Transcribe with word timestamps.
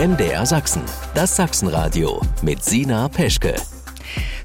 MDR 0.00 0.46
Sachsen, 0.46 0.80
das 1.14 1.36
Sachsenradio 1.36 2.22
mit 2.40 2.64
Sina 2.64 3.06
Peschke. 3.10 3.54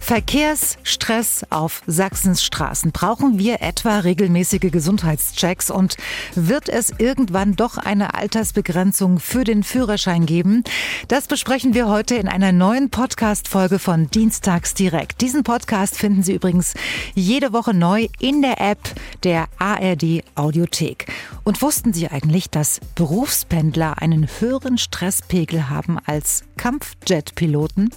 Verkehrsstress 0.05 1.47
auf 1.49 1.81
Sachsens 1.87 2.43
Straßen. 2.43 2.91
Brauchen 2.91 3.39
wir 3.39 3.63
etwa 3.63 3.97
regelmäßige 3.97 4.71
Gesundheitschecks 4.71 5.71
und 5.71 5.97
wird 6.35 6.69
es 6.69 6.93
irgendwann 6.99 7.55
doch 7.55 7.79
eine 7.79 8.13
Altersbegrenzung 8.13 9.19
für 9.19 9.43
den 9.43 9.63
Führerschein 9.63 10.27
geben? 10.27 10.63
Das 11.07 11.25
besprechen 11.25 11.73
wir 11.73 11.87
heute 11.87 12.13
in 12.13 12.27
einer 12.27 12.51
neuen 12.51 12.91
Podcast-Folge 12.91 13.79
von 13.79 14.07
Dienstags 14.11 14.75
direkt. 14.75 15.21
Diesen 15.21 15.41
Podcast 15.41 15.97
finden 15.97 16.21
Sie 16.21 16.35
übrigens 16.35 16.75
jede 17.15 17.51
Woche 17.51 17.73
neu 17.73 18.07
in 18.19 18.43
der 18.43 18.61
App 18.61 18.77
der 19.23 19.47
ARD 19.57 20.23
Audiothek. 20.35 21.11
Und 21.43 21.63
wussten 21.63 21.93
Sie 21.93 22.07
eigentlich, 22.09 22.51
dass 22.51 22.79
Berufspendler 22.93 24.03
einen 24.03 24.27
höheren 24.39 24.77
Stresspegel 24.77 25.67
haben 25.71 25.97
als 26.05 26.43
Kampfjet-Piloten? 26.57 27.89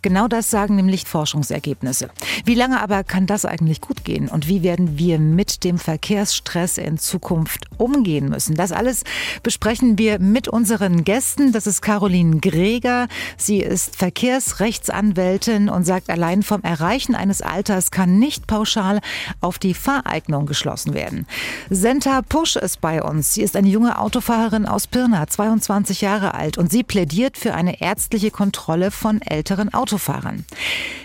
Genau 0.00 0.26
das 0.26 0.48
sagen 0.48 0.76
nämlich 0.76 1.04
Forschungs 1.04 1.49
Forschungsergebnisse. 1.50 2.08
Wie 2.44 2.54
lange 2.54 2.80
aber 2.80 3.04
kann 3.04 3.26
das 3.26 3.44
eigentlich 3.44 3.80
gut 3.80 4.04
gehen 4.04 4.28
und 4.28 4.48
wie 4.48 4.62
werden 4.62 4.98
wir 4.98 5.18
mit 5.18 5.64
dem 5.64 5.78
Verkehrsstress 5.78 6.78
in 6.78 6.98
Zukunft 6.98 7.66
umgehen 7.76 8.28
müssen? 8.28 8.54
Das 8.54 8.72
alles 8.72 9.04
besprechen 9.42 9.98
wir 9.98 10.18
mit 10.18 10.48
unseren 10.48 11.04
Gästen. 11.04 11.52
Das 11.52 11.66
ist 11.66 11.82
Caroline 11.82 12.38
Greger. 12.38 13.08
Sie 13.36 13.58
ist 13.58 13.96
Verkehrsrechtsanwältin 13.96 15.68
und 15.68 15.84
sagt, 15.84 16.10
allein 16.10 16.42
vom 16.42 16.62
Erreichen 16.62 17.14
eines 17.14 17.42
Alters 17.42 17.90
kann 17.90 18.18
nicht 18.18 18.46
pauschal 18.46 19.00
auf 19.40 19.58
die 19.58 19.74
Fahreignung 19.74 20.46
geschlossen 20.46 20.94
werden. 20.94 21.26
Senta 21.68 22.22
Pusch 22.22 22.56
ist 22.56 22.80
bei 22.80 23.02
uns. 23.02 23.34
Sie 23.34 23.42
ist 23.42 23.56
eine 23.56 23.68
junge 23.68 23.98
Autofahrerin 23.98 24.66
aus 24.66 24.86
Pirna, 24.86 25.26
22 25.26 26.00
Jahre 26.00 26.34
alt 26.34 26.58
und 26.58 26.70
sie 26.70 26.82
plädiert 26.82 27.36
für 27.36 27.54
eine 27.54 27.80
ärztliche 27.80 28.30
Kontrolle 28.30 28.90
von 28.90 29.20
älteren 29.22 29.72
Autofahrern. 29.74 30.44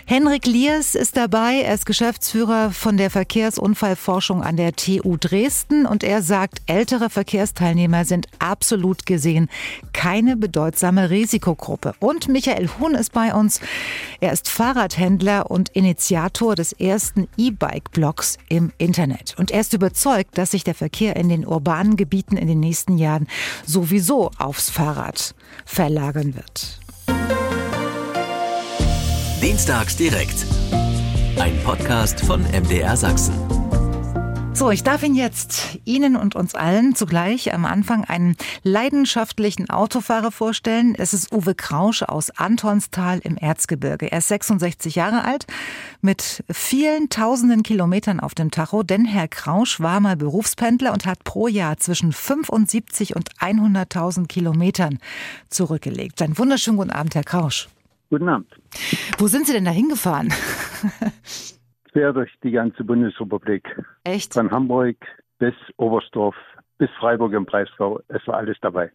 Henrik 0.08 0.35
Erik 0.36 0.52
Liers 0.52 0.94
ist 0.94 1.16
dabei. 1.16 1.62
Er 1.62 1.72
ist 1.72 1.86
Geschäftsführer 1.86 2.70
von 2.70 2.98
der 2.98 3.08
Verkehrsunfallforschung 3.08 4.42
an 4.42 4.58
der 4.58 4.76
TU 4.76 5.16
Dresden 5.16 5.86
und 5.86 6.04
er 6.04 6.20
sagt, 6.20 6.60
ältere 6.66 7.08
Verkehrsteilnehmer 7.08 8.04
sind 8.04 8.26
absolut 8.38 9.06
gesehen 9.06 9.48
keine 9.94 10.36
bedeutsame 10.36 11.08
Risikogruppe. 11.08 11.94
Und 12.00 12.28
Michael 12.28 12.68
Huhn 12.78 12.94
ist 12.94 13.14
bei 13.14 13.32
uns. 13.32 13.60
Er 14.20 14.30
ist 14.30 14.50
Fahrradhändler 14.50 15.50
und 15.50 15.70
Initiator 15.70 16.54
des 16.54 16.74
ersten 16.74 17.28
E-Bike-Blogs 17.38 18.36
im 18.50 18.74
Internet. 18.76 19.36
Und 19.38 19.50
er 19.50 19.60
ist 19.60 19.72
überzeugt, 19.72 20.36
dass 20.36 20.50
sich 20.50 20.64
der 20.64 20.74
Verkehr 20.74 21.16
in 21.16 21.30
den 21.30 21.46
urbanen 21.46 21.96
Gebieten 21.96 22.36
in 22.36 22.46
den 22.46 22.60
nächsten 22.60 22.98
Jahren 22.98 23.26
sowieso 23.64 24.30
aufs 24.36 24.68
Fahrrad 24.68 25.34
verlagern 25.64 26.34
wird. 26.34 27.45
Dienstags 29.42 29.96
direkt. 29.96 30.46
Ein 31.38 31.58
Podcast 31.62 32.20
von 32.22 32.42
MDR 32.42 32.96
Sachsen. 32.96 33.34
So, 34.54 34.70
ich 34.70 34.82
darf 34.82 35.02
Ihnen 35.02 35.14
jetzt 35.14 35.78
Ihnen 35.84 36.16
und 36.16 36.34
uns 36.34 36.54
allen 36.54 36.94
zugleich 36.94 37.52
am 37.52 37.66
Anfang 37.66 38.04
einen 38.04 38.36
leidenschaftlichen 38.62 39.68
Autofahrer 39.68 40.32
vorstellen. 40.32 40.94
Es 40.96 41.12
ist 41.12 41.32
Uwe 41.32 41.54
Krausch 41.54 42.02
aus 42.02 42.30
Antonstal 42.30 43.18
im 43.18 43.36
Erzgebirge. 43.36 44.10
Er 44.10 44.18
ist 44.18 44.28
66 44.28 44.94
Jahre 44.94 45.24
alt, 45.24 45.46
mit 46.00 46.42
vielen 46.50 47.10
tausenden 47.10 47.62
Kilometern 47.62 48.20
auf 48.20 48.34
dem 48.34 48.50
Tacho, 48.50 48.82
denn 48.82 49.04
Herr 49.04 49.28
Krausch 49.28 49.80
war 49.80 50.00
mal 50.00 50.16
Berufspendler 50.16 50.94
und 50.94 51.04
hat 51.04 51.24
pro 51.24 51.46
Jahr 51.46 51.76
zwischen 51.76 52.14
75 52.14 53.14
und 53.14 53.34
100.000 53.38 54.28
Kilometern 54.28 54.98
zurückgelegt. 55.50 56.22
Einen 56.22 56.38
wunderschönen 56.38 56.78
guten 56.78 56.90
Abend, 56.90 57.14
Herr 57.14 57.24
Krausch. 57.24 57.68
Guten 58.10 58.28
Abend. 58.28 58.48
Wo 59.18 59.26
sind 59.26 59.46
Sie 59.46 59.52
denn 59.52 59.64
da 59.64 59.70
hingefahren? 59.70 60.32
Quer 61.92 62.12
durch 62.12 62.30
die 62.42 62.50
ganze 62.50 62.84
Bundesrepublik. 62.84 63.64
Echt? 64.04 64.34
Von 64.34 64.50
Hamburg 64.50 64.96
bis 65.38 65.54
Oberstdorf 65.76 66.34
bis 66.78 66.90
Freiburg 67.00 67.32
im 67.32 67.46
Breisgau. 67.46 68.00
Es 68.08 68.26
war 68.26 68.36
alles 68.36 68.56
dabei. 68.60 68.90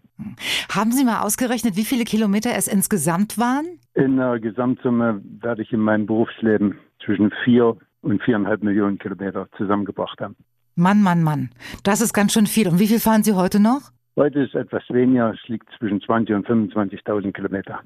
Haben 0.69 0.91
Sie 0.91 1.03
mal 1.03 1.21
ausgerechnet, 1.21 1.75
wie 1.75 1.85
viele 1.85 2.03
Kilometer 2.03 2.51
es 2.55 2.67
insgesamt 2.67 3.37
waren? 3.37 3.79
In 3.95 4.17
der 4.17 4.39
Gesamtsumme 4.39 5.21
werde 5.41 5.63
ich 5.63 5.73
in 5.73 5.79
meinem 5.79 6.05
Berufsleben 6.05 6.77
zwischen 7.03 7.31
vier 7.43 7.75
und 8.01 8.21
viereinhalb 8.23 8.63
Millionen 8.63 8.99
Kilometer 8.99 9.47
zusammengebracht 9.57 10.19
haben. 10.21 10.35
Mann, 10.75 11.01
Mann, 11.01 11.23
Mann. 11.23 11.49
Das 11.83 12.01
ist 12.01 12.13
ganz 12.13 12.33
schön 12.33 12.47
viel. 12.47 12.67
Und 12.67 12.79
wie 12.79 12.87
viel 12.87 12.99
fahren 12.99 13.23
Sie 13.23 13.33
heute 13.33 13.59
noch? 13.59 13.91
Heute 14.17 14.41
ist 14.41 14.55
etwas 14.55 14.83
weniger, 14.89 15.33
es 15.33 15.47
liegt 15.47 15.69
zwischen 15.77 16.01
20 16.01 16.35
und 16.35 16.47
25.000 16.47 17.31
Kilometer. 17.31 17.79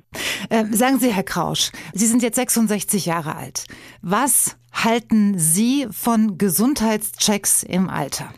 Äh, 0.49 0.65
sagen 0.65 0.97
Sie, 0.97 1.11
Herr 1.11 1.23
Krausch, 1.23 1.71
Sie 1.93 2.05
sind 2.05 2.23
jetzt 2.23 2.35
66 2.35 3.05
Jahre 3.05 3.35
alt. 3.35 3.65
Was 4.01 4.59
halten 4.73 5.37
Sie 5.37 5.85
von 5.91 6.37
Gesundheitschecks 6.39 7.63
im 7.63 7.89
Alter? 7.89 8.29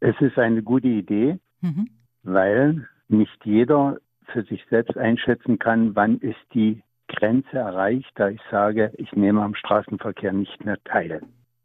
Es 0.00 0.14
ist 0.20 0.38
eine 0.38 0.62
gute 0.62 0.88
Idee, 0.88 1.38
mhm. 1.62 1.88
weil 2.22 2.86
nicht 3.08 3.44
jeder 3.44 3.98
für 4.26 4.42
sich 4.44 4.62
selbst 4.68 4.98
einschätzen 4.98 5.58
kann, 5.58 5.96
wann 5.96 6.18
ist 6.18 6.36
die 6.52 6.82
Grenze 7.08 7.56
erreicht, 7.56 8.10
da 8.16 8.28
ich 8.28 8.40
sage, 8.50 8.92
ich 8.98 9.12
nehme 9.12 9.42
am 9.42 9.54
Straßenverkehr 9.54 10.32
nicht 10.32 10.64
mehr 10.64 10.78
teil. 10.84 11.22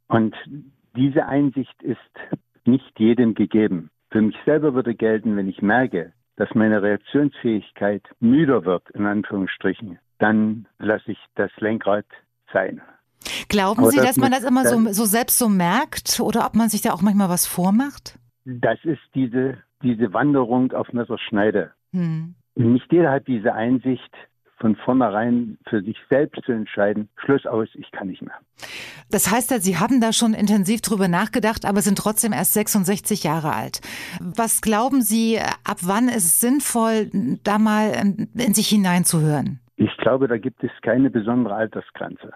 Und 0.08 0.36
diese 0.96 1.26
Einsicht 1.26 1.82
ist 1.84 2.00
nicht 2.66 2.98
jedem 2.98 3.34
gegeben. 3.34 3.90
Für 4.12 4.22
mich 4.22 4.36
selber 4.46 4.74
würde 4.74 4.96
gelten, 4.96 5.36
wenn 5.38 5.48
ich 5.48 5.62
merke, 5.62 6.14
dass 6.36 6.50
meine 6.56 6.82
Reaktionsfähigkeit 6.82 8.04
müder 8.20 8.66
wird, 8.66 8.90
in 8.92 9.06
Anführungsstrichen, 9.06 10.00
dann 10.18 10.68
lasse 10.80 11.12
ich 11.12 11.20
das 11.36 11.52
Lenkrad 11.58 12.06
sein. 12.52 12.82
Glauben 13.50 13.82
Aber 13.82 13.92
Sie, 13.92 13.98
das 13.98 14.08
dass 14.08 14.18
man 14.18 14.32
das 14.32 14.44
immer 14.44 14.66
so, 14.66 14.94
so 14.94 15.06
selbst 15.06 15.38
so 15.38 15.50
merkt 15.50 16.20
oder 16.20 16.46
ob 16.46 16.56
man 16.56 16.70
sich 16.70 16.82
da 16.82 16.94
auch 16.94 17.02
manchmal 17.02 17.30
was 17.30 17.46
vormacht? 17.46 18.18
Das 18.46 18.80
ist 18.84 19.02
diese, 19.14 19.58
diese 19.84 20.14
Wanderung 20.14 20.72
auf 20.72 20.92
Messerschneide. 20.94 21.72
Hm. 21.92 22.36
Nicht 22.56 22.92
jeder 22.92 23.12
hat 23.12 23.28
diese 23.28 23.54
Einsicht, 23.54 24.14
von 24.60 24.76
vornherein 24.76 25.58
für 25.68 25.82
sich 25.82 25.98
selbst 26.10 26.44
zu 26.46 26.52
entscheiden, 26.52 27.10
Schluss 27.18 27.46
aus, 27.46 27.68
ich 27.74 27.90
kann 27.92 28.08
nicht 28.08 28.22
mehr. 28.22 28.36
Das 29.12 29.32
heißt 29.32 29.52
ja, 29.52 29.60
Sie 29.60 29.78
haben 29.78 30.02
da 30.02 30.14
schon 30.14 30.34
intensiv 30.34 30.82
drüber 30.82 31.08
nachgedacht, 31.08 31.66
aber 31.66 31.82
sind 31.82 31.98
trotzdem 31.98 32.34
erst 32.34 32.54
66 32.54 33.24
Jahre 33.24 33.54
alt. 33.54 33.82
Was 34.20 34.62
glauben 34.62 35.02
Sie, 35.02 35.40
ab 35.40 35.78
wann 35.84 36.08
ist 36.08 36.26
es 36.26 36.42
sinnvoll, 36.42 37.10
da 37.44 37.58
mal 37.58 37.92
in 38.36 38.54
sich 38.54 38.68
hineinzuhören? 38.68 39.60
Ich 39.78 39.96
glaube, 39.98 40.28
da 40.28 40.38
gibt 40.38 40.64
es 40.64 40.72
keine 40.82 41.10
besondere 41.10 41.56
Altersgrenze. 41.56 42.34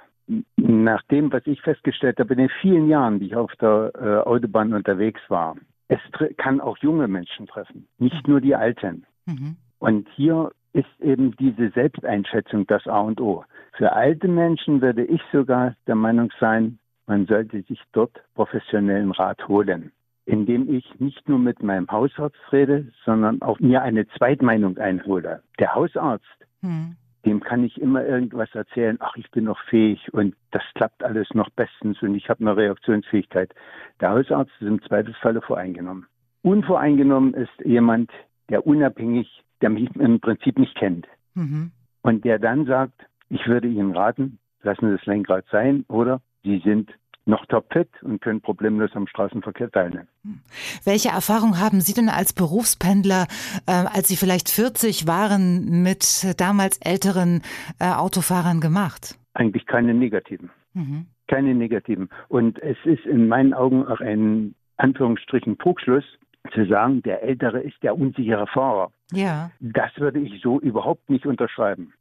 Nach 0.55 1.01
dem, 1.11 1.31
was 1.33 1.45
ich 1.45 1.61
festgestellt 1.61 2.17
habe 2.19 2.33
in 2.33 2.39
den 2.39 2.51
vielen 2.61 2.87
Jahren, 2.87 3.19
die 3.19 3.27
ich 3.27 3.35
auf 3.35 3.51
der 3.59 3.91
äh, 3.95 4.27
Autobahn 4.27 4.73
unterwegs 4.73 5.19
war, 5.27 5.55
es 5.89 5.99
kann 6.37 6.61
auch 6.61 6.77
junge 6.77 7.07
Menschen 7.09 7.45
treffen, 7.45 7.87
nicht 7.97 8.27
nur 8.27 8.39
die 8.39 8.55
Alten. 8.55 9.05
Mhm. 9.25 9.57
Und 9.79 10.07
hier 10.15 10.51
ist 10.73 10.99
eben 10.99 11.35
diese 11.37 11.69
Selbsteinschätzung 11.69 12.67
das 12.67 12.85
A 12.87 12.99
und 12.99 13.21
O. 13.21 13.45
Für 13.77 13.93
alte 13.93 14.27
Menschen 14.27 14.81
würde 14.81 15.05
ich 15.05 15.21
sogar 15.31 15.75
der 15.87 15.95
Meinung 15.95 16.31
sein, 16.39 16.79
man 17.05 17.25
sollte 17.25 17.61
sich 17.63 17.81
dort 17.91 18.23
professionellen 18.33 19.11
Rat 19.11 19.47
holen, 19.47 19.91
indem 20.25 20.73
ich 20.73 20.99
nicht 20.99 21.27
nur 21.27 21.37
mit 21.39 21.61
meinem 21.61 21.89
Hausarzt 21.91 22.39
rede, 22.51 22.91
sondern 23.05 23.41
auch 23.41 23.59
mir 23.59 23.81
eine 23.81 24.07
Zweitmeinung 24.07 24.77
einhole. 24.77 25.43
Der 25.59 25.75
Hausarzt, 25.75 26.25
hm. 26.61 26.95
dem 27.25 27.41
kann 27.41 27.63
ich 27.63 27.79
immer 27.79 28.05
irgendwas 28.05 28.53
erzählen, 28.55 28.97
ach, 28.99 29.15
ich 29.17 29.29
bin 29.31 29.43
noch 29.45 29.59
fähig 29.65 30.13
und 30.13 30.35
das 30.51 30.63
klappt 30.75 31.03
alles 31.03 31.27
noch 31.33 31.49
bestens 31.49 32.01
und 32.01 32.15
ich 32.15 32.29
habe 32.29 32.41
eine 32.41 32.55
Reaktionsfähigkeit. 32.55 33.53
Der 33.99 34.11
Hausarzt 34.11 34.51
ist 34.59 34.67
im 34.67 34.81
Zweifelsfalle 34.81 35.41
voreingenommen. 35.41 36.07
Unvoreingenommen 36.41 37.33
ist 37.33 37.53
jemand, 37.63 38.11
der 38.49 38.65
unabhängig 38.65 39.43
der 39.63 39.69
mich 39.69 39.89
im 39.95 40.19
Prinzip 40.19 40.59
nicht 40.59 40.75
kennt. 40.75 41.07
Mhm. 41.35 41.71
Und 42.01 42.25
der 42.25 42.37
dann 42.37 42.65
sagt, 42.65 43.07
ich 43.29 43.47
würde 43.47 43.69
Ihnen 43.69 43.95
raten, 43.95 44.37
lassen 44.61 44.89
Sie 44.89 44.97
das 44.97 45.05
Lenkrad 45.05 45.45
sein 45.51 45.85
oder 45.87 46.21
Sie 46.43 46.61
sind 46.65 46.91
noch 47.25 47.45
topfit 47.45 47.87
und 48.01 48.21
können 48.21 48.41
problemlos 48.41 48.91
am 48.93 49.07
Straßenverkehr 49.07 49.71
teilnehmen. 49.71 50.09
Hm. 50.23 50.41
Welche 50.83 51.07
Erfahrung 51.07 51.57
haben 51.57 51.79
Sie 51.79 51.93
denn 51.93 52.09
als 52.09 52.33
Berufspendler, 52.33 53.27
äh, 53.65 53.71
als 53.71 54.09
Sie 54.09 54.17
vielleicht 54.17 54.49
40 54.49 55.07
waren, 55.07 55.81
mit 55.81 56.35
damals 56.37 56.79
älteren 56.79 57.41
äh, 57.79 57.85
Autofahrern 57.93 58.59
gemacht? 58.59 59.17
Eigentlich 59.33 59.65
keine 59.65 59.93
negativen. 59.93 60.49
Mhm. 60.73 61.05
Keine 61.29 61.55
negativen. 61.55 62.09
Und 62.27 62.61
es 62.61 62.75
ist 62.83 63.05
in 63.05 63.29
meinen 63.29 63.53
Augen 63.53 63.87
auch 63.87 64.01
ein 64.01 64.53
Anführungsstrichen 64.75 65.57
Trugschluss, 65.57 66.03
zu 66.51 66.65
sagen, 66.65 67.01
der 67.03 67.23
Ältere 67.23 67.61
ist 67.61 67.81
der 67.83 67.97
unsichere 67.97 68.47
Fahrer. 68.47 68.91
Ja. 69.11 69.51
Das 69.59 69.91
würde 69.97 70.19
ich 70.19 70.41
so 70.41 70.59
überhaupt 70.59 71.09
nicht 71.09 71.25
unterschreiben. 71.25 71.93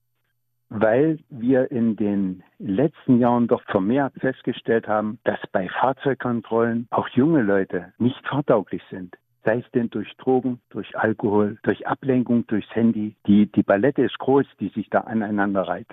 Weil 0.69 1.19
wir 1.29 1.71
in 1.71 1.97
den 1.97 2.43
letzten 2.59 3.19
Jahren 3.19 3.47
doch 3.47 3.63
vermehrt 3.65 4.15
festgestellt 4.19 4.89
haben, 4.89 5.19
dass 5.25 5.39
bei 5.53 5.69
Fahrzeugkontrollen 5.69 6.89
auch 6.91 7.09
junge 7.09 7.43
Leute 7.43 7.93
nicht 7.99 8.27
fahrtauglich 8.27 8.83
sind. 8.91 9.17
sei 9.45 9.59
es 9.59 9.71
denn 9.73 9.91
durch 9.91 10.09
Drogen, 10.19 10.61
durch 10.71 10.97
Alkohol, 10.97 11.59
durch 11.63 11.87
Ablenkung, 11.87 12.47
durchs 12.47 12.73
Handy. 12.75 13.17
Die, 13.27 13.51
die 13.51 13.63
Palette 13.63 14.03
ist 14.03 14.19
groß, 14.19 14.47
die 14.61 14.69
sich 14.69 14.89
da 14.91 15.01
aneinander 15.01 15.63
reiht. 15.63 15.89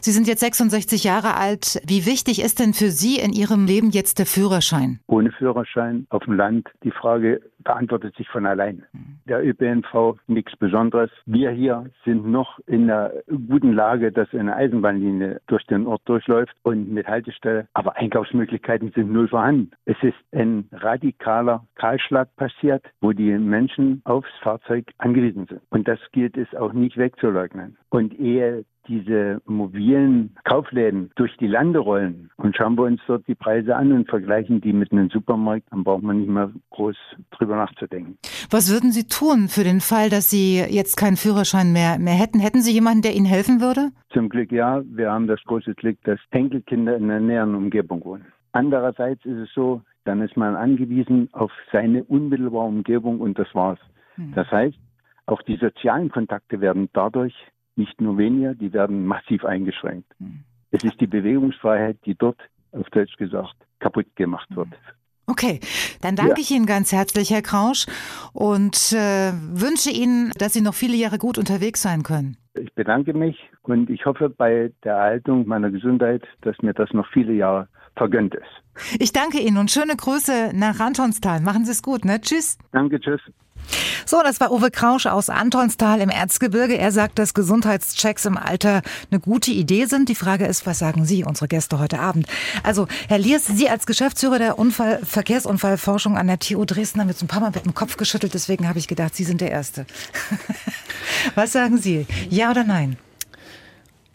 Sie 0.00 0.10
sind 0.10 0.26
jetzt 0.26 0.40
66 0.40 1.04
Jahre 1.04 1.36
alt. 1.36 1.82
Wie 1.86 2.06
wichtig 2.06 2.42
ist 2.42 2.60
denn 2.60 2.72
für 2.72 2.88
Sie 2.88 3.18
in 3.18 3.32
Ihrem 3.32 3.66
Leben 3.66 3.90
jetzt 3.90 4.18
der 4.18 4.26
Führerschein? 4.26 5.00
Ohne 5.06 5.32
Führerschein 5.32 6.06
auf 6.10 6.24
dem 6.24 6.34
Land, 6.34 6.68
die 6.82 6.90
Frage 6.90 7.40
beantwortet 7.64 8.14
sich 8.16 8.28
von 8.28 8.46
allein. 8.46 8.84
Der 9.26 9.44
ÖPNV 9.44 10.16
nichts 10.26 10.56
Besonderes. 10.56 11.10
Wir 11.26 11.50
hier 11.50 11.90
sind 12.04 12.26
noch 12.26 12.60
in 12.66 12.90
einer 12.90 13.10
guten 13.48 13.72
Lage, 13.72 14.12
dass 14.12 14.32
eine 14.34 14.54
Eisenbahnlinie 14.54 15.40
durch 15.46 15.64
den 15.66 15.86
Ort 15.86 16.02
durchläuft 16.04 16.54
und 16.62 16.92
mit 16.92 17.06
Haltestelle. 17.06 17.66
Aber 17.74 17.96
Einkaufsmöglichkeiten 17.96 18.92
sind 18.94 19.12
null 19.12 19.28
vorhanden. 19.28 19.70
Es 19.86 19.96
ist 20.02 20.16
ein 20.32 20.68
radikaler 20.72 21.66
Kahlschlag 21.74 22.28
passiert, 22.36 22.84
wo 23.00 23.12
die 23.12 23.32
Menschen 23.38 24.02
aufs 24.04 24.30
Fahrzeug 24.42 24.86
angewiesen 24.98 25.46
sind. 25.46 25.60
Und 25.70 25.88
das 25.88 25.98
gilt 26.12 26.36
es 26.36 26.54
auch 26.54 26.72
nicht 26.72 26.96
wegzuleugnen. 26.96 27.76
Und 27.90 28.18
ehe 28.18 28.64
diese 28.88 29.40
mobilen 29.46 30.34
Kaufläden 30.44 31.10
durch 31.16 31.36
die 31.38 31.46
Lande 31.46 31.78
rollen 31.78 32.30
und 32.36 32.56
schauen 32.56 32.76
wir 32.76 32.84
uns 32.84 33.00
dort 33.06 33.26
die 33.26 33.34
Preise 33.34 33.74
an 33.76 33.92
und 33.92 34.08
vergleichen 34.08 34.60
die 34.60 34.72
mit 34.72 34.92
einem 34.92 35.10
Supermarkt, 35.10 35.66
dann 35.70 35.84
braucht 35.84 36.02
man 36.02 36.18
nicht 36.18 36.30
mehr 36.30 36.50
groß 36.70 36.96
drüber 37.30 37.56
nachzudenken. 37.56 38.18
Was 38.50 38.72
würden 38.72 38.92
Sie 38.92 39.06
tun 39.06 39.48
für 39.48 39.64
den 39.64 39.80
Fall, 39.80 40.10
dass 40.10 40.30
Sie 40.30 40.58
jetzt 40.58 40.96
keinen 40.96 41.16
Führerschein 41.16 41.72
mehr, 41.72 41.98
mehr 41.98 42.14
hätten? 42.14 42.40
Hätten 42.40 42.60
Sie 42.60 42.72
jemanden, 42.72 43.02
der 43.02 43.14
Ihnen 43.14 43.26
helfen 43.26 43.60
würde? 43.60 43.90
Zum 44.12 44.28
Glück 44.28 44.52
ja. 44.52 44.82
Wir 44.84 45.10
haben 45.10 45.26
das 45.26 45.42
große 45.44 45.74
Glück, 45.74 45.98
dass 46.04 46.18
Enkelkinder 46.30 46.96
in 46.96 47.08
der 47.08 47.20
näheren 47.20 47.54
Umgebung 47.54 48.04
wohnen. 48.04 48.26
Andererseits 48.52 49.24
ist 49.24 49.38
es 49.38 49.48
so, 49.54 49.82
dann 50.04 50.20
ist 50.20 50.36
man 50.36 50.54
angewiesen 50.54 51.28
auf 51.32 51.50
seine 51.72 52.04
unmittelbare 52.04 52.66
Umgebung 52.66 53.20
und 53.20 53.38
das 53.38 53.52
war's. 53.54 53.78
Hm. 54.16 54.32
Das 54.34 54.50
heißt, 54.50 54.78
auch 55.26 55.42
die 55.42 55.56
sozialen 55.56 56.10
Kontakte 56.10 56.60
werden 56.60 56.88
dadurch 56.92 57.34
nicht 57.76 58.00
nur 58.00 58.18
weniger, 58.18 58.54
die 58.54 58.72
werden 58.72 59.06
massiv 59.06 59.44
eingeschränkt. 59.44 60.10
Hm. 60.18 60.40
Es 60.70 60.82
ist 60.84 61.00
die 61.00 61.06
Bewegungsfreiheit, 61.06 61.98
die 62.04 62.14
dort, 62.14 62.40
auf 62.72 62.88
Deutsch 62.90 63.16
gesagt, 63.16 63.54
kaputt 63.80 64.06
gemacht 64.16 64.48
wird. 64.54 64.70
Hm. 64.70 64.94
Okay, 65.26 65.60
dann 66.02 66.16
danke 66.16 66.32
ja. 66.32 66.38
ich 66.38 66.50
Ihnen 66.50 66.66
ganz 66.66 66.92
herzlich, 66.92 67.30
Herr 67.30 67.40
Krausch, 67.40 67.86
und 68.34 68.92
äh, 68.92 69.32
wünsche 69.32 69.90
Ihnen, 69.90 70.32
dass 70.38 70.52
Sie 70.52 70.60
noch 70.60 70.74
viele 70.74 70.96
Jahre 70.96 71.18
gut 71.18 71.38
unterwegs 71.38 71.80
sein 71.80 72.02
können. 72.02 72.36
Ich 72.54 72.72
bedanke 72.74 73.14
mich 73.14 73.38
und 73.62 73.88
ich 73.88 74.04
hoffe 74.04 74.28
bei 74.28 74.70
der 74.84 74.94
Erhaltung 74.94 75.46
meiner 75.48 75.70
Gesundheit, 75.70 76.22
dass 76.42 76.56
mir 76.60 76.74
das 76.74 76.92
noch 76.92 77.06
viele 77.12 77.32
Jahre 77.32 77.68
vergönnt 77.96 78.34
ist. 78.34 79.00
Ich 79.00 79.12
danke 79.12 79.40
Ihnen 79.40 79.56
und 79.56 79.70
schöne 79.70 79.96
Grüße 79.96 80.52
nach 80.54 80.78
Antonstal. 80.78 81.40
Machen 81.40 81.64
Sie 81.64 81.72
es 81.72 81.82
gut, 81.82 82.04
ne? 82.04 82.20
Tschüss. 82.20 82.58
Danke, 82.72 83.00
tschüss. 83.00 83.20
So, 84.06 84.22
das 84.22 84.40
war 84.40 84.52
Uwe 84.52 84.70
Krausch 84.70 85.06
aus 85.06 85.30
Antonstal 85.30 86.00
im 86.00 86.10
Erzgebirge. 86.10 86.76
Er 86.76 86.92
sagt, 86.92 87.18
dass 87.18 87.34
Gesundheitschecks 87.34 88.24
im 88.24 88.36
Alter 88.36 88.82
eine 89.10 89.20
gute 89.20 89.50
Idee 89.50 89.86
sind. 89.86 90.08
Die 90.08 90.14
Frage 90.14 90.46
ist, 90.46 90.66
was 90.66 90.78
sagen 90.78 91.04
Sie, 91.04 91.24
unsere 91.24 91.48
Gäste 91.48 91.78
heute 91.78 91.98
Abend? 91.98 92.26
Also, 92.62 92.86
Herr 93.08 93.18
Liers, 93.18 93.46
Sie 93.46 93.68
als 93.68 93.86
Geschäftsführer 93.86 94.38
der 94.38 94.58
Unfall 94.58 95.00
Verkehrsunfallforschung 95.04 96.16
an 96.18 96.26
der 96.26 96.38
TU 96.38 96.64
Dresden 96.64 97.00
haben 97.00 97.08
jetzt 97.08 97.22
ein 97.22 97.28
paar 97.28 97.40
Mal 97.40 97.52
mit 97.54 97.64
dem 97.64 97.74
Kopf 97.74 97.96
geschüttelt. 97.96 98.34
Deswegen 98.34 98.68
habe 98.68 98.78
ich 98.78 98.88
gedacht, 98.88 99.14
Sie 99.14 99.24
sind 99.24 99.40
der 99.40 99.50
Erste. 99.50 99.86
was 101.34 101.52
sagen 101.52 101.78
Sie? 101.78 102.06
Ja 102.28 102.50
oder 102.50 102.64
nein? 102.64 102.96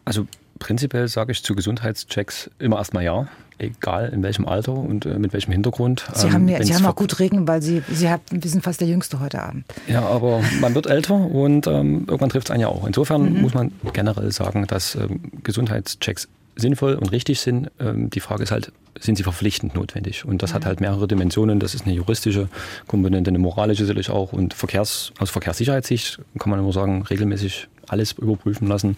Also, 0.06 0.28
prinzipiell 0.60 1.08
sage 1.08 1.32
ich 1.32 1.44
zu 1.44 1.56
Gesundheitschecks 1.56 2.50
immer 2.60 2.78
erstmal 2.78 3.04
ja 3.04 3.28
egal 3.60 4.10
in 4.14 4.24
welchem 4.24 4.48
Alter 4.48 4.74
und 4.74 5.06
äh, 5.06 5.20
mit 5.20 5.34
welchem 5.34 5.52
Hintergrund. 5.52 6.06
Sie 6.14 6.28
ähm, 6.28 6.34
haben, 6.34 6.48
ja, 6.48 6.64
Sie 6.64 6.74
haben 6.74 6.86
auch 6.86 6.96
gut 6.96 7.20
Regen, 7.20 7.48
weil 7.48 7.62
Sie, 7.62 7.84
Sie 7.92 8.10
haben, 8.10 8.22
wir 8.32 8.50
sind 8.50 8.64
fast 8.64 8.82
der 8.82 8.88
Jüngste 8.88 9.20
heute 9.20 9.42
Abend. 9.42 9.66
Ja, 9.88 10.02
aber 10.02 10.42
man 10.62 10.76
wird 10.76 10.88
älter 10.88 11.16
und 11.16 11.68
ähm, 11.68 12.06
irgendwann 12.08 12.30
trifft 12.30 12.48
es 12.48 12.52
einen 12.52 12.62
ja 12.62 12.68
auch. 12.68 12.86
Insofern 12.86 13.34
mhm. 13.34 13.42
muss 13.42 13.54
man 13.54 13.72
generell 13.94 14.32
sagen, 14.32 14.66
dass 14.68 14.96
ähm, 14.96 15.22
Gesundheitschecks 15.44 16.28
sinnvoll 16.56 16.96
und 16.96 17.12
richtig 17.12 17.40
sind. 17.40 17.72
Ähm, 17.80 18.10
die 18.10 18.20
Frage 18.20 18.44
ist 18.44 18.52
halt, 18.52 18.72
sind 19.00 19.16
sie 19.16 19.24
verpflichtend 19.24 19.76
notwendig? 19.76 20.26
Und 20.26 20.44
das 20.44 20.52
mhm. 20.52 20.56
hat 20.56 20.66
halt 20.66 20.82
mehrere 20.82 21.08
Dimensionen. 21.08 21.60
Das 21.60 21.74
ist 21.74 21.86
eine 21.86 21.96
juristische 21.96 22.50
Komponente, 22.88 23.30
eine 23.30 23.40
moralische 23.40 23.86
sicherlich 23.86 24.10
auch. 24.10 24.34
Und 24.34 24.54
Verkehrs, 24.54 25.14
aus 25.20 25.30
Verkehrssicherheitssicht 25.30 26.20
kann 26.38 26.50
man 26.50 26.60
immer 26.60 26.74
sagen, 26.74 27.04
regelmäßig 27.04 27.68
alles 27.88 28.14
überprüfen 28.14 28.68
lassen 28.68 28.98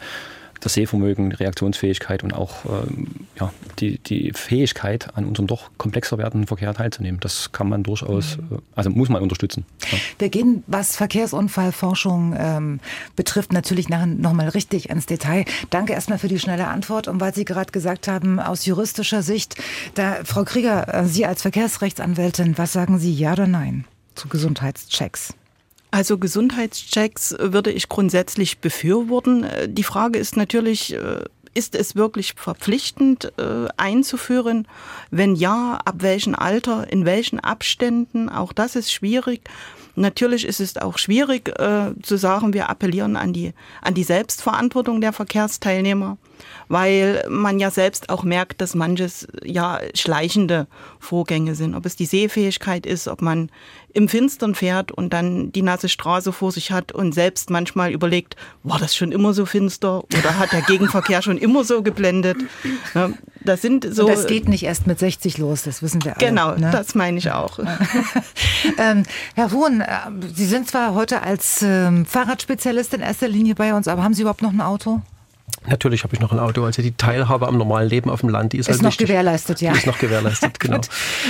das 0.61 0.75
Sehvermögen, 0.75 1.31
Reaktionsfähigkeit 1.33 2.23
und 2.23 2.33
auch 2.33 2.65
ähm, 2.65 3.07
ja, 3.39 3.51
die, 3.79 3.97
die 3.97 4.31
Fähigkeit, 4.33 5.09
an 5.15 5.25
unserem 5.25 5.47
doch 5.47 5.69
komplexer 5.77 6.17
werdenden 6.17 6.47
Verkehr 6.47 6.73
teilzunehmen. 6.73 7.19
Das 7.19 7.51
kann 7.51 7.67
man 7.67 7.83
durchaus, 7.83 8.37
mhm. 8.37 8.57
äh, 8.57 8.59
also 8.75 8.89
muss 8.91 9.09
man 9.09 9.21
unterstützen. 9.21 9.65
Ja. 9.91 9.97
Wir 10.19 10.29
gehen, 10.29 10.63
was 10.67 10.95
Verkehrsunfallforschung 10.95 12.35
ähm, 12.37 12.79
betrifft, 13.15 13.51
natürlich 13.51 13.89
nochmal 13.89 14.49
richtig 14.49 14.89
ins 14.89 15.05
Detail. 15.07 15.45
Danke 15.69 15.93
erstmal 15.93 16.19
für 16.19 16.27
die 16.27 16.39
schnelle 16.39 16.67
Antwort. 16.67 17.07
Und 17.07 17.19
weil 17.19 17.33
Sie 17.33 17.43
gerade 17.45 17.71
gesagt 17.71 18.07
haben, 18.07 18.39
aus 18.39 18.65
juristischer 18.65 19.23
Sicht, 19.23 19.55
da, 19.95 20.19
Frau 20.23 20.43
Krieger, 20.43 20.93
äh, 20.93 21.05
Sie 21.05 21.25
als 21.25 21.41
Verkehrsrechtsanwältin, 21.41 22.57
was 22.57 22.71
sagen 22.71 22.99
Sie, 22.99 23.13
ja 23.13 23.33
oder 23.33 23.47
nein 23.47 23.85
zu 24.15 24.27
Gesundheitschecks? 24.27 25.33
Also 25.91 26.17
Gesundheitschecks 26.17 27.35
würde 27.37 27.71
ich 27.71 27.89
grundsätzlich 27.89 28.59
befürworten. 28.59 29.45
Die 29.67 29.83
Frage 29.83 30.19
ist 30.19 30.37
natürlich, 30.37 30.93
äh, 30.93 31.25
ist 31.53 31.75
es 31.75 31.95
wirklich 31.97 32.33
verpflichtend 32.37 33.33
äh, 33.37 33.67
einzuführen? 33.75 34.67
Wenn 35.09 35.35
ja, 35.35 35.79
ab 35.83 35.95
welchem 35.99 36.33
Alter, 36.33 36.89
in 36.89 37.05
welchen 37.05 37.41
Abständen? 37.41 38.29
Auch 38.29 38.53
das 38.53 38.77
ist 38.77 38.91
schwierig. 38.91 39.41
Natürlich 39.95 40.45
ist 40.45 40.61
es 40.61 40.77
auch 40.77 40.97
schwierig 40.97 41.49
äh, 41.59 41.91
zu 42.01 42.15
sagen, 42.15 42.53
wir 42.53 42.69
appellieren 42.69 43.17
an 43.17 43.33
die, 43.33 43.53
an 43.81 43.93
die 43.93 44.03
Selbstverantwortung 44.03 45.01
der 45.01 45.11
Verkehrsteilnehmer 45.11 46.17
weil 46.67 47.23
man 47.29 47.59
ja 47.59 47.71
selbst 47.71 48.09
auch 48.09 48.23
merkt, 48.23 48.61
dass 48.61 48.75
manches 48.75 49.27
ja 49.43 49.79
schleichende 49.93 50.67
Vorgänge 50.99 51.55
sind. 51.55 51.75
Ob 51.75 51.85
es 51.85 51.95
die 51.95 52.05
Sehfähigkeit 52.05 52.85
ist, 52.85 53.07
ob 53.07 53.21
man 53.21 53.49
im 53.93 54.07
Finstern 54.07 54.55
fährt 54.55 54.91
und 54.91 55.11
dann 55.11 55.51
die 55.51 55.61
nasse 55.61 55.89
Straße 55.89 56.31
vor 56.31 56.51
sich 56.51 56.71
hat 56.71 56.91
und 56.91 57.13
selbst 57.13 57.49
manchmal 57.49 57.91
überlegt, 57.91 58.35
war 58.63 58.79
das 58.79 58.95
schon 58.95 59.11
immer 59.11 59.33
so 59.33 59.45
finster 59.45 60.03
oder 60.03 60.39
hat 60.39 60.51
der 60.53 60.61
Gegenverkehr 60.61 61.21
schon 61.21 61.37
immer 61.37 61.63
so 61.63 61.83
geblendet? 61.83 62.37
Das 63.43 63.61
sind 63.61 63.87
so. 63.93 64.03
Und 64.05 64.11
das 64.11 64.27
geht 64.27 64.47
nicht 64.47 64.63
erst 64.63 64.87
mit 64.87 64.99
60 64.99 65.37
los, 65.37 65.63
das 65.63 65.81
wissen 65.81 66.03
wir 66.03 66.17
alle. 66.17 66.27
Genau, 66.27 66.55
ne? 66.55 66.69
das 66.71 66.95
meine 66.95 67.17
ich 67.17 67.31
auch. 67.31 67.59
ähm, 68.77 69.03
Herr 69.35 69.51
Wohn, 69.51 69.81
äh, 69.81 69.87
Sie 70.33 70.45
sind 70.45 70.69
zwar 70.69 70.93
heute 70.93 71.21
als 71.21 71.61
ähm, 71.61 72.05
Fahrradspezialist 72.05 72.93
in 72.93 73.01
erster 73.01 73.27
Linie 73.27 73.55
bei 73.55 73.73
uns, 73.73 73.87
aber 73.87 74.03
haben 74.03 74.13
Sie 74.13 74.21
überhaupt 74.21 74.41
noch 74.41 74.53
ein 74.53 74.61
Auto? 74.61 75.01
Natürlich 75.67 76.03
habe 76.03 76.15
ich 76.15 76.19
noch 76.19 76.31
ein 76.31 76.39
Auto. 76.39 76.63
Also 76.63 76.81
die 76.81 76.93
Teilhabe 76.93 77.47
am 77.47 77.57
normalen 77.57 77.89
Leben 77.89 78.09
auf 78.09 78.21
dem 78.21 78.29
Land, 78.29 78.53
die 78.53 78.57
ist, 78.57 78.67
ist 78.67 78.75
halt 78.75 78.81
noch 78.81 78.89
wichtig. 78.91 79.07
gewährleistet, 79.07 79.61
ja. 79.61 79.71
Die 79.73 79.77
ist 79.77 79.87
noch 79.87 79.99
gewährleistet, 79.99 80.59
genau. 80.59 80.81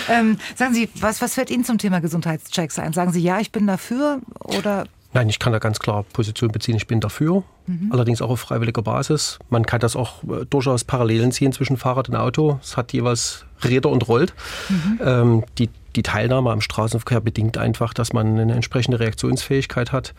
ähm, 0.09 0.37
sagen 0.55 0.73
Sie, 0.73 0.89
was, 0.95 1.21
was 1.21 1.33
fällt 1.33 1.49
Ihnen 1.49 1.65
zum 1.65 1.77
Thema 1.77 1.99
Gesundheitschecks 1.99 2.79
ein? 2.79 2.93
Sagen 2.93 3.11
Sie, 3.11 3.21
ja, 3.21 3.39
ich 3.39 3.51
bin 3.51 3.67
dafür 3.67 4.19
oder 4.39 4.85
Nein, 5.13 5.27
ich 5.27 5.39
kann 5.39 5.51
da 5.51 5.59
ganz 5.59 5.79
klar 5.79 6.03
Position 6.13 6.51
beziehen. 6.51 6.77
Ich 6.77 6.87
bin 6.87 7.01
dafür, 7.01 7.43
mhm. 7.67 7.89
allerdings 7.91 8.21
auch 8.21 8.29
auf 8.29 8.39
freiwilliger 8.39 8.81
Basis. 8.81 9.39
Man 9.49 9.65
kann 9.65 9.81
das 9.81 9.95
auch 9.95 10.23
äh, 10.23 10.45
durchaus 10.49 10.85
Parallelen 10.85 11.33
ziehen 11.33 11.51
zwischen 11.51 11.75
Fahrrad 11.75 12.07
und 12.07 12.15
Auto. 12.15 12.59
Es 12.61 12.77
hat 12.77 12.93
jeweils 12.93 13.45
Räder 13.63 13.89
und 13.89 14.07
rollt. 14.07 14.33
Mhm. 14.69 14.99
Ähm, 15.03 15.43
die, 15.57 15.69
die 15.97 16.03
Teilnahme 16.03 16.51
am 16.51 16.61
Straßenverkehr 16.61 17.19
bedingt 17.19 17.57
einfach, 17.57 17.93
dass 17.93 18.13
man 18.13 18.39
eine 18.39 18.53
entsprechende 18.53 19.01
Reaktionsfähigkeit 19.01 19.91
hat. 19.91 20.13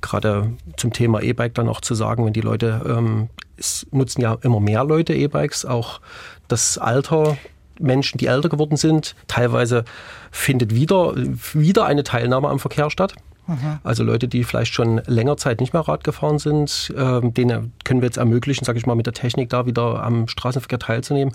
Gerade 0.00 0.52
zum 0.76 0.92
Thema 0.92 1.22
E-Bike 1.22 1.54
dann 1.54 1.68
auch 1.68 1.80
zu 1.80 1.94
sagen, 1.94 2.24
wenn 2.24 2.32
die 2.32 2.40
Leute, 2.40 2.82
ähm, 2.88 3.28
es 3.56 3.86
nutzen 3.90 4.20
ja 4.20 4.36
immer 4.42 4.60
mehr 4.60 4.84
Leute 4.84 5.14
E-Bikes, 5.14 5.64
auch 5.64 6.00
das 6.48 6.78
Alter 6.78 7.36
Menschen, 7.78 8.18
die 8.18 8.26
älter 8.26 8.48
geworden 8.48 8.76
sind. 8.76 9.14
Teilweise 9.28 9.84
findet 10.30 10.74
wieder, 10.74 11.14
wieder 11.52 11.86
eine 11.86 12.04
Teilnahme 12.04 12.48
am 12.48 12.58
Verkehr 12.58 12.90
statt. 12.90 13.14
Mhm. 13.46 13.78
Also 13.84 14.02
Leute, 14.02 14.26
die 14.28 14.44
vielleicht 14.44 14.74
schon 14.74 15.00
länger 15.06 15.36
Zeit 15.36 15.60
nicht 15.60 15.72
mehr 15.72 15.82
Rad 15.82 16.04
gefahren 16.04 16.38
sind, 16.38 16.92
äh, 16.96 17.20
denen 17.30 17.72
können 17.84 18.00
wir 18.00 18.06
jetzt 18.06 18.16
ermöglichen, 18.16 18.64
sage 18.64 18.78
ich 18.78 18.86
mal, 18.86 18.96
mit 18.96 19.06
der 19.06 19.12
Technik 19.12 19.50
da 19.50 19.66
wieder 19.66 20.02
am 20.02 20.26
Straßenverkehr 20.26 20.80
teilzunehmen 20.80 21.32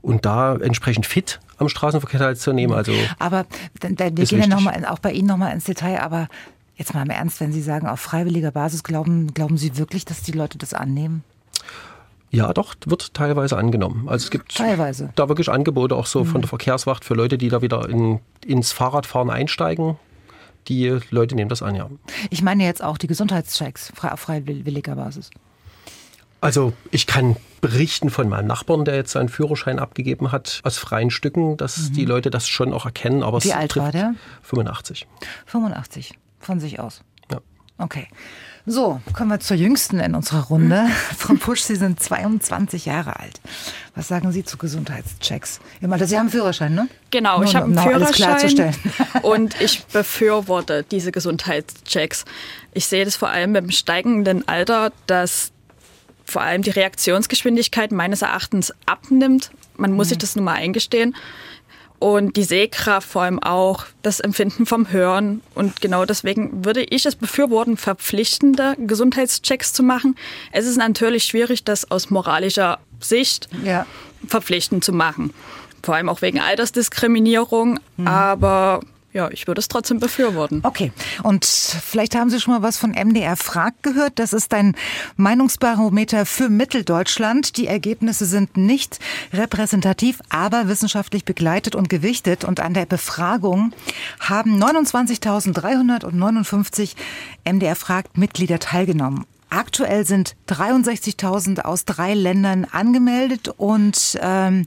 und 0.00 0.24
da 0.24 0.54
entsprechend 0.54 1.06
fit 1.06 1.40
am 1.56 1.68
Straßenverkehr 1.68 2.20
teilzunehmen. 2.20 2.76
Also 2.76 2.92
aber 3.18 3.44
wir 3.80 3.90
gehen 3.90 4.40
ja 4.40 4.46
noch 4.46 4.60
mal, 4.60 4.84
auch 4.86 5.00
bei 5.00 5.10
Ihnen 5.10 5.26
nochmal 5.26 5.52
ins 5.52 5.64
Detail, 5.64 6.00
aber 6.00 6.28
jetzt 6.78 6.94
mal 6.94 7.02
im 7.02 7.10
Ernst, 7.10 7.40
wenn 7.40 7.52
Sie 7.52 7.60
sagen, 7.60 7.86
auf 7.86 8.00
freiwilliger 8.00 8.50
Basis, 8.50 8.82
glauben, 8.82 9.34
glauben 9.34 9.58
Sie 9.58 9.76
wirklich, 9.76 10.06
dass 10.06 10.22
die 10.22 10.32
Leute 10.32 10.56
das 10.56 10.72
annehmen? 10.72 11.22
Ja, 12.30 12.52
doch, 12.52 12.74
wird 12.86 13.12
teilweise 13.12 13.56
angenommen. 13.56 14.08
Also 14.08 14.24
es 14.24 14.30
gibt 14.30 14.56
teilweise. 14.56 15.10
da 15.16 15.28
wirklich 15.28 15.50
Angebote 15.50 15.96
auch 15.96 16.06
so 16.06 16.24
mhm. 16.24 16.28
von 16.28 16.40
der 16.42 16.48
Verkehrswacht 16.48 17.04
für 17.04 17.14
Leute, 17.14 17.36
die 17.36 17.48
da 17.48 17.60
wieder 17.60 17.88
in, 17.88 18.20
ins 18.46 18.72
Fahrradfahren 18.72 19.30
einsteigen 19.30 19.96
die 20.68 20.98
Leute 21.10 21.34
nehmen 21.34 21.48
das 21.48 21.62
an, 21.62 21.74
ja. 21.74 21.88
Ich 22.30 22.42
meine 22.42 22.64
jetzt 22.64 22.82
auch 22.82 22.98
die 22.98 23.06
Gesundheitschecks 23.06 23.92
auf 24.00 24.20
freiwilliger 24.20 24.96
Basis. 24.96 25.30
Also 26.40 26.72
ich 26.92 27.06
kann 27.06 27.36
berichten 27.60 28.10
von 28.10 28.28
meinem 28.28 28.46
Nachbarn, 28.46 28.84
der 28.84 28.94
jetzt 28.94 29.12
seinen 29.12 29.28
Führerschein 29.28 29.80
abgegeben 29.80 30.30
hat, 30.30 30.60
aus 30.62 30.78
freien 30.78 31.10
Stücken, 31.10 31.56
dass 31.56 31.90
mhm. 31.90 31.92
die 31.94 32.04
Leute 32.04 32.30
das 32.30 32.46
schon 32.46 32.72
auch 32.72 32.84
erkennen. 32.84 33.24
Aber 33.24 33.42
Wie 33.42 33.52
alt 33.52 33.76
war 33.76 33.90
der? 33.90 34.14
85. 34.42 35.08
85, 35.46 36.16
von 36.40 36.60
sich 36.60 36.80
aus. 36.80 37.02
Ja. 37.30 37.40
Okay. 37.78 38.08
So, 38.70 39.00
kommen 39.14 39.30
wir 39.30 39.40
zur 39.40 39.56
Jüngsten 39.56 39.98
in 39.98 40.14
unserer 40.14 40.44
Runde. 40.44 40.86
Frau 41.16 41.34
Pusch, 41.34 41.62
Sie 41.62 41.76
sind 41.76 42.02
22 42.02 42.84
Jahre 42.84 43.18
alt. 43.18 43.40
Was 43.94 44.08
sagen 44.08 44.30
Sie 44.30 44.44
zu 44.44 44.58
Gesundheitschecks? 44.58 45.60
Sie 45.80 45.86
haben 45.86 45.92
einen 45.92 46.28
Führerschein, 46.28 46.74
ne? 46.74 46.88
Genau, 47.10 47.42
ich 47.42 47.56
habe 47.56 47.64
einen 47.64 47.78
Führerschein 47.78 48.74
und 49.22 49.58
ich 49.60 49.84
befürworte 49.86 50.84
diese 50.90 51.12
Gesundheitschecks. 51.12 52.26
Ich 52.74 52.86
sehe 52.86 53.06
das 53.06 53.16
vor 53.16 53.30
allem 53.30 53.54
beim 53.54 53.70
steigenden 53.70 54.46
Alter, 54.46 54.92
dass 55.06 55.50
vor 56.26 56.42
allem 56.42 56.60
die 56.60 56.70
Reaktionsgeschwindigkeit 56.70 57.90
meines 57.90 58.20
Erachtens 58.20 58.74
abnimmt. 58.84 59.50
Man 59.78 59.92
muss 59.92 60.08
mhm. 60.08 60.10
sich 60.10 60.18
das 60.18 60.36
nun 60.36 60.44
mal 60.44 60.56
eingestehen. 60.56 61.16
Und 61.98 62.36
die 62.36 62.44
Sehkraft 62.44 63.08
vor 63.08 63.22
allem 63.22 63.42
auch, 63.42 63.84
das 64.02 64.20
Empfinden 64.20 64.66
vom 64.66 64.90
Hören. 64.92 65.40
Und 65.54 65.80
genau 65.80 66.04
deswegen 66.04 66.64
würde 66.64 66.82
ich 66.82 67.06
es 67.06 67.16
befürworten, 67.16 67.76
verpflichtende 67.76 68.76
Gesundheitschecks 68.78 69.72
zu 69.72 69.82
machen. 69.82 70.16
Es 70.52 70.66
ist 70.66 70.76
natürlich 70.76 71.24
schwierig, 71.24 71.64
das 71.64 71.90
aus 71.90 72.10
moralischer 72.10 72.78
Sicht 73.00 73.48
ja. 73.64 73.86
verpflichtend 74.26 74.84
zu 74.84 74.92
machen. 74.92 75.34
Vor 75.82 75.96
allem 75.96 76.08
auch 76.08 76.22
wegen 76.22 76.38
Altersdiskriminierung. 76.40 77.80
Mhm. 77.96 78.06
Aber 78.06 78.80
ja, 79.18 79.28
ich 79.32 79.48
würde 79.48 79.58
es 79.58 79.66
trotzdem 79.66 79.98
befürworten. 79.98 80.60
Okay. 80.62 80.92
Und 81.24 81.44
vielleicht 81.44 82.14
haben 82.14 82.30
Sie 82.30 82.40
schon 82.40 82.54
mal 82.54 82.62
was 82.62 82.78
von 82.78 82.92
MDR 82.92 83.36
Frag 83.36 83.74
gehört. 83.82 84.20
Das 84.20 84.32
ist 84.32 84.54
ein 84.54 84.76
Meinungsbarometer 85.16 86.24
für 86.24 86.48
Mitteldeutschland. 86.48 87.56
Die 87.56 87.66
Ergebnisse 87.66 88.26
sind 88.26 88.56
nicht 88.56 89.00
repräsentativ, 89.32 90.20
aber 90.28 90.68
wissenschaftlich 90.68 91.24
begleitet 91.24 91.74
und 91.74 91.88
gewichtet. 91.88 92.44
Und 92.44 92.60
an 92.60 92.74
der 92.74 92.86
Befragung 92.86 93.72
haben 94.20 94.62
29.359 94.62 96.92
MDR 97.44 97.74
Frag 97.74 98.16
Mitglieder 98.16 98.60
teilgenommen. 98.60 99.26
Aktuell 99.50 100.06
sind 100.06 100.36
63.000 100.48 101.60
aus 101.60 101.84
drei 101.84 102.14
Ländern 102.14 102.64
angemeldet 102.64 103.48
und 103.56 104.18
ähm, 104.20 104.66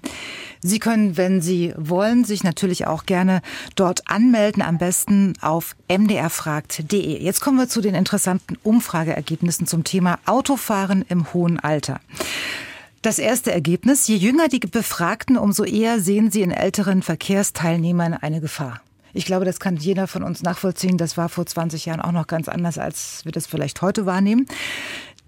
Sie 0.63 0.77
können, 0.77 1.17
wenn 1.17 1.41
Sie 1.41 1.73
wollen, 1.75 2.23
sich 2.23 2.43
natürlich 2.43 2.85
auch 2.85 3.05
gerne 3.05 3.41
dort 3.75 4.07
anmelden, 4.07 4.61
am 4.61 4.77
besten 4.77 5.33
auf 5.41 5.75
mdrfragt.de. 5.87 7.17
Jetzt 7.19 7.41
kommen 7.41 7.57
wir 7.57 7.67
zu 7.67 7.81
den 7.81 7.95
interessanten 7.95 8.57
Umfrageergebnissen 8.61 9.65
zum 9.65 9.83
Thema 9.83 10.19
Autofahren 10.25 11.03
im 11.09 11.33
hohen 11.33 11.59
Alter. 11.59 11.99
Das 13.01 13.17
erste 13.17 13.51
Ergebnis, 13.51 14.07
je 14.07 14.15
jünger 14.15 14.47
die 14.47 14.59
Befragten, 14.59 15.35
umso 15.35 15.63
eher 15.63 15.99
sehen 15.99 16.29
sie 16.29 16.43
in 16.43 16.51
älteren 16.51 17.01
Verkehrsteilnehmern 17.01 18.13
eine 18.13 18.41
Gefahr. 18.41 18.81
Ich 19.13 19.25
glaube, 19.25 19.45
das 19.45 19.59
kann 19.59 19.77
jeder 19.77 20.07
von 20.07 20.23
uns 20.23 20.43
nachvollziehen. 20.43 20.97
Das 20.97 21.17
war 21.17 21.29
vor 21.29 21.45
20 21.45 21.85
Jahren 21.85 22.01
auch 22.01 22.11
noch 22.11 22.27
ganz 22.27 22.47
anders, 22.49 22.77
als 22.77 23.25
wir 23.25 23.31
das 23.31 23.47
vielleicht 23.47 23.81
heute 23.81 24.05
wahrnehmen. 24.05 24.45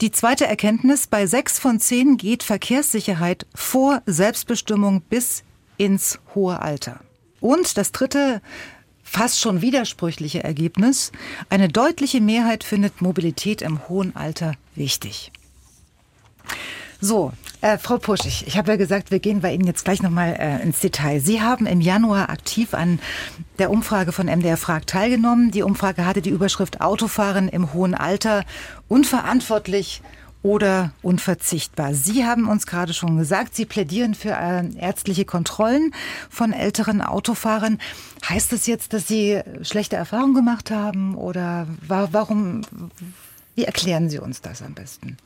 Die 0.02 0.12
zweite 0.12 0.46
Erkenntnis, 0.48 1.08
bei 1.08 1.28
sechs 1.28 1.60
von 1.60 1.80
zehn 1.80 2.18
geht 2.18 2.44
Verkehrssicherheit 2.44 3.46
vor 3.54 4.02
Selbstbestimmung 4.06 5.02
bis 5.02 5.44
ins 5.78 6.20
hohe 6.36 6.62
Alter. 6.62 7.00
Und 7.40 7.78
das 7.78 7.92
dritte, 7.92 8.42
fast 9.04 9.40
schon 9.40 9.62
widersprüchliche 9.62 10.44
Ergebnis, 10.44 11.12
eine 11.50 11.70
deutliche 11.70 12.22
Mehrheit 12.22 12.64
findet 12.64 13.02
Mobilität 13.02 13.62
im 13.62 13.88
hohen 13.88 14.16
Alter 14.16 14.54
wichtig. 14.76 15.32
So, 17.04 17.34
äh, 17.60 17.78
Frau 17.78 17.98
Pusch, 17.98 18.22
ich, 18.26 18.58
habe 18.58 18.72
ja 18.72 18.78
gesagt, 18.78 19.12
wir 19.12 19.20
gehen 19.20 19.42
bei 19.42 19.54
Ihnen 19.54 19.68
jetzt 19.68 19.84
gleich 19.84 20.02
nochmal 20.02 20.38
äh, 20.40 20.64
ins 20.64 20.80
Detail. 20.80 21.20
Sie 21.20 21.42
haben 21.42 21.66
im 21.66 21.82
Januar 21.82 22.30
aktiv 22.30 22.74
an 22.74 22.98
der 23.60 23.72
Umfrage 23.72 24.14
von 24.14 24.28
MDR 24.28 24.56
Frag 24.56 24.88
teilgenommen. 24.88 25.52
Die 25.52 25.64
Umfrage 25.64 26.06
hatte 26.06 26.22
die 26.22 26.30
Überschrift 26.30 26.80
Autofahren 26.80 27.50
im 27.50 27.74
hohen 27.74 27.94
Alter 27.94 28.46
unverantwortlich 28.88 30.02
oder 30.44 30.94
unverzichtbar. 31.02 31.94
Sie 31.94 32.24
haben 32.24 32.48
uns 32.48 32.68
gerade 32.68 32.94
schon 32.94 33.18
gesagt, 33.18 33.54
Sie 33.54 33.66
plädieren 33.66 34.16
für 34.16 34.32
äh, 34.32 34.64
ärztliche 34.80 35.26
Kontrollen 35.26 35.94
von 36.30 36.54
älteren 36.54 37.02
Autofahrern. 37.02 37.80
Heißt 38.30 38.54
das 38.54 38.66
jetzt, 38.66 38.94
dass 38.94 39.10
Sie 39.10 39.42
schlechte 39.62 39.98
Erfahrungen 39.98 40.36
gemacht 40.36 40.72
haben 40.72 41.16
oder 41.16 41.68
warum? 41.86 42.62
Wie 43.56 43.66
erklären 43.66 44.10
Sie 44.10 44.20
uns 44.20 44.40
das 44.40 44.62
am 44.62 44.74
besten? 44.74 45.18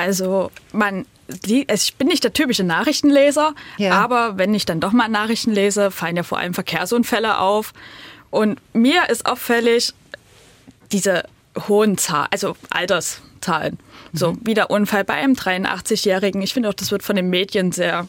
Also 0.00 0.50
man, 0.72 1.06
also 1.28 1.74
ich 1.74 1.94
bin 1.96 2.08
nicht 2.08 2.24
der 2.24 2.32
typische 2.32 2.64
Nachrichtenleser, 2.64 3.54
ja. 3.76 3.92
aber 3.92 4.38
wenn 4.38 4.54
ich 4.54 4.66
dann 4.66 4.80
doch 4.80 4.92
mal 4.92 5.08
Nachrichten 5.08 5.52
lese, 5.52 5.90
fallen 5.90 6.16
ja 6.16 6.22
vor 6.22 6.38
allem 6.38 6.54
Verkehrsunfälle 6.54 7.38
auf. 7.38 7.72
Und 8.30 8.60
mir 8.72 9.08
ist 9.08 9.26
auffällig 9.26 9.92
diese 10.92 11.24
hohen 11.68 11.98
Zahlen, 11.98 12.28
also 12.30 12.56
Alterszahlen. 12.70 13.78
Mhm. 14.12 14.16
So 14.16 14.36
wie 14.42 14.54
der 14.54 14.70
Unfall 14.70 15.04
bei 15.04 15.14
einem 15.14 15.34
83-Jährigen. 15.34 16.42
Ich 16.42 16.54
finde 16.54 16.68
auch, 16.68 16.74
das 16.74 16.90
wird 16.90 17.02
von 17.02 17.16
den 17.16 17.28
Medien 17.28 17.72
sehr 17.72 18.08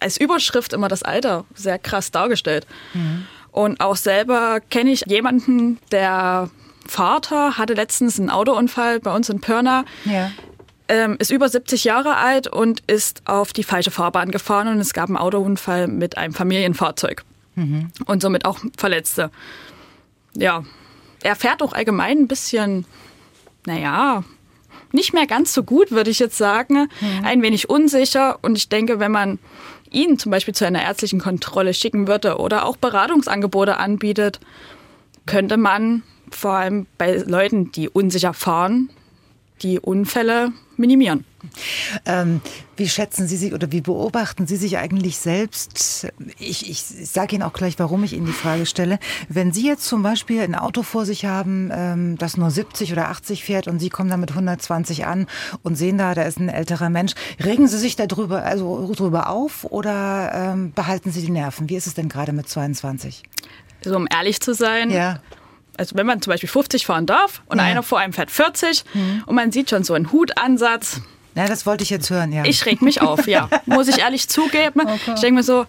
als 0.00 0.18
Überschrift 0.18 0.74
immer 0.74 0.88
das 0.88 1.02
Alter 1.02 1.44
sehr 1.54 1.78
krass 1.78 2.10
dargestellt. 2.10 2.66
Mhm. 2.92 3.26
Und 3.52 3.80
auch 3.80 3.96
selber 3.96 4.60
kenne 4.68 4.90
ich 4.90 5.04
jemanden, 5.06 5.78
der 5.90 6.50
Vater 6.86 7.56
hatte 7.58 7.74
letztens 7.74 8.18
einen 8.18 8.30
Autounfall 8.30 9.00
bei 9.00 9.14
uns 9.14 9.28
in 9.28 9.40
Pirna. 9.40 9.84
Ja 10.04 10.30
ähm, 10.88 11.16
ist 11.18 11.30
über 11.30 11.48
70 11.48 11.84
Jahre 11.84 12.16
alt 12.16 12.48
und 12.48 12.82
ist 12.86 13.22
auf 13.26 13.52
die 13.52 13.64
falsche 13.64 13.90
Fahrbahn 13.90 14.30
gefahren 14.30 14.68
und 14.68 14.78
es 14.78 14.92
gab 14.92 15.08
einen 15.08 15.16
Autounfall 15.16 15.86
mit 15.86 16.16
einem 16.16 16.34
Familienfahrzeug 16.34 17.24
mhm. 17.54 17.90
und 18.06 18.22
somit 18.22 18.44
auch 18.44 18.58
Verletzte. 18.76 19.30
Ja, 20.34 20.64
er 21.22 21.36
fährt 21.36 21.62
auch 21.62 21.72
allgemein 21.72 22.18
ein 22.18 22.28
bisschen, 22.28 22.86
naja, 23.66 24.24
nicht 24.92 25.12
mehr 25.12 25.26
ganz 25.26 25.52
so 25.52 25.62
gut, 25.62 25.90
würde 25.90 26.10
ich 26.10 26.18
jetzt 26.18 26.38
sagen. 26.38 26.88
Mhm. 27.00 27.24
Ein 27.24 27.42
wenig 27.42 27.68
unsicher 27.68 28.38
und 28.42 28.56
ich 28.56 28.68
denke, 28.68 29.00
wenn 29.00 29.12
man 29.12 29.38
ihn 29.90 30.18
zum 30.18 30.30
Beispiel 30.30 30.54
zu 30.54 30.66
einer 30.66 30.82
ärztlichen 30.82 31.20
Kontrolle 31.20 31.74
schicken 31.74 32.08
würde 32.08 32.38
oder 32.38 32.64
auch 32.66 32.76
Beratungsangebote 32.76 33.78
anbietet, 33.78 34.40
könnte 35.26 35.56
man 35.56 36.02
vor 36.30 36.52
allem 36.52 36.86
bei 36.98 37.16
Leuten, 37.16 37.72
die 37.72 37.88
unsicher 37.88 38.34
fahren, 38.34 38.90
die 39.58 39.78
Unfälle 39.78 40.52
minimieren. 40.76 41.24
Ähm, 42.06 42.40
wie 42.76 42.88
schätzen 42.88 43.28
Sie 43.28 43.36
sich 43.36 43.52
oder 43.52 43.70
wie 43.72 43.80
beobachten 43.80 44.46
Sie 44.46 44.56
sich 44.56 44.78
eigentlich 44.78 45.18
selbst? 45.18 46.08
Ich, 46.38 46.68
ich 46.68 46.82
sage 46.82 47.34
Ihnen 47.36 47.42
auch 47.42 47.52
gleich, 47.52 47.78
warum 47.78 48.04
ich 48.04 48.12
Ihnen 48.12 48.26
die 48.26 48.32
Frage 48.32 48.66
stelle. 48.66 48.98
Wenn 49.28 49.52
Sie 49.52 49.66
jetzt 49.66 49.84
zum 49.84 50.02
Beispiel 50.02 50.40
ein 50.40 50.54
Auto 50.54 50.82
vor 50.82 51.04
sich 51.04 51.26
haben, 51.26 51.70
ähm, 51.72 52.18
das 52.18 52.36
nur 52.36 52.50
70 52.50 52.92
oder 52.92 53.08
80 53.08 53.44
fährt 53.44 53.68
und 53.68 53.78
Sie 53.78 53.88
kommen 53.88 54.10
dann 54.10 54.20
mit 54.20 54.30
120 54.30 55.06
an 55.06 55.26
und 55.62 55.76
sehen 55.76 55.98
da, 55.98 56.14
da 56.14 56.22
ist 56.22 56.38
ein 56.38 56.48
älterer 56.48 56.90
Mensch, 56.90 57.12
regen 57.44 57.68
Sie 57.68 57.78
sich 57.78 57.96
darüber 57.96 58.42
also 58.42 58.92
drüber 58.94 59.28
auf 59.28 59.64
oder 59.64 60.32
ähm, 60.34 60.72
behalten 60.72 61.10
Sie 61.12 61.22
die 61.22 61.30
Nerven? 61.30 61.68
Wie 61.68 61.76
ist 61.76 61.86
es 61.86 61.94
denn 61.94 62.08
gerade 62.08 62.32
mit 62.32 62.48
22? 62.48 63.22
Also 63.84 63.96
um 63.96 64.08
ehrlich 64.10 64.40
zu 64.40 64.54
sein, 64.54 64.90
ja 64.90 65.20
also 65.78 65.96
wenn 65.96 66.06
man 66.06 66.20
zum 66.20 66.32
Beispiel 66.32 66.48
50 66.48 66.84
fahren 66.84 67.06
darf 67.06 67.42
und 67.46 67.58
ja. 67.58 67.64
einer 67.64 67.82
vor 67.82 67.98
einem 67.98 68.12
fährt 68.12 68.30
40 68.30 68.84
mhm. 68.92 69.22
und 69.26 69.34
man 69.34 69.52
sieht 69.52 69.70
schon 69.70 69.84
so 69.84 69.94
einen 69.94 70.12
Hutansatz. 70.12 71.00
Ja, 71.34 71.46
das 71.46 71.66
wollte 71.66 71.84
ich 71.84 71.90
jetzt 71.90 72.10
hören, 72.10 72.32
ja. 72.32 72.44
Ich 72.44 72.66
reg 72.66 72.82
mich 72.82 73.00
auf, 73.00 73.26
ja. 73.26 73.48
Muss 73.66 73.88
ich 73.88 73.98
ehrlich 73.98 74.28
zugeben. 74.28 74.80
Okay. 74.80 75.12
Ich 75.14 75.20
denke 75.20 75.34
mir 75.34 75.42
so, 75.42 75.66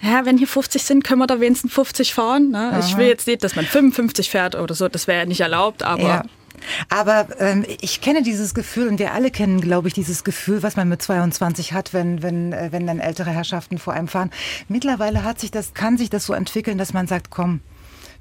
ja, 0.00 0.24
wenn 0.24 0.38
hier 0.38 0.48
50 0.48 0.82
sind, 0.82 1.04
können 1.04 1.20
wir 1.20 1.26
da 1.26 1.40
wenigstens 1.40 1.72
50 1.72 2.14
fahren. 2.14 2.50
Ne? 2.50 2.80
Ich 2.80 2.96
will 2.96 3.06
jetzt 3.06 3.26
nicht, 3.26 3.44
dass 3.44 3.56
man 3.56 3.64
55 3.64 4.30
fährt 4.30 4.54
oder 4.54 4.74
so, 4.74 4.88
das 4.88 5.06
wäre 5.06 5.20
ja 5.20 5.26
nicht 5.26 5.40
erlaubt, 5.40 5.82
aber. 5.82 6.02
Ja. 6.02 6.22
Aber 6.88 7.26
ähm, 7.40 7.64
ich 7.80 8.00
kenne 8.00 8.22
dieses 8.22 8.54
Gefühl 8.54 8.86
und 8.86 8.98
wir 9.00 9.12
alle 9.12 9.32
kennen, 9.32 9.60
glaube 9.60 9.88
ich, 9.88 9.94
dieses 9.94 10.22
Gefühl, 10.22 10.62
was 10.62 10.76
man 10.76 10.88
mit 10.88 11.02
22 11.02 11.72
hat, 11.72 11.92
wenn, 11.92 12.22
wenn, 12.22 12.52
äh, 12.52 12.68
wenn 12.70 12.86
dann 12.86 13.00
ältere 13.00 13.30
Herrschaften 13.30 13.78
vor 13.78 13.94
einem 13.94 14.06
fahren. 14.06 14.30
Mittlerweile 14.68 15.24
hat 15.24 15.40
sich 15.40 15.50
das, 15.50 15.74
kann 15.74 15.98
sich 15.98 16.10
das 16.10 16.24
so 16.26 16.34
entwickeln, 16.34 16.78
dass 16.78 16.92
man 16.92 17.08
sagt, 17.08 17.30
komm, 17.30 17.60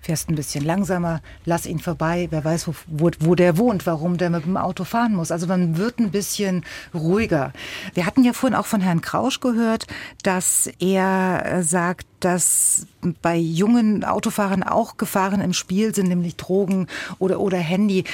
fährst 0.01 0.29
ein 0.29 0.36
bisschen 0.36 0.65
langsamer, 0.65 1.22
lass 1.46 1.65
ihn 1.65 1.79
vorbei, 1.79 2.27
wer 2.31 2.43
weiß, 2.43 2.67
wo, 2.67 2.74
wo, 2.88 3.12
wo 3.20 3.36
der 3.36 3.58
wohnt, 3.58 3.86
warum 3.86 4.17
der 4.17 4.29
mit 4.29 4.46
dem 4.46 4.58
Auto 4.58 4.84
fahren 4.84 5.13
muss. 5.13 5.31
Also 5.31 5.48
man 5.48 5.77
wird 5.77 6.00
ein 6.00 6.12
bisschen 6.12 6.65
ruhiger. 6.93 7.53
Wir 7.93 8.05
hatten 8.05 8.24
ja 8.24 8.34
vorhin 8.34 8.58
auch 8.58 8.65
von 8.65 8.81
Herrn 8.81 9.01
Krausch 9.01 9.39
gehört, 9.39 9.88
dass 10.24 10.70
er 10.79 11.46
äh, 11.46 11.63
sagt, 11.63 12.08
dass 12.21 12.87
bei 13.21 13.35
jungen 13.35 14.03
Autofahrern 14.03 14.63
auch 14.63 14.97
Gefahren 14.97 15.41
im 15.41 15.53
Spiel 15.53 15.93
sind, 15.93 16.07
nämlich 16.07 16.37
Drogen 16.37 16.87
oder, 17.19 17.39
oder 17.39 17.57
Handy. 17.57 18.05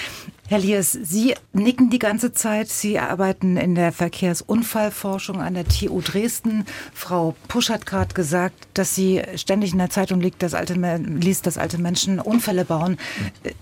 Herr 0.49 0.59
Liers, 0.59 0.93
Sie 0.93 1.35
nicken 1.51 1.89
die 1.89 1.99
ganze 1.99 2.31
Zeit. 2.31 2.69
Sie 2.69 2.99
arbeiten 2.99 3.57
in 3.57 3.75
der 3.75 3.91
Verkehrsunfallforschung 3.91 5.41
an 5.41 5.55
der 5.55 5.67
TU 5.67 5.99
Dresden. 6.01 6.65
Frau 6.93 7.35
Pusch 7.49 7.69
hat 7.69 7.85
gerade 7.85 8.13
gesagt, 8.13 8.67
dass 8.73 8.95
sie 8.95 9.21
ständig 9.35 9.73
in 9.73 9.79
der 9.79 9.89
Zeitung 9.89 10.21
liegt, 10.21 10.41
dass 10.41 10.53
alte, 10.53 10.73
liest, 10.73 11.47
dass 11.47 11.57
alte 11.57 11.77
Menschen 11.77 12.19
Unfälle 12.19 12.63
bauen. 12.63 12.97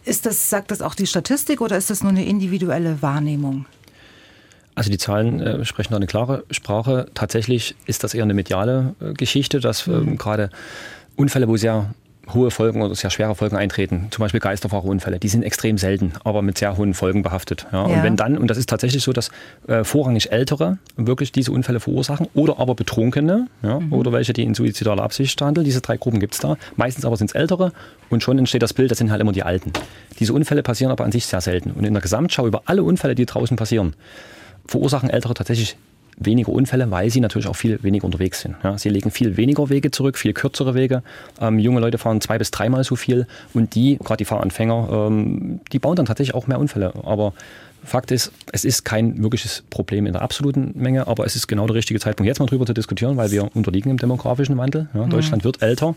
Ist 0.04 0.28
das, 0.28 0.50
sagt 0.50 0.70
das 0.70 0.82
auch 0.82 0.94
die 0.94 1.08
Statistik 1.08 1.60
oder 1.60 1.76
ist 1.76 1.90
das 1.90 2.04
nur 2.04 2.12
eine 2.12 2.26
individuelle 2.26 3.02
Wahrnehmung? 3.02 3.66
Also 4.76 4.92
die 4.92 4.98
Zahlen 4.98 5.40
äh, 5.40 5.66
sprechen 5.66 5.92
da 5.92 5.96
eine 5.98 6.06
klare 6.06 6.44
Sprache. 6.52 7.08
Tatsächlich 7.14 7.76
ist 7.86 8.04
das 8.04 8.14
eher 8.14 8.24
eine 8.24 8.34
mediale 8.34 8.94
äh, 9.02 9.14
Geschichte, 9.14 9.60
dass 9.60 9.88
ähm, 9.88 10.12
mhm. 10.12 10.18
gerade 10.18 10.50
Unfälle, 11.16 11.48
wo 11.48 11.56
sehr 11.56 11.94
hohe 12.34 12.52
Folgen 12.52 12.82
oder 12.82 12.96
sehr 12.96 13.10
schwere 13.10 13.36
Folgen 13.36 13.56
eintreten, 13.56 14.08
zum 14.12 14.24
Beispiel 14.24 14.40
Geisterfahrerunfälle, 14.40 15.20
die 15.20 15.28
sind 15.28 15.44
extrem 15.44 15.78
selten, 15.78 16.14
aber 16.24 16.42
mit 16.42 16.58
sehr 16.58 16.76
hohen 16.78 16.94
Folgen 16.94 17.24
behaftet. 17.24 17.68
Ja. 17.72 17.88
Ja. 17.88 17.96
Und 17.96 18.04
wenn 18.04 18.16
dann, 18.16 18.38
und 18.38 18.48
das 18.50 18.58
ist 18.58 18.68
tatsächlich 18.70 19.04
so, 19.04 19.14
dass 19.14 19.30
äh, 19.68 19.84
vorrangig 19.84 20.32
Ältere 20.32 20.78
wirklich 20.96 21.32
diese 21.32 21.52
Unfälle 21.52 21.80
verursachen 21.80 22.28
oder 22.34 22.60
aber 22.60 22.76
Betrunkene 22.76 23.48
ja, 23.62 23.80
mhm. 23.80 23.94
oder 23.94 24.12
welche, 24.12 24.34
die 24.34 24.44
in 24.44 24.56
suizidaler 24.56 25.04
Absicht 25.04 25.40
handeln, 25.42 25.66
diese 25.66 25.82
drei 25.82 25.98
Gruppen 25.98 26.20
gibt 26.20 26.34
es 26.34 26.40
da. 26.40 26.58
Meistens 26.76 27.06
aber 27.06 27.18
sind 27.18 27.30
es 27.30 27.36
Ältere 27.36 27.72
und 28.10 28.24
schon 28.24 28.40
entsteht 28.40 28.64
das 28.64 28.74
Bild, 28.74 28.92
das 28.92 28.98
sind 28.98 29.12
halt 29.12 29.22
immer 29.22 29.32
die 29.32 29.44
Alten. 29.44 29.72
Diese 30.20 30.34
Unfälle 30.34 30.64
passieren 30.64 30.92
aber 30.92 31.04
an 31.04 31.12
sich 31.12 31.26
sehr 31.26 31.42
selten. 31.42 31.72
Und 31.72 31.86
in 31.86 31.94
der 31.94 32.02
Gesamtschau 32.02 32.48
über 32.48 32.64
alle 32.66 32.84
Unfälle, 32.84 33.16
die 33.16 33.26
draußen 33.26 33.56
passieren, 33.58 33.94
verursachen 34.68 35.10
Ältere 35.10 35.34
tatsächlich 35.34 35.78
weniger 36.18 36.50
Unfälle, 36.50 36.90
weil 36.92 37.10
sie 37.10 37.20
natürlich 37.20 37.48
auch 37.48 37.56
viel 37.56 37.82
weniger 37.84 38.06
unterwegs 38.06 38.42
sind. 38.42 38.56
Ja, 38.64 38.78
sie 38.78 38.90
legen 38.90 39.12
viel 39.12 39.38
weniger 39.38 39.70
Wege 39.70 39.92
zurück, 39.92 40.18
viel 40.18 40.34
kürzere 40.34 40.74
Wege. 40.74 41.04
Ähm, 41.42 41.60
junge 41.60 41.82
Leute 41.82 41.98
fahren 41.98 42.22
zwei 42.22 42.38
bis 42.38 42.52
dreimal 42.52 42.84
so 42.84 42.96
viel 42.96 43.28
und 43.54 43.76
die, 43.76 43.98
gerade 43.98 44.18
die 44.18 44.26
Fahranfänger, 44.26 44.90
ähm, 44.92 45.60
die 45.72 45.80
bauen 45.80 45.96
dann 45.96 46.06
tatsächlich 46.06 46.36
auch 46.36 46.48
mehr 46.48 46.60
Unfälle. 46.60 46.94
Aber 47.04 47.34
Fakt 47.86 48.12
ist, 48.12 48.32
es 48.52 48.66
ist 48.66 48.84
kein 48.84 49.22
wirkliches 49.22 49.64
Problem 49.70 50.08
in 50.08 50.14
der 50.14 50.24
absoluten 50.24 50.72
Menge, 50.76 51.08
aber 51.08 51.26
es 51.26 51.36
ist 51.36 51.48
genau 51.48 51.68
der 51.68 51.76
richtige 51.76 52.00
Zeitpunkt, 52.00 52.28
jetzt 52.28 52.40
mal 52.40 52.48
drüber 52.48 52.66
zu 52.66 52.74
diskutieren, 52.74 53.16
weil 53.16 53.30
wir 53.30 53.56
unterliegen 53.56 53.92
im 53.92 53.98
demografischen 53.98 54.58
Wandel. 54.58 54.90
Ja, 54.96 55.06
mhm. 55.06 55.12
Deutschland 55.12 55.44
wird 55.44 55.62
älter 55.62 55.96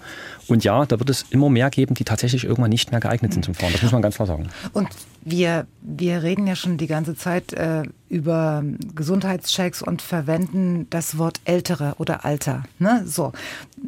und 0.48 0.64
ja, 0.64 0.84
da 0.84 0.98
wird 0.98 1.08
es 1.08 1.24
immer 1.30 1.48
mehr 1.48 1.70
geben, 1.70 1.94
die 1.94 2.04
tatsächlich 2.04 2.44
irgendwann 2.44 2.70
nicht 2.70 2.90
mehr 2.90 3.00
geeignet 3.00 3.32
sind 3.32 3.44
zum 3.44 3.54
Fahren. 3.54 3.72
Das 3.72 3.82
muss 3.82 3.92
man 3.92 4.02
ganz 4.02 4.16
klar 4.16 4.26
sagen. 4.26 4.48
Und 4.74 4.88
wir, 5.22 5.66
wir 5.82 6.22
reden 6.22 6.46
ja 6.46 6.56
schon 6.56 6.76
die 6.76 6.86
ganze 6.86 7.14
Zeit 7.14 7.52
äh, 7.52 7.82
über 8.08 8.64
Gesundheitschecks 8.94 9.82
und 9.82 10.00
verwenden 10.00 10.86
das 10.90 11.18
Wort 11.18 11.40
ältere 11.44 11.94
oder 11.98 12.24
Alter. 12.24 12.64
Ne? 12.78 13.02
So, 13.06 13.32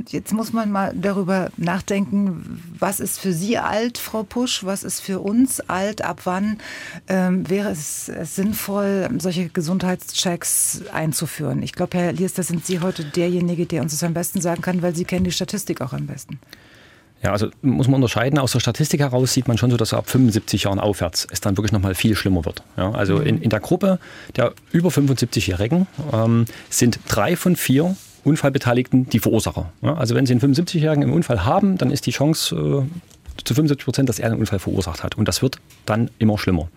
jetzt 0.08 0.32
muss 0.32 0.52
man 0.52 0.70
mal 0.70 0.92
darüber 0.94 1.50
nachdenken, 1.56 2.62
was 2.78 3.00
ist 3.00 3.18
für 3.18 3.32
Sie 3.32 3.58
alt, 3.58 3.98
Frau 3.98 4.22
Pusch, 4.22 4.64
was 4.64 4.84
ist 4.84 5.00
für 5.00 5.20
uns 5.20 5.60
alt, 5.60 6.02
ab 6.02 6.22
wann 6.24 6.58
ähm, 7.08 7.48
wäre 7.48 7.70
es, 7.70 8.06
sinnvoll, 8.06 9.08
solche 9.18 9.48
Gesundheitschecks 9.48 10.82
einzuführen. 10.92 11.62
Ich 11.62 11.72
glaube, 11.72 11.96
Herr 11.96 12.12
Liers, 12.12 12.34
da 12.34 12.42
sind 12.42 12.66
Sie 12.66 12.80
heute 12.80 13.04
derjenige, 13.04 13.66
der 13.66 13.82
uns 13.82 13.92
das 13.92 14.04
am 14.04 14.14
besten 14.14 14.40
sagen 14.40 14.62
kann, 14.62 14.82
weil 14.82 14.94
Sie 14.94 15.04
kennen 15.04 15.24
die 15.24 15.32
Statistik 15.32 15.80
auch 15.80 15.92
am 15.92 16.06
besten. 16.06 16.38
Ja, 17.22 17.32
also 17.32 17.48
muss 17.60 17.86
man 17.86 17.96
unterscheiden. 17.96 18.38
Aus 18.38 18.52
der 18.52 18.60
Statistik 18.60 19.00
heraus 19.00 19.34
sieht 19.34 19.46
man 19.46 19.58
schon 19.58 19.70
so, 19.70 19.76
dass 19.76 19.92
ab 19.92 20.08
75 20.08 20.64
Jahren 20.64 20.78
aufwärts 20.78 21.26
es 21.30 21.40
dann 21.40 21.56
wirklich 21.56 21.72
nochmal 21.72 21.94
viel 21.94 22.16
schlimmer 22.16 22.44
wird. 22.44 22.62
Ja, 22.76 22.92
also 22.92 23.16
mhm. 23.16 23.26
in, 23.26 23.42
in 23.42 23.50
der 23.50 23.60
Gruppe 23.60 23.98
der 24.36 24.54
über 24.72 24.88
75-Jährigen 24.88 25.86
ähm, 26.12 26.46
sind 26.70 27.00
drei 27.08 27.36
von 27.36 27.56
vier 27.56 27.96
Unfallbeteiligten 28.24 29.08
die 29.08 29.18
Verursacher. 29.18 29.72
Ja, 29.82 29.94
also 29.94 30.14
wenn 30.14 30.26
Sie 30.26 30.32
einen 30.32 30.54
75-Jährigen 30.54 31.02
im 31.02 31.12
Unfall 31.12 31.44
haben, 31.44 31.78
dann 31.78 31.90
ist 31.90 32.06
die 32.06 32.10
Chance 32.10 32.54
äh, 32.54 33.42
zu 33.44 33.54
75 33.54 33.84
Prozent, 33.84 34.08
dass 34.08 34.18
er 34.18 34.30
den 34.30 34.38
Unfall 34.38 34.58
verursacht 34.58 35.02
hat. 35.02 35.16
Und 35.16 35.26
das 35.28 35.42
wird 35.42 35.58
dann 35.86 36.10
immer 36.18 36.38
schlimmer. 36.38 36.68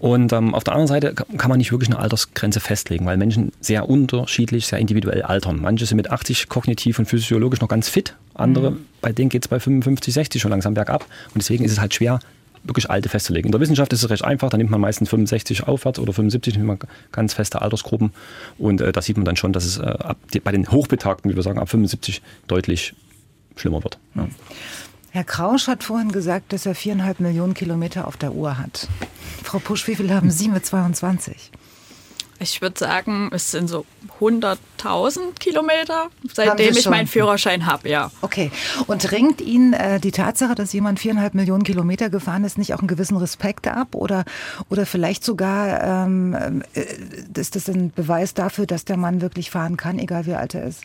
Und 0.00 0.32
ähm, 0.32 0.54
auf 0.54 0.64
der 0.64 0.72
anderen 0.72 0.88
Seite 0.88 1.14
kann 1.14 1.50
man 1.50 1.58
nicht 1.58 1.72
wirklich 1.72 1.90
eine 1.90 1.98
Altersgrenze 1.98 2.58
festlegen, 2.58 3.04
weil 3.04 3.18
Menschen 3.18 3.52
sehr 3.60 3.88
unterschiedlich, 3.88 4.66
sehr 4.66 4.78
individuell 4.78 5.22
altern. 5.22 5.60
Manche 5.60 5.84
sind 5.84 5.96
mit 5.96 6.10
80 6.10 6.48
kognitiv 6.48 6.98
und 6.98 7.04
physiologisch 7.04 7.60
noch 7.60 7.68
ganz 7.68 7.90
fit, 7.90 8.16
andere, 8.34 8.72
mhm. 8.72 8.86
bei 9.02 9.12
denen 9.12 9.28
geht 9.28 9.44
es 9.44 9.48
bei 9.48 9.60
55, 9.60 10.14
60 10.14 10.40
schon 10.40 10.50
langsam 10.50 10.72
bergab. 10.74 11.04
Und 11.34 11.42
deswegen 11.42 11.64
ist 11.64 11.72
es 11.72 11.80
halt 11.80 11.92
schwer, 11.94 12.18
wirklich 12.64 12.90
alte 12.90 13.08
festzulegen. 13.08 13.48
In 13.48 13.52
der 13.52 13.60
Wissenschaft 13.60 13.92
ist 13.92 14.02
es 14.02 14.10
recht 14.10 14.24
einfach, 14.24 14.50
da 14.50 14.56
nimmt 14.56 14.70
man 14.70 14.80
meistens 14.80 15.10
65 15.10 15.66
aufwärts 15.66 15.98
oder 15.98 16.12
75, 16.12 16.54
nimmt 16.54 16.66
man 16.66 16.78
ganz 17.12 17.34
feste 17.34 17.60
Altersgruppen. 17.60 18.12
Und 18.58 18.80
äh, 18.80 18.92
da 18.92 19.02
sieht 19.02 19.16
man 19.16 19.24
dann 19.24 19.36
schon, 19.36 19.52
dass 19.52 19.64
es 19.64 19.78
äh, 19.78 19.82
ab, 19.82 20.16
bei 20.44 20.52
den 20.52 20.70
Hochbetagten, 20.70 21.30
wie 21.30 21.36
wir 21.36 21.42
sagen, 21.42 21.58
ab 21.58 21.68
75 21.68 22.22
deutlich 22.46 22.94
schlimmer 23.56 23.82
wird. 23.82 23.98
Ja. 24.14 24.28
Herr 25.12 25.24
Krausch 25.24 25.66
hat 25.66 25.82
vorhin 25.82 26.12
gesagt, 26.12 26.52
dass 26.52 26.66
er 26.66 26.74
viereinhalb 26.74 27.18
Millionen 27.20 27.54
Kilometer 27.54 28.06
auf 28.06 28.16
der 28.16 28.32
Uhr 28.32 28.58
hat. 28.58 28.88
Frau 29.42 29.58
Pusch, 29.58 29.88
wie 29.88 29.96
viel 29.96 30.12
haben 30.12 30.30
Sie 30.30 30.48
mit 30.48 30.64
22? 30.64 31.50
Ich 32.42 32.62
würde 32.62 32.78
sagen, 32.78 33.28
es 33.34 33.50
sind 33.50 33.68
so 33.68 33.84
100.000 34.18 35.38
Kilometer, 35.38 36.08
seitdem 36.32 36.74
ich 36.74 36.88
meinen 36.88 37.06
Führerschein 37.06 37.66
habe, 37.66 37.90
ja. 37.90 38.10
Okay. 38.22 38.50
Und 38.86 39.12
ringt 39.12 39.42
Ihnen 39.42 39.74
äh, 39.74 40.00
die 40.00 40.10
Tatsache, 40.10 40.54
dass 40.54 40.72
jemand 40.72 41.00
viereinhalb 41.00 41.34
Millionen 41.34 41.64
Kilometer 41.64 42.08
gefahren 42.08 42.44
ist, 42.44 42.56
nicht 42.56 42.72
auch 42.72 42.78
einen 42.78 42.88
gewissen 42.88 43.18
Respekt 43.18 43.68
ab? 43.68 43.94
Oder, 43.94 44.24
oder 44.70 44.86
vielleicht 44.86 45.22
sogar 45.22 45.82
ähm, 46.06 46.62
äh, 46.72 46.86
ist 47.38 47.56
das 47.56 47.68
ein 47.68 47.90
Beweis 47.90 48.32
dafür, 48.32 48.64
dass 48.64 48.86
der 48.86 48.96
Mann 48.96 49.20
wirklich 49.20 49.50
fahren 49.50 49.76
kann, 49.76 49.98
egal 49.98 50.24
wie 50.24 50.34
alt 50.34 50.54
er 50.54 50.64
ist? 50.64 50.84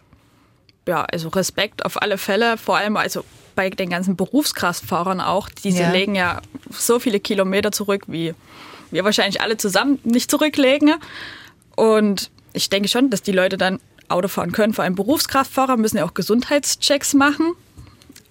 Ja, 0.88 1.04
also 1.04 1.30
Respekt 1.30 1.86
auf 1.86 2.02
alle 2.02 2.18
Fälle. 2.18 2.58
Vor 2.58 2.78
allem, 2.78 2.98
also 2.98 3.24
bei 3.56 3.70
den 3.70 3.90
ganzen 3.90 4.16
Berufskraftfahrern 4.16 5.22
auch. 5.22 5.50
Diese 5.50 5.84
ja. 5.84 5.92
legen 5.92 6.16
ja 6.16 6.42
so 6.70 7.00
viele 7.00 7.20
Kilometer 7.20 7.72
zurück, 7.72 8.04
wie 8.08 8.36
wir 8.92 9.04
wahrscheinlich 9.04 9.42
alle 9.42 9.58
zusammen 9.58 10.00
nicht 10.04 10.30
zurücklegen. 10.30 10.96
Und 11.76 12.30
ich 12.54 12.70
denke 12.70 12.88
schon, 12.88 13.10
dass 13.10 13.22
die 13.22 13.32
Leute 13.32 13.58
dann 13.58 13.80
Auto 14.08 14.28
fahren 14.28 14.52
können. 14.52 14.74
Vor 14.74 14.84
allem 14.84 14.96
Berufskraftfahrer 14.96 15.78
müssen 15.78 15.98
ja 15.98 16.06
auch 16.06 16.14
Gesundheitschecks 16.14 17.14
machen, 17.14 17.54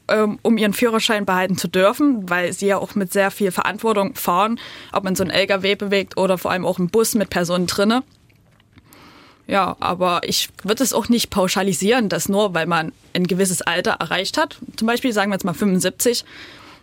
ähm, 0.09 0.39
um 0.43 0.57
ihren 0.57 0.73
Führerschein 0.73 1.27
behalten 1.27 1.57
zu 1.57 1.69
dürfen, 1.69 2.31
weil 2.31 2.53
sie 2.53 2.67
ja 2.67 2.79
auch 2.79 2.95
mit 2.95 3.13
sehr 3.13 3.31
viel 3.31 3.51
Verantwortung 3.51 4.15
fahren, 4.15 4.61
ob 4.93 5.05
man 5.05 5.17
so 5.17 5.25
einen 5.25 5.31
LKW 5.31 5.75
bewegt 5.75 6.17
oder 6.17 6.39
vor 6.39 6.53
allem 6.53 6.65
auch 6.65 6.79
einen 6.79 6.89
Bus 6.89 7.15
mit 7.15 7.31
Personen 7.31 7.67
drinne. 7.67 8.03
Ja, 9.47 9.77
aber 9.81 10.21
ich 10.25 10.49
würde 10.63 10.83
es 10.83 10.93
auch 10.93 11.09
nicht 11.09 11.31
pauschalisieren, 11.31 12.09
dass 12.09 12.29
nur 12.29 12.55
weil 12.55 12.67
man 12.67 12.93
ein 13.13 13.27
gewisses 13.27 13.63
Alter 13.63 13.93
erreicht 13.93 14.39
hat, 14.39 14.59
zum 14.77 14.87
Beispiel 14.87 15.13
sagen 15.13 15.31
wir 15.31 15.35
jetzt 15.35 15.45
mal 15.45 15.53
75, 15.53 16.25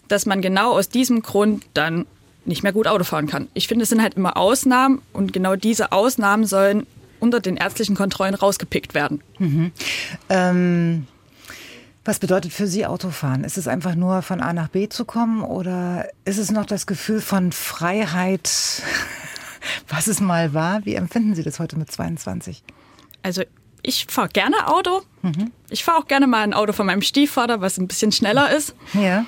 dass 0.08 0.26
man 0.26 0.42
genau 0.42 0.74
aus 0.74 0.90
diesem 0.90 1.22
Grund 1.22 1.64
dann 1.74 2.06
nicht 2.46 2.64
mehr 2.64 2.74
gut 2.74 2.88
Auto 2.88 3.04
fahren 3.04 3.28
kann. 3.28 3.48
Ich 3.54 3.68
finde, 3.68 3.84
es 3.84 3.90
sind 3.90 4.02
halt 4.02 4.16
immer 4.16 4.38
Ausnahmen 4.38 5.02
und 5.14 5.34
genau 5.34 5.56
diese 5.56 5.92
Ausnahmen 5.92 6.46
sollen 6.46 6.86
unter 7.20 7.40
den 7.40 7.56
ärztlichen 7.58 7.96
Kontrollen 7.96 8.34
rausgepickt 8.34 8.94
werden. 8.94 9.22
Mhm. 9.38 9.72
Ähm, 10.30 11.08
was 12.04 12.18
bedeutet 12.18 12.52
für 12.52 12.66
Sie 12.66 12.86
Autofahren? 12.86 13.44
Ist 13.44 13.58
es 13.58 13.68
einfach 13.68 13.94
nur 13.94 14.24
von 14.24 14.42
A 14.42 14.54
nach 14.54 14.70
B 14.70 14.90
zu 14.90 15.06
kommen 15.06 15.44
oder 15.44 16.08
ist 16.26 16.40
es 16.40 16.52
noch 16.52 16.66
das 16.66 16.88
Gefühl 16.88 17.22
von 17.22 17.52
Freiheit? 17.52 18.52
Was 19.88 20.08
es 20.08 20.20
mal 20.20 20.54
war. 20.54 20.86
Wie 20.86 20.96
empfinden 20.96 21.36
Sie 21.36 21.44
das 21.44 21.60
heute 21.60 21.78
mit 21.78 21.92
22? 21.92 22.64
Also 23.24 23.44
ich 23.84 24.06
fahre 24.10 24.30
gerne 24.30 24.68
Auto. 24.68 25.02
Mhm. 25.22 25.52
Ich 25.70 25.84
fahre 25.84 26.00
auch 26.00 26.08
gerne 26.08 26.28
mal 26.28 26.42
ein 26.42 26.54
Auto 26.54 26.74
von 26.74 26.86
meinem 26.86 27.02
Stiefvater, 27.02 27.62
was 27.62 27.78
ein 27.78 27.88
bisschen 27.88 28.12
schneller 28.12 28.56
ist. 28.56 28.76
Ja. 28.94 29.26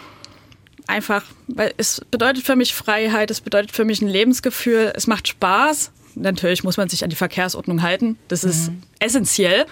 Einfach, 0.85 1.23
weil 1.47 1.73
es 1.77 2.01
bedeutet 2.11 2.43
für 2.43 2.55
mich 2.55 2.73
Freiheit, 2.73 3.31
es 3.31 3.41
bedeutet 3.41 3.71
für 3.71 3.85
mich 3.85 4.01
ein 4.01 4.07
Lebensgefühl, 4.07 4.91
es 4.95 5.07
macht 5.07 5.27
Spaß. 5.27 5.91
Natürlich 6.15 6.63
muss 6.63 6.77
man 6.77 6.89
sich 6.89 7.03
an 7.03 7.09
die 7.09 7.15
Verkehrsordnung 7.15 7.81
halten. 7.81 8.17
Das 8.27 8.43
ist 8.43 8.69
mhm. 8.69 8.83
essentiell. 8.99 9.65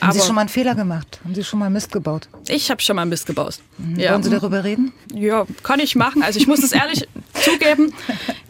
Haben 0.00 0.10
Aber 0.10 0.18
Sie 0.18 0.26
schon 0.26 0.34
mal 0.34 0.42
einen 0.42 0.48
Fehler 0.48 0.74
gemacht? 0.74 1.20
Haben 1.24 1.34
Sie 1.34 1.44
schon 1.44 1.58
mal 1.58 1.70
Mist 1.70 1.92
gebaut? 1.92 2.28
Ich 2.48 2.70
habe 2.70 2.80
schon 2.80 2.96
mal 2.96 3.06
Mist 3.06 3.26
gebaut. 3.26 3.58
Mhm. 3.78 3.98
Ja. 3.98 4.12
Wollen 4.12 4.22
Sie 4.22 4.30
darüber 4.30 4.64
reden? 4.64 4.92
Ja, 5.12 5.46
kann 5.62 5.80
ich 5.80 5.94
machen. 5.96 6.22
Also 6.22 6.38
ich 6.40 6.46
muss 6.46 6.62
es 6.62 6.72
ehrlich 6.72 7.06
zugeben. 7.34 7.92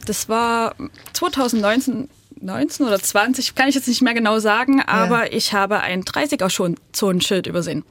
Das 0.07 0.29
war 0.29 0.75
2019 1.13 2.09
19 2.43 2.87
oder 2.87 3.01
20, 3.01 3.55
kann 3.55 3.69
ich 3.69 3.77
jetzt 3.77 3.87
nicht 3.87 4.03
mehr 4.03 4.15
genau 4.15 4.41
sagen, 4.41 4.83
aber 4.83 5.27
ja. 5.27 5.33
ich 5.33 5.53
habe 5.53 5.79
ein 5.79 6.03
30er-Zonenschild 6.03 7.47
übersehen. 7.47 7.85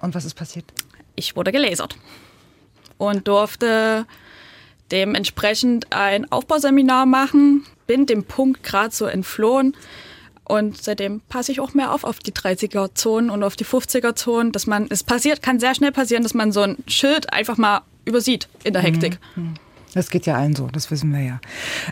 Und 0.00 0.14
was 0.14 0.24
ist 0.24 0.34
passiert? 0.34 0.64
Ich 1.16 1.36
wurde 1.36 1.50
gelasert 1.52 1.96
und 2.98 3.26
durfte 3.26 4.06
dementsprechend 4.90 5.92
ein 5.92 6.30
Aufbauseminar 6.30 7.06
machen, 7.06 7.64
bin 7.86 8.06
dem 8.06 8.24
Punkt 8.24 8.62
gerade 8.62 8.94
so 8.94 9.06
entflohen 9.06 9.76
und 10.52 10.82
seitdem 10.82 11.22
passe 11.30 11.50
ich 11.50 11.60
auch 11.60 11.72
mehr 11.72 11.94
auf 11.94 12.04
auf 12.04 12.18
die 12.18 12.32
30er-Zonen 12.32 13.30
und 13.30 13.42
auf 13.42 13.56
die 13.56 13.64
50er-Zonen, 13.64 14.52
dass 14.52 14.66
man, 14.66 14.86
es 14.90 15.02
passiert, 15.02 15.40
kann 15.40 15.58
sehr 15.58 15.74
schnell 15.74 15.92
passieren, 15.92 16.22
dass 16.22 16.34
man 16.34 16.52
so 16.52 16.60
ein 16.60 16.76
Schild 16.86 17.32
einfach 17.32 17.56
mal 17.56 17.80
übersieht 18.04 18.48
in 18.62 18.74
der 18.74 18.82
Hektik. 18.82 19.18
Mhm. 19.34 19.54
Das 19.94 20.10
geht 20.10 20.26
ja 20.26 20.36
allen 20.36 20.54
so, 20.54 20.68
das 20.68 20.90
wissen 20.90 21.10
wir 21.10 21.22
ja. 21.22 21.40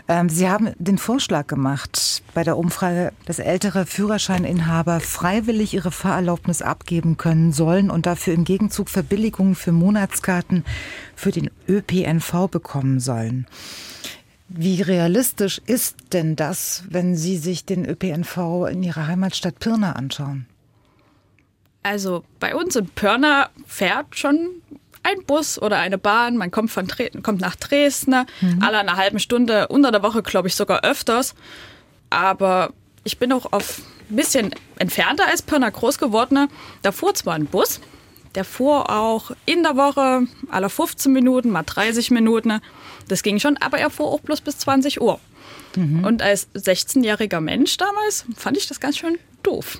Ähm, 0.07 0.29
Sie 0.29 0.47
haben 0.47 0.73
den 0.77 0.99
Vorschlag 0.99 1.47
gemacht 1.47 2.21
bei 2.35 2.43
der 2.43 2.55
Umfrage, 2.55 3.13
dass 3.25 3.39
ältere 3.39 3.87
Führerscheininhaber 3.87 4.99
freiwillig 4.99 5.73
ihre 5.73 5.91
Fahrerlaubnis 5.91 6.61
abgeben 6.61 7.17
können 7.17 7.53
sollen 7.53 7.89
und 7.89 8.05
dafür 8.05 8.35
im 8.35 8.43
Gegenzug 8.43 8.89
Verbilligungen 8.89 9.55
für 9.55 9.71
Monatskarten 9.71 10.65
für 11.15 11.31
den 11.31 11.49
ÖPNV 11.67 12.47
bekommen 12.47 12.99
sollen. 12.99 13.47
Wie 14.53 14.81
realistisch 14.81 15.61
ist 15.65 15.95
denn 16.13 16.35
das, 16.35 16.83
wenn 16.89 17.15
Sie 17.15 17.37
sich 17.37 17.65
den 17.65 17.85
ÖPNV 17.85 18.67
in 18.69 18.83
Ihrer 18.83 19.07
Heimatstadt 19.07 19.59
Pirna 19.59 19.93
anschauen? 19.93 20.45
Also 21.83 22.23
bei 22.39 22.53
uns 22.55 22.75
in 22.75 22.87
Pirna 22.87 23.49
fährt 23.65 24.17
schon 24.17 24.61
ein 25.03 25.23
Bus 25.25 25.59
oder 25.59 25.77
eine 25.77 25.97
Bahn. 25.97 26.37
Man 26.37 26.51
kommt, 26.51 26.69
von 26.69 26.87
kommt 27.23 27.41
nach 27.41 27.55
Dresden, 27.55 28.25
mhm. 28.41 28.61
alle 28.61 28.79
eine 28.79 28.97
halbe 28.97 29.19
Stunde, 29.19 29.69
unter 29.69 29.91
der 29.91 30.03
Woche 30.03 30.21
glaube 30.21 30.47
ich 30.47 30.55
sogar 30.55 30.83
öfters. 30.83 31.33
aber 32.09 32.73
ich 33.03 33.17
bin 33.17 33.31
auch 33.31 33.51
auf 33.51 33.81
ein 34.09 34.15
bisschen 34.15 34.53
entfernter 34.77 35.25
als 35.27 35.41
Pirna 35.41 35.69
groß 35.69 35.97
geworden. 35.97 36.49
Da 36.81 36.91
fuhr 36.91 37.13
zwar 37.15 37.35
ein 37.35 37.45
Bus, 37.45 37.79
der 38.35 38.43
fuhr 38.43 38.89
auch 38.89 39.31
in 39.45 39.63
der 39.63 39.75
Woche 39.75 40.27
alle 40.49 40.69
15 40.69 41.11
Minuten, 41.11 41.49
mal 41.49 41.63
30 41.63 42.11
Minuten. 42.11 42.61
Das 43.11 43.23
ging 43.23 43.39
schon, 43.39 43.57
aber 43.57 43.77
er 43.77 43.89
fuhr 43.89 44.07
auch 44.07 44.21
bloß 44.21 44.39
bis 44.39 44.57
20 44.59 45.01
Uhr. 45.01 45.19
Mhm. 45.75 46.05
Und 46.05 46.21
als 46.21 46.47
16-jähriger 46.55 47.41
Mensch 47.41 47.75
damals 47.75 48.23
fand 48.37 48.55
ich 48.55 48.67
das 48.67 48.79
ganz 48.79 48.97
schön 48.97 49.17
doof. 49.43 49.79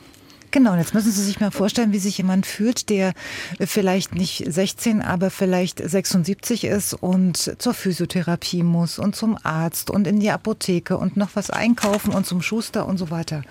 Genau, 0.51 0.75
jetzt 0.75 0.93
müssen 0.93 1.13
Sie 1.13 1.23
sich 1.23 1.39
mal 1.39 1.49
vorstellen, 1.49 1.93
wie 1.93 1.99
sich 1.99 2.17
jemand 2.17 2.45
fühlt, 2.45 2.89
der 2.89 3.13
vielleicht 3.57 4.15
nicht 4.15 4.43
16, 4.45 5.01
aber 5.01 5.29
vielleicht 5.29 5.79
76 5.79 6.65
ist 6.65 6.93
und 6.93 7.55
zur 7.57 7.73
Physiotherapie 7.73 8.63
muss 8.63 8.99
und 8.99 9.15
zum 9.15 9.37
Arzt 9.43 9.89
und 9.89 10.07
in 10.07 10.19
die 10.19 10.29
Apotheke 10.29 10.97
und 10.97 11.15
noch 11.15 11.29
was 11.35 11.51
einkaufen 11.51 12.13
und 12.13 12.25
zum 12.25 12.41
Schuster 12.41 12.85
und 12.85 12.97
so 12.97 13.11
weiter. 13.11 13.43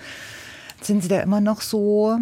Sind 0.82 1.02
Sie 1.02 1.08
da 1.08 1.20
immer 1.20 1.40
noch 1.40 1.62
so 1.62 2.18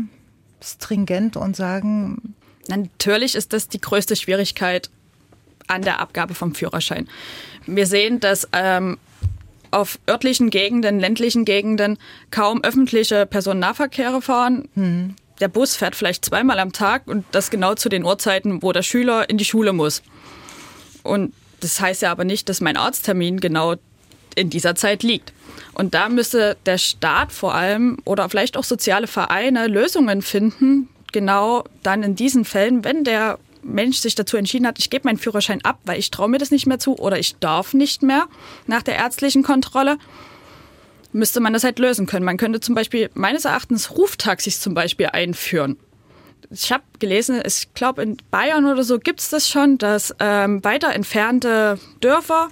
stringent 0.63 1.37
und 1.37 1.57
sagen? 1.57 2.37
Natürlich 2.69 3.35
ist 3.35 3.53
das 3.53 3.67
die 3.67 3.81
größte 3.81 4.15
Schwierigkeit 4.15 4.91
an 5.69 5.83
der 5.83 6.01
Abgabe 6.01 6.35
vom 6.35 6.55
Führerschein. 6.55 7.09
Wir 7.67 7.87
sehen, 7.87 8.21
dass 8.21 8.49
ähm, 8.53 8.99
auf 9.71 9.99
örtlichen 10.09 10.51
Gegenden, 10.51 10.99
ländlichen 10.99 11.45
Gegenden 11.45 11.99
kaum 12.31 12.63
öffentliche 12.65 13.27
Personennahverkehre 13.27 14.23
fahren. 14.23 14.69
Mhm. 14.75 15.15
Der 15.41 15.49
Bus 15.49 15.77
fährt 15.77 15.95
vielleicht 15.95 16.25
zweimal 16.25 16.59
am 16.59 16.73
Tag 16.73 17.07
und 17.07 17.25
das 17.31 17.51
genau 17.51 17.75
zu 17.75 17.89
den 17.89 18.05
Uhrzeiten, 18.05 18.63
wo 18.63 18.73
der 18.73 18.83
Schüler 18.83 19.31
in 19.31 19.39
die 19.39 19.45
Schule 19.45 19.73
muss. 19.73 20.03
Und 21.05 21.33
das 21.61 21.81
heißt 21.81 22.03
ja 22.03 22.11
aber 22.11 22.25
nicht, 22.25 22.49
dass 22.49 22.61
mein 22.61 22.77
Arzttermin 22.77 23.41
genau 23.41 23.77
in 24.35 24.51
dieser 24.51 24.75
Zeit 24.75 25.03
liegt. 25.03 25.33
Und 25.75 25.95
da 25.95 26.09
müsste 26.09 26.57
der 26.67 26.79
Staat 26.79 27.33
vor 27.33 27.55
allem 27.55 27.99
oder 28.05 28.29
vielleicht 28.29 28.57
auch 28.57 28.65
soziale 28.65 29.07
Vereine 29.07 29.67
Lösungen 29.67 30.23
finden, 30.23 30.89
genau 31.13 31.65
dann 31.83 32.03
in 32.03 32.17
diesen 32.17 32.45
Fällen, 32.45 32.85
wenn 32.85 33.05
der 33.05 33.39
Mensch 33.63 33.99
sich 33.99 34.15
dazu 34.15 34.37
entschieden 34.37 34.67
hat, 34.67 34.79
ich 34.79 34.91
gebe 34.91 35.07
meinen 35.07 35.19
Führerschein 35.19 35.65
ab, 35.65 35.81
weil 35.85 35.99
ich 35.99 36.11
traue 36.11 36.29
mir 36.29 36.39
das 36.39 36.51
nicht 36.51 36.67
mehr 36.67 36.79
zu 36.79 36.99
oder 36.99 37.19
ich 37.19 37.37
darf 37.37 37.75
nicht 37.75 38.03
mehr 38.03 38.27
nach 38.67 38.83
der 38.83 38.97
ärztlichen 38.97 39.43
Kontrolle, 39.43 39.99
müsste 41.13 41.41
man 41.41 41.53
das 41.53 41.65
halt 41.65 41.79
lösen 41.79 42.07
können. 42.07 42.25
Man 42.25 42.37
könnte 42.37 42.61
zum 42.61 42.75
Beispiel 42.75 43.11
meines 43.15 43.45
Erachtens 43.45 43.97
Ruftaxis 43.97 44.61
zum 44.61 44.75
Beispiel 44.75 45.07
einführen. 45.07 45.77
Ich 46.51 46.73
habe 46.73 46.85
gelesen, 46.99 47.43
ich 47.45 47.73
glaube 47.75 48.03
in 48.03 48.17
Bayern 48.31 48.67
oder 48.67 48.83
so 48.83 48.99
gibt 48.99 49.21
es 49.21 49.29
das 49.29 49.49
schon, 49.49 49.77
dass 49.77 50.15
ähm, 50.19 50.65
weiter 50.65 50.95
entfernte 50.95 51.79
Dörfer 52.01 52.49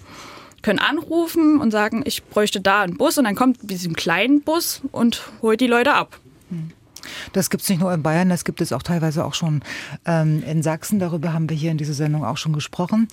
können 0.63 0.79
anrufen 0.81 1.61
und 1.61 1.71
sagen, 1.71 2.03
ich 2.05 2.25
bräuchte 2.25 2.61
da 2.61 2.83
einen 2.83 2.97
Bus 2.97 3.17
und 3.19 3.25
dann 3.25 3.37
kommt 3.37 3.59
diesem 3.63 3.95
kleinen 3.95 4.43
Bus 4.43 4.83
und 4.93 5.23
holt 5.41 5.61
die 5.61 5.67
Leute 5.67 5.95
ab. 5.95 6.19
Hm. 6.51 6.73
Das 7.33 7.51
gibt 7.51 7.63
es 7.63 7.69
nicht 7.69 7.81
nur 7.81 7.93
in 7.93 8.03
Bayern, 8.03 8.29
das 8.29 8.45
gibt 8.45 8.61
es 8.61 8.73
auch 8.73 8.83
teilweise 8.83 9.25
auch 9.25 9.35
schon 9.35 9.63
ähm, 10.05 10.43
in 10.47 10.63
Sachsen. 10.63 10.99
Darüber 10.99 11.33
haben 11.33 11.49
wir 11.49 11.57
hier 11.57 11.71
in 11.71 11.79
dieser 11.79 11.95
Sendung 11.95 12.25
auch 12.25 12.37
schon 12.37 12.53
gesprochen. 12.53 13.09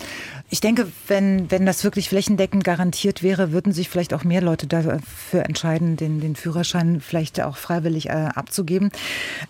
Ich 0.49 0.61
denke, 0.61 0.87
wenn, 1.07 1.49
wenn 1.51 1.65
das 1.65 1.83
wirklich 1.83 2.09
flächendeckend 2.09 2.63
garantiert 2.63 3.23
wäre, 3.23 3.51
würden 3.51 3.73
sich 3.73 3.89
vielleicht 3.89 4.13
auch 4.13 4.23
mehr 4.23 4.41
Leute 4.41 4.67
dafür 4.67 5.43
entscheiden, 5.45 5.97
den, 5.97 6.19
den 6.19 6.35
Führerschein 6.35 7.01
vielleicht 7.01 7.41
auch 7.41 7.57
freiwillig 7.57 8.09
äh, 8.09 8.29
abzugeben. 8.35 8.91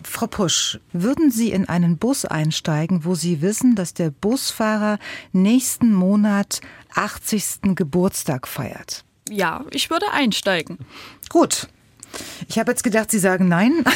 Frau 0.04 0.28
Pusch, 0.28 0.80
würden 0.92 1.32
Sie 1.32 1.52
in 1.52 1.68
einen 1.68 1.98
Bus 1.98 2.26
einsteigen, 2.26 3.06
wo 3.06 3.16
Sie 3.16 3.42
wissen, 3.42 3.76
dass 3.76 3.94
der 3.94 4.10
Busfahrer 4.10 5.00
nächsten 5.32 5.94
Monat 5.94 6.62
80. 6.96 7.76
Geburtstag 7.76 8.48
feiert? 8.48 9.04
Ja, 9.30 9.66
ich 9.72 9.90
würde 9.90 10.12
einsteigen. 10.12 10.78
Gut, 11.30 11.68
ich 12.48 12.60
habe 12.60 12.72
jetzt 12.72 12.84
gedacht, 12.84 13.12
Sie 13.12 13.20
sagen 13.20 13.48
nein. 13.48 13.84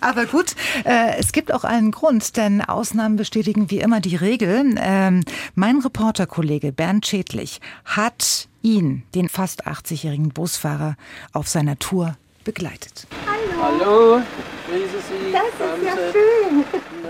Aber 0.00 0.26
gut, 0.26 0.54
äh, 0.84 1.16
es 1.18 1.32
gibt 1.32 1.52
auch 1.52 1.64
einen 1.64 1.90
Grund, 1.90 2.36
denn 2.36 2.60
Ausnahmen 2.60 3.16
bestätigen 3.16 3.70
wie 3.70 3.80
immer 3.80 4.00
die 4.00 4.16
Regel. 4.16 4.74
Ähm, 4.78 5.22
mein 5.54 5.78
Reporterkollege 5.80 6.72
Bernd 6.72 7.06
Schädlich 7.06 7.60
hat 7.84 8.48
ihn, 8.62 9.04
den 9.14 9.28
fast 9.28 9.66
80-jährigen 9.66 10.28
Busfahrer, 10.30 10.96
auf 11.32 11.48
seiner 11.48 11.78
Tour 11.78 12.16
begleitet. 12.44 13.06
Hallo. 13.26 13.62
Hallo. 13.62 14.22
Grüße 14.68 15.02
Sie. 15.08 15.32
Das 15.32 15.42
ist 15.48 15.84
ja 15.84 15.92
schön. 16.12 16.35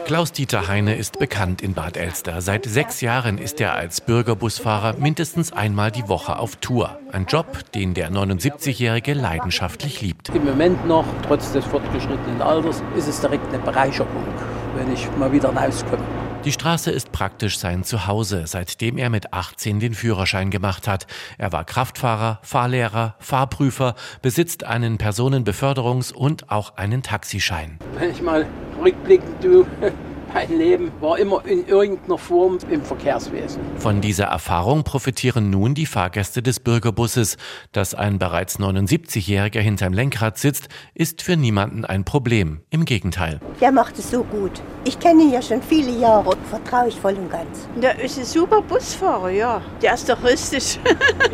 Klaus-Dieter 0.07 0.69
Heine 0.69 0.95
ist 0.95 1.19
bekannt 1.19 1.61
in 1.63 1.75
Bad 1.75 1.97
Elster. 1.97 2.41
Seit 2.41 2.65
sechs 2.65 3.01
Jahren 3.01 3.39
ist 3.39 3.61
er 3.61 3.75
als 3.75 4.01
Bürgerbusfahrer 4.01 4.95
mindestens 5.01 5.53
einmal 5.53 5.91
die 5.91 6.09
Woche 6.09 6.39
auf 6.39 6.55
Tour. 6.55 6.97
Ein 7.11 7.27
Job, 7.27 7.73
den 7.73 7.93
der 7.93 8.13
79-Jährige 8.13 9.15
leidenschaftlich 9.15 10.01
liebt. 10.03 10.29
Im 10.29 10.45
Moment 10.45 10.87
noch, 10.87 11.07
trotz 11.27 11.51
des 11.51 11.65
fortgeschrittenen 11.65 12.41
Alters, 12.41 12.85
ist 12.97 13.09
es 13.09 13.21
direkt 13.21 13.53
eine 13.53 13.59
Bereicherung, 13.59 14.23
wenn 14.77 14.93
ich 14.93 15.09
mal 15.19 15.33
wieder 15.33 15.49
rauskomme. 15.49 16.05
Die 16.47 16.53
Straße 16.53 16.93
ist 16.93 17.11
praktisch 17.11 17.59
sein 17.59 17.83
Zuhause, 17.83 18.45
seitdem 18.47 18.99
er 18.99 19.11
mit 19.11 19.33
18 19.33 19.81
den 19.81 19.95
Führerschein 19.95 20.51
gemacht 20.53 20.87
hat. 20.87 21.09
Er 21.39 21.51
war 21.51 21.65
Kraftfahrer, 21.65 22.39
Fahrlehrer, 22.43 23.17
Fahrprüfer, 23.19 23.97
besitzt 24.23 24.63
einen 24.63 24.97
Personenbeförderungs- 24.97 26.13
und 26.13 26.49
auch 26.49 26.77
einen 26.77 27.03
Taxischein. 27.03 27.81
Wenn 27.99 28.13
ich 28.13 28.23
mal 28.23 28.47
rückblickend 28.81 29.43
tue, 29.43 29.67
mein 30.37 30.59
Leben 30.59 30.93
war 31.01 31.19
immer 31.19 31.47
in 31.47 31.67
irgendeiner 31.67 32.19
Form 32.19 32.59
im 32.71 32.83
Verkehrswesen. 32.83 33.63
Von 33.79 34.03
dieser 34.03 34.27
Erfahrung 34.27 34.85
profitieren 34.85 35.49
nun 35.49 35.73
die 35.73 35.87
Fahrgäste 35.87 36.43
des 36.43 36.61
Bürgerbusses. 36.61 37.39
Dass 37.73 37.95
ein 37.95 38.19
bereits 38.19 38.59
79-Jähriger 38.61 39.61
hinterm 39.61 39.95
Lenkrad 39.95 40.37
sitzt, 40.37 40.69
ist 40.93 41.23
für 41.23 41.39
niemanden 41.39 41.87
ein 41.87 42.05
Problem. 42.05 42.61
Im 42.69 42.85
Gegenteil. 42.85 43.41
Der 43.63 43.73
macht 43.73 43.99
es 43.99 44.11
so 44.11 44.25
gut. 44.25 44.61
Ich 44.85 44.99
kenne 44.99 45.23
ihn 45.23 45.33
ja 45.33 45.41
schon 45.41 45.63
viele 45.63 45.91
Jahre 45.99 46.29
und 46.29 46.47
vertraue 46.49 46.89
ich 46.89 46.97
voll 46.97 47.15
und 47.15 47.31
ganz. 47.31 47.67
Der 47.83 47.99
ist 47.99 48.19
ein 48.19 48.27
super 48.27 48.61
Busfahrer, 48.61 49.31
ja. 49.31 49.63
Der 49.81 49.95
ist 49.95 50.07
doch 50.07 50.23
richtig. 50.23 50.79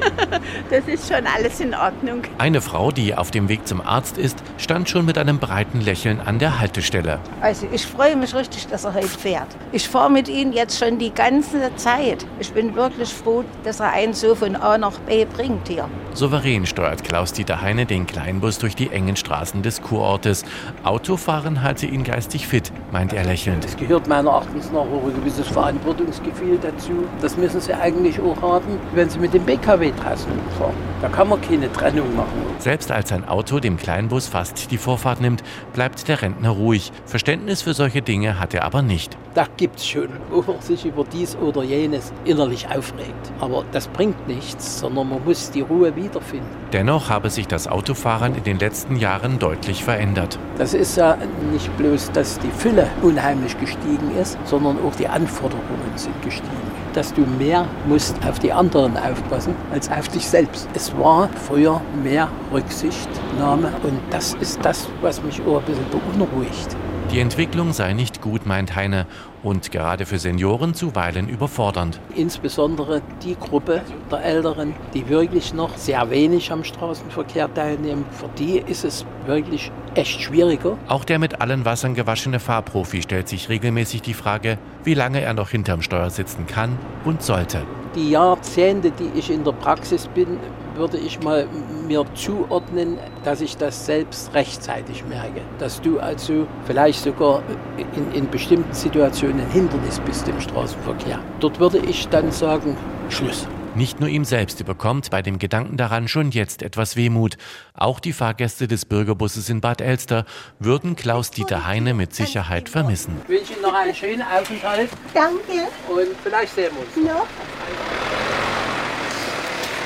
das 0.70 0.86
ist 0.86 1.12
schon 1.12 1.26
alles 1.26 1.58
in 1.58 1.74
Ordnung. 1.74 2.22
Eine 2.38 2.60
Frau, 2.60 2.92
die 2.92 3.16
auf 3.16 3.32
dem 3.32 3.48
Weg 3.48 3.66
zum 3.66 3.80
Arzt 3.80 4.16
ist, 4.16 4.38
stand 4.58 4.88
schon 4.88 5.04
mit 5.04 5.18
einem 5.18 5.40
breiten 5.40 5.80
Lächeln 5.80 6.20
an 6.20 6.38
der 6.38 6.60
Haltestelle. 6.60 7.18
Also 7.40 7.66
ich 7.72 7.84
freue 7.84 8.14
mich 8.14 8.32
richtig, 8.32 8.68
dass 8.68 8.84
er 8.84 8.91
er 8.91 8.91
heute 8.94 9.08
fährt. 9.08 9.48
Ich 9.72 9.88
fahre 9.88 10.10
mit 10.10 10.28
ihm 10.28 10.52
jetzt 10.52 10.78
schon 10.78 10.98
die 10.98 11.12
ganze 11.12 11.74
Zeit. 11.76 12.26
Ich 12.38 12.52
bin 12.52 12.74
wirklich 12.74 13.12
froh, 13.12 13.44
dass 13.64 13.80
er 13.80 13.92
einen 13.92 14.14
so 14.14 14.34
von 14.34 14.56
A 14.56 14.78
nach 14.78 14.98
B 15.00 15.24
bringt 15.24 15.68
hier. 15.68 15.88
Souverän 16.14 16.66
steuert 16.66 17.04
Klaus-Dieter 17.04 17.62
Heine 17.62 17.86
den 17.86 18.06
Kleinbus 18.06 18.58
durch 18.58 18.76
die 18.76 18.90
engen 18.90 19.16
Straßen 19.16 19.62
des 19.62 19.80
Kurortes. 19.80 20.44
Autofahren 20.84 21.62
halte 21.62 21.86
ihn 21.86 22.04
geistig 22.04 22.46
fit, 22.46 22.72
meint 22.90 23.12
er 23.12 23.24
lächelnd. 23.24 23.64
Es 23.64 23.76
gehört 23.76 24.06
meiner 24.08 24.30
Erachtens 24.30 24.70
nach 24.70 24.80
auch 24.80 25.04
ein 25.06 25.14
gewisses 25.14 25.48
Verantwortungsgefühl 25.48 26.58
dazu. 26.60 27.04
Das 27.20 27.36
müssen 27.36 27.60
Sie 27.60 27.72
eigentlich 27.72 28.20
auch 28.20 28.40
haben, 28.42 28.78
wenn 28.94 29.08
Sie 29.08 29.18
mit 29.18 29.32
dem 29.32 29.44
BKW 29.44 29.92
draußen 29.92 30.30
fahren. 30.58 30.74
Da 31.00 31.08
kann 31.08 31.28
man 31.28 31.40
keine 31.40 31.72
Trennung 31.72 32.14
machen. 32.14 32.42
Selbst 32.58 32.92
als 32.92 33.10
ein 33.12 33.26
Auto 33.26 33.58
dem 33.58 33.76
Kleinbus 33.76 34.28
fast 34.28 34.70
die 34.70 34.78
Vorfahrt 34.78 35.20
nimmt, 35.20 35.42
bleibt 35.72 36.06
der 36.08 36.22
Rentner 36.22 36.50
ruhig. 36.50 36.92
Verständnis 37.06 37.62
für 37.62 37.74
solche 37.74 38.02
Dinge 38.02 38.38
hat 38.38 38.54
er 38.54 38.64
aber 38.72 38.82
nicht. 38.82 39.18
Da 39.34 39.46
gibt 39.56 39.78
es 39.78 39.86
schon, 39.86 40.08
wo 40.30 40.42
man 40.50 40.60
sich 40.62 40.86
über 40.86 41.04
dies 41.04 41.36
oder 41.36 41.62
jenes 41.62 42.12
innerlich 42.24 42.66
aufregt. 42.68 43.32
Aber 43.38 43.64
das 43.70 43.86
bringt 43.88 44.26
nichts, 44.26 44.80
sondern 44.80 45.10
man 45.10 45.24
muss 45.24 45.50
die 45.50 45.60
Ruhe 45.60 45.94
wiederfinden. 45.94 46.48
Dennoch 46.72 47.10
habe 47.10 47.28
sich 47.28 47.46
das 47.46 47.68
Autofahren 47.68 48.34
in 48.34 48.44
den 48.44 48.58
letzten 48.58 48.96
Jahren 48.96 49.38
deutlich 49.38 49.84
verändert. 49.84 50.38
Das 50.56 50.72
ist 50.72 50.96
ja 50.96 51.18
nicht 51.52 51.74
bloß, 51.76 52.12
dass 52.12 52.38
die 52.38 52.50
Fülle 52.50 52.88
unheimlich 53.02 53.58
gestiegen 53.60 54.10
ist, 54.18 54.38
sondern 54.44 54.78
auch 54.86 54.94
die 54.96 55.08
Anforderungen 55.08 55.92
sind 55.96 56.20
gestiegen 56.22 56.72
dass 56.94 57.14
du 57.14 57.22
mehr 57.22 57.66
musst 57.86 58.14
auf 58.28 58.38
die 58.38 58.52
anderen 58.52 58.98
aufpassen 58.98 59.54
als 59.72 59.90
auf 59.90 60.08
dich 60.08 60.26
selbst. 60.26 60.68
Es 60.74 60.94
war 60.98 61.30
früher 61.48 61.80
mehr 62.02 62.28
Rücksichtnahme 62.52 63.72
und 63.82 63.98
das 64.10 64.34
ist 64.34 64.62
das, 64.62 64.88
was 65.00 65.22
mich 65.22 65.40
auch 65.46 65.60
ein 65.60 65.64
bisschen 65.64 65.86
beunruhigt. 65.88 66.76
Die 67.10 67.20
Entwicklung 67.20 67.72
sei 67.72 67.92
nicht 67.92 68.22
gut, 68.22 68.46
meint 68.46 68.74
Heine, 68.74 69.06
und 69.42 69.70
gerade 69.70 70.06
für 70.06 70.18
Senioren 70.18 70.72
zuweilen 70.72 71.28
überfordernd. 71.28 72.00
Insbesondere 72.14 73.02
die 73.22 73.36
Gruppe 73.36 73.82
der 74.10 74.24
Älteren, 74.24 74.74
die 74.94 75.08
wirklich 75.08 75.52
noch 75.52 75.76
sehr 75.76 76.08
wenig 76.10 76.50
am 76.52 76.64
Straßenverkehr 76.64 77.52
teilnehmen, 77.52 78.06
für 78.12 78.30
die 78.38 78.58
ist 78.58 78.84
es 78.84 79.04
wirklich 79.26 79.70
echt 79.94 80.22
schwieriger. 80.22 80.78
Auch 80.88 81.04
der 81.04 81.18
mit 81.18 81.40
allen 81.42 81.64
Wassern 81.64 81.94
gewaschene 81.94 82.40
Fahrprofi 82.40 83.02
stellt 83.02 83.28
sich 83.28 83.48
regelmäßig 83.48 84.00
die 84.00 84.14
Frage, 84.14 84.58
wie 84.84 84.94
lange 84.94 85.20
er 85.20 85.34
noch 85.34 85.50
hinterm 85.50 85.82
Steuer 85.82 86.08
sitzen 86.08 86.46
kann 86.46 86.78
und 87.04 87.22
sollte. 87.22 87.62
Die 87.94 88.10
Jahrzehnte, 88.10 88.90
die 88.90 89.10
ich 89.18 89.30
in 89.30 89.44
der 89.44 89.52
Praxis 89.52 90.08
bin, 90.08 90.38
würde 90.76 90.98
ich 90.98 91.20
mal 91.20 91.46
mir 91.86 92.04
zuordnen, 92.14 92.98
dass 93.24 93.40
ich 93.40 93.56
das 93.56 93.86
selbst 93.86 94.34
rechtzeitig 94.34 95.04
merke. 95.04 95.40
Dass 95.58 95.80
du 95.80 95.98
also 95.98 96.46
vielleicht 96.64 97.02
sogar 97.02 97.42
in, 97.76 98.12
in 98.12 98.30
bestimmten 98.30 98.72
Situationen 98.72 99.40
ein 99.40 99.50
Hindernis 99.50 100.00
bist 100.00 100.28
im 100.28 100.40
Straßenverkehr. 100.40 101.18
Dort 101.40 101.60
würde 101.60 101.78
ich 101.78 102.08
dann 102.08 102.30
sagen, 102.32 102.76
Schluss. 103.08 103.46
Nicht 103.74 104.00
nur 104.00 104.08
ihm 104.10 104.26
selbst 104.26 104.60
überkommt 104.60 105.08
bei 105.10 105.22
dem 105.22 105.38
Gedanken 105.38 105.78
daran 105.78 106.06
schon 106.06 106.30
jetzt 106.30 106.62
etwas 106.62 106.94
Wehmut. 106.94 107.38
Auch 107.72 108.00
die 108.00 108.12
Fahrgäste 108.12 108.68
des 108.68 108.84
Bürgerbusses 108.84 109.48
in 109.48 109.62
Bad 109.62 109.80
Elster 109.80 110.26
würden 110.58 110.94
Klaus-Dieter 110.94 111.66
Heine 111.66 111.94
mit 111.94 112.14
Sicherheit 112.14 112.68
vermissen. 112.68 113.16
Ich 113.24 113.28
wünsche 113.30 113.52
Ihnen 113.54 113.62
noch 113.62 113.74
einen 113.74 113.94
schönen 113.94 114.22
Aufenthalt. 114.22 114.90
Danke. 115.14 115.68
Und 115.88 116.08
vielleicht 116.22 116.54
sehen 116.54 116.70
wir 116.74 117.02
uns. 117.02 117.08
Ja. 117.08 117.22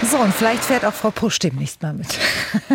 So, 0.03 0.19
und 0.19 0.35
vielleicht 0.35 0.65
fährt 0.65 0.85
auch 0.85 0.93
Frau 0.93 1.11
Pusch 1.11 1.39
demnächst 1.39 1.83
mal 1.83 1.95
mit. 1.95 2.19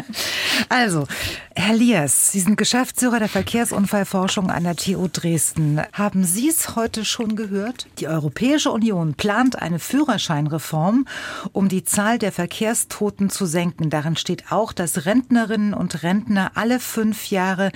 also, 0.70 1.08
Herr 1.56 1.76
Liers, 1.76 2.32
Sie 2.32 2.40
sind 2.40 2.58
Geschäftsführer 2.58 3.20
der 3.20 3.30
Verkehrsunfallforschung 3.30 4.50
an 4.50 4.64
der 4.64 4.76
TU 4.76 5.08
Dresden. 5.08 5.82
Haben 5.94 6.24
Sie 6.24 6.50
es 6.50 6.76
heute 6.76 7.06
schon 7.06 7.36
gehört? 7.36 7.88
Die 8.00 8.08
Europäische 8.08 8.72
Union 8.72 9.14
plant 9.14 9.62
eine 9.62 9.80
Führerscheinreform, 9.80 11.06
um 11.52 11.70
die 11.70 11.84
Zahl 11.84 12.18
der 12.18 12.32
Verkehrstoten 12.32 13.30
zu 13.30 13.46
senken. 13.46 13.90
Darin 13.90 14.18
steht 14.18 14.52
auch, 14.52 14.74
dass 14.74 15.06
Rentnerinnen 15.06 15.74
und 15.74 16.04
Rentner 16.04 16.52
alle 16.56 16.80
fünf 16.80 17.30
Jahre 17.30 17.72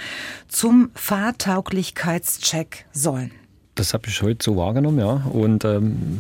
zum 0.48 0.90
Fahrtauglichkeitscheck 0.96 2.86
sollen. 2.92 3.32
Das 3.76 3.94
habe 3.94 4.08
ich 4.08 4.22
heute 4.22 4.44
so 4.44 4.56
wahrgenommen, 4.56 5.00
ja. 5.00 5.22
Und 5.32 5.66
ähm, 5.66 6.20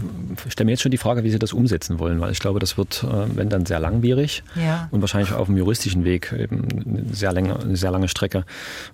stelle 0.49 0.65
mir 0.65 0.71
jetzt 0.73 0.81
schon 0.81 0.91
die 0.91 0.97
Frage, 0.97 1.23
wie 1.23 1.29
Sie 1.31 1.39
das 1.39 1.53
umsetzen 1.53 1.99
wollen, 1.99 2.19
weil 2.19 2.33
ich 2.33 2.39
glaube, 2.39 2.59
das 2.59 2.77
wird, 2.77 3.03
äh, 3.03 3.35
wenn 3.35 3.47
dann 3.47 3.65
sehr 3.65 3.79
langwierig 3.79 4.43
ja. 4.55 4.89
und 4.91 4.99
wahrscheinlich 4.99 5.31
auf 5.31 5.47
dem 5.47 5.55
juristischen 5.55 6.03
Weg 6.03 6.33
eben 6.37 6.67
eine 6.85 7.13
sehr 7.13 7.31
lange, 7.31 7.57
eine 7.57 7.77
sehr 7.77 7.91
lange 7.91 8.09
Strecke 8.09 8.43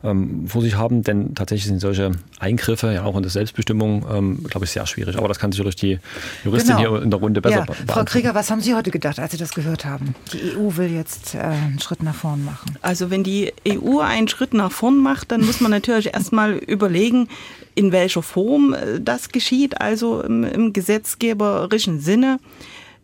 ähm, 0.03 0.47
vor 0.47 0.61
sich 0.61 0.75
haben. 0.75 1.01
Denn 1.01 1.33
tatsächlich 1.33 1.65
sind 1.65 1.79
solche 1.79 2.11
Eingriffe, 2.39 2.93
ja 2.93 3.03
auch 3.03 3.15
in 3.15 3.23
der 3.23 3.31
Selbstbestimmung, 3.31 4.05
ähm, 4.11 4.43
glaube 4.43 4.65
ich, 4.65 4.71
sehr 4.71 4.85
schwierig. 4.85 5.17
Aber 5.17 5.27
das 5.27 5.39
kann 5.39 5.51
sicherlich 5.51 5.75
die 5.75 5.97
Juristin 6.45 6.77
genau. 6.77 6.97
hier 6.97 7.01
in 7.01 7.09
der 7.09 7.19
Runde 7.19 7.41
besser 7.41 7.55
ja. 7.55 7.65
beantworten. 7.65 7.91
Frau 7.91 8.03
Krieger, 8.05 8.35
was 8.35 8.51
haben 8.51 8.61
Sie 8.61 8.75
heute 8.75 8.91
gedacht, 8.91 9.17
als 9.17 9.31
Sie 9.31 9.39
das 9.39 9.55
gehört 9.55 9.85
haben? 9.85 10.13
Die 10.33 10.55
EU 10.55 10.77
will 10.77 10.91
jetzt 10.91 11.33
äh, 11.33 11.39
einen 11.39 11.79
Schritt 11.79 12.03
nach 12.03 12.15
vorn 12.15 12.45
machen. 12.45 12.77
Also 12.83 13.09
wenn 13.09 13.23
die 13.23 13.53
EU 13.67 14.01
einen 14.01 14.27
Schritt 14.27 14.53
nach 14.53 14.71
vorn 14.71 14.99
macht, 14.99 15.31
dann 15.31 15.41
muss 15.43 15.61
man 15.61 15.71
natürlich 15.71 16.13
erstmal 16.13 16.53
überlegen, 16.53 17.27
in 17.73 17.91
welcher 17.91 18.21
Form 18.21 18.50
äh, 18.57 18.99
das 19.01 19.29
geschieht, 19.29 19.79
also 19.81 20.21
im, 20.21 20.43
im 20.43 20.73
gesetzgeberischen 20.73 21.99
Sinne 21.99 22.39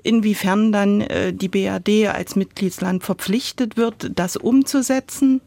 inwiefern 0.04 0.72
dann 0.72 1.02
äh, 1.02 1.34
die 1.34 1.50
BRD 1.50 2.08
als 2.08 2.36
Mitgliedsland 2.36 3.04
verpflichtet 3.04 3.76
wird, 3.76 4.12
das 4.16 4.38
umzusetzen. 4.38 5.42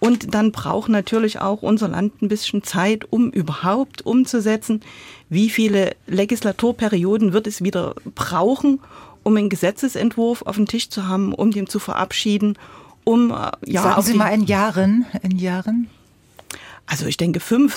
Und 0.00 0.34
dann 0.34 0.52
braucht 0.52 0.88
natürlich 0.88 1.40
auch 1.40 1.62
unser 1.62 1.88
Land 1.88 2.22
ein 2.22 2.28
bisschen 2.28 2.62
Zeit, 2.62 3.06
um 3.10 3.30
überhaupt 3.30 4.06
umzusetzen. 4.06 4.80
Wie 5.28 5.50
viele 5.50 5.94
Legislaturperioden 6.06 7.32
wird 7.32 7.46
es 7.46 7.62
wieder 7.62 7.96
brauchen, 8.14 8.80
um 9.24 9.36
einen 9.36 9.48
Gesetzesentwurf 9.48 10.42
auf 10.42 10.56
dem 10.56 10.66
Tisch 10.66 10.88
zu 10.88 11.06
haben, 11.06 11.34
um 11.34 11.50
den 11.50 11.66
zu 11.66 11.78
verabschieden, 11.78 12.56
um 13.04 13.30
äh, 13.30 13.50
ja. 13.66 13.82
Sagen 13.82 14.02
Sie 14.02 14.14
mal 14.14 14.28
in 14.28 14.44
Jahren, 14.44 15.04
in 15.22 15.38
Jahren? 15.38 15.90
Also 16.86 17.06
ich 17.06 17.18
denke, 17.18 17.40
fünf 17.40 17.76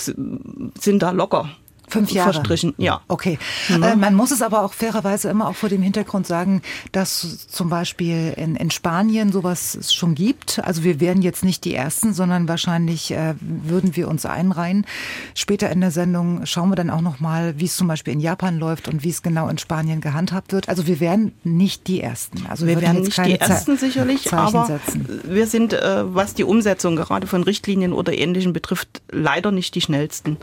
sind 0.79 1.01
da 1.01 1.11
locker. 1.11 1.49
Fünf 1.91 2.11
Jahre. 2.11 2.33
Verstrichen, 2.33 2.73
ja. 2.77 3.01
Okay. 3.07 3.37
Mhm. 3.69 3.83
Äh, 3.83 3.95
man 3.95 4.15
muss 4.15 4.31
es 4.31 4.41
aber 4.41 4.63
auch 4.63 4.73
fairerweise 4.73 5.29
immer 5.29 5.47
auch 5.47 5.55
vor 5.55 5.69
dem 5.69 5.81
Hintergrund 5.81 6.25
sagen, 6.25 6.61
dass 6.91 7.47
zum 7.47 7.69
Beispiel 7.69 8.33
in, 8.37 8.55
in 8.55 8.71
Spanien 8.71 9.31
sowas 9.31 9.93
schon 9.93 10.15
gibt. 10.15 10.59
Also 10.63 10.83
wir 10.83 10.99
wären 10.99 11.21
jetzt 11.21 11.43
nicht 11.43 11.65
die 11.65 11.75
Ersten, 11.75 12.13
sondern 12.13 12.47
wahrscheinlich 12.47 13.11
äh, 13.11 13.35
würden 13.39 13.95
wir 13.95 14.07
uns 14.07 14.25
einreihen. 14.25 14.85
Später 15.35 15.69
in 15.69 15.81
der 15.81 15.91
Sendung 15.91 16.45
schauen 16.45 16.69
wir 16.69 16.75
dann 16.75 16.89
auch 16.89 17.01
nochmal, 17.01 17.55
wie 17.57 17.65
es 17.65 17.75
zum 17.75 17.87
Beispiel 17.87 18.13
in 18.13 18.19
Japan 18.19 18.57
läuft 18.57 18.87
und 18.87 19.03
wie 19.03 19.09
es 19.09 19.21
genau 19.21 19.49
in 19.49 19.57
Spanien 19.57 20.01
gehandhabt 20.01 20.53
wird. 20.53 20.69
Also 20.69 20.87
wir 20.87 20.99
wären 20.99 21.33
nicht 21.43 21.87
die 21.87 22.01
Ersten. 22.01 22.45
Also 22.47 22.67
wir, 22.67 22.75
wir 22.75 22.81
wären 22.83 23.01
nicht 23.01 23.17
die 23.25 23.39
Ersten 23.39 23.77
sicherlich, 23.77 24.23
Zeichen 24.23 24.55
aber 24.55 24.65
setzen. 24.65 25.21
wir 25.25 25.47
sind, 25.47 25.73
äh, 25.73 26.03
was 26.15 26.33
die 26.33 26.43
Umsetzung 26.43 26.95
gerade 26.95 27.27
von 27.27 27.43
Richtlinien 27.43 27.93
oder 27.93 28.13
Ähnlichem 28.13 28.53
betrifft, 28.53 29.01
leider 29.11 29.51
nicht 29.51 29.75
die 29.75 29.81
schnellsten. 29.81 30.37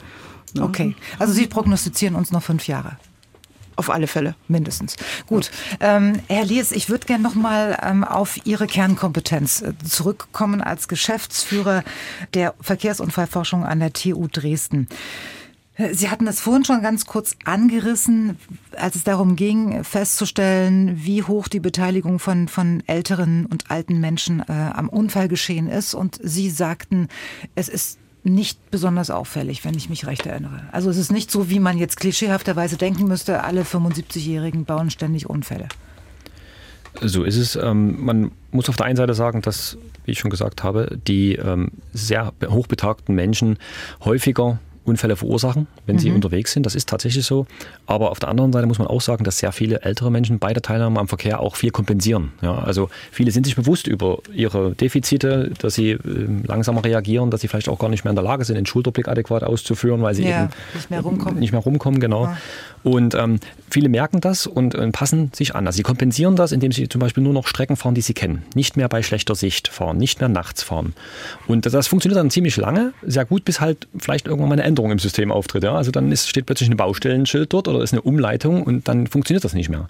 Ne? 0.55 0.63
Okay, 0.63 0.95
also 1.19 1.33
Sie 1.33 1.47
prognostizieren 1.47 2.15
uns 2.15 2.33
noch 2.33 2.43
fünf 2.43 2.67
Jahre. 2.67 2.97
Auf 3.77 3.91
alle 3.91 4.09
Fälle. 4.09 4.35
Mindestens. 4.49 4.97
Gut. 5.29 5.53
Ähm, 5.79 6.15
Herr 6.27 6.45
Lies, 6.45 6.73
ich 6.73 6.91
würde 6.91 7.07
gerne 7.07 7.23
noch 7.23 7.37
mal 7.37 7.79
ähm, 7.81 8.03
auf 8.03 8.45
Ihre 8.45 8.67
Kernkompetenz 8.67 9.63
äh, 9.63 9.73
zurückkommen 9.89 10.61
als 10.61 10.89
Geschäftsführer 10.89 11.85
der 12.35 12.55
Verkehrsunfallforschung 12.61 13.65
an 13.65 13.79
der 13.79 13.93
TU 13.93 14.27
Dresden. 14.27 14.89
Sie 15.93 16.11
hatten 16.11 16.27
das 16.27 16.41
vorhin 16.41 16.65
schon 16.65 16.83
ganz 16.83 17.07
kurz 17.07 17.37
angerissen, 17.45 18.37
als 18.77 18.97
es 18.97 19.05
darum 19.05 19.37
ging, 19.37 19.85
festzustellen, 19.85 21.05
wie 21.05 21.23
hoch 21.23 21.47
die 21.47 21.61
Beteiligung 21.61 22.19
von, 22.19 22.49
von 22.49 22.83
älteren 22.89 23.47
und 23.47 23.71
alten 23.71 24.01
Menschen 24.01 24.41
äh, 24.41 24.53
am 24.53 24.89
Unfallgeschehen 24.89 25.69
ist. 25.69 25.95
Und 25.95 26.19
Sie 26.21 26.51
sagten, 26.51 27.07
es 27.55 27.69
ist 27.69 28.01
nicht 28.25 28.71
besonders 28.71 29.11
auffällig, 29.11 29.65
wenn 29.65 29.75
ich 29.75 29.89
mich 29.89 30.07
recht 30.07 30.27
erinnere. 30.27 30.63
Also 30.73 30.91
es 30.91 30.97
ist 30.97 31.13
nicht 31.13 31.31
so, 31.31 31.51
wie 31.51 31.61
man 31.61 31.79
jetzt 31.79 31.99
klischeehafterweise 31.99 32.77
denken 32.77 33.07
müsste, 33.07 33.45
alle 33.45 33.63
75-Jährigen 33.63 34.65
bauen 34.65 34.91
ständig 34.91 35.29
Unfälle. 35.29 35.69
So 37.01 37.25
ist 37.25 37.37
es. 37.37 37.57
Ähm, 37.57 38.05
man 38.05 38.31
muss 38.51 38.69
auf 38.69 38.77
der 38.77 38.87
einen 38.87 38.97
Seite 38.97 39.15
sagen, 39.15 39.43
dass, 39.43 39.79
wie 40.05 40.13
ich 40.13 40.19
schon 40.19 40.31
gesagt 40.31 40.63
habe, 40.65 40.99
die 41.07 41.37
ähm, 41.37 41.71
sehr 41.93 42.33
hochbetagten 42.45 43.15
Menschen 43.15 43.59
häufiger 44.05 44.59
Unfälle 44.89 45.17
verursachen, 45.17 45.67
wenn 45.87 45.97
mhm. 45.97 46.01
sie 46.01 46.11
unterwegs 46.11 46.53
sind. 46.53 46.67
Das 46.67 46.75
ist 46.75 46.89
tatsächlich 46.89 47.25
so. 47.25 47.47
Aber 47.87 48.11
auf 48.11 48.19
der 48.19 48.29
anderen 48.29 48.53
Seite 48.53 48.67
muss 48.67 48.79
man 48.79 48.89
auch 48.89 49.01
sagen, 49.01 49.25
dass 49.25 49.39
sehr 49.39 49.53
viele 49.53 49.83
ältere 49.83 50.11
Menschen 50.11 50.39
bei 50.39 50.53
der 50.53 50.63
Teilnahme 50.63 50.99
am 50.99 51.09
Verkehr 51.09 51.41
auch 51.41 51.57
viel 51.57 51.71
kompensieren. 51.71 52.33
Ja, 52.43 52.59
also 52.59 52.89
viele 53.11 53.31
sind 53.31 53.47
sich 53.47 53.57
bewusst 53.57 53.87
über 53.87 54.19
ihre 54.33 54.75
Defizite, 54.75 55.53
dass 55.59 55.75
sie 55.75 55.91
äh, 55.91 55.99
langsamer 56.47 56.85
reagieren, 56.85 57.31
dass 57.31 57.41
sie 57.41 57.49
vielleicht 57.49 57.69
auch 57.69 57.79
gar 57.79 57.89
nicht 57.89 58.05
mehr 58.05 58.11
in 58.11 58.17
der 58.17 58.25
Lage 58.25 58.45
sind, 58.45 58.57
den 58.57 58.67
Schulterblick 58.67 59.09
adäquat 59.09 59.45
auszuführen, 59.45 60.03
weil 60.03 60.15
sie 60.15 60.25
ja, 60.25 60.45
eben 60.45 60.53
nicht 60.75 60.91
mehr 60.91 61.01
rumkommen. 61.01 61.39
Nicht 61.41 61.53
mehr 61.53 61.61
rumkommen, 61.61 62.01
genau. 62.01 62.25
Ja. 62.25 62.37
Und 62.83 63.15
ähm, 63.15 63.41
viele 63.71 63.89
merken 63.89 64.21
das 64.21 64.47
und 64.47 64.75
äh, 64.75 64.91
passen 64.91 65.31
sich 65.35 65.55
an. 65.55 65.67
Also 65.67 65.77
sie 65.79 65.83
kompensieren 65.83 66.37
das, 66.37 66.53
indem 66.53 66.73
sie 66.73 66.89
zum 66.89 67.01
Beispiel 67.01 67.23
nur 67.23 67.33
noch 67.33 67.47
Strecken 67.47 67.77
fahren, 67.77 67.95
die 67.95 68.01
sie 68.01 68.15
kennen. 68.15 68.43
Nicht 68.55 68.77
mehr 68.77 68.89
bei 68.89 69.03
schlechter 69.03 69.35
Sicht 69.35 69.69
fahren, 69.69 69.99
nicht 69.99 70.21
mehr 70.21 70.29
nachts 70.29 70.63
fahren. 70.63 70.95
Und 71.47 71.67
das, 71.67 71.73
das 71.73 71.87
funktioniert 71.89 72.19
dann 72.19 72.31
ziemlich 72.31 72.57
lange, 72.57 72.93
sehr 73.03 73.25
gut, 73.25 73.45
bis 73.45 73.61
halt 73.61 73.89
vielleicht 73.99 74.27
irgendwann 74.27 74.49
mal 74.49 74.55
eine 74.55 74.63
Änderung 74.63 74.78
im 74.85 74.99
System 74.99 75.33
auftritt. 75.33 75.65
Ja? 75.65 75.75
Also 75.75 75.91
dann 75.91 76.13
ist, 76.13 76.29
steht 76.29 76.47
plötzlich 76.47 76.71
ein 76.71 76.77
Baustellenschild 76.77 77.53
dort 77.53 77.69
oder 77.69 77.83
ist 77.83 77.93
eine 77.93 78.03
Umleitung 78.03 78.63
und 78.63 78.89
dann 78.89 79.07
funktioniert 79.07 79.45
das 79.45 79.55
nicht 79.55 79.69
mehr. 79.69 79.89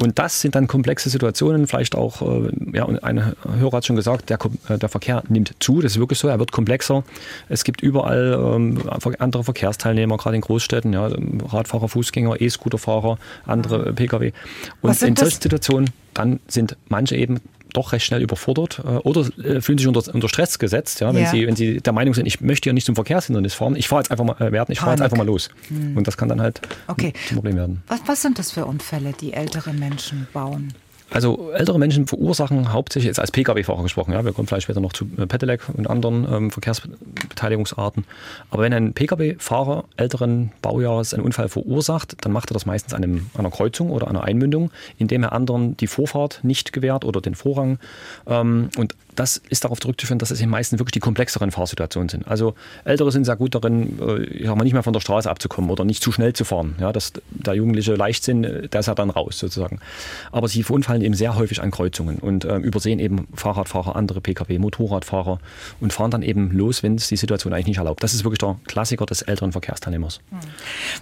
Und 0.00 0.18
das 0.18 0.40
sind 0.40 0.54
dann 0.54 0.66
komplexe 0.66 1.10
Situationen, 1.10 1.66
vielleicht 1.66 1.94
auch, 1.94 2.22
äh, 2.22 2.50
ja, 2.72 2.86
ein 2.86 3.34
Hörer 3.58 3.78
hat 3.78 3.86
schon 3.86 3.96
gesagt, 3.96 4.30
der, 4.30 4.38
äh, 4.68 4.78
der 4.78 4.88
Verkehr 4.88 5.22
nimmt 5.28 5.54
zu, 5.60 5.80
das 5.80 5.92
ist 5.92 5.98
wirklich 5.98 6.18
so, 6.18 6.28
er 6.28 6.38
wird 6.38 6.52
komplexer. 6.52 7.04
Es 7.48 7.64
gibt 7.64 7.82
überall 7.82 8.38
ähm, 8.56 8.82
andere 9.18 9.44
Verkehrsteilnehmer, 9.44 10.16
gerade 10.16 10.36
in 10.36 10.42
Großstädten, 10.42 10.92
ja, 10.92 11.10
Radfahrer, 11.48 11.88
Fußgänger, 11.88 12.40
E-Scooterfahrer, 12.40 13.18
andere 13.46 13.92
Pkw. 13.92 14.32
Und 14.80 15.02
in 15.02 15.16
solchen 15.16 15.40
Situationen, 15.40 15.90
dann 16.14 16.40
sind 16.48 16.76
manche 16.88 17.16
eben 17.16 17.40
doch 17.74 17.92
recht 17.92 18.06
schnell 18.06 18.22
überfordert 18.22 18.80
äh, 18.84 18.96
oder 18.98 19.28
äh, 19.38 19.60
fühlen 19.60 19.78
sich 19.78 19.86
unter, 19.86 20.14
unter 20.14 20.28
Stress 20.28 20.58
gesetzt, 20.58 21.00
ja, 21.00 21.12
wenn, 21.14 21.22
ja. 21.22 21.30
Sie, 21.30 21.46
wenn 21.46 21.56
sie 21.56 21.80
der 21.80 21.92
Meinung 21.92 22.14
sind, 22.14 22.26
ich 22.26 22.40
möchte 22.40 22.68
ja 22.68 22.72
nicht 22.72 22.86
zum 22.86 22.94
Verkehrshindernis 22.94 23.54
fahren, 23.54 23.76
ich 23.76 23.88
fahre 23.88 24.02
jetzt 24.02 24.10
einfach 24.10 24.24
mal 24.24 24.40
äh, 24.40 24.52
werden, 24.52 24.72
ich 24.72 24.80
fahre 24.80 24.92
jetzt 24.92 25.02
einfach 25.02 25.16
mal 25.18 25.26
los. 25.26 25.50
Hm. 25.68 25.96
Und 25.96 26.06
das 26.06 26.16
kann 26.16 26.28
dann 26.28 26.40
halt 26.40 26.60
okay. 26.86 27.12
zum 27.28 27.36
Problem 27.36 27.56
werden. 27.56 27.82
Was, 27.88 28.00
was 28.06 28.22
sind 28.22 28.38
das 28.38 28.52
für 28.52 28.66
Unfälle, 28.66 29.12
die 29.20 29.32
ältere 29.32 29.72
Menschen 29.72 30.26
bauen? 30.32 30.72
Also 31.14 31.52
ältere 31.52 31.78
Menschen 31.78 32.08
verursachen 32.08 32.72
hauptsächlich, 32.72 33.06
jetzt 33.06 33.20
als 33.20 33.30
Pkw-Fahrer 33.30 33.84
gesprochen, 33.84 34.12
ja, 34.12 34.24
wir 34.24 34.32
kommen 34.32 34.48
vielleicht 34.48 34.64
später 34.64 34.80
noch 34.80 34.92
zu 34.92 35.06
äh, 35.16 35.28
Pedelec 35.28 35.60
und 35.72 35.88
anderen 35.88 36.26
ähm, 36.28 36.50
Verkehrsbeteiligungsarten. 36.50 38.04
Aber 38.50 38.64
wenn 38.64 38.72
ein 38.74 38.94
Pkw-Fahrer 38.94 39.84
älteren 39.96 40.50
Baujahres 40.60 41.14
einen 41.14 41.22
Unfall 41.22 41.48
verursacht, 41.48 42.16
dann 42.22 42.32
macht 42.32 42.50
er 42.50 42.54
das 42.54 42.66
meistens 42.66 42.94
an, 42.94 43.04
einem, 43.04 43.30
einer 43.38 43.52
Kreuzung 43.52 43.90
oder 43.90 44.08
einer 44.08 44.24
Einmündung, 44.24 44.72
indem 44.98 45.22
er 45.22 45.32
anderen 45.32 45.76
die 45.76 45.86
Vorfahrt 45.86 46.40
nicht 46.42 46.72
gewährt 46.72 47.04
oder 47.04 47.20
den 47.20 47.36
Vorrang. 47.36 47.78
Ähm, 48.26 48.70
und 48.76 48.96
das 49.16 49.40
ist 49.48 49.64
darauf 49.64 49.80
zurückzuführen, 49.80 50.18
dass 50.18 50.30
es 50.30 50.40
in 50.40 50.48
meisten 50.48 50.78
wirklich 50.78 50.92
die 50.92 51.00
komplexeren 51.00 51.50
Fahrsituationen 51.50 52.08
sind. 52.08 52.26
Also 52.26 52.54
Ältere 52.84 53.12
sind 53.12 53.24
sehr 53.24 53.36
gut 53.36 53.54
darin, 53.54 53.98
äh, 54.00 54.22
ich 54.24 54.46
sag 54.46 54.56
mal, 54.56 54.64
nicht 54.64 54.72
mehr 54.72 54.82
von 54.82 54.92
der 54.92 55.00
Straße 55.00 55.30
abzukommen 55.30 55.70
oder 55.70 55.84
nicht 55.84 56.02
zu 56.02 56.12
schnell 56.12 56.32
zu 56.32 56.44
fahren. 56.44 56.76
Ja, 56.80 56.92
dass 56.92 57.12
der 57.30 57.54
jugendliche 57.54 57.94
Leichtsinn, 57.94 58.44
äh, 58.44 58.68
der 58.68 58.80
ist 58.80 58.86
ja 58.86 58.94
dann 58.94 59.10
raus 59.10 59.38
sozusagen. 59.38 59.80
Aber 60.32 60.48
sie 60.48 60.62
verunfallen 60.62 61.02
eben 61.02 61.14
sehr 61.14 61.36
häufig 61.36 61.62
an 61.62 61.70
Kreuzungen 61.70 62.18
und 62.18 62.44
äh, 62.44 62.56
übersehen 62.56 62.98
eben 62.98 63.28
Fahrradfahrer, 63.34 63.96
andere 63.96 64.20
Pkw, 64.20 64.58
Motorradfahrer 64.58 65.38
und 65.80 65.92
fahren 65.92 66.10
dann 66.10 66.22
eben 66.22 66.50
los, 66.50 66.82
wenn 66.82 66.96
es 66.96 67.08
die 67.08 67.16
Situation 67.16 67.52
eigentlich 67.52 67.66
nicht 67.66 67.78
erlaubt. 67.78 68.02
Das 68.02 68.14
ist 68.14 68.24
wirklich 68.24 68.38
der 68.38 68.56
Klassiker 68.66 69.06
des 69.06 69.22
älteren 69.22 69.52
Verkehrsteilnehmers. 69.52 70.20
Hm. 70.30 70.38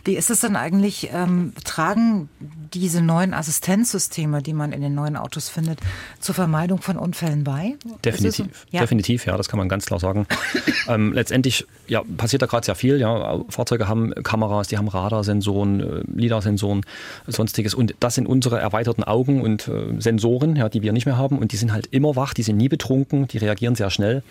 Wie 0.04 0.16
ist 0.16 0.30
es 0.30 0.40
denn 0.40 0.56
eigentlich, 0.56 1.10
ähm, 1.12 1.52
tragen 1.64 2.28
diese 2.74 3.00
neuen 3.00 3.34
Assistenzsysteme, 3.34 4.42
die 4.42 4.52
man 4.52 4.72
in 4.72 4.80
den 4.80 4.94
neuen 4.94 5.16
Autos 5.16 5.48
findet, 5.48 5.80
zur 6.20 6.34
Vermeidung 6.34 6.80
von 6.80 6.96
Unfällen 6.96 7.44
bei? 7.44 7.76
Definitiv, 8.04 8.66
ja. 8.70 8.80
definitiv, 8.80 9.26
ja, 9.26 9.36
das 9.36 9.48
kann 9.48 9.58
man 9.58 9.68
ganz 9.68 9.86
klar 9.86 10.00
sagen. 10.00 10.26
ähm, 10.88 11.12
letztendlich 11.12 11.66
ja, 11.86 12.02
passiert 12.16 12.42
da 12.42 12.46
gerade 12.46 12.64
sehr 12.64 12.74
viel. 12.74 12.98
Ja. 12.98 13.40
Fahrzeuge 13.48 13.86
haben 13.86 14.12
Kameras, 14.22 14.68
die 14.68 14.78
haben 14.78 14.88
Radarsensoren, 14.88 15.80
äh, 15.80 16.02
LIDAR-Sensoren, 16.14 16.82
sonstiges. 17.26 17.74
Und 17.74 17.94
das 18.00 18.14
sind 18.14 18.26
unsere 18.26 18.58
erweiterten 18.58 19.04
Augen 19.04 19.42
und 19.42 19.68
äh, 19.68 20.00
Sensoren, 20.00 20.56
ja, 20.56 20.68
die 20.68 20.82
wir 20.82 20.92
nicht 20.92 21.06
mehr 21.06 21.16
haben. 21.16 21.38
Und 21.38 21.52
die 21.52 21.56
sind 21.56 21.72
halt 21.72 21.86
immer 21.86 22.16
wach, 22.16 22.34
die 22.34 22.42
sind 22.42 22.56
nie 22.56 22.68
betrunken, 22.68 23.28
die 23.28 23.38
reagieren 23.38 23.74
sehr 23.74 23.90
schnell. 23.90 24.22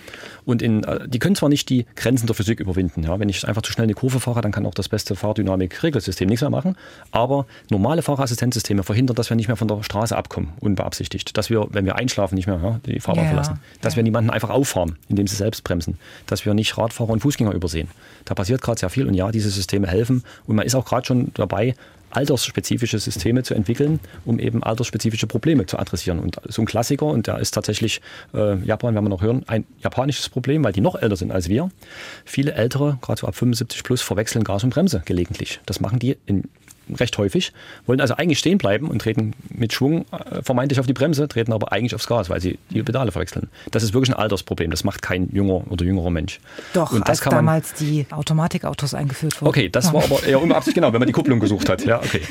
Und 0.45 0.61
in, 0.61 0.83
äh, 0.83 1.07
die 1.07 1.19
können 1.19 1.35
zwar 1.35 1.49
nicht 1.49 1.69
die 1.69 1.85
Grenzen 1.95 2.27
der 2.27 2.35
Physik 2.35 2.59
überwinden. 2.59 3.03
Ja. 3.03 3.19
Wenn 3.19 3.29
ich 3.29 3.47
einfach 3.47 3.61
zu 3.61 3.71
schnell 3.71 3.85
eine 3.85 3.93
Kurve 3.93 4.19
fahre, 4.19 4.41
dann 4.41 4.51
kann 4.51 4.65
auch 4.65 4.73
das 4.73 4.89
beste 4.89 5.15
Fahrdynamik-Regelsystem 5.15 6.27
nichts 6.27 6.41
mehr 6.41 6.49
machen. 6.49 6.75
Aber 7.11 7.45
normale 7.69 8.01
Fahrerassistenzsysteme 8.01 8.83
verhindern, 8.83 9.15
dass 9.15 9.29
wir 9.29 9.37
nicht 9.37 9.47
mehr 9.47 9.57
von 9.57 9.67
der 9.67 9.83
Straße 9.83 10.15
abkommen, 10.17 10.53
unbeabsichtigt. 10.59 11.37
Dass 11.37 11.49
wir, 11.49 11.67
wenn 11.71 11.85
wir 11.85 11.95
einschlafen, 11.95 12.35
nicht 12.35 12.47
mehr 12.47 12.59
ja, 12.61 12.79
die 12.85 12.99
Fahrbahn 12.99 13.25
ja, 13.25 13.29
verlassen. 13.29 13.59
Dass 13.81 13.95
wir 13.95 14.03
niemanden 14.03 14.29
einfach 14.29 14.49
auffahren, 14.49 14.97
indem 15.09 15.27
sie 15.27 15.35
selbst 15.35 15.63
bremsen. 15.63 15.97
Dass 16.27 16.45
wir 16.45 16.53
nicht 16.53 16.77
Radfahrer 16.77 17.09
und 17.09 17.21
Fußgänger 17.21 17.53
übersehen. 17.53 17.89
Da 18.25 18.35
passiert 18.35 18.61
gerade 18.61 18.79
sehr 18.79 18.89
viel 18.89 19.07
und 19.07 19.13
ja, 19.13 19.31
diese 19.31 19.49
Systeme 19.49 19.87
helfen. 19.87 20.23
Und 20.45 20.55
man 20.55 20.65
ist 20.65 20.75
auch 20.75 20.85
gerade 20.85 21.05
schon 21.05 21.31
dabei, 21.33 21.75
altersspezifische 22.11 22.99
Systeme 22.99 23.43
zu 23.43 23.53
entwickeln, 23.53 23.99
um 24.25 24.39
eben 24.39 24.63
altersspezifische 24.63 25.27
Probleme 25.27 25.65
zu 25.65 25.79
adressieren. 25.79 26.19
Und 26.19 26.37
so 26.47 26.61
ein 26.61 26.65
Klassiker, 26.65 27.05
und 27.05 27.27
da 27.27 27.37
ist 27.37 27.51
tatsächlich 27.51 28.01
äh, 28.33 28.57
Japan, 28.63 28.93
werden 28.93 29.05
wir 29.05 29.09
noch 29.09 29.21
hören, 29.21 29.43
ein 29.47 29.65
japanisches 29.81 30.29
Problem, 30.29 30.63
weil 30.63 30.73
die 30.73 30.81
noch 30.81 30.95
älter 30.95 31.15
sind 31.15 31.31
als 31.31 31.49
wir. 31.49 31.69
Viele 32.25 32.53
Ältere, 32.53 32.97
gerade 33.01 33.21
so 33.21 33.27
ab 33.27 33.35
75 33.35 33.83
plus, 33.83 34.01
verwechseln 34.01 34.43
Gas 34.43 34.63
und 34.63 34.71
Bremse 34.71 35.01
gelegentlich. 35.05 35.61
Das 35.65 35.79
machen 35.79 35.99
die 35.99 36.17
in 36.25 36.43
recht 36.99 37.17
häufig, 37.17 37.53
wollen 37.85 38.01
also 38.01 38.15
eigentlich 38.15 38.39
stehen 38.39 38.57
bleiben 38.57 38.89
und 38.89 38.99
treten 38.99 39.33
mit 39.49 39.73
Schwung 39.73 40.05
äh, 40.11 40.41
vermeintlich 40.41 40.79
auf 40.79 40.87
die 40.87 40.93
Bremse, 40.93 41.27
treten 41.27 41.53
aber 41.53 41.71
eigentlich 41.71 41.95
aufs 41.95 42.07
Gas, 42.07 42.29
weil 42.29 42.41
sie 42.41 42.59
die 42.69 42.83
Pedale 42.83 43.11
verwechseln. 43.11 43.49
Das 43.71 43.83
ist 43.83 43.93
wirklich 43.93 44.09
ein 44.09 44.19
Altersproblem. 44.19 44.71
Das 44.71 44.83
macht 44.83 45.01
kein 45.01 45.29
junger 45.31 45.69
oder 45.69 45.85
jüngerer 45.85 46.09
Mensch. 46.09 46.39
Doch, 46.73 46.91
und 46.91 47.07
als 47.07 47.19
damals 47.21 47.73
die 47.73 48.05
Automatikautos 48.11 48.93
eingeführt 48.93 49.41
wurden. 49.41 49.49
Okay, 49.49 49.69
das 49.69 49.93
war 49.93 50.03
aber 50.03 50.23
eher 50.23 50.41
unbeabsichtigt, 50.41 50.75
genau, 50.75 50.93
wenn 50.93 50.99
man 50.99 51.07
die 51.07 51.13
Kupplung 51.13 51.39
gesucht 51.39 51.69
hat. 51.69 51.85
Ja, 51.85 51.99
okay. 51.99 52.21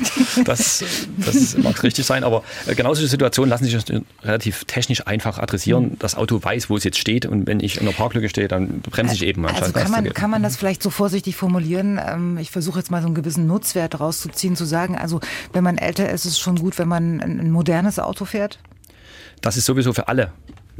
Das, 0.45 0.83
das 1.17 1.57
mag 1.57 1.81
richtig 1.83 2.05
sein, 2.05 2.23
aber 2.23 2.43
äh, 2.67 2.75
genau 2.75 2.93
solche 2.93 3.09
Situationen 3.09 3.49
lassen 3.49 3.65
sich 3.65 3.77
relativ 4.23 4.65
technisch 4.65 5.05
einfach 5.07 5.39
adressieren. 5.39 5.97
Das 5.99 6.15
Auto 6.15 6.43
weiß, 6.43 6.69
wo 6.69 6.77
es 6.77 6.83
jetzt 6.83 6.97
steht 6.97 7.25
und 7.25 7.47
wenn 7.47 7.59
ich 7.59 7.79
in 7.79 7.85
der 7.85 7.93
Parklücke 7.93 8.29
stehe, 8.29 8.47
dann 8.47 8.81
bremse 8.81 9.15
ich 9.15 9.23
eben. 9.23 9.45
Also 9.45 9.71
kann 9.71 9.91
man, 9.91 10.13
kann 10.13 10.29
man 10.29 10.43
das 10.43 10.57
vielleicht 10.57 10.83
so 10.83 10.89
vorsichtig 10.89 11.35
formulieren? 11.35 11.99
Ähm, 12.05 12.37
ich 12.37 12.51
versuche 12.51 12.79
jetzt 12.79 12.91
mal 12.91 13.01
so 13.01 13.07
einen 13.07 13.15
gewissen 13.15 13.47
Nutzwert 13.47 13.99
rauszuziehen 13.99 14.50
Ihnen 14.51 14.57
zu 14.57 14.65
sagen, 14.65 14.97
also 14.97 15.19
wenn 15.53 15.63
man 15.63 15.77
älter 15.77 16.09
ist, 16.09 16.25
ist 16.25 16.33
es 16.33 16.39
schon 16.39 16.57
gut, 16.57 16.77
wenn 16.77 16.87
man 16.87 17.21
ein 17.21 17.51
modernes 17.51 17.99
Auto 17.99 18.25
fährt? 18.25 18.59
Das 19.41 19.57
ist 19.57 19.65
sowieso 19.65 19.93
für 19.93 20.07
alle 20.07 20.31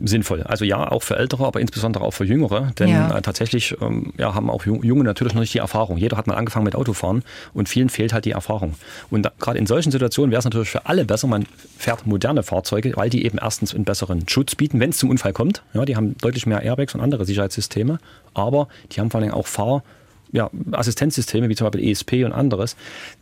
sinnvoll. 0.03 0.43
Also 0.43 0.65
ja, 0.65 0.89
auch 0.89 1.03
für 1.03 1.17
Ältere, 1.17 1.45
aber 1.45 1.59
insbesondere 1.59 2.03
auch 2.03 2.11
für 2.11 2.25
Jüngere. 2.25 2.71
Denn 2.79 2.89
ja. 2.89 3.17
äh, 3.17 3.21
tatsächlich 3.21 3.75
ähm, 3.81 4.13
ja, 4.17 4.33
haben 4.33 4.49
auch 4.49 4.65
Junge 4.65 5.03
natürlich 5.03 5.33
noch 5.33 5.41
nicht 5.41 5.53
die 5.53 5.59
Erfahrung. 5.59 5.97
Jeder 5.97 6.17
hat 6.17 6.27
mal 6.27 6.35
angefangen 6.35 6.65
mit 6.65 6.75
Autofahren 6.75 7.23
und 7.53 7.69
vielen 7.69 7.89
fehlt 7.89 8.13
halt 8.13 8.25
die 8.25 8.31
Erfahrung. 8.31 8.75
Und 9.09 9.29
gerade 9.39 9.59
in 9.59 9.67
solchen 9.67 9.91
Situationen 9.91 10.31
wäre 10.31 10.39
es 10.39 10.45
natürlich 10.45 10.69
für 10.69 10.85
alle 10.85 11.05
besser, 11.05 11.27
man 11.27 11.45
fährt 11.77 12.05
moderne 12.07 12.43
Fahrzeuge, 12.43 12.93
weil 12.95 13.09
die 13.09 13.25
eben 13.25 13.37
erstens 13.39 13.75
einen 13.75 13.85
besseren 13.85 14.27
Schutz 14.27 14.55
bieten, 14.55 14.79
wenn 14.79 14.89
es 14.91 14.97
zum 14.97 15.09
Unfall 15.09 15.33
kommt. 15.33 15.63
Ja, 15.73 15.85
die 15.85 15.95
haben 15.95 16.17
deutlich 16.17 16.45
mehr 16.45 16.61
Airbags 16.61 16.95
und 16.95 17.01
andere 17.01 17.25
Sicherheitssysteme, 17.25 17.99
aber 18.33 18.67
die 18.91 18.99
haben 18.99 19.11
vor 19.11 19.21
allem 19.21 19.31
auch 19.31 19.47
Fahr- 19.47 19.83
ja, 20.31 20.49
Assistenzsysteme 20.71 21.49
wie 21.49 21.55
zum 21.55 21.69
Beispiel 21.69 21.89
ESP 21.89 22.23
und 22.23 22.31
anderes, 22.31 22.75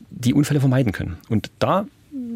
die 0.09 0.33
Unfälle 0.33 0.59
vermeiden 0.59 0.91
können. 0.91 1.17
Und 1.29 1.51
da 1.59 1.85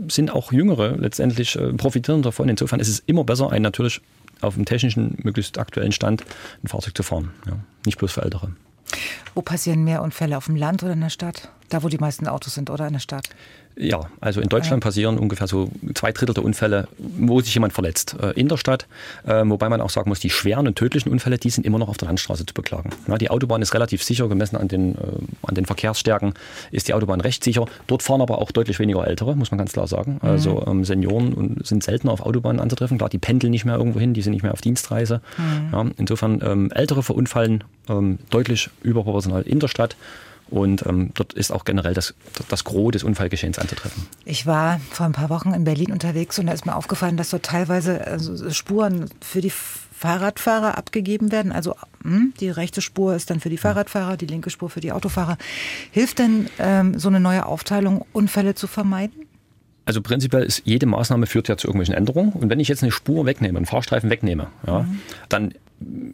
sind 0.07 0.31
auch 0.31 0.51
Jüngere 0.51 0.97
letztendlich 0.97 1.55
äh, 1.55 1.73
profitieren 1.73 2.21
davon. 2.21 2.49
Insofern 2.49 2.79
ist 2.79 2.89
es 2.89 2.99
immer 2.99 3.23
besser, 3.23 3.51
ein 3.51 3.61
natürlich 3.61 4.01
auf 4.41 4.55
dem 4.55 4.65
technischen, 4.65 5.17
möglichst 5.23 5.57
aktuellen 5.57 5.91
Stand 5.91 6.23
ein 6.63 6.67
Fahrzeug 6.67 6.95
zu 6.95 7.03
fahren. 7.03 7.31
Ja, 7.47 7.57
nicht 7.85 7.97
bloß 7.97 8.11
für 8.11 8.23
Ältere. 8.23 8.51
Wo 9.33 9.41
passieren 9.41 9.83
mehr 9.83 10.01
Unfälle, 10.01 10.37
auf 10.37 10.45
dem 10.45 10.55
Land 10.55 10.83
oder 10.83 10.93
in 10.93 11.01
der 11.01 11.09
Stadt? 11.09 11.49
Da, 11.69 11.81
wo 11.81 11.89
die 11.89 11.97
meisten 11.97 12.27
Autos 12.27 12.53
sind 12.53 12.69
oder 12.69 12.85
in 12.85 12.93
der 12.93 12.99
Stadt? 12.99 13.29
Ja, 13.75 14.01
also 14.21 14.39
in 14.39 14.49
Deutschland 14.49 14.83
passieren 14.83 15.17
ungefähr 15.17 15.47
so 15.47 15.69
zwei 15.95 16.11
Drittel 16.11 16.33
der 16.33 16.43
Unfälle, 16.43 16.87
wo 16.97 17.41
sich 17.41 17.53
jemand 17.53 17.73
verletzt, 17.73 18.15
äh, 18.21 18.31
in 18.31 18.47
der 18.47 18.57
Stadt. 18.57 18.87
Äh, 19.25 19.43
wobei 19.45 19.69
man 19.69 19.81
auch 19.81 19.89
sagen 19.89 20.09
muss, 20.09 20.19
die 20.19 20.29
schweren 20.29 20.67
und 20.67 20.75
tödlichen 20.75 21.11
Unfälle, 21.11 21.37
die 21.37 21.49
sind 21.49 21.65
immer 21.65 21.79
noch 21.79 21.89
auf 21.89 21.97
der 21.97 22.07
Landstraße 22.07 22.45
zu 22.45 22.53
beklagen. 22.53 22.91
die 23.19 23.29
Autobahn 23.29 23.61
ist 23.61 23.73
relativ 23.73 24.03
sicher, 24.03 24.27
gemessen 24.27 24.57
an 24.57 24.67
den, 24.67 24.95
äh, 24.95 24.97
an 25.43 25.55
den 25.55 25.65
Verkehrsstärken 25.65 26.33
ist 26.71 26.87
die 26.87 26.93
Autobahn 26.93 27.21
recht 27.21 27.43
sicher. 27.43 27.65
Dort 27.87 28.03
fahren 28.03 28.21
aber 28.21 28.39
auch 28.39 28.51
deutlich 28.51 28.79
weniger 28.79 29.07
Ältere, 29.07 29.35
muss 29.35 29.51
man 29.51 29.57
ganz 29.57 29.73
klar 29.73 29.87
sagen. 29.87 30.19
Mhm. 30.21 30.29
Also 30.29 30.63
ähm, 30.67 30.85
Senioren 30.85 31.57
sind 31.63 31.83
seltener 31.83 32.13
auf 32.13 32.21
Autobahnen 32.21 32.59
anzutreffen. 32.59 32.97
Klar, 32.97 33.09
die 33.09 33.17
pendeln 33.17 33.51
nicht 33.51 33.65
mehr 33.65 33.75
irgendwo 33.75 33.99
hin, 33.99 34.13
die 34.13 34.21
sind 34.21 34.33
nicht 34.33 34.43
mehr 34.43 34.53
auf 34.53 34.61
Dienstreise. 34.61 35.21
Mhm. 35.37 35.93
insofern 35.97 36.41
ähm, 36.43 36.71
Ältere 36.71 37.03
verunfallen 37.03 37.63
ähm, 37.89 38.19
deutlich 38.29 38.69
überproportional 38.83 39.43
in 39.43 39.59
der 39.59 39.67
Stadt. 39.67 39.95
Und 40.53 40.85
ähm, 40.85 41.09
dort 41.15 41.33
ist 41.33 41.51
auch 41.51 41.65
generell 41.65 41.95
das, 41.95 42.13
das 42.47 42.63
Gros 42.63 42.91
des 42.91 43.03
Unfallgeschehens 43.03 43.57
anzutreffen. 43.57 44.05
Ich 44.23 44.45
war 44.45 44.79
vor 44.91 45.07
ein 45.07 45.11
paar 45.11 45.31
Wochen 45.31 45.51
in 45.51 45.63
Berlin 45.63 45.91
unterwegs 45.91 46.37
und 46.37 46.45
da 46.45 46.53
ist 46.53 46.67
mir 46.67 46.75
aufgefallen, 46.75 47.17
dass 47.17 47.31
dort 47.31 47.41
teilweise 47.41 48.05
also 48.05 48.51
Spuren 48.51 49.09
für 49.19 49.41
die 49.41 49.49
Fahrradfahrer 49.49 50.77
abgegeben 50.77 51.31
werden. 51.31 51.51
Also 51.51 51.75
hm, 52.03 52.35
die 52.39 52.51
rechte 52.51 52.81
Spur 52.81 53.15
ist 53.15 53.31
dann 53.31 53.39
für 53.39 53.49
die 53.49 53.57
Fahrradfahrer, 53.57 54.15
die 54.15 54.27
linke 54.27 54.51
Spur 54.51 54.69
für 54.69 54.79
die 54.79 54.91
Autofahrer. 54.91 55.39
Hilft 55.89 56.19
denn 56.19 56.45
ähm, 56.59 56.99
so 56.99 57.07
eine 57.07 57.19
neue 57.19 57.47
Aufteilung, 57.47 58.05
Unfälle 58.13 58.53
zu 58.53 58.67
vermeiden? 58.67 59.25
Also 59.85 60.03
prinzipiell 60.03 60.43
ist 60.43 60.61
jede 60.65 60.85
Maßnahme 60.85 61.25
führt 61.25 61.47
ja 61.47 61.57
zu 61.57 61.65
irgendwelchen 61.65 61.95
Änderungen. 61.95 62.31
Und 62.31 62.51
wenn 62.51 62.59
ich 62.59 62.67
jetzt 62.67 62.83
eine 62.83 62.91
Spur 62.91 63.25
wegnehme, 63.25 63.57
einen 63.57 63.65
Fahrstreifen 63.65 64.11
wegnehme, 64.11 64.49
ja, 64.67 64.83
mhm. 64.83 64.99
dann 65.29 65.53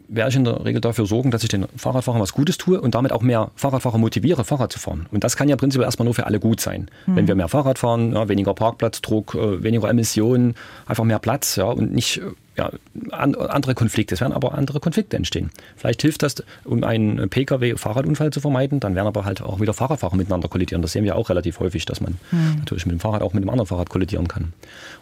werde 0.08 0.30
ich 0.30 0.36
in 0.36 0.44
der 0.44 0.64
Regel 0.64 0.80
dafür 0.80 1.06
sorgen, 1.06 1.30
dass 1.30 1.42
ich 1.42 1.48
den 1.48 1.66
Fahrradfahrern 1.76 2.20
was 2.20 2.32
Gutes 2.32 2.58
tue 2.58 2.80
und 2.80 2.94
damit 2.94 3.12
auch 3.12 3.22
mehr 3.22 3.50
Fahrradfahrer 3.56 3.98
motiviere, 3.98 4.44
Fahrrad 4.44 4.72
zu 4.72 4.78
fahren. 4.78 5.06
Und 5.10 5.24
das 5.24 5.36
kann 5.36 5.48
ja 5.48 5.56
prinzipiell 5.56 5.86
erstmal 5.86 6.04
nur 6.04 6.14
für 6.14 6.26
alle 6.26 6.40
gut 6.40 6.60
sein. 6.60 6.90
Mhm. 7.06 7.16
Wenn 7.16 7.28
wir 7.28 7.34
mehr 7.34 7.48
Fahrrad 7.48 7.78
fahren, 7.78 8.12
ja, 8.12 8.28
weniger 8.28 8.54
Parkplatzdruck, 8.54 9.34
äh, 9.34 9.62
weniger 9.62 9.88
Emissionen, 9.88 10.54
einfach 10.86 11.04
mehr 11.04 11.18
Platz 11.18 11.56
ja, 11.56 11.64
und 11.64 11.92
nicht 11.92 12.18
äh, 12.18 12.22
ja, 12.56 12.70
andere 13.10 13.74
Konflikte. 13.74 14.14
Es 14.14 14.20
werden 14.20 14.32
aber 14.32 14.54
andere 14.54 14.80
Konflikte 14.80 15.16
entstehen. 15.16 15.50
Vielleicht 15.76 16.02
hilft 16.02 16.22
das, 16.22 16.42
um 16.64 16.84
einen 16.84 17.28
Pkw-Fahrradunfall 17.28 18.30
zu 18.32 18.40
vermeiden, 18.40 18.80
dann 18.80 18.94
werden 18.94 19.06
aber 19.06 19.24
halt 19.24 19.40
auch 19.40 19.60
wieder 19.60 19.72
Fahrradfahrer 19.72 20.16
miteinander 20.16 20.48
kollidieren. 20.48 20.82
Das 20.82 20.92
sehen 20.92 21.04
wir 21.04 21.16
auch 21.16 21.30
relativ 21.30 21.60
häufig, 21.60 21.84
dass 21.86 22.00
man 22.00 22.18
mhm. 22.30 22.56
natürlich 22.58 22.86
mit 22.86 22.92
dem 22.92 23.00
Fahrrad 23.00 23.22
auch 23.22 23.32
mit 23.32 23.42
einem 23.42 23.50
anderen 23.50 23.66
Fahrrad 23.66 23.88
kollidieren 23.88 24.28
kann. 24.28 24.52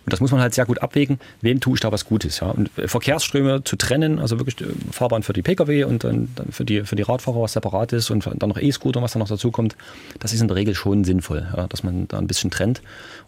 Und 0.08 0.12
das 0.14 0.20
muss 0.20 0.32
man 0.32 0.40
halt 0.40 0.54
sehr 0.54 0.64
gut 0.64 0.80
abwägen, 0.80 1.20
wem 1.42 1.60
tue 1.60 1.74
ich 1.74 1.80
da 1.80 1.92
was 1.92 2.06
Gutes. 2.06 2.40
Ja? 2.40 2.46
Und 2.48 2.70
Verkehrsströme 2.86 3.62
zu 3.62 3.76
trennen, 3.76 4.18
also 4.18 4.38
wirklich 4.38 4.58
äh, 4.58 4.72
Fahrbahn 4.90 5.22
für 5.22 5.34
die 5.34 5.42
Pkw 5.42 5.84
und 5.84 6.02
dann, 6.02 6.30
dann 6.34 6.50
für, 6.50 6.64
die, 6.64 6.84
für 6.84 6.96
die 6.96 7.02
Radfahrer, 7.02 7.42
was 7.42 7.52
separat 7.52 7.92
ist 7.92 8.10
und 8.10 8.24
dann 8.24 8.48
noch 8.48 8.56
E-Scooter, 8.56 9.02
was 9.02 9.12
da 9.12 9.18
noch 9.18 9.28
dazu 9.28 9.50
kommt, 9.50 9.76
das 10.18 10.32
ist 10.32 10.40
in 10.40 10.48
der 10.48 10.56
Regel 10.56 10.74
schon 10.74 11.04
sinnvoll, 11.04 11.46
ja? 11.54 11.66
dass 11.66 11.82
man 11.82 12.08
da 12.08 12.16
ein 12.16 12.26
bisschen 12.26 12.50
trennt. 12.50 12.80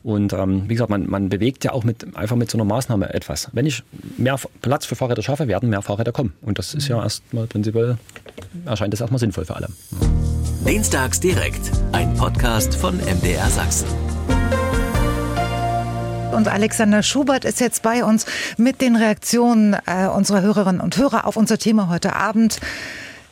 Und 0.03 0.33
ähm, 0.33 0.71
wie 0.71 0.73
gesagt, 0.73 0.89
man, 0.89 1.07
man 1.07 1.29
bewegt 1.29 1.65
ja 1.65 1.73
auch 1.73 1.85
mit, 1.85 2.17
einfach 2.17 2.37
mit 2.37 2.51
so 2.51 2.57
einer 2.57 2.65
Maßnahme 2.65 3.13
etwas. 3.13 3.51
Wenn 3.53 3.67
ich 3.67 3.83
mehr 4.17 4.41
Platz 4.63 4.87
für 4.87 4.97
Fahrräder 4.97 5.21
schaffe, 5.21 5.49
werden 5.49 5.69
mehr 5.69 5.83
Fahrräder 5.83 6.13
kommen. 6.13 6.33
Und 6.41 6.59
das 6.59 6.73
ist 6.73 6.89
ja 6.89 7.03
erstmal 7.03 7.47
prinzipiell, 7.47 7.99
erscheint 8.65 8.95
das 8.95 9.03
erstmal 9.03 9.21
sinnvoll 9.21 9.45
für 9.45 9.57
alle. 9.57 9.69
Dienstags 10.67 11.21
direkt, 11.21 11.73
ein 11.93 12.15
Podcast 12.15 12.75
von 12.75 12.97
MDR 12.97 13.51
Sachsen. 13.51 14.20
Und 16.33 16.49
Alexander 16.49 17.03
Schubert 17.03 17.45
ist 17.45 17.61
jetzt 17.61 17.83
bei 17.83 18.05
uns 18.05 18.25
mit 18.57 18.81
den 18.81 18.97
Reaktionen 18.97 19.77
äh, 19.87 20.07
unserer 20.07 20.43
Hörerinnen 20.43 20.81
und 20.81 20.97
Hörer 20.97 21.27
auf 21.27 21.37
unser 21.37 21.59
Thema 21.59 21.89
heute 21.89 22.15
Abend 22.15 22.61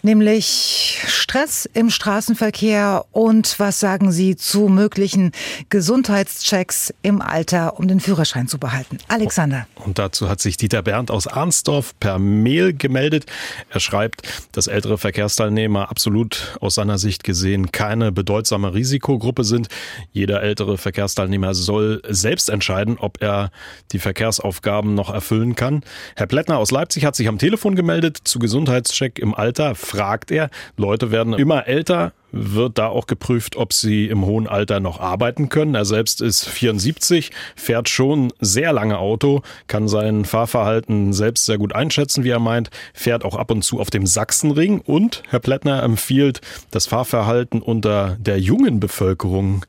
nämlich 0.03 1.01
Stress 1.07 1.69
im 1.73 1.91
Straßenverkehr 1.91 3.05
und 3.13 3.59
was 3.59 3.81
sagen 3.81 4.13
Sie 4.13 4.37
zu 4.37 4.69
möglichen 4.69 5.33
Gesundheitschecks 5.69 6.93
im 7.03 7.21
Alter, 7.21 7.79
um 7.79 7.89
den 7.89 8.01
Führerschein 8.01 8.49
zu 8.49 8.59
behalten? 8.59 8.99
Alexander. 9.09 9.67
Und 9.77 9.99
dazu 9.99 10.29
hat 10.29 10.41
sich 10.41 10.57
Dieter 10.57 10.83
Berndt 10.83 11.11
aus 11.11 11.27
Arnsdorf 11.27 11.99
per 12.01 12.19
Mail 12.19 12.73
gemeldet. 12.73 13.27
Er 13.71 13.81
schreibt, 13.81 14.23
dass 14.53 14.67
ältere 14.67 14.99
Verkehrsteilnehmer 14.99 15.91
absolut 15.91 16.57
aus 16.61 16.75
seiner 16.77 16.99
Sicht 16.99 17.25
gesehen 17.25 17.73
keine 17.73 18.13
bedeutsame 18.13 18.75
Risikogruppe 18.75 19.45
sind. 19.45 19.69
Jeder 20.13 20.43
ältere 20.43 20.79
Verkehrsteilnehmer 20.79 21.55
soll 21.55 22.03
selbst 22.09 22.51
entscheiden, 22.51 22.97
ob 22.99 23.21
er 23.23 23.51
die 23.93 23.99
Verkehrsaufgaben 23.99 24.95
noch 24.95 25.13
erfüllen 25.13 25.55
kann. 25.55 25.83
Herr 26.17 26.27
Plättner 26.27 26.59
aus 26.59 26.71
Leipzig 26.71 27.05
hat 27.05 27.17
sich 27.17 27.29
am 27.29 27.39
Telefon 27.39 27.75
gemeldet 27.75 28.19
zu 28.25 28.39
Gesundheitscheck 28.39 29.19
im 29.19 29.35
Alter 29.35 29.75
fragt 29.99 30.31
er. 30.31 30.49
Leute 30.77 31.11
werden 31.11 31.35
immer 31.35 31.67
älter, 31.67 32.13
wird 32.33 32.79
da 32.79 32.89
auch 32.89 33.07
geprüft, 33.07 33.57
ob 33.57 33.73
sie 33.73 34.07
im 34.07 34.25
hohen 34.25 34.47
Alter 34.47 34.81
noch 34.81 35.01
arbeiten 35.01 35.49
können. 35.49 35.75
Er 35.75 35.85
selbst 35.85 36.21
ist 36.21 36.49
74, 36.49 37.31
fährt 37.57 37.89
schon 37.89 38.33
sehr 38.41 38.73
lange 38.73 38.99
Auto, 38.99 39.43
kann 39.67 39.89
sein 39.89 40.25
Fahrverhalten 40.25 41.13
selbst 41.13 41.47
sehr 41.47 41.59
gut 41.59 41.75
einschätzen, 41.75 42.25
wie 42.25 42.31
er 42.31 42.39
meint, 42.39 42.71
fährt 42.93 43.25
auch 43.25 43.37
ab 43.37 43.51
und 43.51 43.63
zu 43.63 43.81
auf 43.81 43.91
dem 43.91 44.07
Sachsenring 44.07 44.81
und 44.81 45.23
Herr 45.31 45.41
Plättner 45.41 45.83
empfiehlt, 45.83 46.41
das 46.71 46.87
Fahrverhalten 46.87 47.63
unter 47.63 48.17
der 48.21 48.39
jungen 48.39 48.81
Bevölkerung 48.81 49.65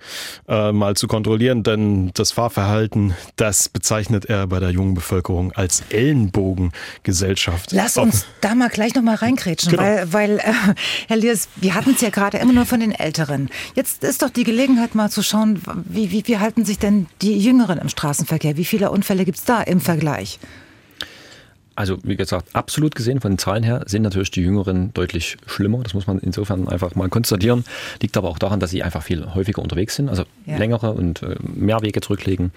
äh, 0.48 0.72
mal 0.72 0.96
zu 0.96 1.08
kontrollieren, 1.08 1.64
denn 1.64 2.12
das 2.14 2.32
Fahrverhalten, 2.32 3.16
das 3.36 3.70
bezeichnet 3.70 4.26
er 4.26 4.48
bei 4.48 4.60
der 4.60 4.72
jungen 4.72 4.94
Bevölkerung 4.94 5.52
als 5.54 5.84
Ellenbogengesellschaft. 5.90 7.72
Lass 7.72 7.98
uns 7.98 8.26
da 8.42 8.56
mal 8.56 8.70
gleich 8.70 8.96
noch 8.96 9.04
mal 9.04 9.16
reinkrätschen, 9.16 9.72
genau. 9.72 9.84
weil, 9.84 10.14
weil 10.14 10.40
äh, 10.40 10.42
Herr 11.08 11.18
Liers, 11.18 11.48
wir 11.56 11.76
hatten 11.76 11.92
es 11.92 12.02
ja 12.02 12.10
gerade 12.10 12.38
immer 12.50 12.56
nur 12.56 12.66
von 12.66 12.80
den 12.80 12.92
Älteren. 12.92 13.50
Jetzt 13.76 14.04
ist 14.04 14.24
doch 14.24 14.32
die 14.32 14.44
Gelegenheit 14.44 14.96
mal 14.96 15.12
zu 15.12 15.22
schauen, 15.22 15.62
wie, 15.86 16.10
wie, 16.12 16.24
wie 16.26 16.40
halten 16.40 16.66
sich 16.66 16.80
denn 16.80 17.06
die 17.22 17.38
Jüngeren 17.38 17.78
im 17.78 17.90
Straßenverkehr? 17.90 18.58
Wie 18.58 18.66
viele 18.66 18.90
Unfälle 18.90 19.24
gibt 19.24 19.38
es 19.38 19.44
da 19.46 19.62
im 19.62 19.80
Vergleich? 19.80 20.40
Also 21.76 22.00
wie 22.04 22.16
gesagt, 22.16 22.56
absolut 22.56 22.96
gesehen 22.96 23.22
von 23.22 23.34
den 23.34 23.38
Zahlen 23.38 23.64
her 23.64 23.84
sind 23.86 24.02
natürlich 24.02 24.32
die 24.32 24.42
Jüngeren 24.42 24.92
deutlich 24.94 25.38
schlimmer. 25.46 25.84
Das 25.84 25.94
muss 25.94 26.08
man 26.08 26.18
insofern 26.18 26.68
einfach 26.68 26.96
mal 26.96 27.08
konstatieren. 27.08 27.64
Liegt 28.02 28.18
aber 28.18 28.30
auch 28.30 28.40
daran, 28.40 28.60
dass 28.60 28.72
sie 28.72 28.82
einfach 28.82 29.04
viel 29.04 29.34
häufiger 29.36 29.62
unterwegs 29.62 29.96
sind, 29.96 30.10
also 30.10 30.24
ja. 30.48 30.58
längere 30.58 30.92
und 30.92 31.22
äh, 31.22 31.36
mehr 31.42 31.84
Wege 31.84 32.02
zurücklegen. 32.02 32.52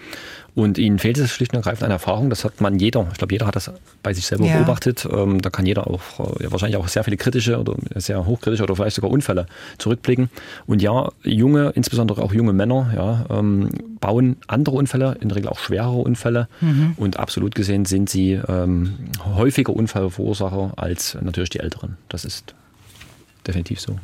Und 0.55 0.76
ihnen 0.76 0.98
fehlt 0.98 1.16
es 1.16 1.30
schlicht 1.30 1.53
und 1.53 1.59
ergreifend 1.59 1.84
an 1.84 1.90
Erfahrung. 1.90 2.28
Das 2.28 2.44
hat 2.44 2.61
man 2.61 2.78
jeder. 2.78 3.07
Ich 3.12 3.18
glaube, 3.18 3.32
jeder 3.32 3.46
hat 3.46 3.57
das 3.57 3.70
bei 4.03 4.12
sich 4.12 4.26
selber 4.26 4.44
ja. 4.44 4.59
beobachtet. 4.59 5.09
Ähm, 5.11 5.40
da 5.40 5.48
kann 5.48 5.64
jeder 5.64 5.86
auch 5.86 6.00
ja, 6.40 6.53
wahrscheinlich 6.53 6.76
auch 6.76 6.88
sehr 6.88 7.05
viele 7.05 7.16
kritische 7.16 7.59
oder 7.59 7.74
sehr 7.94 8.26
hochkritische 8.26 8.62
oder 8.62 8.76
vielleicht 8.76 8.96
sogar 8.96 9.11
Unfälle 9.11 9.46
zurückblicken. 9.78 10.28
Und 10.66 10.82
ja, 10.82 11.11
junge, 11.22 11.70
insbesondere 11.70 12.22
auch 12.22 12.34
junge 12.34 12.53
Männer, 12.53 12.92
ja, 12.94 13.24
ähm, 13.38 13.70
bauen 14.00 14.36
andere 14.46 14.76
Unfälle, 14.76 15.16
in 15.20 15.28
der 15.28 15.36
Regel 15.36 15.48
auch 15.48 15.59
schwerere 15.59 15.96
Unfälle. 15.96 16.48
Mhm. 16.61 16.94
Und 16.96 17.18
absolut 17.18 17.55
gesehen 17.55 17.86
sind 17.86 18.11
sie 18.11 18.32
ähm, 18.46 18.98
häufiger 19.24 19.74
Unfallverursacher 19.74 20.74
als 20.76 21.16
natürlich 21.22 21.50
die 21.50 21.61
Älteren. 21.61 21.96
Das 22.11 22.26
ist 22.26 22.55
definitiv 23.46 23.80
so. 23.80 23.96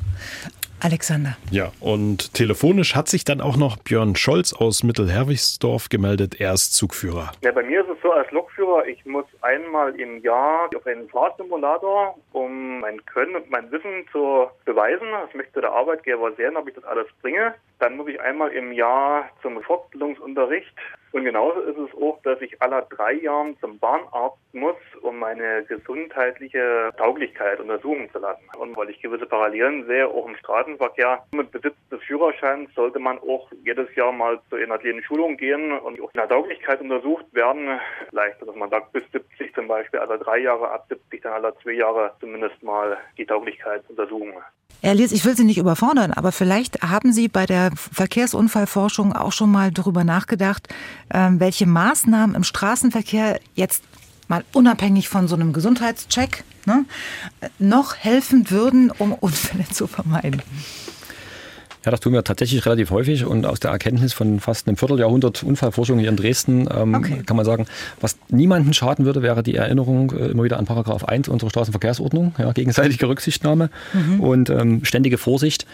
Alexander. 0.81 1.37
Ja, 1.51 1.73
und 1.81 2.35
telefonisch 2.35 2.95
hat 2.95 3.09
sich 3.09 3.25
dann 3.25 3.41
auch 3.41 3.57
noch 3.57 3.77
Björn 3.79 4.17
Scholz 4.17 4.53
aus 4.53 4.83
Mittelherwigsdorf 4.83 5.89
gemeldet. 5.89 6.41
Er 6.41 6.53
ist 6.53 6.75
Zugführer. 6.75 7.33
Ja, 7.43 7.53
bei 7.53 7.63
mir 7.63 7.81
ist 7.81 7.91
es 7.91 8.03
so 8.03 8.13
als 8.13 8.31
Lokführer, 8.31 8.87
ich 8.87 9.05
muss 9.05 9.25
einmal 9.43 9.99
im 9.99 10.23
Jahr 10.23 10.71
auf 10.75 10.87
einen 10.87 11.09
Fahrsimulator, 11.09 12.17
um 12.33 12.81
mein 12.81 13.05
Können 13.07 13.37
und 13.37 13.51
mein 13.51 13.71
Wissen 13.71 14.07
zu 14.13 14.47
beweisen. 14.65 15.07
Das 15.11 15.35
möchte 15.35 15.61
der 15.61 15.73
Arbeitgeber 15.73 16.33
sehen, 16.37 16.57
ob 16.57 16.69
ich 16.69 16.75
das 16.75 16.85
alles 16.85 17.07
bringe. 17.23 17.55
Dann 17.79 17.97
muss 17.97 18.09
ich 18.09 18.21
einmal 18.21 18.51
im 18.51 18.73
Jahr 18.73 19.31
zum 19.43 19.63
Fortbildungsunterricht 19.63 20.75
und 21.13 21.25
genauso 21.25 21.61
ist 21.61 21.79
es 21.79 22.03
auch, 22.03 22.21
dass 22.23 22.41
ich 22.43 22.61
aller 22.61 22.83
drei 22.83 23.13
Jahren 23.15 23.59
zum 23.61 23.79
Bahnarzt 23.79 24.39
muss, 24.53 24.77
um 25.01 25.19
meine 25.19 25.65
gesundheitliche 25.65 26.91
Tauglichkeit 26.99 27.61
untersuchen 27.61 28.11
zu 28.13 28.19
lassen. 28.19 28.45
Und 28.59 28.77
weil 28.77 28.91
ich 28.91 29.01
gewisse 29.01 29.27
Parallelen 29.27 29.87
sehe, 29.87 30.07
auch 30.07 30.27
im 30.27 30.37
Straßenverkehr, 30.37 31.25
mit 31.33 31.51
Besitz 31.51 31.77
des 31.91 32.03
Führerscheins 32.03 32.75
sollte 32.75 32.99
man 32.99 33.19
auch 33.21 33.51
jedes 33.65 33.95
Jahr 33.95 34.13
mal 34.13 34.39
zu 34.51 34.57
einer 34.57 34.79
Schulung 35.03 35.37
gehen 35.37 35.73
und 35.73 36.01
auch 36.01 36.13
in 36.13 36.21
der 36.21 36.29
Tauglichkeit 36.29 36.81
untersucht 36.81 37.27
werden. 37.33 37.81
Vielleicht, 38.11 38.43
dass 38.43 38.55
man 38.55 38.71
sagt, 38.71 38.93
bis 38.93 39.05
70 39.13 39.55
zum 39.55 39.67
Beispiel, 39.67 40.01
alle 40.01 40.19
drei 40.19 40.39
Jahre, 40.39 40.71
ab 40.71 40.87
70 40.89 41.23
dann 41.23 41.33
alle 41.33 41.55
zwei 41.63 41.73
Jahre 41.73 42.13
zumindest 42.21 42.63
mal 42.63 42.99
die 43.17 43.27
Tauglichkeit 43.27 43.83
untersuchen. 43.89 44.35
Herr 44.81 44.95
Lies, 44.95 45.11
ich 45.11 45.25
will 45.25 45.37
Sie 45.37 45.45
nicht 45.45 45.59
überfordern, 45.59 46.13
aber 46.13 46.31
vielleicht 46.31 46.83
haben 46.83 47.13
Sie 47.13 47.27
bei 47.27 47.47
der 47.47 47.73
Verkehrsunfallforschung 47.75 49.13
auch 49.13 49.33
schon 49.33 49.51
mal 49.51 49.73
darüber 49.73 50.05
nachgedacht, 50.05 50.69
ähm, 51.13 51.41
welche 51.41 51.67
Maßnahmen 51.67 52.37
im 52.37 52.45
Straßenverkehr 52.45 53.41
jetzt 53.57 53.83
mal 54.29 54.45
unabhängig 54.53 55.09
von 55.09 55.27
so 55.27 55.35
einem 55.35 55.53
Gesundheitscheck 55.53 56.45
ne, 56.65 56.85
noch 57.59 57.97
helfen 57.97 58.51
würden, 58.51 58.93
um 58.93 59.13
Unfälle 59.13 59.67
zu 59.69 59.89
vermeiden. 59.89 60.43
Ja, 61.85 61.91
das 61.91 62.01
tun 62.01 62.13
wir 62.13 62.25
tatsächlich 62.25 62.65
relativ 62.67 62.91
häufig 62.91 63.25
und 63.25 63.47
aus 63.47 63.61
der 63.61 63.71
Erkenntnis 63.71 64.13
von 64.13 64.41
fast 64.41 64.67
einem 64.67 64.77
Vierteljahrhundert 64.77 65.43
Unfallforschung 65.43 65.99
hier 65.99 66.09
in 66.09 66.17
Dresden 66.17 66.69
ähm, 66.75 66.95
okay. 66.95 67.23
kann 67.25 67.37
man 67.37 67.47
sagen, 67.47 67.67
was 68.01 68.19
niemanden 68.29 68.75
schaden 68.75 69.05
würde, 69.05 69.23
wäre 69.23 69.43
die 69.43 69.55
Erinnerung 69.55 70.13
äh, 70.13 70.27
immer 70.27 70.45
wieder 70.45 70.59
an 70.59 70.65
Paragraph 70.65 71.05
1 71.05 71.29
unserer 71.29 71.51
Straßenverkehrsordnung, 71.51 72.35
ja, 72.39 72.53
gegenseitige 72.53 73.09
Rücksichtnahme 73.09 73.71
mhm. 73.93 74.21
und 74.21 74.51
ähm, 74.51 74.85
ständige 74.85 75.19
Vorsicht. 75.19 75.67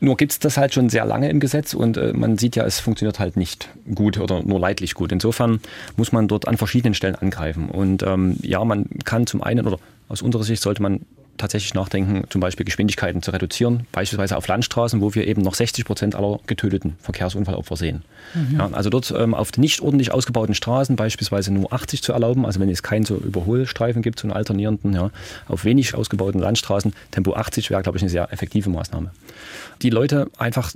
Nur 0.00 0.16
gibt 0.16 0.32
es 0.32 0.38
das 0.38 0.56
halt 0.56 0.74
schon 0.74 0.88
sehr 0.88 1.04
lange 1.04 1.28
im 1.28 1.40
Gesetz 1.40 1.74
und 1.74 1.96
äh, 1.96 2.12
man 2.12 2.38
sieht 2.38 2.56
ja, 2.56 2.64
es 2.64 2.78
funktioniert 2.78 3.18
halt 3.18 3.36
nicht 3.36 3.68
gut 3.94 4.18
oder 4.18 4.42
nur 4.42 4.60
leidlich 4.60 4.94
gut. 4.94 5.12
Insofern 5.12 5.60
muss 5.96 6.12
man 6.12 6.28
dort 6.28 6.46
an 6.46 6.56
verschiedenen 6.56 6.94
Stellen 6.94 7.16
angreifen. 7.16 7.68
Und 7.68 8.02
ähm, 8.02 8.36
ja, 8.42 8.64
man 8.64 8.86
kann 9.04 9.26
zum 9.26 9.42
einen 9.42 9.66
oder 9.66 9.78
aus 10.08 10.22
unserer 10.22 10.44
Sicht 10.44 10.62
sollte 10.62 10.82
man 10.82 11.00
tatsächlich 11.38 11.74
nachdenken, 11.74 12.24
zum 12.28 12.40
Beispiel 12.40 12.64
Geschwindigkeiten 12.64 13.22
zu 13.22 13.30
reduzieren, 13.30 13.86
beispielsweise 13.92 14.36
auf 14.36 14.46
Landstraßen, 14.46 15.00
wo 15.00 15.14
wir 15.14 15.26
eben 15.26 15.42
noch 15.42 15.54
60 15.54 15.84
Prozent 15.84 16.14
aller 16.14 16.40
getöteten 16.46 16.96
Verkehrsunfallopfer 17.00 17.76
sehen. 17.76 18.02
Mhm. 18.34 18.58
Ja, 18.58 18.68
also 18.72 18.90
dort 18.90 19.12
ähm, 19.16 19.34
auf 19.34 19.56
nicht 19.56 19.80
ordentlich 19.80 20.12
ausgebauten 20.12 20.54
Straßen 20.54 20.96
beispielsweise 20.96 21.52
nur 21.52 21.72
80 21.72 22.02
zu 22.02 22.12
erlauben, 22.12 22.44
also 22.44 22.60
wenn 22.60 22.68
es 22.68 22.82
keinen 22.82 23.04
so 23.04 23.16
Überholstreifen 23.16 24.02
gibt, 24.02 24.18
so 24.20 24.26
einen 24.26 24.32
alternierenden, 24.32 24.92
ja, 24.92 25.10
auf 25.48 25.64
wenig 25.64 25.94
ausgebauten 25.94 26.40
Landstraßen, 26.40 26.92
Tempo 27.10 27.34
80 27.34 27.70
wäre, 27.70 27.82
glaube 27.82 27.98
ich, 27.98 28.02
eine 28.02 28.10
sehr 28.10 28.32
effektive 28.32 28.70
Maßnahme. 28.70 29.10
Die 29.82 29.90
Leute 29.90 30.28
einfach 30.36 30.72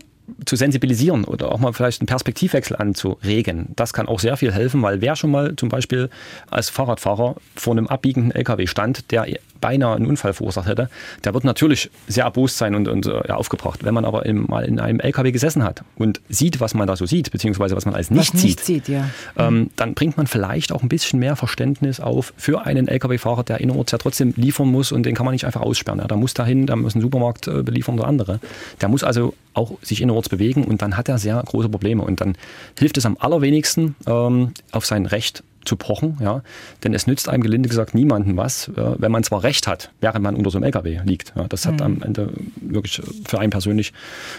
zu 0.46 0.56
sensibilisieren 0.56 1.24
oder 1.24 1.52
auch 1.52 1.58
mal 1.58 1.72
vielleicht 1.72 2.00
einen 2.00 2.06
Perspektivwechsel 2.06 2.76
anzuregen. 2.76 3.68
Das 3.76 3.92
kann 3.92 4.08
auch 4.08 4.20
sehr 4.20 4.36
viel 4.36 4.52
helfen, 4.52 4.82
weil 4.82 5.00
wer 5.00 5.16
schon 5.16 5.30
mal 5.30 5.56
zum 5.56 5.68
Beispiel 5.68 6.10
als 6.50 6.68
Fahrradfahrer 6.68 7.36
vor 7.56 7.72
einem 7.72 7.86
abbiegenden 7.86 8.30
LKW 8.30 8.66
stand, 8.66 9.10
der 9.10 9.26
beinahe 9.62 9.96
einen 9.96 10.04
Unfall 10.04 10.34
verursacht 10.34 10.68
hätte, 10.68 10.90
der 11.24 11.32
wird 11.32 11.44
natürlich 11.44 11.90
sehr 12.06 12.24
erbost 12.24 12.58
sein 12.58 12.74
und, 12.74 12.88
und 12.88 13.06
ja, 13.06 13.36
aufgebracht. 13.36 13.84
Wenn 13.84 13.94
man 13.94 14.04
aber 14.04 14.26
in, 14.26 14.44
mal 14.46 14.66
in 14.66 14.78
einem 14.78 15.00
LKW 15.00 15.32
gesessen 15.32 15.64
hat 15.64 15.82
und 15.96 16.20
sieht, 16.28 16.60
was 16.60 16.74
man 16.74 16.86
da 16.86 16.96
so 16.96 17.06
sieht, 17.06 17.30
beziehungsweise 17.30 17.74
was 17.74 17.86
man 17.86 17.94
als 17.94 18.10
nicht, 18.10 18.34
nicht 18.34 18.60
sieht, 18.60 18.88
ja. 18.88 19.08
ähm, 19.38 19.70
dann 19.76 19.94
bringt 19.94 20.18
man 20.18 20.26
vielleicht 20.26 20.72
auch 20.72 20.82
ein 20.82 20.90
bisschen 20.90 21.18
mehr 21.18 21.36
Verständnis 21.36 22.00
auf 22.00 22.34
für 22.36 22.66
einen 22.66 22.88
LKW-Fahrer, 22.88 23.44
der 23.44 23.60
innerorts 23.60 23.92
ja 23.92 23.98
trotzdem 23.98 24.34
liefern 24.36 24.68
muss 24.68 24.92
und 24.92 25.04
den 25.04 25.14
kann 25.14 25.24
man 25.24 25.32
nicht 25.32 25.46
einfach 25.46 25.62
aussperren. 25.62 26.00
Ja, 26.00 26.08
da 26.08 26.16
muss 26.16 26.34
dahin, 26.34 26.66
da 26.66 26.76
muss 26.76 26.94
ein 26.94 27.00
Supermarkt 27.00 27.46
äh, 27.46 27.62
beliefern 27.62 27.98
oder 27.98 28.08
andere. 28.08 28.40
Der 28.80 28.88
muss 28.88 29.04
also 29.04 29.34
auch 29.54 29.78
sich 29.82 30.02
innerorts 30.02 30.28
bewegen 30.28 30.64
und 30.64 30.82
dann 30.82 30.96
hat 30.96 31.08
er 31.08 31.18
sehr 31.18 31.42
große 31.46 31.68
Probleme. 31.68 32.02
Und 32.02 32.20
dann 32.20 32.36
hilft 32.78 32.98
es 32.98 33.06
am 33.06 33.16
allerwenigsten, 33.18 33.94
ähm, 34.06 34.52
auf 34.72 34.84
sein 34.84 35.06
Recht 35.06 35.44
zu 35.64 35.76
pochen, 35.76 36.18
ja, 36.20 36.42
denn 36.84 36.94
es 36.94 37.06
nützt 37.06 37.28
einem 37.28 37.42
gelinde 37.42 37.68
gesagt 37.68 37.94
niemandem 37.94 38.36
was, 38.36 38.68
äh, 38.68 38.72
wenn 38.98 39.12
man 39.12 39.22
zwar 39.24 39.42
Recht 39.42 39.66
hat, 39.66 39.90
während 40.00 40.22
man 40.22 40.34
unter 40.34 40.50
so 40.50 40.58
einem 40.58 40.64
LKW 40.64 41.00
liegt. 41.04 41.32
Ja, 41.36 41.46
das 41.48 41.66
hat 41.66 41.74
mhm. 41.74 41.82
am 41.82 42.02
Ende 42.02 42.32
wirklich 42.60 43.02
für 43.26 43.38
einen 43.38 43.50
persönlich 43.50 43.92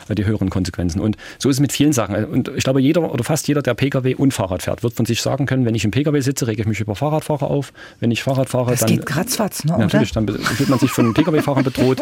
äh, 0.09 0.15
die 0.15 0.26
höheren 0.26 0.49
Konsequenzen. 0.49 0.99
Und 0.99 1.17
so 1.39 1.49
ist 1.49 1.57
es 1.57 1.59
mit 1.59 1.71
vielen 1.71 1.93
Sachen. 1.93 2.26
Und 2.26 2.51
ich 2.55 2.63
glaube, 2.63 2.82
jeder 2.82 3.11
oder 3.11 3.24
fast 3.24 3.47
jeder, 3.47 3.61
der 3.61 3.74
Pkw 3.74 4.15
und 4.15 4.34
Fahrrad 4.34 4.63
fährt, 4.63 4.84
wird 4.84 4.93
von 4.93 5.05
sich 5.05 5.21
sagen 5.21 5.45
können, 5.45 5.65
wenn 5.65 5.76
ich 5.76 5.86
im 5.86 5.91
Pkw 5.91 6.19
sitze, 6.19 6.47
rege 6.47 6.61
ich 6.61 6.67
mich 6.67 6.80
über 6.80 6.95
Fahrradfahrer 6.95 7.49
auf. 7.49 7.74
Wenn 7.99 8.11
ich 8.11 8.24
Fahrrad 8.24 8.49
fahre, 8.49 8.71
das 8.71 8.82
dann. 8.82 8.89
Geht 8.89 9.05
kratzfatz, 9.05 9.63
ne, 9.65 9.78
natürlich, 9.78 10.11
dann 10.11 10.28
fühlt 10.28 10.69
man 10.69 10.80
sich 10.80 10.91
von 10.91 11.13
Pkw-Fahrern 11.13 11.63
bedroht. 11.63 12.01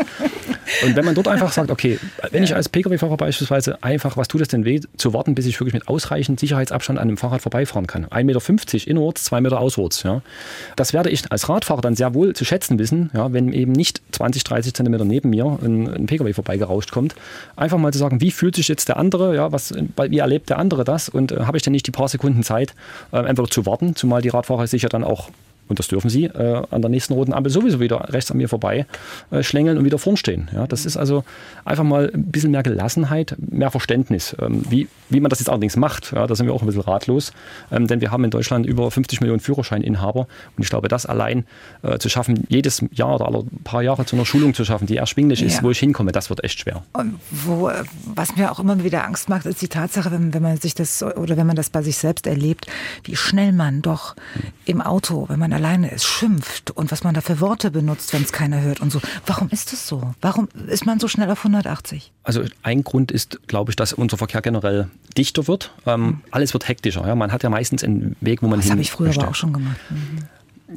Und 0.86 0.96
wenn 0.96 1.06
man 1.06 1.16
dort 1.16 1.28
einfach 1.28 1.52
sagt, 1.52 1.70
okay, 1.70 2.00
wenn 2.32 2.44
ich 2.44 2.56
als 2.56 2.70
Pkw-Fahrer 2.70 3.18
beispielsweise 3.18 3.84
einfach, 3.84 4.18
was 4.18 4.28
tut 4.28 4.42
es 4.42 4.48
denn 4.48 4.66
weh, 4.66 4.80
zu 4.98 5.14
warten, 5.14 5.36
bis 5.36 5.46
ich 5.46 5.60
wirklich 5.60 5.74
mit 5.74 5.88
ausreichend 5.88 6.40
Sicherheitsabstand 6.40 7.00
an 7.00 7.08
einem 7.08 7.18
Fahrrad 7.18 7.42
vorbeifahren 7.42 7.88
kann. 7.88 8.06
1,50 8.06 8.24
Meter 8.24 8.88
innerorts, 8.88 9.11
2 9.18 9.42
Meter 9.42 9.60
auswärts. 9.60 10.04
Ja. 10.04 10.22
Das 10.76 10.94
werde 10.94 11.10
ich 11.10 11.32
als 11.32 11.50
Radfahrer 11.50 11.82
dann 11.82 11.96
sehr 11.96 12.14
wohl 12.14 12.34
zu 12.34 12.46
schätzen 12.46 12.80
wissen, 12.80 13.12
ja, 13.14 13.32
wenn 13.34 13.54
eben 13.54 13.72
nicht 13.72 14.02
20, 14.12 14.44
30 14.44 14.74
Zentimeter 14.74 15.06
neben 15.06 15.30
mir 15.30 15.46
ein, 15.46 15.88
ein 15.88 16.06
Pkw 16.06 16.34
vorbeigerauscht 16.34 16.92
kommt. 16.92 17.16
Einfach 17.56 17.78
mal 17.78 17.94
zu 17.94 18.00
sagen, 18.00 18.22
wie 18.22 18.32
fühlt 18.32 18.56
sich 18.56 18.68
jetzt 18.68 18.90
der 18.90 18.98
andere, 18.98 19.36
ja, 19.36 19.52
was, 19.52 19.74
wie 19.74 20.18
erlebt 20.18 20.50
der 20.50 20.60
andere 20.60 20.84
das 20.84 21.10
und 21.10 21.32
äh, 21.32 21.42
habe 21.42 21.58
ich 21.58 21.64
denn 21.64 21.72
nicht 21.72 21.88
die 21.88 21.92
paar 21.92 22.08
Sekunden 22.08 22.44
Zeit, 22.44 22.74
äh, 23.12 23.18
entweder 23.18 23.50
zu 23.50 23.66
warten, 23.66 23.96
zumal 23.96 24.22
die 24.22 24.30
Radfahrer 24.30 24.68
sich 24.68 24.84
ja 24.84 24.90
dann 24.90 25.04
auch 25.04 25.30
und 25.68 25.80
das 25.80 25.88
dürfen 25.88 26.10
sie, 26.10 26.26
äh, 26.26 26.64
an 26.70 26.82
der 26.82 26.90
nächsten 26.90 27.14
roten 27.14 27.34
Ampel 27.34 27.52
sowieso 27.52 27.80
wieder 27.80 28.14
rechts 28.14 28.32
an 28.32 28.38
mir 28.38 28.50
vorbei 28.50 28.86
äh, 29.32 29.44
schlängeln 29.44 29.78
und 29.78 29.86
wieder 29.86 29.98
vorn 29.98 30.18
stehen. 30.18 30.50
Ja, 30.54 30.68
das 30.68 30.86
ist 30.86 30.98
also 30.98 31.24
einfach 31.66 31.84
mal 31.84 32.12
ein 32.14 32.26
bisschen 32.26 32.52
mehr 32.52 32.64
Gelassenheit, 32.64 33.36
mehr 33.40 33.72
Verständnis. 33.72 34.36
Ähm, 34.42 34.64
wie, 34.70 34.88
wie 35.10 35.20
man 35.20 35.30
das 35.30 35.40
jetzt 35.40 35.50
allerdings 35.50 35.78
macht, 35.78 36.12
ja, 36.14 36.28
da 36.28 36.36
sind 36.36 36.46
wir 36.46 36.54
auch 36.54 36.62
ein 36.62 36.66
bisschen 36.66 36.82
ratlos, 36.82 37.32
ähm, 37.72 37.88
denn 37.88 38.02
wir 38.02 38.12
haben 38.12 38.24
in 38.24 38.32
Deutschland 38.32 38.66
über 38.66 38.92
50 38.92 39.22
Millionen 39.22 39.40
Führerscheininhaber 39.40 40.28
und 40.58 40.64
ich 40.64 40.70
glaube, 40.70 40.88
das 40.88 41.06
allein 41.06 41.46
äh, 41.84 41.98
zu 42.00 42.10
schaffen, 42.10 42.46
jedes 42.50 42.84
Jahr 42.92 43.16
oder 43.16 43.28
alle 43.28 43.44
paar 43.64 43.82
Jahre 43.82 44.06
zu 44.06 44.16
einer 44.16 44.26
Schulung 44.26 44.54
zu 44.54 44.66
schaffen, 44.66 44.88
die 44.88 44.98
erschwinglich 44.98 45.42
ist, 45.42 45.58
ja. 45.58 45.64
wo 45.64 45.72
ich 45.72 45.80
hinkomme, 45.80 46.12
das 46.12 46.30
wird 46.30 46.44
echt 46.44 46.60
schwer. 46.60 46.84
Und 46.94 47.20
wo, 47.30 47.70
äh, 47.70 47.84
was 48.14 48.36
mir 48.36 48.52
auch 48.52 48.60
immer 48.60 48.84
wieder 48.84 49.06
Angst 49.06 49.30
macht, 49.30 49.46
ist 49.46 49.62
die 49.62 49.68
Tatsache, 49.68 50.12
wenn, 50.12 50.34
wenn 50.34 50.44
man 50.44 50.58
sich 50.58 50.76
das 50.76 51.04
oder 51.04 51.38
wenn 51.38 51.48
man 51.48 51.56
das 51.56 51.70
bei 51.70 51.82
sich 51.82 51.98
selbst 51.98 52.28
erlebt, 52.28 52.68
wie 53.04 53.16
schnell 53.16 53.54
man 53.54 53.82
doch 53.82 54.16
hm. 54.34 54.44
im 54.66 54.82
Auto, 54.82 55.26
wenn 55.30 55.40
man 55.40 55.51
man 55.52 55.64
alleine 55.64 55.92
ist, 55.92 56.06
schimpft 56.06 56.72
und 56.72 56.92
was 56.92 57.04
man 57.04 57.14
da 57.14 57.22
für 57.22 57.40
Worte 57.40 57.72
benutzt, 57.72 58.14
wenn 58.14 58.24
es 58.24 58.32
keiner 58.32 58.62
hört 58.62 58.80
und 58.80 58.92
so. 58.92 59.02
Warum 59.26 59.50
ist 59.50 59.72
das 59.72 59.88
so? 59.88 60.14
Warum 60.22 60.48
ist 60.68 60.86
man 60.86 61.00
so 61.00 61.08
schnell 61.08 61.30
auf 61.30 61.40
180? 61.40 62.12
Also 62.24 62.44
ein 62.64 62.84
Grund 62.84 63.12
ist, 63.12 63.48
glaube 63.48 63.72
ich, 63.72 63.76
dass 63.76 63.94
unser 63.94 64.18
Verkehr 64.18 64.42
generell 64.42 64.88
dichter 65.18 65.48
wird. 65.48 65.72
Ähm, 65.86 66.02
mhm. 66.02 66.22
Alles 66.32 66.54
wird 66.54 66.68
hektischer. 66.68 67.06
Ja? 67.06 67.16
Man 67.16 67.32
hat 67.32 67.44
ja 67.44 67.50
meistens 67.50 67.84
einen 67.84 68.16
Weg, 68.22 68.42
wo 68.42 68.48
man 68.48 68.60
das 68.60 68.68
hin 68.68 68.72
Das 68.72 68.72
habe 68.72 68.82
ich 68.82 68.92
früher 68.92 69.24
aber 69.24 69.32
auch 69.32 69.36
schon 69.36 69.54
gemacht. 69.54 69.78
Mhm. 69.90 70.20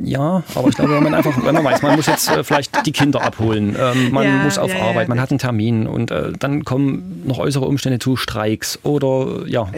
Ja, 0.03 0.43
aber 0.57 0.68
ich 0.68 0.75
glaube, 0.75 0.91
wenn 0.91 1.05
man 1.05 1.14
einfach, 1.14 1.37
wenn 1.45 1.55
man 1.55 1.62
weiß, 1.62 1.83
man 1.83 1.95
muss 1.95 2.07
jetzt 2.07 2.29
äh, 2.29 2.43
vielleicht 2.43 2.85
die 2.85 2.91
Kinder 2.91 3.22
abholen, 3.22 3.77
ähm, 3.79 4.11
man 4.11 4.25
ja, 4.25 4.43
muss 4.43 4.59
auf 4.59 4.75
ja, 4.75 4.83
Arbeit, 4.83 5.09
man 5.09 5.20
hat 5.20 5.31
einen 5.31 5.39
Termin 5.39 5.87
und 5.87 6.11
äh, 6.11 6.33
dann 6.33 6.64
kommen 6.64 7.22
noch 7.25 7.39
äußere 7.39 7.64
Umstände 7.64 8.01
zu, 8.01 8.16
Streiks 8.16 8.81
oder 8.83 9.47
ja, 9.47 9.68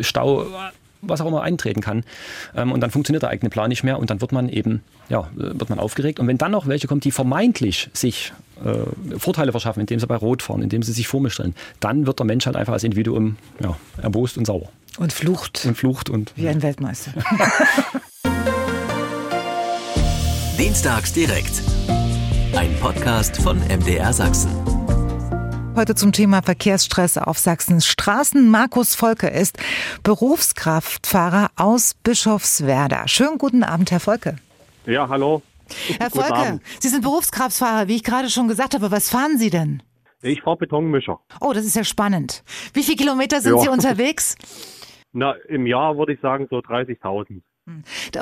Stau, 0.00 0.46
was 1.06 1.20
auch 1.20 1.26
immer 1.26 1.42
eintreten 1.42 1.80
kann. 1.80 2.04
Ähm, 2.56 2.72
und 2.72 2.80
dann 2.80 2.90
funktioniert 2.90 3.22
der 3.22 3.30
eigene 3.30 3.50
Plan 3.50 3.68
nicht 3.68 3.84
mehr 3.84 3.98
und 3.98 4.10
dann 4.10 4.20
wird 4.20 4.32
man 4.32 4.48
eben, 4.48 4.82
ja, 5.08 5.28
wird 5.34 5.70
man 5.70 5.78
aufgeregt. 5.78 6.20
Und 6.20 6.26
wenn 6.26 6.38
dann 6.38 6.52
noch 6.52 6.66
welche 6.66 6.86
kommen, 6.86 7.00
die 7.00 7.10
vermeintlich 7.10 7.90
sich 7.92 8.32
äh, 8.64 9.18
Vorteile 9.18 9.52
verschaffen, 9.52 9.80
indem 9.80 9.98
sie 10.00 10.06
bei 10.06 10.16
Rot 10.16 10.42
fahren, 10.42 10.62
indem 10.62 10.82
sie 10.82 10.92
sich 10.92 11.08
vor 11.08 11.20
mir 11.20 11.30
stellen, 11.30 11.54
dann 11.80 12.06
wird 12.06 12.18
der 12.18 12.26
Mensch 12.26 12.46
halt 12.46 12.56
einfach 12.56 12.72
als 12.72 12.84
Individuum 12.84 13.36
ja, 13.60 13.76
erbost 14.02 14.38
und 14.38 14.46
sauer. 14.46 14.70
Und 14.98 15.12
flucht. 15.12 15.64
Und 15.66 15.76
flucht 15.76 16.08
und. 16.08 16.32
Wie 16.36 16.48
ein 16.48 16.62
Weltmeister. 16.62 17.12
Dienstags 20.58 21.12
direkt. 21.12 21.62
Ein 22.56 22.72
Podcast 22.80 23.36
von 23.38 23.58
MDR 23.58 24.12
Sachsen. 24.12 24.50
Heute 25.76 25.96
zum 25.96 26.12
Thema 26.12 26.40
Verkehrsstress 26.40 27.18
auf 27.18 27.36
Sachsens 27.38 27.84
Straßen. 27.84 28.48
Markus 28.48 28.94
Volke 28.94 29.26
ist 29.26 29.58
Berufskraftfahrer 30.04 31.50
aus 31.56 31.94
Bischofswerda. 31.94 33.08
Schönen 33.08 33.38
guten 33.38 33.64
Abend, 33.64 33.90
Herr 33.90 33.98
Volke. 33.98 34.36
Ja, 34.86 35.08
hallo. 35.08 35.42
Herr 35.98 36.10
Volke, 36.10 36.60
Sie 36.78 36.88
sind 36.88 37.02
Berufskraftfahrer, 37.02 37.88
wie 37.88 37.96
ich 37.96 38.04
gerade 38.04 38.30
schon 38.30 38.46
gesagt 38.46 38.74
habe. 38.74 38.92
Was 38.92 39.10
fahren 39.10 39.36
Sie 39.36 39.50
denn? 39.50 39.82
Ich 40.22 40.42
fahre 40.42 40.58
Betonmischer. 40.58 41.18
Oh, 41.40 41.52
das 41.52 41.64
ist 41.64 41.74
ja 41.74 41.82
spannend. 41.82 42.44
Wie 42.72 42.84
viele 42.84 42.96
Kilometer 42.96 43.40
sind 43.40 43.56
ja. 43.56 43.62
Sie 43.62 43.68
unterwegs? 43.68 44.36
Na, 45.12 45.32
im 45.48 45.66
Jahr 45.66 45.98
würde 45.98 46.12
ich 46.12 46.20
sagen 46.20 46.46
so 46.50 46.58
30.000. 46.58 47.42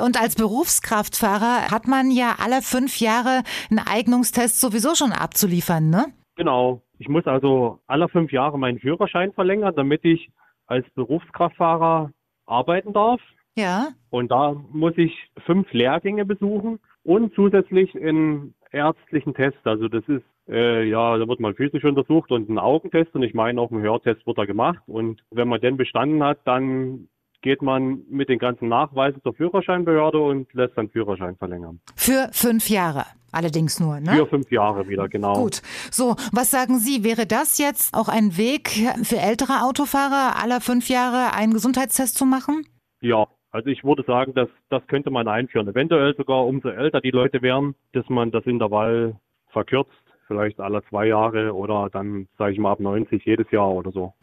Und 0.01 0.19
als 0.19 0.35
Berufskraftfahrer 0.35 1.69
hat 1.69 1.87
man 1.87 2.09
ja 2.09 2.37
alle 2.43 2.63
fünf 2.63 2.99
Jahre 2.99 3.43
einen 3.69 3.79
Eignungstest 3.79 4.59
sowieso 4.59 4.95
schon 4.95 5.11
abzuliefern, 5.11 5.91
ne? 5.91 6.13
Genau. 6.35 6.81
Ich 6.99 7.07
muss 7.07 7.25
also 7.27 7.79
alle 7.87 8.09
fünf 8.09 8.31
Jahre 8.31 8.57
meinen 8.57 8.79
Führerschein 8.79 9.33
verlängern, 9.33 9.75
damit 9.75 10.03
ich 10.05 10.29
als 10.67 10.89
Berufskraftfahrer 10.91 12.11
arbeiten 12.45 12.93
darf. 12.93 13.21
Ja. 13.55 13.89
Und 14.09 14.31
da 14.31 14.53
muss 14.71 14.93
ich 14.97 15.13
fünf 15.45 15.71
Lehrgänge 15.73 16.25
besuchen 16.25 16.79
und 17.03 17.33
zusätzlich 17.35 17.93
einen 17.95 18.55
ärztlichen 18.71 19.33
Test. 19.33 19.59
Also 19.63 19.87
das 19.87 20.03
ist, 20.07 20.23
äh, 20.47 20.83
ja, 20.83 21.17
da 21.17 21.27
wird 21.27 21.39
man 21.39 21.55
physisch 21.55 21.83
untersucht 21.83 22.31
und 22.31 22.49
ein 22.49 22.57
Augentest 22.57 23.13
und 23.13 23.23
ich 23.23 23.33
meine 23.33 23.61
auch 23.61 23.71
ein 23.71 23.81
Hörtest 23.81 24.25
wird 24.25 24.37
da 24.37 24.45
gemacht. 24.45 24.79
Und 24.87 25.23
wenn 25.29 25.47
man 25.47 25.61
den 25.61 25.77
bestanden 25.77 26.23
hat, 26.23 26.39
dann 26.45 27.07
geht 27.43 27.61
man 27.61 28.01
mit 28.09 28.29
den 28.29 28.39
ganzen 28.39 28.67
Nachweisen 28.69 29.21
zur 29.21 29.35
Führerscheinbehörde 29.35 30.17
und 30.17 30.51
lässt 30.53 30.75
dann 30.75 30.89
Führerschein 30.89 31.35
verlängern. 31.35 31.79
Für 31.95 32.29
fünf 32.31 32.69
Jahre. 32.69 33.05
Allerdings 33.31 33.79
nur, 33.79 33.99
ne? 33.99 34.13
Für 34.15 34.27
fünf 34.27 34.51
Jahre 34.51 34.87
wieder, 34.87 35.07
genau. 35.09 35.33
Gut. 35.33 35.61
So, 35.91 36.15
was 36.31 36.51
sagen 36.51 36.79
Sie? 36.79 37.03
Wäre 37.03 37.25
das 37.25 37.57
jetzt 37.57 37.93
auch 37.95 38.07
ein 38.07 38.37
Weg 38.37 38.69
für 39.03 39.17
ältere 39.17 39.63
Autofahrer, 39.63 40.41
aller 40.41 40.61
fünf 40.61 40.87
Jahre 40.89 41.35
einen 41.35 41.53
Gesundheitstest 41.53 42.17
zu 42.17 42.25
machen? 42.25 42.65
Ja, 43.01 43.27
also 43.51 43.69
ich 43.69 43.83
würde 43.83 44.03
sagen, 44.03 44.33
dass 44.33 44.49
das 44.69 44.85
könnte 44.87 45.11
man 45.11 45.27
einführen. 45.27 45.67
Eventuell 45.67 46.15
sogar 46.15 46.45
umso 46.45 46.69
älter 46.69 47.01
die 47.01 47.11
Leute 47.11 47.41
wären, 47.41 47.75
dass 47.91 48.07
man 48.07 48.31
das 48.31 48.45
Intervall 48.45 49.15
verkürzt 49.49 49.91
vielleicht 50.27 50.59
alle 50.59 50.83
zwei 50.89 51.07
Jahre 51.07 51.53
oder 51.53 51.89
dann, 51.91 52.27
sage 52.37 52.53
ich 52.53 52.59
mal, 52.59 52.71
ab 52.71 52.79
90 52.79 53.23
jedes 53.25 53.49
Jahr 53.51 53.71
oder 53.71 53.91
so. 53.91 54.13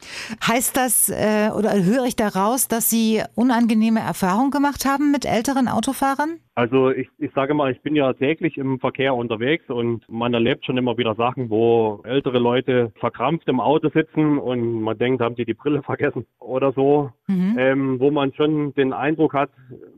Heißt 0.47 0.77
das 0.77 1.09
äh, 1.09 1.51
oder 1.57 1.73
höre 1.83 2.05
ich 2.07 2.17
daraus, 2.17 2.69
dass 2.69 2.91
Sie 2.91 3.23
unangenehme 3.35 4.01
Erfahrungen 4.01 4.51
gemacht 4.51 4.85
haben 4.85 5.11
mit 5.11 5.25
älteren 5.25 5.69
Autofahrern? 5.69 6.41
Also 6.61 6.91
ich, 6.91 7.09
ich 7.17 7.33
sage 7.33 7.55
mal, 7.55 7.73
ich 7.73 7.81
bin 7.81 7.97
ja 7.97 8.13
täglich 8.13 8.59
im 8.59 8.79
Verkehr 8.81 9.15
unterwegs 9.15 9.71
und 9.71 10.07
man 10.11 10.35
erlebt 10.35 10.67
schon 10.67 10.77
immer 10.77 10.99
wieder 10.99 11.15
Sachen, 11.15 11.49
wo 11.49 12.03
ältere 12.05 12.39
Leute 12.39 12.93
verkrampft 12.97 13.49
im 13.49 13.61
Auto 13.61 13.89
sitzen 13.89 14.37
und 14.37 14.83
man 14.83 14.99
denkt, 14.99 15.23
haben 15.23 15.37
sie 15.37 15.47
die 15.47 15.55
Brille 15.55 15.83
vergessen 15.91 16.27
oder 16.39 16.73
so, 16.73 17.13
mhm. 17.29 17.57
ähm, 17.59 17.99
wo 17.99 18.11
man 18.11 18.35
schon 18.35 18.75
den 18.75 18.93
Eindruck 18.93 19.33
hat, 19.33 19.49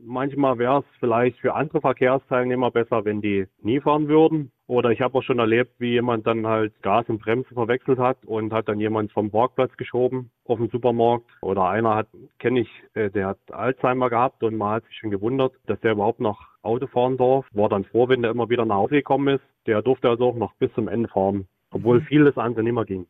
manchmal 0.05 0.57
wäre 0.57 0.79
es 0.79 0.85
vielleicht 1.01 1.37
für 1.39 1.53
andere 1.53 1.81
Verkehrsteilnehmer 1.81 2.71
besser, 2.71 3.03
wenn 3.03 3.19
die 3.19 3.45
nie 3.61 3.81
fahren 3.81 4.07
würden. 4.07 4.52
Oder 4.67 4.91
ich 4.91 5.01
habe 5.01 5.17
auch 5.17 5.23
schon 5.23 5.39
erlebt, 5.39 5.73
wie 5.79 5.91
jemand 5.91 6.25
dann 6.25 6.47
halt 6.47 6.73
Gas 6.81 7.05
und 7.09 7.21
Bremse 7.21 7.53
verwechselt 7.53 7.99
hat 7.99 8.17
und 8.25 8.53
hat 8.53 8.69
dann 8.69 8.79
jemand 8.79 9.11
vom 9.11 9.29
Parkplatz 9.29 9.75
geschoben 9.75 10.31
auf 10.45 10.57
den 10.57 10.69
Supermarkt. 10.69 11.29
Oder 11.41 11.67
einer 11.67 11.95
hat, 11.95 12.07
kenne 12.39 12.61
ich, 12.61 12.69
äh, 12.93 13.09
der 13.09 13.27
hat 13.27 13.39
Alzheimer 13.51 14.09
gehabt 14.09 14.41
und 14.43 14.55
man 14.55 14.75
hat 14.75 14.85
sich 14.85 14.97
schon 14.97 15.11
gewundert, 15.11 15.53
dass 15.65 15.79
der 15.81 15.91
überhaupt 15.91 16.21
noch 16.21 16.39
Auto 16.61 16.87
fahren 16.87 17.17
darf. 17.17 17.45
War 17.51 17.67
dann 17.67 17.83
froh, 17.83 18.07
wenn 18.07 18.21
der 18.21 18.31
immer 18.31 18.49
wieder 18.49 18.65
nach 18.65 18.77
Hause 18.77 18.95
gekommen 18.95 19.35
ist. 19.35 19.43
Der 19.67 19.81
durfte 19.81 20.09
also 20.09 20.29
auch 20.29 20.35
noch 20.35 20.53
bis 20.55 20.73
zum 20.73 20.87
Ende 20.87 21.09
fahren, 21.09 21.47
obwohl 21.71 21.99
mhm. 21.99 22.05
vieles 22.05 22.37
andere 22.37 22.63
nicht 22.63 22.73
mehr 22.73 22.85
ging. 22.85 23.05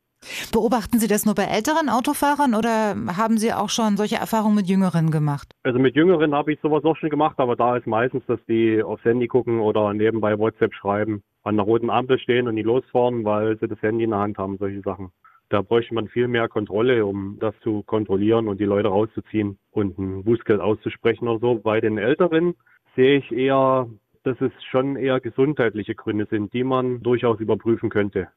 Beobachten 0.52 1.00
Sie 1.00 1.08
das 1.08 1.26
nur 1.26 1.36
bei 1.36 1.44
älteren 1.44 1.90
Autofahrern 1.90 2.56
oder 2.56 2.96
haben 3.18 3.38
Sie 3.38 3.54
auch 3.54 3.70
schon 3.70 3.98
solche 3.98 4.16
Erfahrungen 4.16 4.56
mit 4.56 4.68
Jüngeren 4.68 5.12
gemacht? 5.12 5.54
Also 5.64 5.80
mit 5.80 5.96
Jüngeren 5.96 6.34
habe 6.34 6.54
ich 6.54 6.60
sowas 6.62 6.84
auch 6.86 6.96
schon 6.96 7.10
gemacht, 7.10 7.36
aber 7.40 7.56
da 7.56 7.76
ist 7.76 7.88
meistens, 7.88 8.24
dass 8.28 8.40
die 8.48 8.82
aufs 8.82 9.04
Handy 9.04 9.28
gucken 9.28 9.60
oder 9.60 9.94
nebenbei 9.94 10.38
WhatsApp 10.40 10.74
schreiben, 10.74 11.24
an 11.44 11.58
der 11.58 11.66
roten 11.66 11.90
Ampel 11.90 12.20
stehen 12.20 12.48
und 12.48 12.56
nie 12.56 12.64
losfahren, 12.64 13.26
weil 13.26 13.58
sie 13.60 13.68
das 13.68 13.82
Handy 13.82 14.06
in 14.06 14.12
der 14.12 14.20
Hand 14.20 14.38
haben, 14.38 14.58
solche 14.58 14.82
Sachen. 14.82 15.12
Da 15.50 15.62
bräuchte 15.62 15.94
man 15.94 16.08
viel 16.08 16.28
mehr 16.28 16.48
Kontrolle, 16.48 17.06
um 17.06 17.38
das 17.40 17.54
zu 17.60 17.84
kontrollieren 17.84 18.48
und 18.48 18.60
die 18.60 18.66
Leute 18.66 18.88
rauszuziehen 18.88 19.60
und 19.72 20.00
ein 20.00 20.24
Bußgeld 20.24 20.60
auszusprechen 20.60 21.28
oder 21.28 21.40
so. 21.40 21.56
Bei 21.56 21.80
den 21.80 21.98
Älteren 21.98 22.56
sehe 22.96 23.18
ich 23.18 23.32
eher, 23.32 23.88
dass 24.24 24.40
es 24.42 24.52
schon 24.72 24.96
eher 24.96 25.20
gesundheitliche 25.20 25.96
Gründe 25.96 26.26
sind, 26.30 26.54
die 26.54 26.64
man 26.64 27.04
durchaus 27.04 27.40
überprüfen 27.40 27.90
könnte. 27.90 28.30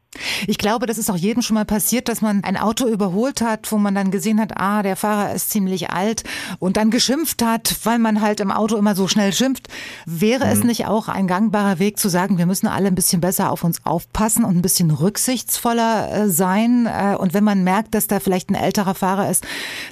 Ich 0.46 0.58
glaube, 0.58 0.86
das 0.86 0.98
ist 0.98 1.10
auch 1.10 1.16
jedem 1.16 1.42
schon 1.42 1.54
mal 1.54 1.64
passiert, 1.64 2.08
dass 2.08 2.22
man 2.22 2.44
ein 2.44 2.56
Auto 2.56 2.86
überholt 2.86 3.40
hat, 3.40 3.70
wo 3.72 3.78
man 3.78 3.94
dann 3.94 4.10
gesehen 4.10 4.40
hat, 4.40 4.52
ah, 4.56 4.82
der 4.82 4.96
Fahrer 4.96 5.34
ist 5.34 5.50
ziemlich 5.50 5.90
alt 5.90 6.24
und 6.58 6.76
dann 6.76 6.90
geschimpft 6.90 7.42
hat, 7.42 7.76
weil 7.84 7.98
man 7.98 8.20
halt 8.20 8.40
im 8.40 8.50
Auto 8.50 8.76
immer 8.76 8.94
so 8.94 9.08
schnell 9.08 9.32
schimpft. 9.32 9.68
Wäre 10.06 10.46
mhm. 10.46 10.50
es 10.50 10.64
nicht 10.64 10.86
auch 10.86 11.08
ein 11.08 11.26
gangbarer 11.26 11.78
Weg 11.78 11.98
zu 11.98 12.08
sagen, 12.08 12.38
wir 12.38 12.46
müssen 12.46 12.66
alle 12.66 12.88
ein 12.88 12.94
bisschen 12.94 13.20
besser 13.20 13.50
auf 13.50 13.64
uns 13.64 13.84
aufpassen 13.84 14.44
und 14.44 14.56
ein 14.56 14.62
bisschen 14.62 14.90
rücksichtsvoller 14.90 16.12
äh, 16.12 16.28
sein? 16.28 16.86
Äh, 16.86 17.16
und 17.16 17.34
wenn 17.34 17.44
man 17.44 17.64
merkt, 17.64 17.94
dass 17.94 18.06
da 18.06 18.20
vielleicht 18.20 18.50
ein 18.50 18.54
älterer 18.54 18.94
Fahrer 18.94 19.30
ist, 19.30 19.46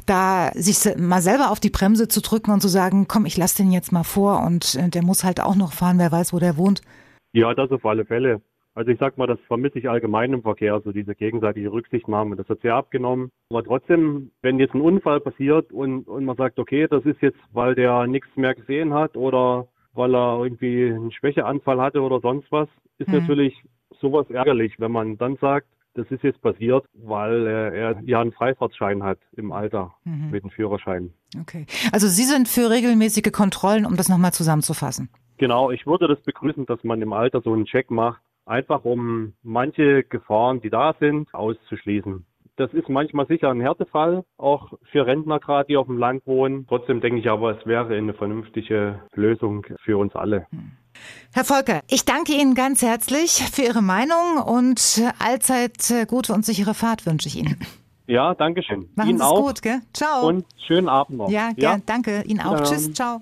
da 0.06 0.50
sich 0.54 0.78
mal 0.96 1.22
selber 1.22 1.50
auf 1.50 1.60
die 1.60 1.70
Bremse 1.70 2.08
zu 2.08 2.20
drücken 2.20 2.50
und 2.50 2.60
zu 2.60 2.68
sagen, 2.68 3.06
komm, 3.08 3.26
ich 3.26 3.36
lass 3.36 3.54
den 3.54 3.72
jetzt 3.72 3.92
mal 3.92 4.04
vor 4.04 4.42
und 4.42 4.74
äh, 4.74 4.88
der 4.88 5.02
muss 5.02 5.24
halt 5.24 5.40
auch 5.40 5.54
noch 5.54 5.72
fahren, 5.72 5.98
wer 5.98 6.12
weiß, 6.12 6.32
wo 6.32 6.38
der 6.38 6.56
wohnt. 6.56 6.82
Ja, 7.32 7.52
das 7.54 7.70
auf 7.72 7.84
alle 7.84 8.04
Fälle. 8.04 8.40
Also 8.74 8.90
ich 8.90 8.98
sag 8.98 9.16
mal, 9.16 9.26
das 9.26 9.38
vermisse 9.46 9.78
ich 9.78 9.88
allgemein 9.88 10.32
im 10.32 10.42
Verkehr, 10.42 10.80
so 10.84 10.90
diese 10.90 11.14
gegenseitige 11.14 11.70
Rücksichtnahme. 11.70 12.34
Das 12.34 12.48
hat 12.48 12.60
sehr 12.60 12.74
abgenommen. 12.74 13.30
Aber 13.50 13.62
trotzdem, 13.62 14.32
wenn 14.42 14.58
jetzt 14.58 14.74
ein 14.74 14.80
Unfall 14.80 15.20
passiert 15.20 15.72
und, 15.72 16.08
und 16.08 16.24
man 16.24 16.36
sagt, 16.36 16.58
okay, 16.58 16.88
das 16.88 17.04
ist 17.04 17.20
jetzt, 17.22 17.38
weil 17.52 17.74
der 17.76 18.06
nichts 18.06 18.28
mehr 18.36 18.54
gesehen 18.54 18.92
hat 18.92 19.16
oder 19.16 19.68
weil 19.92 20.14
er 20.14 20.42
irgendwie 20.42 20.86
einen 20.86 21.12
Schwächeanfall 21.12 21.80
hatte 21.80 22.00
oder 22.00 22.20
sonst 22.20 22.50
was, 22.50 22.68
ist 22.98 23.08
mhm. 23.08 23.18
natürlich 23.18 23.62
sowas 24.00 24.28
ärgerlich, 24.30 24.74
wenn 24.80 24.90
man 24.90 25.16
dann 25.18 25.36
sagt, 25.36 25.68
das 25.94 26.10
ist 26.10 26.24
jetzt 26.24 26.42
passiert, 26.42 26.84
weil 26.94 27.46
er 27.46 28.00
ja 28.02 28.20
einen 28.20 28.32
Freifahrtschein 28.32 29.04
hat 29.04 29.18
im 29.36 29.52
Alter 29.52 29.94
mhm. 30.04 30.30
mit 30.30 30.42
dem 30.42 30.50
Führerschein. 30.50 31.12
Okay. 31.40 31.66
Also 31.92 32.08
Sie 32.08 32.24
sind 32.24 32.48
für 32.48 32.68
regelmäßige 32.68 33.30
Kontrollen, 33.32 33.86
um 33.86 33.96
das 33.96 34.08
nochmal 34.08 34.32
zusammenzufassen. 34.32 35.08
Genau, 35.38 35.70
ich 35.70 35.86
würde 35.86 36.08
das 36.08 36.20
begrüßen, 36.22 36.66
dass 36.66 36.82
man 36.84 37.00
im 37.02 37.12
Alter 37.12 37.40
so 37.40 37.52
einen 37.52 37.64
Check 37.64 37.90
macht, 37.90 38.20
einfach 38.46 38.84
um 38.84 39.34
manche 39.42 40.04
Gefahren, 40.04 40.60
die 40.60 40.70
da 40.70 40.94
sind, 40.98 41.32
auszuschließen. 41.34 42.24
Das 42.56 42.72
ist 42.72 42.88
manchmal 42.88 43.26
sicher 43.26 43.50
ein 43.50 43.60
Härtefall, 43.60 44.24
auch 44.36 44.72
für 44.92 45.06
Rentner 45.06 45.40
gerade, 45.40 45.66
die 45.66 45.76
auf 45.76 45.86
dem 45.86 45.98
Land 45.98 46.24
wohnen. 46.24 46.66
Trotzdem 46.68 47.00
denke 47.00 47.18
ich 47.18 47.28
aber, 47.28 47.58
es 47.58 47.66
wäre 47.66 47.94
eine 47.94 48.14
vernünftige 48.14 49.00
Lösung 49.14 49.66
für 49.82 49.98
uns 49.98 50.14
alle. 50.14 50.46
Herr 51.32 51.44
Volker, 51.44 51.80
ich 51.88 52.04
danke 52.04 52.32
Ihnen 52.32 52.54
ganz 52.54 52.82
herzlich 52.82 53.42
für 53.52 53.62
Ihre 53.62 53.82
Meinung 53.82 54.40
und 54.46 55.02
allzeit 55.18 56.06
gute 56.06 56.32
und 56.32 56.44
sichere 56.44 56.74
Fahrt 56.74 57.06
wünsche 57.06 57.26
ich 57.26 57.36
Ihnen. 57.36 57.58
Ja, 58.06 58.34
danke 58.34 58.62
schön. 58.62 58.88
Machen 58.94 59.18
Sie 59.18 59.24
es 59.24 59.30
gut, 59.30 59.62
gell? 59.62 59.80
Ciao. 59.92 60.28
Und 60.28 60.44
schönen 60.66 60.88
Abend 60.88 61.18
noch. 61.18 61.30
Ja, 61.30 61.52
gern, 61.52 61.78
ja? 61.78 61.82
danke. 61.86 62.22
Ihnen 62.26 62.40
auch. 62.40 62.58
Ja. 62.58 62.62
Tschüss, 62.62 62.92
ciao. 62.92 63.20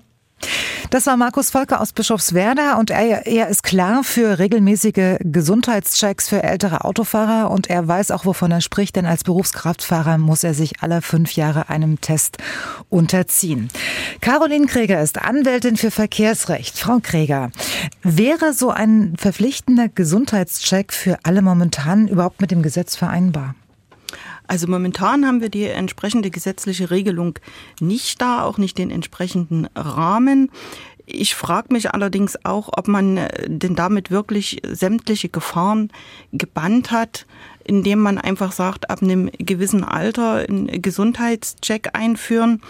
Das 0.93 1.07
war 1.07 1.17
Markus 1.17 1.49
Volker 1.49 1.81
aus 1.81 1.91
Bischofswerda 1.91 2.75
und 2.75 2.91
er, 2.91 3.25
er 3.25 3.47
ist 3.47 3.63
klar 3.63 4.03
für 4.03 4.37
regelmäßige 4.37 5.17
Gesundheitschecks 5.21 6.29
für 6.29 6.43
ältere 6.43 6.85
Autofahrer 6.85 7.49
und 7.49 7.67
er 7.67 7.87
weiß 7.87 8.11
auch, 8.11 8.25
wovon 8.25 8.51
er 8.51 8.61
spricht, 8.61 8.95
denn 8.95 9.07
als 9.07 9.23
Berufskraftfahrer 9.23 10.19
muss 10.19 10.43
er 10.43 10.53
sich 10.53 10.83
alle 10.83 11.01
fünf 11.01 11.35
Jahre 11.35 11.67
einem 11.69 11.99
Test 11.99 12.37
unterziehen. 12.91 13.69
Caroline 14.21 14.67
Kreger 14.67 15.01
ist 15.01 15.19
Anwältin 15.19 15.77
für 15.77 15.89
Verkehrsrecht. 15.89 16.77
Frau 16.77 16.99
Kreger, 17.01 17.49
wäre 18.03 18.53
so 18.53 18.69
ein 18.69 19.15
verpflichtender 19.17 19.89
Gesundheitscheck 19.89 20.93
für 20.93 21.17
alle 21.23 21.41
momentan 21.41 22.07
überhaupt 22.07 22.39
mit 22.39 22.51
dem 22.51 22.61
Gesetz 22.61 22.95
vereinbar? 22.95 23.55
Also 24.47 24.67
momentan 24.67 25.25
haben 25.25 25.41
wir 25.41 25.49
die 25.49 25.65
entsprechende 25.65 26.29
gesetzliche 26.29 26.91
Regelung 26.91 27.39
nicht 27.79 28.21
da, 28.21 28.43
auch 28.43 28.57
nicht 28.57 28.77
den 28.77 28.91
entsprechenden 28.91 29.67
Rahmen. 29.75 30.51
Ich 31.05 31.35
frage 31.35 31.73
mich 31.73 31.93
allerdings 31.93 32.45
auch, 32.45 32.69
ob 32.71 32.87
man 32.87 33.17
äh, 33.17 33.49
denn 33.49 33.75
damit 33.75 34.09
wirklich 34.09 34.61
sämtliche 34.65 35.29
Gefahren 35.29 35.91
gebannt 36.31 36.91
hat, 36.91 37.25
indem 37.65 37.99
man 37.99 38.17
einfach 38.17 38.51
sagt, 38.51 38.89
ab 38.89 39.01
einem 39.01 39.29
gewissen 39.37 39.83
Alter 39.83 40.45
einen 40.47 40.81
Gesundheitscheck 40.81 41.89
einführen. 41.93 42.61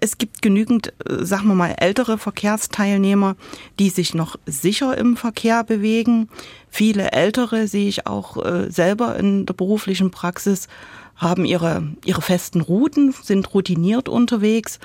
Es 0.00 0.18
gibt 0.18 0.40
genügend, 0.40 0.94
äh, 1.06 1.24
sagen 1.24 1.48
wir 1.48 1.54
mal, 1.54 1.74
ältere 1.78 2.16
Verkehrsteilnehmer, 2.16 3.36
die 3.78 3.90
sich 3.90 4.14
noch 4.14 4.36
sicher 4.46 4.96
im 4.96 5.16
Verkehr 5.16 5.62
bewegen. 5.62 6.28
Viele 6.70 7.12
ältere 7.12 7.66
sehe 7.66 7.88
ich 7.88 8.06
auch 8.06 8.36
äh, 8.44 8.70
selber 8.70 9.16
in 9.16 9.44
der 9.44 9.54
beruflichen 9.54 10.10
Praxis, 10.10 10.68
haben 11.16 11.44
ihre, 11.44 11.82
ihre 12.04 12.22
festen 12.22 12.60
Routen, 12.60 13.12
sind 13.12 13.52
routiniert 13.52 14.08
unterwegs. 14.08 14.78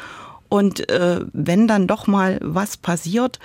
Und 0.49 0.89
äh, 0.89 1.21
wenn 1.31 1.67
dann 1.67 1.87
doch 1.87 2.07
mal 2.07 2.39
was 2.41 2.77
passiert, 2.77 3.39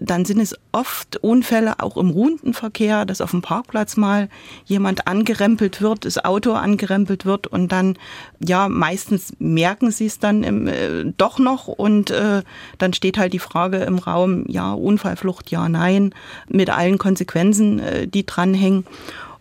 dann 0.00 0.24
sind 0.24 0.40
es 0.40 0.54
oft 0.72 1.16
Unfälle 1.18 1.80
auch 1.80 1.96
im 1.96 2.10
Rundenverkehr, 2.10 3.04
dass 3.04 3.20
auf 3.20 3.30
dem 3.30 3.42
Parkplatz 3.42 3.96
mal 3.96 4.28
jemand 4.64 5.06
angerempelt 5.06 5.82
wird, 5.82 6.04
das 6.04 6.24
Auto 6.24 6.52
angerempelt 6.52 7.26
wird 7.26 7.46
und 7.46 7.72
dann, 7.72 7.98
ja, 8.40 8.68
meistens 8.68 9.34
merken 9.38 9.90
sie 9.90 10.06
es 10.06 10.18
dann 10.18 10.42
im, 10.42 10.66
äh, 10.66 11.04
doch 11.16 11.38
noch 11.38 11.68
und 11.68 12.10
äh, 12.10 12.42
dann 12.78 12.92
steht 12.92 13.18
halt 13.18 13.32
die 13.32 13.38
Frage 13.38 13.78
im 13.78 13.98
Raum, 13.98 14.44
ja, 14.48 14.72
Unfallflucht, 14.72 15.50
ja, 15.50 15.68
nein, 15.68 16.14
mit 16.48 16.70
allen 16.70 16.98
Konsequenzen, 16.98 17.78
äh, 17.78 18.06
die 18.06 18.24
dranhängen. 18.24 18.86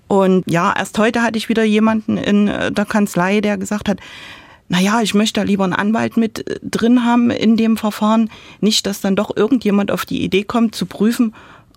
Und 0.07 0.43
ja, 0.49 0.73
erst 0.77 0.97
heute 0.99 1.23
hatte 1.23 1.37
ich 1.37 1.49
wieder 1.49 1.63
jemanden 1.63 2.17
in 2.17 2.47
äh, 2.47 2.71
der 2.71 2.85
Kanzlei, 2.85 3.41
der 3.41 3.57
gesagt 3.57 3.89
hat, 3.89 3.99
naja, 4.67 5.01
ich 5.01 5.13
möchte 5.13 5.39
da 5.39 5.43
lieber 5.43 5.63
einen 5.63 5.73
Anwalt 5.73 6.17
mit 6.17 6.47
äh, 6.47 6.59
drin 6.63 7.05
haben 7.05 7.29
in 7.29 7.57
dem 7.57 7.77
Verfahren. 7.77 8.29
Nicht, 8.61 8.85
dass 8.87 9.01
dann 9.01 9.15
doch 9.15 9.35
irgendjemand 9.35 9.91
auf 9.91 10.05
die 10.05 10.23
Idee 10.23 10.43
kommt, 10.43 10.75
zu 10.75 10.85
prüfen, 10.85 11.33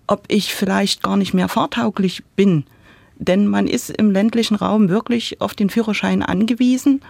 ob 0.07 0.23
ich 0.27 0.53
vielleicht 0.53 1.03
gar 1.03 1.17
nicht 1.17 1.33
mehr 1.33 1.49
fahrtauglich 1.49 2.23
bin. 2.35 2.63
Denn 3.17 3.47
man 3.47 3.67
ist 3.67 3.89
im 3.89 4.11
ländlichen 4.11 4.55
Raum 4.55 4.89
wirklich 4.89 5.41
auf 5.41 5.53
den 5.53 5.69
Führerschein 5.69 6.23
angewiesen 6.23 7.01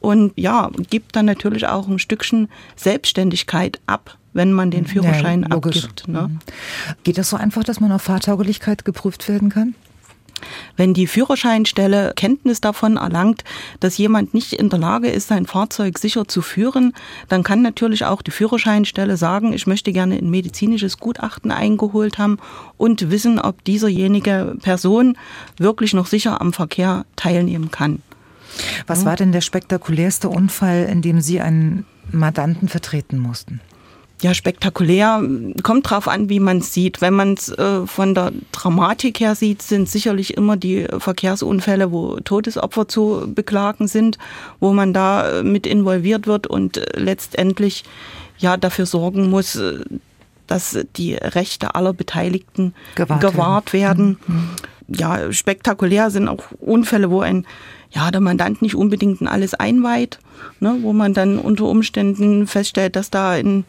und 0.00 0.32
ja, 0.36 0.70
gibt 0.88 1.14
dann 1.14 1.26
natürlich 1.26 1.66
auch 1.66 1.86
ein 1.86 1.98
Stückchen 1.98 2.48
Selbstständigkeit 2.74 3.80
ab, 3.86 4.16
wenn 4.32 4.52
man 4.52 4.70
den 4.70 4.86
Führerschein 4.86 5.42
ja, 5.42 5.56
abgibt. 5.56 6.08
Ne? 6.08 6.28
Mhm. 6.28 6.38
Geht 7.04 7.18
das 7.18 7.28
so 7.28 7.36
einfach, 7.36 7.62
dass 7.62 7.78
man 7.78 7.92
auf 7.92 8.02
Fahrtauglichkeit 8.02 8.86
geprüft 8.86 9.28
werden 9.28 9.50
kann? 9.50 9.74
Wenn 10.76 10.94
die 10.94 11.06
Führerscheinstelle 11.06 12.12
Kenntnis 12.16 12.60
davon 12.60 12.96
erlangt, 12.96 13.44
dass 13.80 13.98
jemand 13.98 14.34
nicht 14.34 14.52
in 14.52 14.68
der 14.68 14.78
Lage 14.78 15.08
ist, 15.08 15.28
sein 15.28 15.46
Fahrzeug 15.46 15.98
sicher 15.98 16.26
zu 16.28 16.42
führen, 16.42 16.92
dann 17.28 17.42
kann 17.42 17.62
natürlich 17.62 18.04
auch 18.04 18.22
die 18.22 18.30
Führerscheinstelle 18.30 19.16
sagen, 19.16 19.52
ich 19.52 19.66
möchte 19.66 19.92
gerne 19.92 20.16
ein 20.16 20.30
medizinisches 20.30 20.98
Gutachten 20.98 21.50
eingeholt 21.50 22.18
haben 22.18 22.38
und 22.76 23.10
wissen, 23.10 23.38
ob 23.38 23.64
dieserjenige 23.64 24.56
Person 24.62 25.16
wirklich 25.58 25.94
noch 25.94 26.06
sicher 26.06 26.40
am 26.40 26.52
Verkehr 26.52 27.04
teilnehmen 27.16 27.70
kann. 27.70 28.02
Was 28.86 29.04
war 29.04 29.16
denn 29.16 29.32
der 29.32 29.40
spektakulärste 29.40 30.28
Unfall, 30.28 30.88
in 30.90 31.02
dem 31.02 31.20
Sie 31.20 31.40
einen 31.40 31.86
Mandanten 32.10 32.68
vertreten 32.68 33.18
mussten? 33.18 33.60
Ja, 34.20 34.34
spektakulär. 34.34 35.22
Kommt 35.62 35.90
drauf 35.90 36.06
an, 36.06 36.28
wie 36.28 36.40
man 36.40 36.58
es 36.58 36.74
sieht. 36.74 37.00
Wenn 37.00 37.14
man 37.14 37.34
es 37.34 37.48
äh, 37.48 37.86
von 37.86 38.14
der 38.14 38.32
Dramatik 38.52 39.20
her 39.20 39.34
sieht, 39.34 39.62
sind 39.62 39.88
sicherlich 39.88 40.36
immer 40.36 40.56
die 40.56 40.86
Verkehrsunfälle, 40.98 41.90
wo 41.90 42.16
Todesopfer 42.16 42.86
zu 42.86 43.32
beklagen 43.34 43.88
sind, 43.88 44.18
wo 44.58 44.72
man 44.72 44.92
da 44.92 45.40
äh, 45.40 45.42
mit 45.42 45.66
involviert 45.66 46.26
wird 46.26 46.46
und 46.46 46.76
äh, 46.76 46.98
letztendlich 46.98 47.84
ja 48.38 48.56
dafür 48.56 48.86
sorgen 48.86 49.30
muss, 49.30 49.56
äh, 49.56 49.78
dass 50.46 50.78
die 50.96 51.14
Rechte 51.14 51.74
aller 51.74 51.92
Beteiligten 51.94 52.74
gewahrt, 52.96 53.20
gewahrt 53.20 53.72
werden. 53.72 54.18
Mhm. 54.26 54.50
Ja, 54.88 55.32
spektakulär 55.32 56.10
sind 56.10 56.28
auch 56.28 56.44
Unfälle, 56.58 57.10
wo 57.10 57.20
ein 57.20 57.46
ja, 57.92 58.10
der 58.10 58.20
Mandant 58.20 58.62
nicht 58.62 58.76
unbedingt 58.76 59.20
in 59.20 59.28
alles 59.28 59.54
einweiht, 59.54 60.20
ne, 60.60 60.78
wo 60.82 60.92
man 60.92 61.12
dann 61.12 61.38
unter 61.38 61.64
Umständen 61.64 62.46
feststellt, 62.46 62.94
dass 62.94 63.10
da 63.10 63.36
in 63.36 63.64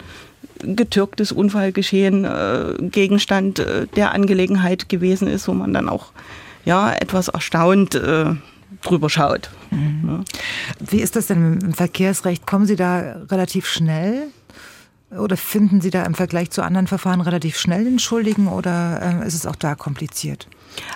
getürktes 0.63 1.31
Unfallgeschehen 1.31 2.25
äh, 2.25 2.75
Gegenstand 2.79 3.59
äh, 3.59 3.87
der 3.95 4.13
Angelegenheit 4.13 4.89
gewesen 4.89 5.27
ist, 5.27 5.47
wo 5.47 5.53
man 5.53 5.73
dann 5.73 5.89
auch 5.89 6.11
ja 6.65 6.93
etwas 6.93 7.27
erstaunt 7.27 7.95
äh, 7.95 8.35
drüber 8.81 9.09
schaut. 9.09 9.49
Mhm. 9.71 10.01
Ja. 10.07 10.23
Wie 10.79 11.01
ist 11.01 11.15
das 11.15 11.27
denn 11.27 11.59
im 11.61 11.73
Verkehrsrecht? 11.73 12.45
Kommen 12.45 12.65
Sie 12.65 12.75
da 12.75 13.17
relativ 13.29 13.67
schnell? 13.67 14.27
Oder 15.11 15.35
finden 15.35 15.81
Sie 15.81 15.89
da 15.89 16.03
im 16.03 16.15
Vergleich 16.15 16.51
zu 16.51 16.61
anderen 16.63 16.87
Verfahren 16.87 17.19
relativ 17.19 17.57
schnell 17.57 17.83
den 17.83 17.99
Schuldigen 17.99 18.47
oder 18.47 19.21
äh, 19.21 19.27
ist 19.27 19.33
es 19.33 19.45
auch 19.45 19.57
da 19.57 19.75
kompliziert? 19.75 20.47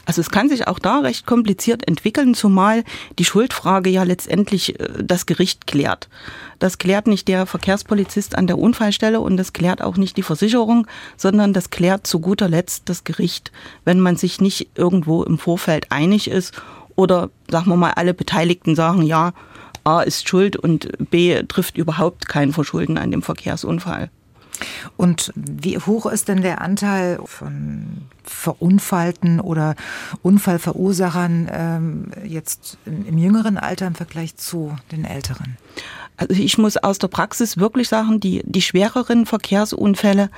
Also 0.05 0.21
es 0.21 0.30
kann 0.30 0.49
sich 0.49 0.67
auch 0.67 0.80
da 0.80 0.99
recht 0.99 1.26
kompliziert 1.26 1.88
entwickeln, 1.88 2.34
zumal 2.34 2.84
die 3.17 3.26
Schuldfrage 3.26 3.89
ja 3.89 4.03
letztendlich 4.03 4.80
äh, 4.80 5.03
das 5.03 5.26
Gericht 5.26 5.67
klärt. 5.67 6.09
Das 6.59 6.78
klärt 6.78 7.07
nicht 7.07 7.28
der 7.28 7.45
Verkehrspolizist 7.45 8.38
an 8.38 8.47
der 8.47 8.57
Unfallstelle 8.57 9.19
und 9.19 9.38
das 9.38 9.53
klärt 9.53 9.82
auch 9.82 9.97
nicht 9.97 10.17
die 10.17 10.23
Versicherung, 10.23 10.88
sondern 11.17 11.53
das 11.53 11.69
klärt 11.69 12.07
zu 12.07 12.19
guter 12.19 12.47
Letzt 12.47 12.84
das 12.89 13.03
Gericht, 13.03 13.51
wenn 13.84 13.99
man 13.99 14.15
sich 14.15 14.39
nicht 14.41 14.69
irgendwo 14.76 15.23
im 15.23 15.38
Vorfeld 15.38 15.91
einig 15.91 16.30
ist 16.30 16.53
oder 16.95 17.30
sagen 17.49 17.69
wir 17.69 17.76
mal 17.76 17.91
alle 17.91 18.13
Beteiligten 18.13 18.76
sagen, 18.76 19.01
ja, 19.01 19.34
A 19.84 20.01
ist 20.01 20.28
schuld 20.28 20.55
und 20.55 20.89
B 21.11 21.43
trifft 21.43 21.78
überhaupt 21.78 22.28
kein 22.28 22.53
Verschulden 22.53 22.97
an 22.97 23.11
dem 23.11 23.21
Verkehrsunfall. 23.21 24.09
Und 24.97 25.32
wie 25.36 25.78
hoch 25.78 26.06
ist 26.06 26.28
denn 26.28 26.41
der 26.41 26.62
Anteil 26.62 27.20
von 27.26 28.03
Verunfallten 28.24 29.39
oder 29.39 29.76
Unfallverursachern 30.22 31.49
ähm, 31.51 32.12
jetzt 32.26 32.78
im 32.86 33.18
jüngeren 33.18 33.58
Alter 33.58 33.88
im 33.88 33.95
Vergleich 33.95 34.36
zu 34.38 34.76
den 34.91 35.06
älteren? 35.06 35.58
Also 36.18 36.41
ich 36.41 36.58
muss 36.58 36.78
aus 36.78 36.99
der 36.99 37.10
Praxis 37.10 37.58
wirklich 37.58 37.89
sagen, 37.89 38.20
die, 38.20 38.41
die 38.45 38.62
schwereren 38.62 39.26
Verkehrsunfälle 39.26 40.30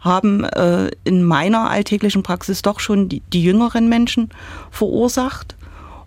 haben 0.00 0.44
äh, 0.44 0.90
in 1.04 1.22
meiner 1.22 1.70
alltäglichen 1.70 2.22
Praxis 2.22 2.62
doch 2.62 2.80
schon 2.80 3.08
die, 3.08 3.20
die 3.32 3.42
jüngeren 3.42 3.88
Menschen 3.88 4.30
verursacht. 4.70 5.56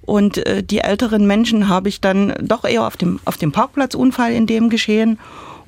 Und 0.02 0.38
äh, 0.46 0.62
die 0.62 0.80
älteren 0.80 1.26
Menschen 1.26 1.70
habe 1.70 1.90
ich 1.90 2.02
dann 2.02 2.34
doch 2.42 2.66
eher 2.66 2.86
auf 2.86 2.98
dem, 2.98 3.20
auf 3.26 3.38
dem 3.38 3.52
Parkplatzunfall 3.52 4.34
in 4.34 4.46
dem 4.46 4.70
geschehen 4.70 5.18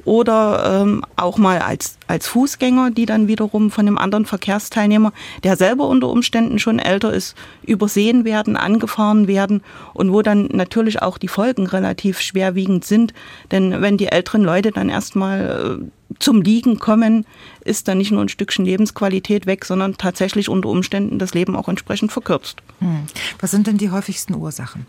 oder 0.08 0.84
ähm, 0.84 1.04
auch 1.18 1.38
mal 1.38 1.60
als, 1.60 1.98
als 2.08 2.28
Fußgänger, 2.28 2.92
die 2.92 3.06
dann 3.06 3.28
wiederum 3.28 3.72
von 3.72 3.86
einem 3.86 3.98
anderen 3.98 4.26
Verkehrsteilnehmer, 4.26 5.12
der 5.44 5.58
selber 5.58 5.86
unter 5.90 6.08
Umständen 6.08 6.60
schon 6.60 6.80
älter 6.80 7.12
ist, 7.12 7.36
übersehen 7.62 8.24
werden, 8.24 8.56
angefahren 8.56 9.28
werden 9.28 9.62
und 9.94 10.14
wo 10.14 10.22
dann 10.22 10.48
natürlich 10.54 11.02
auch 11.02 11.18
die 11.18 11.28
Folgen 11.28 11.68
relativ 11.68 12.22
schwerwiegend 12.22 12.86
sind. 12.86 13.14
Denn 13.52 13.82
wenn 13.82 13.98
die 13.98 14.08
älteren 14.08 14.44
Leute 14.44 14.72
dann 14.72 14.88
erstmal 14.88 15.82
äh, 15.82 16.16
zum 16.20 16.42
Liegen 16.42 16.80
kommen, 16.80 17.26
ist 17.66 17.90
dann 17.90 17.98
nicht 17.98 18.12
nur 18.12 18.22
ein 18.22 18.30
Stückchen 18.30 18.64
Lebensqualität 18.64 19.46
weg, 19.46 19.66
sondern 19.66 19.98
tatsächlich 19.98 20.48
unter 20.48 20.70
Umständen 20.70 21.20
das 21.20 21.34
Leben 21.34 21.54
auch 21.54 21.68
entsprechend 21.68 22.14
verkürzt. 22.14 22.62
Hm. 22.80 23.08
Was 23.42 23.52
sind 23.52 23.68
denn 23.68 23.78
die 23.78 23.92
häufigsten 23.92 24.36
Ursachen? 24.36 24.86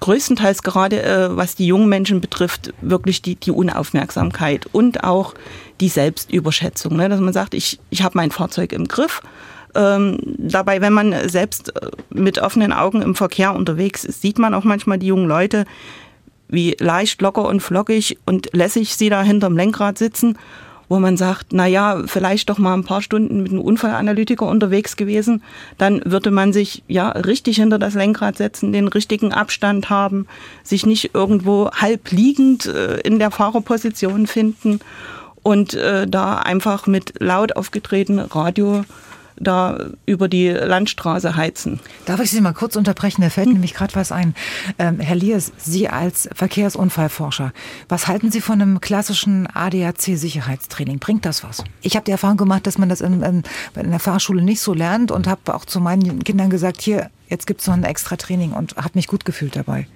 Größtenteils 0.00 0.62
gerade 0.62 1.02
äh, 1.02 1.36
was 1.36 1.54
die 1.54 1.66
jungen 1.66 1.88
Menschen 1.88 2.20
betrifft, 2.20 2.72
wirklich 2.80 3.22
die, 3.22 3.36
die 3.36 3.50
Unaufmerksamkeit 3.50 4.66
und 4.72 5.02
auch 5.04 5.34
die 5.80 5.88
Selbstüberschätzung. 5.88 6.96
Ne? 6.96 7.08
Dass 7.08 7.20
man 7.20 7.32
sagt, 7.32 7.54
ich, 7.54 7.78
ich 7.90 8.02
habe 8.02 8.16
mein 8.18 8.30
Fahrzeug 8.30 8.72
im 8.72 8.86
Griff. 8.86 9.22
Ähm, 9.74 10.18
dabei, 10.38 10.80
wenn 10.80 10.92
man 10.92 11.28
selbst 11.28 11.74
äh, 11.74 11.90
mit 12.10 12.38
offenen 12.38 12.72
Augen 12.72 13.02
im 13.02 13.14
Verkehr 13.14 13.54
unterwegs 13.54 14.04
ist, 14.04 14.22
sieht 14.22 14.38
man 14.38 14.54
auch 14.54 14.64
manchmal 14.64 14.98
die 14.98 15.06
jungen 15.06 15.26
Leute, 15.26 15.64
wie 16.48 16.76
leicht, 16.78 17.20
locker 17.22 17.46
und 17.46 17.60
flockig 17.60 18.18
und 18.26 18.50
lässig 18.52 18.94
sie 18.96 19.08
da 19.08 19.22
hinterm 19.22 19.56
Lenkrad 19.56 19.98
sitzen 19.98 20.38
wo 20.94 21.00
man 21.00 21.16
sagt, 21.16 21.48
na 21.50 21.66
ja, 21.66 22.02
vielleicht 22.06 22.48
doch 22.48 22.58
mal 22.58 22.72
ein 22.74 22.84
paar 22.84 23.02
Stunden 23.02 23.42
mit 23.42 23.50
einem 23.50 23.60
Unfallanalytiker 23.60 24.46
unterwegs 24.46 24.94
gewesen, 24.94 25.42
dann 25.76 26.00
würde 26.04 26.30
man 26.30 26.52
sich 26.52 26.84
ja 26.86 27.08
richtig 27.08 27.56
hinter 27.56 27.80
das 27.80 27.94
Lenkrad 27.94 28.36
setzen, 28.36 28.72
den 28.72 28.86
richtigen 28.86 29.32
Abstand 29.32 29.90
haben, 29.90 30.28
sich 30.62 30.86
nicht 30.86 31.12
irgendwo 31.12 31.68
halb 31.72 32.12
liegend 32.12 32.66
äh, 32.66 33.00
in 33.00 33.18
der 33.18 33.32
Fahrerposition 33.32 34.28
finden 34.28 34.78
und 35.42 35.74
äh, 35.74 36.06
da 36.06 36.38
einfach 36.38 36.86
mit 36.86 37.14
laut 37.18 37.56
aufgetreten 37.56 38.20
Radio 38.20 38.84
da 39.36 39.90
über 40.06 40.28
die 40.28 40.48
Landstraße 40.48 41.36
heizen. 41.36 41.80
Darf 42.06 42.20
ich 42.20 42.30
Sie 42.30 42.40
mal 42.40 42.52
kurz 42.52 42.76
unterbrechen? 42.76 43.22
Da 43.22 43.30
fällt 43.30 43.46
hm. 43.46 43.54
nämlich 43.54 43.74
gerade 43.74 43.94
was 43.94 44.12
ein. 44.12 44.34
Ähm, 44.78 45.00
Herr 45.00 45.16
Liers, 45.16 45.52
Sie 45.56 45.88
als 45.88 46.28
Verkehrsunfallforscher, 46.34 47.52
was 47.88 48.06
halten 48.06 48.30
Sie 48.30 48.40
von 48.40 48.60
einem 48.60 48.80
klassischen 48.80 49.46
ADAC-Sicherheitstraining? 49.46 50.98
Bringt 50.98 51.24
das 51.24 51.42
was? 51.42 51.64
Ich 51.82 51.96
habe 51.96 52.04
die 52.04 52.12
Erfahrung 52.12 52.36
gemacht, 52.36 52.66
dass 52.66 52.78
man 52.78 52.88
das 52.88 53.00
in, 53.00 53.22
in, 53.22 53.42
in 53.74 53.90
der 53.90 54.00
Fahrschule 54.00 54.42
nicht 54.42 54.60
so 54.60 54.74
lernt 54.74 55.10
und 55.10 55.26
habe 55.26 55.54
auch 55.54 55.64
zu 55.64 55.80
meinen 55.80 56.22
Kindern 56.24 56.50
gesagt, 56.50 56.80
hier, 56.80 57.10
jetzt 57.28 57.46
gibt 57.46 57.60
es 57.60 57.66
noch 57.66 57.74
ein 57.74 57.84
extra 57.84 58.16
Training 58.16 58.52
und 58.52 58.76
habe 58.76 58.90
mich 58.94 59.06
gut 59.06 59.24
gefühlt 59.24 59.56
dabei. 59.56 59.86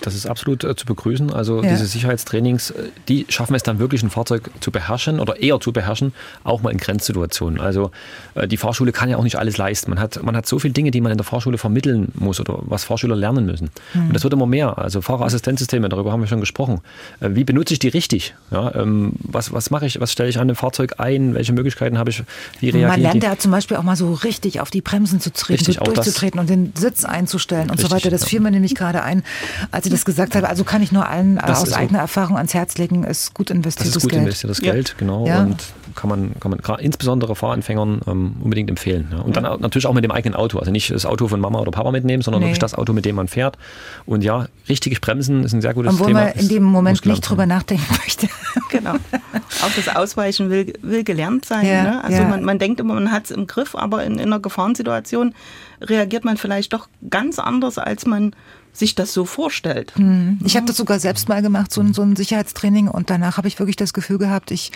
Das 0.00 0.14
ist 0.14 0.26
absolut 0.26 0.64
äh, 0.64 0.76
zu 0.76 0.86
begrüßen. 0.86 1.32
Also 1.32 1.62
ja. 1.62 1.70
diese 1.70 1.86
Sicherheitstrainings, 1.86 2.70
äh, 2.70 2.88
die 3.08 3.26
schaffen 3.28 3.54
es 3.54 3.62
dann 3.62 3.78
wirklich, 3.78 4.02
ein 4.02 4.10
Fahrzeug 4.10 4.50
zu 4.60 4.70
beherrschen 4.70 5.20
oder 5.20 5.40
eher 5.40 5.60
zu 5.60 5.72
beherrschen, 5.72 6.12
auch 6.44 6.62
mal 6.62 6.70
in 6.70 6.78
Grenzsituationen. 6.78 7.60
Also 7.60 7.90
äh, 8.34 8.46
die 8.46 8.56
Fahrschule 8.56 8.92
kann 8.92 9.08
ja 9.08 9.16
auch 9.16 9.24
nicht 9.24 9.36
alles 9.36 9.56
leisten. 9.56 9.90
Man 9.90 10.00
hat, 10.00 10.22
man 10.22 10.36
hat 10.36 10.46
so 10.46 10.58
viele 10.58 10.72
Dinge, 10.72 10.90
die 10.90 11.00
man 11.00 11.12
in 11.12 11.18
der 11.18 11.24
Fahrschule 11.24 11.58
vermitteln 11.58 12.12
muss 12.14 12.40
oder 12.40 12.58
was 12.62 12.84
Fahrschüler 12.84 13.16
lernen 13.16 13.46
müssen. 13.46 13.70
Mhm. 13.94 14.08
Und 14.08 14.14
das 14.14 14.22
wird 14.22 14.32
immer 14.32 14.46
mehr. 14.46 14.78
Also 14.78 15.00
Fahrerassistenzsysteme, 15.00 15.88
darüber 15.88 16.12
haben 16.12 16.20
wir 16.20 16.28
schon 16.28 16.40
gesprochen. 16.40 16.80
Äh, 17.20 17.30
wie 17.32 17.44
benutze 17.44 17.72
ich 17.72 17.80
die 17.80 17.88
richtig? 17.88 18.34
Ja, 18.50 18.74
ähm, 18.74 19.14
was, 19.18 19.52
was 19.52 19.70
mache 19.70 19.86
ich? 19.86 20.00
Was 20.00 20.12
stelle 20.12 20.28
ich 20.28 20.38
an 20.38 20.48
dem 20.48 20.56
Fahrzeug 20.56 20.94
ein? 20.98 21.34
Welche 21.34 21.52
Möglichkeiten 21.52 21.98
habe 21.98 22.10
ich? 22.10 22.22
Wie 22.60 22.70
reagiere 22.70 22.88
Man 22.88 23.00
lernt 23.00 23.24
ja 23.24 23.36
zum 23.38 23.50
Beispiel 23.50 23.76
auch 23.76 23.82
mal 23.82 23.96
so 23.96 24.12
richtig 24.12 24.60
auf 24.60 24.70
die 24.70 24.80
Bremsen 24.80 25.20
zu 25.20 25.32
treten, 25.32 25.64
richtig, 25.64 25.76
so 25.76 25.84
durchzutreten 25.84 26.38
und 26.38 26.48
den 26.48 26.72
Sitz 26.76 27.04
einzustellen 27.04 27.64
und 27.64 27.72
richtig, 27.72 27.88
so 27.88 27.94
weiter. 27.94 28.10
Das 28.10 28.24
fiel 28.24 28.40
mir 28.40 28.50
nämlich 28.50 28.74
gerade 28.74 29.02
ein, 29.02 29.24
als 29.70 29.87
Sie 29.88 29.96
das 29.96 30.04
gesagt 30.04 30.34
haben. 30.34 30.44
Also 30.44 30.64
kann 30.64 30.82
ich 30.82 30.92
nur 30.92 31.08
allen 31.08 31.38
äh, 31.38 31.46
das 31.46 31.62
aus 31.62 31.72
eigener 31.72 31.98
so. 31.98 32.02
Erfahrung 32.02 32.36
ans 32.36 32.54
Herz 32.54 32.78
legen, 32.78 33.04
ist 33.04 33.34
gut 33.34 33.50
investiertes 33.50 33.92
Geld. 33.92 33.96
Das 33.96 33.96
ist 33.96 34.02
gut 34.02 34.10
Geld. 34.10 34.22
investiertes 34.22 34.60
Geld, 34.60 34.94
genau. 34.98 35.26
Ja. 35.26 35.42
Und 35.42 35.56
kann 35.94 36.08
man, 36.08 36.34
kann 36.38 36.50
man 36.50 36.80
insbesondere 36.80 37.34
Fahranfängern 37.34 38.00
ähm, 38.06 38.36
unbedingt 38.42 38.70
empfehlen. 38.70 39.08
Ja. 39.10 39.18
Und 39.18 39.36
dann 39.36 39.44
natürlich 39.60 39.86
auch 39.86 39.94
mit 39.94 40.04
dem 40.04 40.10
eigenen 40.10 40.34
Auto. 40.34 40.58
Also 40.58 40.70
nicht 40.70 40.90
das 40.90 41.06
Auto 41.06 41.28
von 41.28 41.40
Mama 41.40 41.58
oder 41.58 41.70
Papa 41.70 41.90
mitnehmen, 41.90 42.22
sondern 42.22 42.40
nee. 42.40 42.48
wirklich 42.48 42.60
das 42.60 42.74
Auto, 42.74 42.92
mit 42.92 43.04
dem 43.04 43.16
man 43.16 43.28
fährt. 43.28 43.58
Und 44.06 44.22
ja, 44.22 44.46
richtige 44.68 44.98
Bremsen 45.00 45.44
ist 45.44 45.52
ein 45.52 45.60
sehr 45.60 45.74
gutes 45.74 45.94
Obwohl 45.94 46.08
Thema. 46.08 46.20
Wo 46.20 46.24
man 46.26 46.34
in 46.34 46.48
dem 46.48 46.62
Moment 46.62 47.04
nicht 47.04 47.20
drüber 47.20 47.46
nachdenken 47.46 47.86
möchte. 48.04 48.28
genau. 48.70 48.94
Auch 48.94 49.72
das 49.74 49.88
Ausweichen 49.94 50.50
will, 50.50 50.72
will 50.82 51.04
gelernt 51.04 51.44
sein. 51.44 51.66
Ja, 51.66 51.82
ne? 51.82 52.04
Also 52.04 52.18
ja. 52.18 52.28
man, 52.28 52.44
man 52.44 52.58
denkt 52.58 52.80
immer, 52.80 52.94
man 52.94 53.10
hat 53.10 53.24
es 53.24 53.30
im 53.30 53.46
Griff, 53.46 53.74
aber 53.74 54.04
in, 54.04 54.14
in 54.14 54.26
einer 54.26 54.40
Gefahrensituation 54.40 55.34
reagiert 55.80 56.24
man 56.24 56.36
vielleicht 56.36 56.72
doch 56.72 56.88
ganz 57.08 57.38
anders, 57.38 57.78
als 57.78 58.06
man 58.06 58.34
sich 58.72 58.94
das 58.94 59.12
so 59.12 59.24
vorstellt. 59.24 59.94
Hm. 59.96 60.38
Ich 60.44 60.56
habe 60.56 60.66
das 60.66 60.76
sogar 60.76 61.00
selbst 61.00 61.28
mal 61.28 61.42
gemacht, 61.42 61.72
so 61.72 61.80
ein, 61.80 61.94
so 61.94 62.02
ein 62.02 62.16
Sicherheitstraining 62.16 62.88
und 62.88 63.10
danach 63.10 63.36
habe 63.36 63.48
ich 63.48 63.58
wirklich 63.58 63.76
das 63.76 63.92
Gefühl 63.92 64.18
gehabt, 64.18 64.50
ich, 64.50 64.72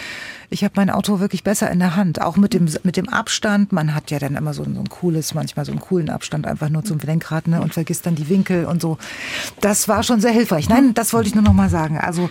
ich 0.50 0.64
habe 0.64 0.74
mein 0.76 0.90
Auto 0.90 1.20
wirklich 1.20 1.44
besser 1.44 1.70
in 1.70 1.78
der 1.78 1.96
Hand. 1.96 2.20
Auch 2.20 2.36
mit 2.36 2.54
dem, 2.54 2.68
mit 2.82 2.96
dem 2.96 3.08
Abstand. 3.08 3.72
Man 3.72 3.94
hat 3.94 4.10
ja 4.10 4.18
dann 4.18 4.36
immer 4.36 4.54
so 4.54 4.62
ein, 4.64 4.74
so 4.74 4.80
ein 4.80 4.88
cooles, 4.88 5.34
manchmal 5.34 5.64
so 5.64 5.72
einen 5.72 5.80
coolen 5.80 6.10
Abstand 6.10 6.46
einfach 6.46 6.68
nur 6.68 6.84
zum 6.84 6.98
Lenkrad 6.98 7.46
ne, 7.48 7.60
und 7.60 7.74
vergisst 7.74 8.06
dann 8.06 8.14
die 8.14 8.28
Winkel 8.28 8.64
und 8.64 8.82
so. 8.82 8.98
Das 9.60 9.88
war 9.88 10.02
schon 10.02 10.20
sehr 10.20 10.32
hilfreich. 10.32 10.68
Nein, 10.68 10.94
das 10.94 11.12
wollte 11.12 11.28
ich 11.28 11.34
nur 11.34 11.44
noch 11.44 11.52
mal 11.52 11.70
sagen. 11.70 11.98
Also 11.98 12.30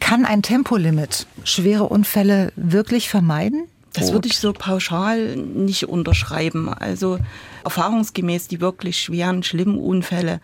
kann 0.00 0.24
ein 0.24 0.42
Tempolimit 0.42 1.26
schwere 1.44 1.84
Unfälle 1.84 2.52
wirklich 2.56 3.08
vermeiden? 3.08 3.64
Das 3.94 4.12
würde 4.12 4.28
ich 4.28 4.38
so 4.38 4.52
pauschal 4.52 5.36
nicht 5.36 5.88
unterschreiben. 5.88 6.68
Also 6.68 7.18
erfahrungsgemäß 7.64 8.48
die 8.48 8.60
wirklich 8.60 9.00
schweren, 9.00 9.42
schlimmen 9.42 9.78
Unfälle, 9.78 10.40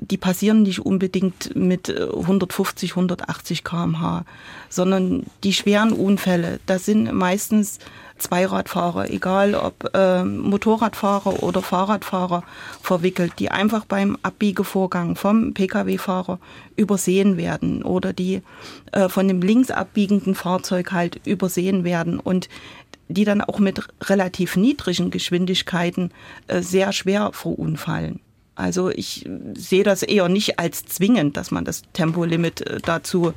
die 0.00 0.16
passieren 0.16 0.62
nicht 0.62 0.80
unbedingt 0.80 1.54
mit 1.54 1.88
150, 1.88 2.92
180 2.92 3.64
km/h, 3.64 4.24
sondern 4.68 5.24
die 5.44 5.52
schweren 5.52 5.92
Unfälle, 5.92 6.60
das 6.66 6.86
sind 6.86 7.12
meistens 7.12 7.78
Zweiradfahrer, 8.20 9.10
egal 9.10 9.54
ob 9.54 9.90
äh, 9.94 10.24
Motorradfahrer 10.24 11.42
oder 11.42 11.62
Fahrradfahrer 11.62 12.44
verwickelt, 12.82 13.34
die 13.38 13.50
einfach 13.50 13.84
beim 13.84 14.16
Abbiegevorgang 14.22 15.16
vom 15.16 15.54
Pkw-Fahrer 15.54 16.38
übersehen 16.76 17.36
werden 17.36 17.82
oder 17.82 18.12
die 18.12 18.42
äh, 18.92 19.08
von 19.08 19.26
dem 19.26 19.40
links 19.40 19.70
abbiegenden 19.70 20.34
Fahrzeug 20.34 20.92
halt 20.92 21.26
übersehen 21.26 21.84
werden 21.84 22.20
und 22.20 22.48
die 23.08 23.24
dann 23.24 23.40
auch 23.40 23.58
mit 23.58 23.88
relativ 24.02 24.56
niedrigen 24.56 25.10
Geschwindigkeiten 25.10 26.12
äh, 26.46 26.62
sehr 26.62 26.92
schwer 26.92 27.32
verunfallen. 27.32 28.20
Also 28.54 28.90
ich 28.90 29.28
sehe 29.54 29.84
das 29.84 30.02
eher 30.02 30.28
nicht 30.28 30.58
als 30.58 30.84
zwingend, 30.84 31.36
dass 31.36 31.50
man 31.50 31.64
das 31.64 31.82
Tempolimit 31.92 32.60
äh, 32.62 32.78
dazu 32.84 33.32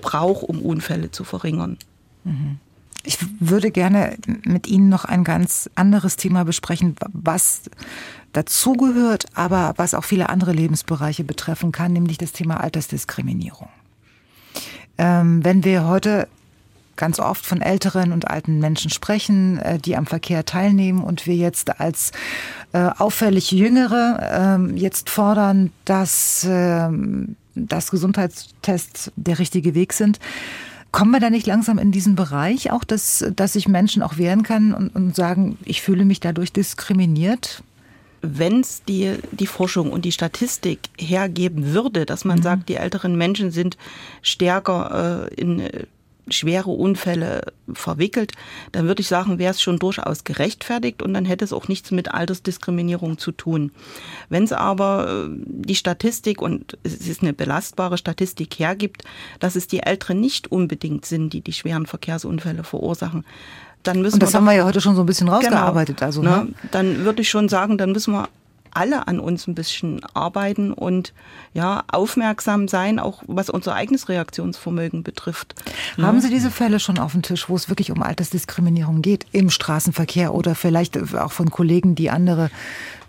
braucht, 0.00 0.44
um 0.44 0.62
Unfälle 0.62 1.10
zu 1.10 1.24
verringern. 1.24 1.76
Mhm. 2.24 2.58
Ich 3.04 3.18
würde 3.40 3.70
gerne 3.72 4.16
mit 4.44 4.68
Ihnen 4.68 4.88
noch 4.88 5.04
ein 5.04 5.24
ganz 5.24 5.68
anderes 5.74 6.16
Thema 6.16 6.44
besprechen, 6.44 6.94
was 7.12 7.62
dazugehört, 8.32 9.26
aber 9.34 9.74
was 9.76 9.94
auch 9.94 10.04
viele 10.04 10.28
andere 10.28 10.52
Lebensbereiche 10.52 11.24
betreffen 11.24 11.72
kann, 11.72 11.92
nämlich 11.92 12.18
das 12.18 12.32
Thema 12.32 12.60
Altersdiskriminierung. 12.60 13.68
Ähm, 14.98 15.44
wenn 15.44 15.64
wir 15.64 15.86
heute 15.86 16.28
ganz 16.96 17.18
oft 17.18 17.44
von 17.44 17.60
älteren 17.60 18.12
und 18.12 18.28
alten 18.28 18.58
Menschen 18.58 18.90
sprechen, 18.90 19.58
äh, 19.58 19.78
die 19.78 19.96
am 19.96 20.06
Verkehr 20.06 20.44
teilnehmen 20.44 21.02
und 21.02 21.26
wir 21.26 21.36
jetzt 21.36 21.80
als 21.80 22.12
äh, 22.72 22.90
auffällig 22.98 23.50
Jüngere 23.50 24.30
ähm, 24.32 24.76
jetzt 24.76 25.10
fordern, 25.10 25.70
dass, 25.84 26.46
ähm, 26.48 27.36
dass 27.54 27.90
Gesundheitstests 27.90 29.12
der 29.16 29.38
richtige 29.38 29.74
Weg 29.74 29.92
sind. 29.92 30.18
Kommen 30.90 31.10
wir 31.10 31.20
da 31.20 31.30
nicht 31.30 31.46
langsam 31.46 31.78
in 31.78 31.90
diesen 31.90 32.16
Bereich 32.16 32.70
auch, 32.70 32.84
dass, 32.84 33.24
dass 33.34 33.54
sich 33.54 33.66
Menschen 33.66 34.02
auch 34.02 34.18
wehren 34.18 34.42
können 34.42 34.74
und, 34.74 34.94
und 34.94 35.16
sagen, 35.16 35.56
ich 35.64 35.80
fühle 35.80 36.04
mich 36.04 36.20
dadurch 36.20 36.52
diskriminiert? 36.52 37.62
wenn 38.22 38.60
es 38.60 38.84
die, 38.84 39.16
die 39.32 39.48
Forschung 39.48 39.90
und 39.90 40.04
die 40.04 40.12
Statistik 40.12 40.78
hergeben 40.96 41.74
würde, 41.74 42.06
dass 42.06 42.24
man 42.24 42.38
mhm. 42.38 42.42
sagt, 42.42 42.68
die 42.68 42.76
älteren 42.76 43.16
Menschen 43.16 43.50
sind 43.50 43.76
stärker 44.22 45.28
äh, 45.28 45.34
in 45.34 45.68
schwere 46.28 46.70
Unfälle 46.70 47.52
verwickelt, 47.72 48.32
dann 48.72 48.86
würde 48.86 49.02
ich 49.02 49.08
sagen, 49.08 49.38
wäre 49.38 49.50
es 49.50 49.60
schon 49.60 49.78
durchaus 49.78 50.24
gerechtfertigt 50.24 51.02
und 51.02 51.14
dann 51.14 51.24
hätte 51.24 51.44
es 51.44 51.52
auch 51.52 51.68
nichts 51.68 51.90
mit 51.90 52.12
Altersdiskriminierung 52.12 53.18
zu 53.18 53.32
tun. 53.32 53.72
Wenn 54.28 54.44
es 54.44 54.52
aber 54.52 55.26
äh, 55.26 55.36
die 55.46 55.74
Statistik 55.74 56.40
und 56.40 56.78
es 56.82 56.94
ist 57.08 57.22
eine 57.22 57.32
belastbare 57.32 57.98
Statistik 57.98 58.58
hergibt, 58.58 59.04
dass 59.40 59.56
es 59.56 59.66
die 59.66 59.80
Älteren 59.80 60.20
nicht 60.20 60.50
unbedingt 60.50 61.06
sind, 61.06 61.32
die 61.32 61.40
die 61.40 61.52
schweren 61.52 61.86
Verkehrsunfälle 61.86 62.64
verursachen, 62.64 63.24
dann 63.82 64.00
müssen 64.00 64.14
und 64.14 64.22
das 64.22 64.32
wir 64.32 64.38
haben 64.38 64.44
wir 64.44 64.52
ja 64.52 64.64
heute 64.64 64.80
schon 64.80 64.94
so 64.94 65.02
ein 65.02 65.06
bisschen 65.06 65.28
rausgearbeitet. 65.28 65.96
Genau, 65.96 66.06
also, 66.06 66.22
ne? 66.22 66.48
Dann 66.70 67.04
würde 67.04 67.22
ich 67.22 67.28
schon 67.28 67.48
sagen, 67.48 67.78
dann 67.78 67.92
müssen 67.92 68.12
wir 68.12 68.28
alle 68.74 69.06
an 69.06 69.20
uns 69.20 69.46
ein 69.46 69.54
bisschen 69.54 70.00
arbeiten 70.14 70.72
und 70.72 71.12
ja, 71.54 71.84
aufmerksam 71.88 72.68
sein, 72.68 72.98
auch 72.98 73.22
was 73.26 73.50
unser 73.50 73.74
eigenes 73.74 74.08
Reaktionsvermögen 74.08 75.02
betrifft. 75.02 75.54
Haben 76.00 76.20
Sie 76.20 76.30
diese 76.30 76.50
Fälle 76.50 76.80
schon 76.80 76.98
auf 76.98 77.12
dem 77.12 77.22
Tisch, 77.22 77.48
wo 77.48 77.56
es 77.56 77.68
wirklich 77.68 77.90
um 77.90 78.02
Altersdiskriminierung 78.02 79.02
geht 79.02 79.26
im 79.32 79.50
Straßenverkehr 79.50 80.34
oder 80.34 80.54
vielleicht 80.54 80.96
auch 81.14 81.32
von 81.32 81.50
Kollegen, 81.50 81.94
die 81.94 82.10
andere 82.10 82.50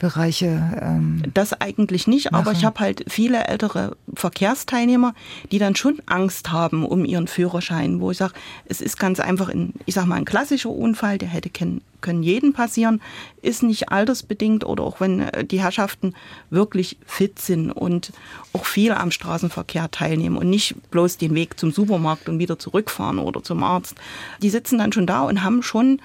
Bereiche. 0.04 0.80
Ähm, 0.82 1.24
das 1.34 1.54
eigentlich 1.62 2.08
nicht, 2.08 2.32
machen. 2.32 2.46
aber 2.46 2.52
ich 2.52 2.66
habe 2.66 2.82
halt 2.82 3.06
viele 3.08 3.48
ältere 3.48 3.96
Verkehrsteilnehmer, 4.14 5.16
die 5.50 5.60
dann 5.60 5.78
schon 5.78 6.02
Angst 6.08 6.52
haben 6.52 6.86
um 6.86 7.06
ihren 7.06 7.28
Führerschein, 7.28 8.02
wo 8.02 8.12
ich 8.12 8.18
sage, 8.18 8.34
es 8.66 8.82
ist 8.82 9.00
ganz 9.00 9.22
einfach, 9.22 9.48
ein, 9.48 9.74
ich 9.86 9.96
sag 9.96 10.06
mal, 10.06 10.16
ein 10.16 10.26
klassischer 10.26 10.72
Unfall, 10.72 11.18
der 11.18 11.30
hätte 11.30 11.50
können, 11.50 11.80
können 12.02 12.22
jeden 12.22 12.52
passieren, 12.52 13.02
ist 13.42 13.64
nicht 13.64 13.94
altersbedingt 13.94 14.66
oder 14.66 14.84
auch 14.84 15.00
wenn 15.00 15.22
äh, 15.22 15.46
die 15.46 15.62
Herrschaften 15.62 16.14
wirklich 16.50 16.98
fit 17.06 17.40
sind 17.40 17.72
und 17.72 18.12
auch 18.52 18.66
viel 18.66 18.92
am 18.92 19.10
Straßenverkehr 19.10 19.90
teilnehmen 19.90 20.36
und 20.36 20.50
nicht 20.50 20.76
bloß 20.92 21.18
den 21.18 21.34
Weg 21.34 21.58
zum 21.58 21.72
Supermarkt 21.72 22.28
und 22.28 22.40
wieder 22.40 22.60
zurückfahren 22.60 23.20
oder 23.20 23.42
zum 23.42 23.64
Arzt. 23.64 23.96
Die 24.42 24.50
sitzen 24.50 24.78
dann 24.78 24.92
schon 24.92 25.08
da 25.08 25.24
und 25.24 25.44
haben 25.44 25.64
schon 25.64 26.02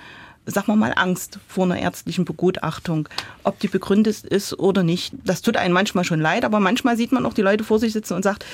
sagen 0.51 0.69
wir 0.69 0.77
mal, 0.77 0.93
Angst 0.97 1.39
vor 1.47 1.65
einer 1.65 1.79
ärztlichen 1.79 2.25
Begutachtung, 2.25 3.09
ob 3.45 3.59
die 3.61 3.69
begründet 3.69 4.25
ist 4.25 4.59
oder 4.59 4.83
nicht. 4.83 5.15
Das 5.25 5.43
tut 5.43 5.57
einem 5.57 5.75
manchmal 5.75 6.05
schon 6.05 6.21
leid, 6.21 6.45
aber 6.45 6.61
manchmal 6.61 6.97
sieht 6.97 7.13
man 7.13 7.27
auch 7.27 7.35
die 7.35 7.43
Leute 7.43 7.65
vor 7.65 7.79
sich 7.79 7.93
sitzen 7.93 8.15
und 8.15 8.23
sagt, 8.23 8.45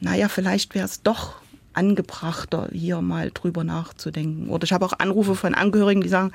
naja, 0.00 0.28
vielleicht 0.28 0.74
wäre 0.74 0.84
es 0.84 1.02
doch 1.02 1.34
angebrachter, 1.72 2.68
hier 2.72 3.00
mal 3.00 3.30
drüber 3.32 3.64
nachzudenken. 3.64 4.48
Oder 4.48 4.64
ich 4.64 4.72
habe 4.72 4.84
auch 4.84 4.94
Anrufe 4.98 5.34
von 5.34 5.54
Angehörigen, 5.54 6.02
die 6.02 6.08
sagen, 6.08 6.32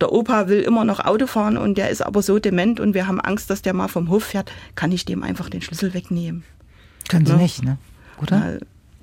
der 0.00 0.12
Opa 0.12 0.48
will 0.48 0.60
immer 0.60 0.84
noch 0.84 1.00
Auto 1.00 1.26
fahren 1.26 1.56
und 1.56 1.78
der 1.78 1.90
ist 1.90 2.00
aber 2.02 2.22
so 2.22 2.38
dement 2.38 2.80
und 2.80 2.94
wir 2.94 3.06
haben 3.06 3.20
Angst, 3.20 3.50
dass 3.50 3.62
der 3.62 3.74
mal 3.74 3.88
vom 3.88 4.08
Hof 4.08 4.24
fährt, 4.24 4.50
kann 4.74 4.90
ich 4.90 5.04
dem 5.04 5.22
einfach 5.22 5.48
den 5.48 5.62
Schlüssel 5.62 5.94
wegnehmen. 5.94 6.42
Können 7.08 7.26
Sie 7.26 7.32
ja? 7.32 7.38
nicht, 7.38 7.62
ne? 7.62 7.78
Oder? 8.20 8.58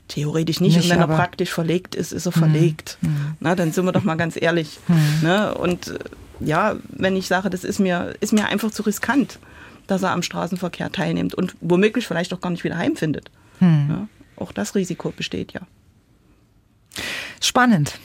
Theoretisch 0.10 0.60
nicht. 0.60 0.76
nicht 0.76 0.86
und 0.86 0.92
wenn 0.92 1.00
er 1.00 1.08
praktisch 1.08 1.52
verlegt 1.52 1.96
ist, 1.96 2.12
ist 2.12 2.26
er 2.26 2.32
verlegt. 2.32 2.98
Mhm. 3.02 3.36
Na, 3.40 3.56
dann 3.56 3.72
sind 3.72 3.86
wir 3.86 3.92
doch 3.92 4.04
mal 4.04 4.16
ganz 4.16 4.36
ehrlich. 4.40 4.80
Mhm. 4.88 5.20
Ne? 5.22 5.54
Und 5.54 5.88
äh, 5.88 6.00
ja, 6.42 6.76
wenn 6.90 7.16
ich 7.16 7.28
sage, 7.28 7.50
das 7.50 7.64
ist 7.64 7.80
mir, 7.80 8.16
ist 8.20 8.34
mir 8.34 8.48
einfach 8.48 8.72
zu 8.72 8.84
riskant, 8.84 9.40
dass 9.88 10.04
er 10.04 10.12
am 10.12 10.24
Straßenverkehr 10.24 10.92
teilnimmt 10.92 11.36
und 11.36 11.56
womöglich 11.62 12.08
vielleicht 12.08 12.34
auch 12.34 12.42
gar 12.42 12.50
nicht 12.50 12.64
wieder 12.64 12.78
heimfindet. 12.78 13.30
Mhm. 13.60 13.86
Ja? 13.90 14.08
Auch 14.36 14.52
das 14.52 14.76
Risiko 14.76 15.12
besteht 15.12 15.54
ja. 15.54 15.62
Spannend. 17.40 18.00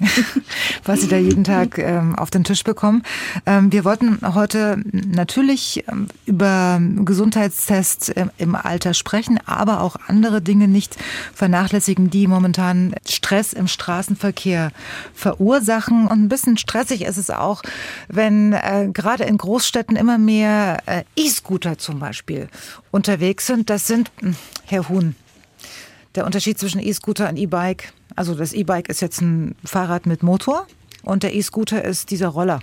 was 0.84 1.00
Sie 1.00 1.08
da 1.08 1.16
jeden 1.16 1.44
Tag 1.44 1.78
ähm, 1.78 2.14
auf 2.16 2.30
den 2.30 2.44
Tisch 2.44 2.64
bekommen. 2.64 3.02
Ähm, 3.46 3.72
wir 3.72 3.84
wollten 3.84 4.18
heute 4.34 4.82
natürlich 4.92 5.84
ähm, 5.88 6.08
über 6.26 6.80
Gesundheitstests 6.80 8.08
im, 8.08 8.30
im, 8.38 8.54
Alter 8.54 8.94
sprechen, 8.94 9.38
aber 9.46 9.80
auch 9.80 9.96
andere 10.06 10.42
Dinge 10.42 10.68
nicht 10.68 10.96
vernachlässigen, 11.34 12.10
die 12.10 12.26
momentan 12.26 12.94
Stress 13.08 13.52
im 13.52 13.68
Straßenverkehr 13.68 14.70
verursachen. 15.14 16.06
Und 16.06 16.24
ein 16.24 16.28
bisschen 16.28 16.58
stressig 16.58 17.02
ist 17.02 17.18
es 17.18 17.30
auch, 17.30 17.62
wenn 18.08 18.52
äh, 18.52 18.88
gerade 18.92 19.24
in 19.24 19.38
Großstädten 19.38 19.96
immer 19.96 20.18
mehr 20.18 20.78
äh, 20.86 21.04
E-Scooter 21.16 21.78
zum 21.78 21.98
Beispiel 21.98 22.48
unterwegs 22.90 23.46
sind. 23.46 23.70
Das 23.70 23.86
sind, 23.86 24.10
hm, 24.20 24.36
Herr 24.66 24.88
Huhn, 24.88 25.14
der 26.14 26.26
Unterschied 26.26 26.58
zwischen 26.58 26.80
E-Scooter 26.80 27.28
und 27.28 27.36
E-Bike. 27.36 27.92
Also 28.16 28.34
das 28.34 28.52
E-Bike 28.52 28.88
ist 28.88 29.00
jetzt 29.00 29.20
ein 29.20 29.54
Fahrrad 29.64 30.06
mit 30.06 30.22
Motor 30.22 30.66
und 31.02 31.22
der 31.22 31.34
E-Scooter 31.34 31.84
ist 31.84 32.10
dieser 32.10 32.28
Roller. 32.28 32.60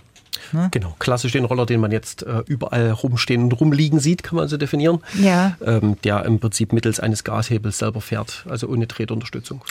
Ne? 0.52 0.68
Genau, 0.70 0.94
klassisch 0.98 1.32
den 1.32 1.44
Roller, 1.44 1.66
den 1.66 1.80
man 1.80 1.92
jetzt 1.92 2.22
äh, 2.22 2.42
überall 2.46 2.90
rumstehen 2.90 3.44
und 3.44 3.52
rumliegen 3.52 4.00
sieht, 4.00 4.22
kann 4.22 4.36
man 4.36 4.48
so 4.48 4.56
definieren. 4.56 5.00
Ja. 5.20 5.56
Ähm, 5.64 5.96
der 6.04 6.24
im 6.24 6.40
Prinzip 6.40 6.72
mittels 6.72 7.00
eines 7.00 7.24
Gashebels 7.24 7.78
selber 7.78 8.00
fährt, 8.00 8.44
also 8.48 8.68
ohne 8.68 8.88
Tretunterstützung. 8.88 9.62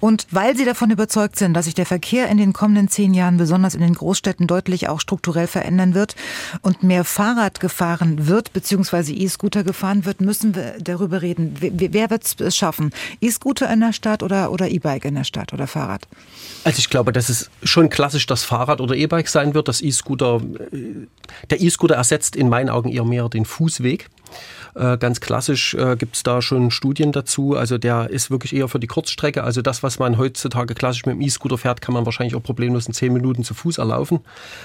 Und 0.00 0.26
weil 0.30 0.56
Sie 0.56 0.64
davon 0.64 0.90
überzeugt 0.90 1.36
sind, 1.36 1.54
dass 1.54 1.66
sich 1.66 1.74
der 1.74 1.86
Verkehr 1.86 2.28
in 2.28 2.38
den 2.38 2.52
kommenden 2.52 2.88
zehn 2.88 3.14
Jahren 3.14 3.36
besonders 3.36 3.74
in 3.74 3.80
den 3.80 3.94
Großstädten 3.94 4.46
deutlich 4.46 4.88
auch 4.88 5.00
strukturell 5.00 5.46
verändern 5.46 5.94
wird 5.94 6.16
und 6.62 6.82
mehr 6.82 7.04
Fahrrad 7.04 7.60
gefahren 7.60 8.26
wird, 8.26 8.52
beziehungsweise 8.52 9.12
E-Scooter 9.12 9.64
gefahren 9.64 10.04
wird, 10.04 10.20
müssen 10.20 10.54
wir 10.54 10.74
darüber 10.80 11.22
reden. 11.22 11.56
Wer 11.60 12.10
wird 12.10 12.40
es 12.40 12.56
schaffen? 12.56 12.92
E-Scooter 13.20 13.70
in 13.72 13.80
der 13.80 13.92
Stadt 13.92 14.22
oder, 14.22 14.52
oder 14.52 14.68
E-Bike 14.68 15.04
in 15.04 15.14
der 15.14 15.24
Stadt 15.24 15.52
oder 15.52 15.66
Fahrrad? 15.66 16.06
Also 16.64 16.78
ich 16.78 16.90
glaube, 16.90 17.12
dass 17.12 17.28
es 17.28 17.50
schon 17.62 17.88
klassisch 17.88 18.26
das 18.26 18.44
Fahrrad 18.44 18.80
oder 18.80 18.94
E-Bike 18.94 19.28
sein 19.28 19.54
wird. 19.54 19.68
Das 19.68 19.80
E-Scooter, 19.80 20.09
äh, 20.16 21.06
der 21.50 21.60
E-Scooter 21.60 21.94
ersetzt 21.94 22.36
in 22.36 22.48
meinen 22.48 22.68
Augen 22.68 22.90
eher 22.90 23.04
mehr 23.04 23.28
den 23.28 23.44
Fußweg. 23.44 24.08
Äh, 24.74 24.98
ganz 24.98 25.20
klassisch 25.20 25.74
äh, 25.74 25.96
gibt 25.96 26.16
es 26.16 26.22
da 26.22 26.42
schon 26.42 26.70
Studien 26.70 27.12
dazu. 27.12 27.56
Also 27.56 27.78
der 27.78 28.10
ist 28.10 28.30
wirklich 28.30 28.54
eher 28.54 28.68
für 28.68 28.78
die 28.78 28.86
Kurzstrecke. 28.86 29.42
Also 29.42 29.62
das, 29.62 29.82
was 29.82 29.98
man 29.98 30.18
heutzutage 30.18 30.74
klassisch 30.74 31.06
mit 31.06 31.16
dem 31.16 31.20
E-Scooter 31.20 31.58
fährt, 31.58 31.80
kann 31.80 31.94
man 31.94 32.04
wahrscheinlich 32.06 32.36
auch 32.36 32.42
problemlos 32.42 32.86
in 32.86 32.94
zehn 32.94 33.12
Minuten 33.12 33.44
zu 33.44 33.54
Fuß 33.54 33.78
erlaufen. 33.78 34.20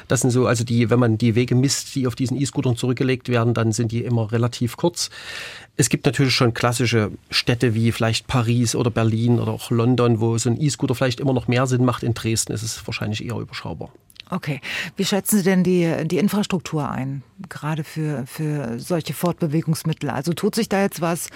Das 0.07 0.21
sind 0.21 0.31
so, 0.31 0.45
also 0.45 0.63
die, 0.63 0.89
wenn 0.89 0.99
man 0.99 1.17
die 1.17 1.35
Wege 1.35 1.55
misst, 1.55 1.95
die 1.95 2.07
auf 2.07 2.15
diesen 2.15 2.39
E-Scootern 2.39 2.75
zurückgelegt 2.75 3.29
werden, 3.29 3.53
dann 3.53 3.71
sind 3.71 3.91
die 3.91 4.03
immer 4.03 4.31
relativ 4.31 4.77
kurz. 4.77 5.09
Es 5.77 5.89
gibt 5.89 6.05
natürlich 6.05 6.33
schon 6.33 6.53
klassische 6.53 7.11
Städte 7.29 7.73
wie 7.73 7.91
vielleicht 7.91 8.27
Paris 8.27 8.75
oder 8.75 8.91
Berlin 8.91 9.39
oder 9.39 9.51
auch 9.51 9.71
London, 9.71 10.19
wo 10.19 10.37
so 10.37 10.49
ein 10.49 10.61
E-Scooter 10.61 10.95
vielleicht 10.95 11.19
immer 11.19 11.33
noch 11.33 11.47
mehr 11.47 11.67
Sinn 11.67 11.83
macht. 11.83 12.03
In 12.03 12.13
Dresden 12.13 12.53
ist 12.53 12.63
es 12.63 12.85
wahrscheinlich 12.87 13.25
eher 13.25 13.37
überschaubar. 13.37 13.89
Okay. 14.30 14.59
Wie 14.95 15.05
schätzen 15.05 15.38
Sie 15.38 15.43
denn 15.43 15.63
die, 15.63 16.07
die 16.07 16.17
Infrastruktur 16.17 16.89
ein, 16.89 17.23
gerade 17.49 17.84
für, 17.84 18.26
für 18.26 18.80
solche 18.80 19.13
Fortbewegungsmittel? 19.13 20.09
Also 20.09 20.34
tut 20.34 20.55
sich 20.55 20.67
da 20.67 20.82
jetzt 20.82 21.01
was? 21.01 21.30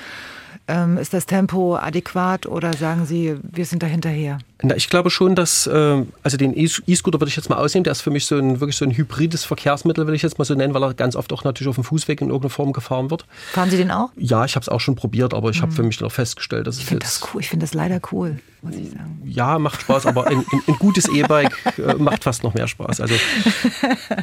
Ähm, 0.67 0.97
ist 0.97 1.13
das 1.13 1.25
Tempo 1.25 1.75
adäquat 1.75 2.45
oder 2.45 2.73
sagen 2.73 3.05
Sie, 3.05 3.37
wir 3.43 3.65
sind 3.65 3.83
da 3.83 3.87
hinterher? 3.87 4.39
Na, 4.61 4.75
ich 4.75 4.89
glaube 4.89 5.09
schon, 5.09 5.35
dass, 5.35 5.67
äh, 5.67 6.03
also 6.21 6.35
den 6.35 6.53
E-Scooter 6.53 7.21
würde 7.21 7.29
ich 7.29 7.37
jetzt 7.37 7.49
mal 7.49 7.55
ausnehmen, 7.55 7.85
der 7.85 7.91
ist 7.91 8.01
für 8.01 8.11
mich 8.11 8.25
so 8.25 8.35
ein, 8.35 8.59
wirklich 8.59 8.75
so 8.75 8.83
ein 8.83 8.91
hybrides 8.91 9.45
Verkehrsmittel, 9.45 10.05
will 10.05 10.15
ich 10.15 10.21
jetzt 10.21 10.37
mal 10.37 10.43
so 10.43 10.53
nennen, 10.53 10.73
weil 10.73 10.83
er 10.83 10.93
ganz 10.93 11.15
oft 11.15 11.31
auch 11.31 11.45
natürlich 11.45 11.69
auf 11.69 11.75
dem 11.75 11.85
Fußweg 11.85 12.19
in 12.19 12.27
irgendeiner 12.27 12.49
Form 12.49 12.73
gefahren 12.73 13.09
wird. 13.09 13.25
Fahren 13.53 13.69
Sie 13.69 13.77
den 13.77 13.89
auch? 13.89 14.09
Ja, 14.17 14.43
ich 14.43 14.55
habe 14.55 14.63
es 14.63 14.67
auch 14.67 14.81
schon 14.81 14.95
probiert, 14.95 15.33
aber 15.33 15.49
ich 15.49 15.59
mhm. 15.59 15.61
habe 15.61 15.71
für 15.71 15.83
mich 15.83 15.97
dann 15.97 16.07
auch 16.07 16.11
festgestellt, 16.11 16.67
dass 16.67 16.77
ich 16.77 16.85
finde 16.85 17.05
das 17.05 17.21
cool. 17.33 17.39
Ich 17.39 17.47
finde 17.47 17.65
das 17.65 17.73
leider 17.73 18.01
cool, 18.11 18.39
muss 18.61 18.75
ich 18.75 18.89
sagen. 18.89 19.21
Ja, 19.23 19.59
macht 19.59 19.81
Spaß, 19.81 20.05
aber 20.07 20.27
ein, 20.27 20.39
ein, 20.39 20.61
ein 20.67 20.75
gutes 20.77 21.07
E-Bike 21.07 21.55
äh, 21.77 21.93
macht 21.93 22.25
fast 22.25 22.43
noch 22.43 22.53
mehr 22.53 22.67
Spaß. 22.67 22.99
Also 22.99 23.15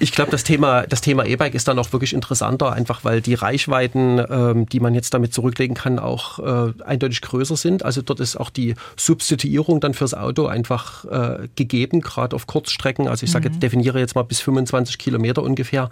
ich 0.00 0.12
glaube, 0.12 0.30
das 0.30 0.44
Thema, 0.44 0.82
das 0.82 1.00
Thema 1.00 1.24
E-Bike 1.24 1.54
ist 1.54 1.66
dann 1.66 1.78
auch 1.78 1.94
wirklich 1.94 2.12
interessanter, 2.12 2.72
einfach 2.74 3.04
weil 3.04 3.22
die 3.22 3.34
Reichweiten, 3.34 4.20
ähm, 4.28 4.66
die 4.66 4.80
man 4.80 4.92
jetzt 4.92 5.14
damit 5.14 5.32
zurücklegen 5.32 5.74
kann, 5.74 5.98
auch 5.98 6.40
äh, 6.40 6.74
eindeutig 6.84 7.22
größer 7.22 7.56
sind. 7.56 7.86
Also 7.86 8.02
dort 8.02 8.20
ist 8.20 8.36
auch 8.36 8.50
die 8.50 8.74
Substituierung 8.96 9.80
dann 9.80 9.94
fürs 9.94 10.12
Auto 10.12 10.25
einfach 10.46 11.04
äh, 11.04 11.48
gegeben, 11.56 12.00
gerade 12.00 12.34
auf 12.36 12.46
Kurzstrecken. 12.46 13.08
Also 13.08 13.24
ich 13.24 13.30
sage, 13.30 13.50
mhm. 13.50 13.60
definiere 13.60 13.98
jetzt 13.98 14.14
mal 14.14 14.22
bis 14.22 14.40
25 14.40 14.98
Kilometer 14.98 15.42
ungefähr, 15.42 15.90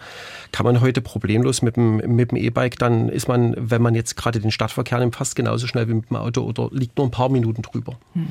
kann 0.53 0.64
man 0.64 0.80
heute 0.80 1.01
problemlos 1.01 1.62
mit 1.62 1.76
dem 1.76 1.97
mit 1.97 2.30
dem 2.30 2.37
E-Bike, 2.37 2.78
dann 2.78 3.09
ist 3.09 3.28
man, 3.28 3.55
wenn 3.59 3.82
man 3.82 3.95
jetzt 3.95 4.16
gerade 4.16 4.41
den 4.41 4.51
Stadtverkehr 4.51 4.99
nimmt, 4.99 5.16
fast 5.16 5.37
genauso 5.37 5.66
schnell 5.66 5.89
wie 5.89 5.95
mit 5.95 6.11
dem 6.11 6.16
Auto 6.16 6.43
oder 6.43 6.68
liegt 6.72 6.97
nur 6.97 7.07
ein 7.07 7.11
paar 7.11 7.28
Minuten 7.28 7.62
drüber. 7.62 7.95
Mhm. 8.14 8.28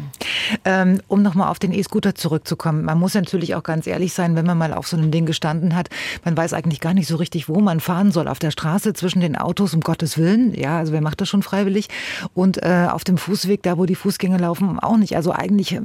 Ähm, 0.65 1.01
um 1.07 1.21
nochmal 1.21 1.49
auf 1.49 1.59
den 1.59 1.73
E-Scooter 1.73 2.15
zurückzukommen, 2.15 2.83
man 2.83 2.99
muss 2.99 3.13
natürlich 3.13 3.55
auch 3.55 3.63
ganz 3.63 3.87
ehrlich 3.87 4.13
sein, 4.13 4.35
wenn 4.35 4.45
man 4.45 4.57
mal 4.57 4.73
auf 4.73 4.87
so 4.87 4.97
einem 4.97 5.11
Ding 5.11 5.25
gestanden 5.25 5.75
hat, 5.75 5.89
man 6.23 6.35
weiß 6.35 6.53
eigentlich 6.53 6.79
gar 6.79 6.93
nicht 6.93 7.07
so 7.07 7.15
richtig, 7.17 7.49
wo 7.49 7.59
man 7.59 7.79
fahren 7.79 8.11
soll. 8.11 8.27
Auf 8.27 8.39
der 8.39 8.51
Straße 8.51 8.93
zwischen 8.93 9.21
den 9.21 9.35
Autos, 9.35 9.73
um 9.73 9.81
Gottes 9.81 10.17
Willen, 10.17 10.53
ja, 10.53 10.77
also 10.77 10.93
wer 10.93 11.01
macht 11.01 11.21
das 11.21 11.29
schon 11.29 11.43
freiwillig? 11.43 11.89
Und 12.33 12.61
äh, 12.61 12.87
auf 12.89 13.03
dem 13.03 13.17
Fußweg, 13.17 13.63
da 13.63 13.77
wo 13.77 13.85
die 13.85 13.95
Fußgänger 13.95 14.39
laufen, 14.39 14.79
auch 14.79 14.97
nicht. 14.97 15.15
Also 15.15 15.31
eigentlich 15.31 15.79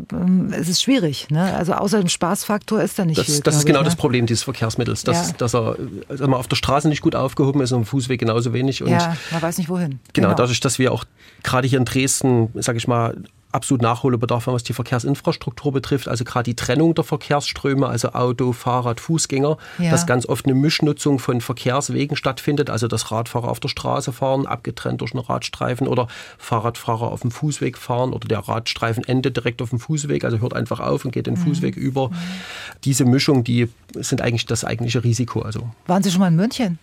es 0.52 0.68
ist 0.68 0.82
schwierig. 0.82 1.28
Ne? 1.30 1.54
Also 1.54 1.74
außer 1.74 1.98
dem 1.98 2.08
Spaßfaktor 2.08 2.82
ist 2.82 2.98
da 2.98 3.04
nicht 3.04 3.18
das, 3.18 3.26
viel. 3.26 3.40
Das 3.40 3.56
ist 3.56 3.66
genau 3.66 3.80
ich, 3.80 3.84
ne? 3.84 3.90
das 3.90 3.96
Problem 3.96 4.26
dieses 4.26 4.42
Verkehrsmittels, 4.42 5.04
dass, 5.04 5.28
ja. 5.28 5.34
dass 5.36 5.54
er 5.54 5.76
also 6.08 6.24
auf 6.26 6.48
der 6.48 6.56
Straße 6.56 6.88
nicht 6.88 7.02
gut 7.02 7.14
aufgehoben 7.14 7.60
ist 7.60 7.72
und 7.72 7.80
am 7.80 7.84
Fußweg 7.84 8.18
genauso 8.18 8.52
wenig. 8.52 8.82
Und 8.82 8.90
ja, 8.90 9.16
man 9.30 9.42
weiß 9.42 9.58
nicht 9.58 9.68
wohin. 9.68 10.00
Genau, 10.12 10.28
genau. 10.28 10.36
dadurch, 10.36 10.60
dass 10.60 10.78
wir 10.78 10.92
auch 10.92 11.04
gerade 11.42 11.68
hier 11.68 11.78
in 11.78 11.84
Dresden, 11.84 12.50
sage 12.54 12.78
ich 12.78 12.88
mal, 12.88 13.16
absolut 13.52 13.82
Nachholbedarf 13.82 14.46
was 14.46 14.62
die 14.62 14.72
Verkehrsinfrastruktur 14.72 15.72
betrifft. 15.72 16.08
Also 16.08 16.24
gerade 16.24 16.44
die 16.44 16.56
Trennung 16.56 16.94
der 16.94 17.04
Verkehrsströme, 17.04 17.86
also 17.86 18.10
Auto, 18.10 18.52
Fahrrad, 18.52 19.00
Fußgänger, 19.00 19.56
ja. 19.78 19.90
dass 19.90 20.06
ganz 20.06 20.26
oft 20.26 20.46
eine 20.46 20.54
Mischnutzung 20.54 21.18
von 21.18 21.40
Verkehrswegen 21.40 22.16
stattfindet. 22.16 22.70
Also 22.70 22.88
dass 22.88 23.10
Radfahrer 23.10 23.48
auf 23.48 23.60
der 23.60 23.68
Straße 23.68 24.12
fahren, 24.12 24.46
abgetrennt 24.46 25.00
durch 25.00 25.12
einen 25.12 25.24
Radstreifen 25.24 25.86
oder 25.86 26.08
Fahrradfahrer 26.38 27.10
auf 27.10 27.20
dem 27.20 27.30
Fußweg 27.30 27.78
fahren 27.78 28.12
oder 28.12 28.28
der 28.28 28.40
Radstreifen 28.40 29.04
endet 29.04 29.36
direkt 29.36 29.62
auf 29.62 29.70
dem 29.70 29.80
Fußweg, 29.80 30.24
also 30.24 30.40
hört 30.40 30.54
einfach 30.54 30.80
auf 30.80 31.04
und 31.04 31.10
geht 31.12 31.26
den 31.26 31.34
mhm. 31.34 31.38
Fußweg 31.38 31.76
über. 31.76 32.08
Mhm. 32.08 32.14
Diese 32.84 33.04
Mischung, 33.04 33.44
die 33.44 33.68
sind 33.94 34.20
eigentlich 34.20 34.46
das 34.46 34.64
eigentliche 34.64 35.04
Risiko. 35.04 35.42
Also. 35.42 35.70
Waren 35.86 36.02
Sie 36.02 36.10
schon 36.10 36.20
mal 36.20 36.28
in 36.28 36.36
München? 36.36 36.78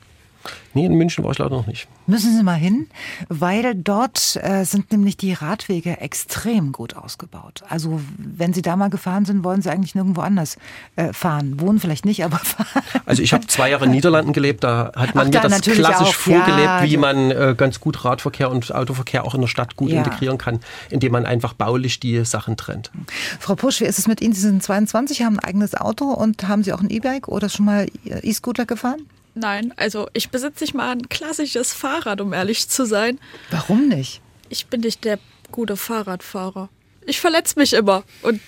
Nee, 0.73 0.85
in 0.85 0.93
München 0.95 1.23
war 1.23 1.31
ich 1.31 1.37
leider 1.37 1.55
noch 1.55 1.67
nicht. 1.67 1.87
Müssen 2.07 2.35
Sie 2.35 2.43
mal 2.43 2.55
hin, 2.55 2.87
weil 3.29 3.73
dort 3.75 4.37
äh, 4.41 4.63
sind 4.65 4.91
nämlich 4.91 5.17
die 5.17 5.33
Radwege 5.33 6.01
extrem 6.01 6.71
gut 6.71 6.95
ausgebaut. 6.95 7.63
Also 7.69 8.01
wenn 8.17 8.53
Sie 8.53 8.61
da 8.61 8.75
mal 8.75 8.89
gefahren 8.89 9.25
sind, 9.25 9.43
wollen 9.43 9.61
Sie 9.61 9.69
eigentlich 9.69 9.95
nirgendwo 9.95 10.21
anders 10.21 10.57
äh, 10.97 11.13
fahren. 11.13 11.59
Wohnen 11.59 11.79
vielleicht 11.79 12.05
nicht, 12.05 12.23
aber 12.23 12.37
fahren. 12.43 12.83
Also 13.05 13.23
ich 13.23 13.33
habe 13.33 13.47
zwei 13.47 13.69
Jahre 13.69 13.85
in 13.85 13.91
Niederlanden 13.91 14.33
gelebt, 14.33 14.63
da 14.63 14.91
hat 14.95 15.15
man 15.15 15.27
Ach, 15.27 15.31
mir 15.31 15.41
da 15.41 15.47
das 15.47 15.61
klassisch 15.61 16.09
auch. 16.09 16.13
vorgelebt, 16.13 16.65
ja, 16.65 16.83
wie 16.83 16.97
man 16.97 17.31
äh, 17.31 17.55
ganz 17.57 17.79
gut 17.79 18.03
Radverkehr 18.03 18.51
und 18.51 18.73
Autoverkehr 18.73 19.23
auch 19.23 19.33
in 19.33 19.41
der 19.41 19.47
Stadt 19.47 19.75
gut 19.75 19.89
ja. 19.89 19.99
integrieren 19.99 20.37
kann, 20.37 20.59
indem 20.89 21.13
man 21.13 21.25
einfach 21.25 21.53
baulich 21.53 21.99
die 21.99 22.25
Sachen 22.25 22.57
trennt. 22.57 22.91
Frau 23.39 23.55
Pusch, 23.55 23.79
wie 23.79 23.85
ist 23.85 23.99
es 23.99 24.07
mit 24.07 24.21
Ihnen? 24.21 24.33
Sie 24.33 24.41
sind 24.41 24.61
22, 24.61 25.21
haben 25.23 25.39
ein 25.39 25.45
eigenes 25.45 25.75
Auto 25.75 26.05
und 26.05 26.47
haben 26.47 26.63
Sie 26.63 26.73
auch 26.73 26.81
ein 26.81 26.89
E-Bike 26.89 27.27
oder 27.27 27.49
schon 27.49 27.65
mal 27.65 27.87
E-Scooter 28.03 28.65
gefahren? 28.65 29.05
Nein, 29.35 29.73
also 29.75 30.07
ich 30.13 30.29
besitze 30.29 30.63
nicht 30.63 30.73
mal 30.73 30.91
ein 30.91 31.09
klassisches 31.09 31.73
Fahrrad, 31.73 32.21
um 32.21 32.31
ehrlich 32.31 32.69
zu 32.69 32.85
sein. 32.85 33.19
Warum 33.51 33.89
nicht? 33.89 34.21
Ich 34.49 34.67
bin 34.67 34.81
nicht 34.81 35.03
der 35.03 35.19
gute 35.51 35.75
Fahrradfahrer. 35.75 36.69
Ich 37.05 37.19
verletze 37.19 37.59
mich 37.59 37.73
immer 37.73 38.03
und 38.21 38.39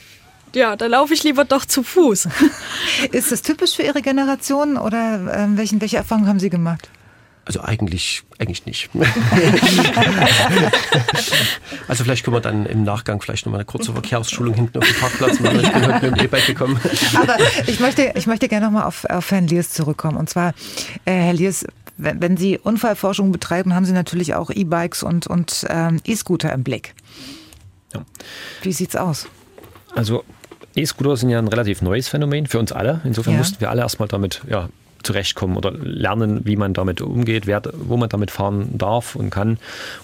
ja, 0.55 0.75
da 0.77 0.87
laufe 0.87 1.13
ich 1.13 1.23
lieber 1.23 1.43
doch 1.43 1.65
zu 1.65 1.83
Fuß. 1.83 2.29
Ist 3.11 3.31
das 3.31 3.41
typisch 3.41 3.75
für 3.75 3.83
Ihre 3.83 4.01
Generation 4.01 4.77
oder 4.77 5.33
äh, 5.33 5.57
welchen, 5.57 5.81
welche 5.81 5.97
Erfahrungen 5.97 6.27
haben 6.27 6.39
Sie 6.39 6.49
gemacht? 6.49 6.89
Also 7.47 7.61
eigentlich, 7.61 8.23
eigentlich 8.39 8.65
nicht. 8.65 8.89
also 11.87 12.03
vielleicht 12.03 12.25
können 12.25 12.35
wir 12.35 12.41
dann 12.41 12.65
im 12.65 12.83
Nachgang 12.83 13.21
vielleicht 13.21 13.45
nochmal 13.45 13.61
eine 13.61 13.65
kurze 13.65 13.93
Verkehrsschulung 13.93 14.53
hinten 14.53 14.79
auf 14.79 14.85
dem 14.85 14.95
Parkplatz 14.97 15.39
machen. 15.39 15.61
Ich 15.61 15.71
bin 15.71 15.87
heute 15.87 16.11
mit 16.11 16.19
dem 16.19 16.25
E-Bike 16.25 16.45
gekommen. 16.45 16.77
Aber 17.15 17.37
ich 17.65 17.79
möchte, 17.79 18.11
ich 18.15 18.27
möchte 18.27 18.49
gerne 18.49 18.65
nochmal 18.65 18.83
auf, 18.83 19.05
auf 19.05 19.31
Herrn 19.31 19.47
Liers 19.47 19.69
zurückkommen. 19.69 20.17
Und 20.17 20.29
zwar, 20.29 20.49
äh, 21.05 21.13
Herr 21.13 21.31
Liers, 21.31 21.65
wenn, 21.95 22.21
wenn 22.21 22.35
Sie 22.35 22.57
Unfallforschung 22.57 23.31
betreiben, 23.31 23.73
haben 23.73 23.85
Sie 23.85 23.93
natürlich 23.93 24.35
auch 24.35 24.49
E-Bikes 24.49 25.03
und, 25.03 25.25
und 25.27 25.65
ähm, 25.69 26.01
E-Scooter 26.05 26.51
im 26.51 26.63
Blick. 26.63 26.95
Ja. 27.93 28.01
Wie 28.61 28.73
sieht's 28.73 28.97
aus? 28.97 29.29
Also 29.95 30.25
E-Scooter 30.75 31.15
sind 31.15 31.29
ja 31.29 31.39
ein 31.39 31.47
relativ 31.47 31.81
neues 31.81 32.09
Phänomen 32.09 32.45
für 32.45 32.59
uns 32.59 32.73
alle. 32.73 32.99
Insofern 33.05 33.35
ja. 33.35 33.39
mussten 33.39 33.61
wir 33.61 33.69
alle 33.69 33.83
erstmal 33.83 34.09
damit 34.09 34.41
ja, 34.49 34.67
zurechtkommen 35.07 35.57
oder 35.57 35.71
lernen, 35.71 36.41
wie 36.43 36.55
man 36.55 36.73
damit 36.73 37.01
umgeht, 37.01 37.47
wer, 37.47 37.61
wo 37.73 37.97
man 37.97 38.09
damit 38.09 38.29
fahren 38.29 38.77
darf 38.77 39.15
und 39.15 39.29
kann. 39.29 39.57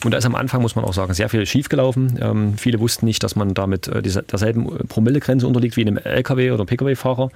Und 0.03 0.11
da 0.11 0.17
ist 0.17 0.25
am 0.25 0.35
Anfang, 0.35 0.61
muss 0.61 0.75
man 0.75 0.85
auch 0.85 0.93
sagen, 0.93 1.13
sehr 1.13 1.29
viel 1.29 1.45
schiefgelaufen. 1.45 2.17
Ähm, 2.21 2.57
viele 2.57 2.79
wussten 2.79 3.05
nicht, 3.05 3.21
dass 3.23 3.35
man 3.35 3.53
damit 3.53 3.87
äh, 3.87 4.01
derselben 4.01 4.87
Promillegrenze 4.87 5.45
unterliegt 5.45 5.77
wie 5.77 5.81
einem 5.81 5.97
LKW- 5.97 6.51
oder 6.51 6.65
Pkw-Fahrer. 6.65 7.29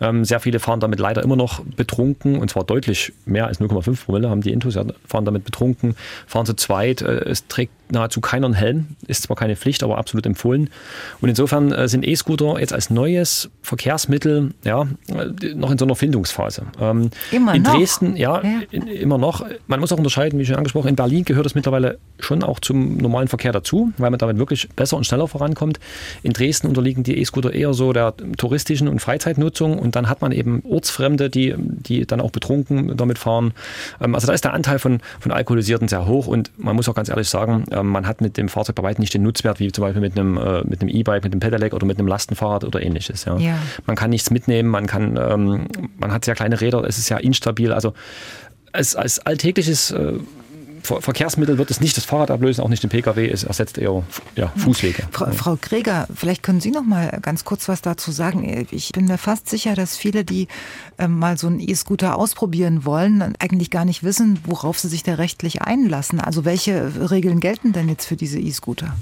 Ähm, 0.00 0.24
sehr 0.24 0.40
viele 0.40 0.60
fahren 0.60 0.80
damit 0.80 1.00
leider 1.00 1.22
immer 1.22 1.36
noch 1.36 1.64
betrunken 1.64 2.38
und 2.38 2.50
zwar 2.50 2.64
deutlich 2.64 3.12
mehr 3.24 3.46
als 3.46 3.60
0,5 3.60 4.04
Promille 4.04 4.28
haben 4.28 4.42
die 4.42 4.52
Intus, 4.52 4.78
fahren 5.06 5.24
damit 5.24 5.44
betrunken, 5.44 5.96
fahren 6.26 6.46
zu 6.46 6.54
zweit. 6.54 7.02
Äh, 7.02 7.30
es 7.30 7.48
trägt 7.48 7.72
nahezu 7.90 8.20
keiner 8.20 8.46
einen 8.46 8.54
Helm. 8.54 8.86
Ist 9.06 9.24
zwar 9.24 9.36
keine 9.36 9.56
Pflicht, 9.56 9.82
aber 9.82 9.98
absolut 9.98 10.26
empfohlen. 10.26 10.70
Und 11.20 11.28
insofern 11.28 11.72
äh, 11.72 11.88
sind 11.88 12.06
E-Scooter 12.06 12.58
jetzt 12.58 12.72
als 12.72 12.90
neues 12.90 13.50
Verkehrsmittel 13.62 14.52
ja, 14.64 14.86
äh, 15.08 15.54
noch 15.54 15.70
in 15.70 15.78
so 15.78 15.84
einer 15.84 15.94
Findungsphase. 15.94 16.66
Ähm, 16.80 17.10
immer 17.30 17.54
in 17.54 17.62
noch? 17.62 17.76
Dresden, 17.76 18.16
ja, 18.16 18.42
ja. 18.42 18.60
In, 18.70 18.86
immer 18.86 19.18
noch. 19.18 19.44
Man 19.66 19.80
muss 19.80 19.92
auch 19.92 19.98
unterscheiden, 19.98 20.38
wie 20.38 20.46
schon 20.46 20.56
angesprochen, 20.56 20.88
in 20.88 20.96
Berlin 20.96 21.24
gehört 21.24 21.46
es 21.46 21.54
mittlerweile 21.54 21.98
schon 22.20 22.42
auch 22.42 22.60
zum 22.60 22.96
normalen 22.96 23.28
Verkehr 23.28 23.52
dazu, 23.52 23.92
weil 23.98 24.10
man 24.10 24.18
damit 24.18 24.38
wirklich 24.38 24.68
besser 24.70 24.96
und 24.96 25.06
schneller 25.06 25.28
vorankommt. 25.28 25.78
In 26.22 26.32
Dresden 26.32 26.68
unterliegen 26.68 27.02
die 27.02 27.18
E-Scooter 27.18 27.52
eher 27.52 27.74
so 27.74 27.92
der 27.92 28.14
touristischen 28.36 28.88
und 28.88 29.00
Freizeitnutzung 29.00 29.78
und 29.78 29.96
dann 29.96 30.08
hat 30.08 30.20
man 30.20 30.32
eben 30.32 30.62
Ortsfremde, 30.68 31.30
die, 31.30 31.54
die 31.58 32.06
dann 32.06 32.20
auch 32.20 32.30
betrunken 32.30 32.96
damit 32.96 33.18
fahren. 33.18 33.52
Ähm, 34.00 34.14
also 34.14 34.26
da 34.26 34.32
ist 34.32 34.44
der 34.44 34.52
Anteil 34.52 34.78
von, 34.78 35.00
von 35.20 35.32
Alkoholisierten 35.32 35.88
sehr 35.88 36.06
hoch 36.06 36.26
und 36.26 36.50
man 36.56 36.76
muss 36.76 36.88
auch 36.88 36.94
ganz 36.94 37.08
ehrlich 37.08 37.28
sagen, 37.28 37.64
man 37.82 38.06
hat 38.06 38.20
mit 38.20 38.36
dem 38.36 38.48
Fahrzeug 38.48 38.76
bei 38.76 38.82
weitem 38.82 39.02
nicht 39.02 39.14
den 39.14 39.22
Nutzwert 39.22 39.60
wie 39.60 39.72
zum 39.72 39.82
Beispiel 39.82 40.00
mit 40.00 40.18
einem 40.18 40.36
äh, 40.36 40.62
mit 40.64 40.80
einem 40.80 40.88
E-Bike, 40.88 41.24
mit 41.24 41.32
einem 41.32 41.40
Pedelec 41.40 41.74
oder 41.74 41.86
mit 41.86 41.98
einem 41.98 42.08
Lastenfahrrad 42.08 42.64
oder 42.64 42.82
ähnliches. 42.82 43.24
Ja. 43.24 43.36
ja. 43.38 43.58
Man 43.86 43.96
kann 43.96 44.10
nichts 44.10 44.30
mitnehmen, 44.30 44.68
man 44.68 44.86
kann, 44.86 45.16
ähm, 45.16 45.66
man 45.98 46.12
hat 46.12 46.24
sehr 46.24 46.34
kleine 46.34 46.60
Räder, 46.60 46.84
es 46.84 46.98
ist 46.98 47.08
ja 47.08 47.16
instabil. 47.16 47.72
Also 47.72 47.94
als, 48.72 48.96
als 48.96 49.20
alltägliches 49.20 49.90
äh, 49.92 50.14
Verkehrsmittel 50.84 51.56
wird 51.56 51.70
es 51.70 51.80
nicht 51.80 51.96
das 51.96 52.04
Fahrrad 52.04 52.30
ablösen, 52.30 52.62
auch 52.62 52.68
nicht 52.68 52.82
den 52.82 52.90
Pkw, 52.90 53.28
es 53.28 53.44
ersetzt 53.44 53.78
eher 53.78 54.02
ja, 54.36 54.52
Fußwege. 54.56 55.04
Frau, 55.10 55.32
Frau 55.32 55.58
Kreger, 55.60 56.06
vielleicht 56.14 56.42
können 56.42 56.60
Sie 56.60 56.70
noch 56.70 56.84
mal 56.84 57.18
ganz 57.22 57.44
kurz 57.44 57.68
was 57.68 57.80
dazu 57.80 58.12
sagen. 58.12 58.66
Ich 58.70 58.92
bin 58.92 59.06
mir 59.06 59.18
fast 59.18 59.48
sicher, 59.48 59.74
dass 59.74 59.96
viele, 59.96 60.24
die 60.24 60.48
äh, 60.98 61.08
mal 61.08 61.38
so 61.38 61.46
einen 61.46 61.60
E-Scooter 61.60 62.16
ausprobieren 62.16 62.84
wollen, 62.84 63.34
eigentlich 63.38 63.70
gar 63.70 63.84
nicht 63.84 64.02
wissen, 64.04 64.38
worauf 64.44 64.78
sie 64.78 64.88
sich 64.88 65.02
da 65.02 65.14
rechtlich 65.14 65.62
einlassen. 65.62 66.20
Also 66.20 66.44
welche 66.44 67.10
Regeln 67.10 67.40
gelten 67.40 67.72
denn 67.72 67.88
jetzt 67.88 68.04
für 68.06 68.16
diese 68.16 68.38
E-Scooter? 68.38 68.94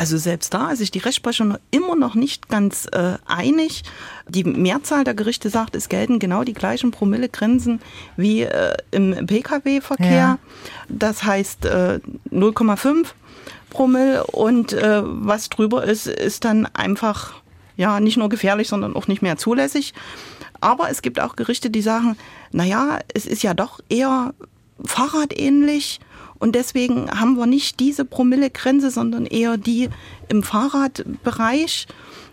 Also 0.00 0.16
selbst 0.16 0.54
da 0.54 0.70
ist 0.70 0.78
sich 0.78 0.90
die 0.90 1.00
Rechtsprechung 1.00 1.58
immer 1.70 1.94
noch 1.94 2.14
nicht 2.14 2.48
ganz 2.48 2.86
äh, 2.90 3.18
einig. 3.26 3.82
Die 4.26 4.44
Mehrzahl 4.44 5.04
der 5.04 5.12
Gerichte 5.12 5.50
sagt, 5.50 5.76
es 5.76 5.90
gelten 5.90 6.18
genau 6.18 6.42
die 6.42 6.54
gleichen 6.54 6.90
Promillegrenzen 6.90 7.82
wie 8.16 8.44
äh, 8.44 8.72
im 8.92 9.26
Pkw-Verkehr. 9.26 10.10
Ja. 10.10 10.38
Das 10.88 11.24
heißt 11.24 11.66
äh, 11.66 12.00
0,5 12.32 13.08
Promille 13.68 14.24
und 14.24 14.72
äh, 14.72 15.02
was 15.04 15.50
drüber 15.50 15.84
ist, 15.84 16.06
ist 16.06 16.46
dann 16.46 16.64
einfach 16.64 17.34
ja 17.76 18.00
nicht 18.00 18.16
nur 18.16 18.30
gefährlich, 18.30 18.68
sondern 18.68 18.96
auch 18.96 19.06
nicht 19.06 19.20
mehr 19.20 19.36
zulässig. 19.36 19.92
Aber 20.62 20.88
es 20.88 21.02
gibt 21.02 21.20
auch 21.20 21.36
Gerichte, 21.36 21.68
die 21.68 21.82
sagen, 21.82 22.16
naja, 22.52 23.00
es 23.12 23.26
ist 23.26 23.42
ja 23.42 23.52
doch 23.52 23.80
eher 23.90 24.32
fahrradähnlich 24.82 26.00
und 26.40 26.54
deswegen 26.54 27.10
haben 27.10 27.36
wir 27.36 27.46
nicht 27.46 27.78
diese 27.78 28.04
Promillegrenze, 28.04 28.90
sondern 28.90 29.26
eher 29.26 29.58
die 29.58 29.90
im 30.28 30.42
Fahrradbereich. 30.42 31.86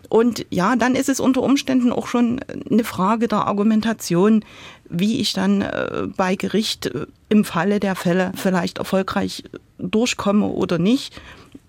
Und 0.09 0.45
ja, 0.49 0.77
dann 0.77 0.95
ist 0.95 1.09
es 1.09 1.19
unter 1.19 1.43
Umständen 1.43 1.91
auch 1.91 2.07
schon 2.07 2.39
eine 2.71 2.85
Frage 2.85 3.27
der 3.27 3.45
Argumentation, 3.45 4.45
wie 4.89 5.19
ich 5.19 5.33
dann 5.33 5.61
äh, 5.61 6.07
bei 6.15 6.35
Gericht 6.35 6.85
äh, 6.85 7.05
im 7.27 7.43
Falle 7.43 7.81
der 7.81 7.95
Fälle 7.95 8.31
vielleicht 8.35 8.77
erfolgreich 8.77 9.43
durchkomme 9.77 10.47
oder 10.47 10.79
nicht. 10.79 11.21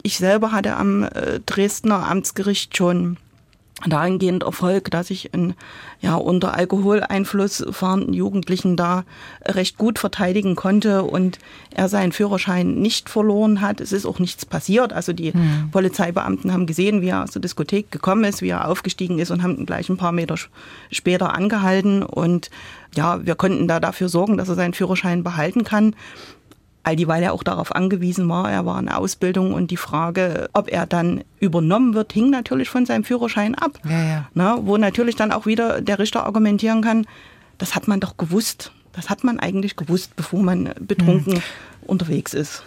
Ich 0.05 0.19
selber 0.19 0.53
hatte 0.53 0.77
am 0.77 1.03
äh, 1.03 1.41
Dresdner 1.45 2.09
Amtsgericht 2.09 2.77
schon 2.77 3.17
dahingehend 3.87 4.43
Erfolg, 4.43 4.91
dass 4.91 5.11
ich 5.11 5.33
einen 5.35 5.55
ja, 6.01 6.17
unter 6.17 6.55
Alkoholeinfluss 6.55 7.65
fahrenden 7.71 8.13
Jugendlichen 8.13 8.77
da 8.77 9.05
recht 9.45 9.79
gut 9.79 9.99
verteidigen 9.99 10.57
konnte 10.57 11.05
und 11.05 11.39
er 11.71 11.89
seinen 11.89 12.13
Führerschein 12.13 12.75
nicht 12.75 13.09
verloren 13.09 13.61
hat. 13.61 13.81
Es 13.81 13.93
ist 13.93 14.07
auch 14.07 14.19
nichts 14.19 14.45
passiert. 14.45 14.93
Also 14.93 15.13
die 15.13 15.33
hm. 15.33 15.71
Polizeibeamten 15.71 16.53
haben 16.53 16.67
gesehen, 16.67 17.03
wie 17.03 17.09
er 17.09 17.23
aus 17.23 17.31
der 17.31 17.43
Diskothek 17.43 17.93
gekommen 17.93 18.25
ist, 18.25 18.43
wie 18.43 18.49
er 18.49 18.69
aufgestiegen 18.69 19.19
ist 19.19 19.31
und 19.31 19.43
haben 19.43 19.57
ihn 19.57 19.67
gleich 19.67 19.89
ein 19.89 19.97
paar 19.97 20.13
Meter 20.13 20.37
später 20.91 21.35
angehalten. 21.35 22.03
Und 22.03 22.51
ja, 22.97 23.25
wir 23.25 23.37
konnten 23.37 23.69
da 23.69 23.79
dafür 23.79 24.09
sorgen, 24.09 24.37
dass 24.39 24.49
er 24.49 24.57
seinen 24.57 24.75
Führerschein 24.75 25.23
behalten 25.23 25.63
kann 25.63 25.95
all 26.83 26.97
die, 26.97 27.09
weil 27.09 27.23
er 27.23 27.33
auch 27.33 27.43
darauf 27.43 27.75
angewiesen 27.75 28.29
war, 28.29 28.51
er 28.51 28.65
war 28.65 28.79
in 28.79 28.89
Ausbildung 28.89 29.53
und 29.53 29.71
die 29.71 29.77
Frage, 29.77 30.49
ob 30.53 30.71
er 30.71 30.87
dann 30.87 31.25
übernommen 31.41 31.95
wird, 31.95 32.13
hing 32.13 32.31
natürlich 32.31 32.69
von 32.69 32.87
seinem 32.87 33.05
Führerschein 33.05 33.55
ab. 33.55 33.79
Ja, 33.85 34.05
ja. 34.05 34.29
Na, 34.35 34.59
wo 34.63 34.77
natürlich 34.77 35.17
dann 35.17 35.33
auch 35.33 35.47
wieder 35.47 35.81
der 35.81 35.99
Richter 35.99 36.25
argumentieren 36.25 36.83
kann, 36.83 37.07
das 37.59 37.75
hat 37.75 37.89
man 37.89 38.01
doch 38.01 38.17
gewusst. 38.17 38.73
Das 38.93 39.11
hat 39.11 39.23
man 39.23 39.39
eigentlich 39.39 39.77
gewusst, 39.77 40.17
bevor 40.17 40.43
man 40.43 40.75
betrunken 40.81 41.35
mhm. 41.35 41.43
unterwegs 41.87 42.35
ist. 42.35 42.63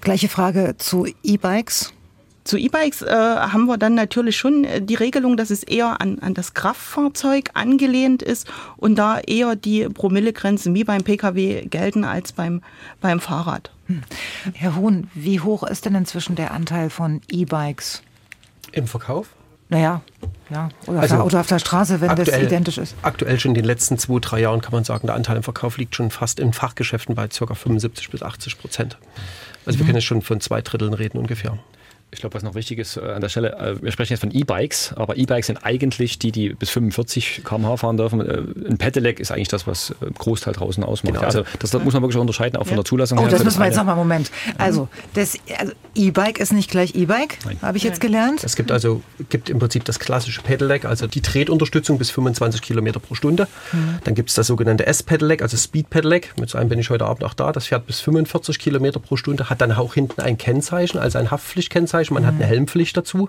Gleiche 0.00 0.28
Frage 0.28 0.76
zu 0.78 1.06
E-Bikes. 1.22 1.92
Zu 2.50 2.58
E-Bikes 2.58 3.02
äh, 3.02 3.14
haben 3.14 3.66
wir 3.66 3.78
dann 3.78 3.94
natürlich 3.94 4.36
schon 4.36 4.64
äh, 4.64 4.82
die 4.82 4.96
Regelung, 4.96 5.36
dass 5.36 5.50
es 5.50 5.62
eher 5.62 6.00
an, 6.00 6.18
an 6.18 6.34
das 6.34 6.52
Kraftfahrzeug 6.52 7.50
angelehnt 7.54 8.24
ist 8.24 8.50
und 8.76 8.96
da 8.96 9.20
eher 9.20 9.54
die 9.54 9.88
Promillegrenzen 9.88 10.74
wie 10.74 10.82
beim 10.82 11.04
Pkw 11.04 11.66
gelten 11.66 12.02
als 12.02 12.32
beim, 12.32 12.60
beim 13.00 13.20
Fahrrad. 13.20 13.70
Hm. 13.86 14.02
Herr 14.54 14.74
Huhn, 14.74 15.08
wie 15.14 15.38
hoch 15.38 15.62
ist 15.62 15.84
denn 15.84 15.94
inzwischen 15.94 16.34
der 16.34 16.50
Anteil 16.50 16.90
von 16.90 17.20
E-Bikes? 17.30 18.02
Im 18.72 18.88
Verkauf? 18.88 19.28
Naja, 19.68 20.02
ja. 20.50 20.70
Oder, 20.88 20.98
also 20.98 21.16
oder 21.18 21.38
auf 21.38 21.46
der 21.46 21.60
Straße, 21.60 22.00
wenn 22.00 22.10
aktuell, 22.10 22.40
das 22.40 22.48
identisch 22.48 22.78
ist. 22.78 22.96
Aktuell 23.02 23.38
schon 23.38 23.52
in 23.52 23.54
den 23.54 23.64
letzten 23.64 23.96
zwei, 23.96 24.18
drei 24.18 24.40
Jahren 24.40 24.60
kann 24.60 24.72
man 24.72 24.82
sagen, 24.82 25.06
der 25.06 25.14
Anteil 25.14 25.36
im 25.36 25.44
Verkauf 25.44 25.78
liegt 25.78 25.94
schon 25.94 26.10
fast 26.10 26.40
in 26.40 26.52
Fachgeschäften 26.52 27.14
bei 27.14 27.28
ca. 27.28 27.54
75 27.54 28.10
bis 28.10 28.24
80 28.24 28.58
Prozent. 28.58 28.98
Also 29.66 29.76
mhm. 29.76 29.78
wir 29.78 29.86
können 29.86 29.98
jetzt 29.98 30.06
schon 30.06 30.22
von 30.22 30.40
zwei 30.40 30.62
Dritteln 30.62 30.94
reden 30.94 31.16
ungefähr. 31.16 31.56
Ich 32.12 32.20
glaube, 32.20 32.34
was 32.34 32.42
noch 32.42 32.54
wichtig 32.54 32.78
ist 32.80 32.96
äh, 32.96 33.00
an 33.00 33.20
der 33.20 33.28
Stelle, 33.28 33.56
äh, 33.56 33.80
wir 33.80 33.92
sprechen 33.92 34.12
jetzt 34.12 34.20
von 34.20 34.32
E-Bikes, 34.32 34.94
aber 34.96 35.16
E-Bikes 35.16 35.46
sind 35.46 35.58
eigentlich 35.58 36.18
die, 36.18 36.32
die 36.32 36.48
bis 36.50 36.70
45 36.70 37.42
km/h 37.44 37.76
fahren 37.76 37.96
dürfen. 37.96 38.20
Äh, 38.20 38.68
ein 38.68 38.78
Pedelec 38.78 39.20
ist 39.20 39.30
eigentlich 39.30 39.48
das, 39.48 39.66
was 39.68 39.90
äh, 39.90 40.10
Großteil 40.18 40.52
draußen 40.52 40.82
ausmacht. 40.82 41.14
Genau. 41.14 41.26
Also 41.26 41.44
das, 41.60 41.70
das, 41.70 41.82
muss 41.84 41.94
man 41.94 42.02
wirklich 42.02 42.20
unterscheiden, 42.20 42.56
auch 42.56 42.66
von 42.66 42.76
der 42.76 42.84
Zulassung 42.84 43.18
oh, 43.18 43.22
her. 43.22 43.30
das 43.30 43.44
müssen 43.44 43.60
wir 43.60 43.66
jetzt 43.66 43.76
nochmal, 43.76 43.94
Moment. 43.94 44.30
Also, 44.58 44.88
das 45.14 45.38
also 45.56 45.72
E-Bike 45.94 46.40
ist 46.40 46.52
nicht 46.52 46.70
gleich 46.70 46.96
E-Bike, 46.96 47.38
habe 47.62 47.76
ich 47.76 47.84
jetzt 47.84 48.00
gelernt. 48.00 48.42
Es 48.42 48.56
gibt 48.56 48.72
also 48.72 49.02
gibt 49.28 49.48
im 49.48 49.60
Prinzip 49.60 49.84
das 49.84 50.00
klassische 50.00 50.42
Pedelec, 50.42 50.84
also 50.84 51.06
die 51.06 51.20
Tretunterstützung 51.20 51.98
bis 51.98 52.10
25 52.10 52.60
km 52.60 52.92
pro 53.00 53.14
Stunde. 53.14 53.46
Mhm. 53.72 53.98
Dann 54.02 54.14
gibt 54.14 54.30
es 54.30 54.34
das 54.34 54.48
sogenannte 54.48 54.86
S-Pedelec, 54.86 55.42
also 55.42 55.56
Speed 55.56 55.90
Pedelec. 55.90 56.32
Mit 56.40 56.50
so 56.50 56.58
einem 56.58 56.68
bin 56.68 56.80
ich 56.80 56.90
heute 56.90 57.06
Abend 57.06 57.22
auch 57.22 57.34
da. 57.34 57.52
Das 57.52 57.66
fährt 57.66 57.86
bis 57.86 58.00
45 58.00 58.58
km 58.58 59.00
pro 59.00 59.16
Stunde, 59.16 59.48
hat 59.48 59.60
dann 59.60 59.72
auch 59.72 59.94
hinten 59.94 60.20
ein 60.20 60.38
Kennzeichen, 60.38 60.98
also 60.98 61.18
ein 61.18 61.30
Haftpflichtkennzeichen. 61.30 61.99
Man 62.10 62.22
mhm. 62.22 62.26
hat 62.26 62.34
eine 62.34 62.46
Helmpflicht 62.46 62.80
Pflicht 62.80 62.96
dazu. 62.96 63.28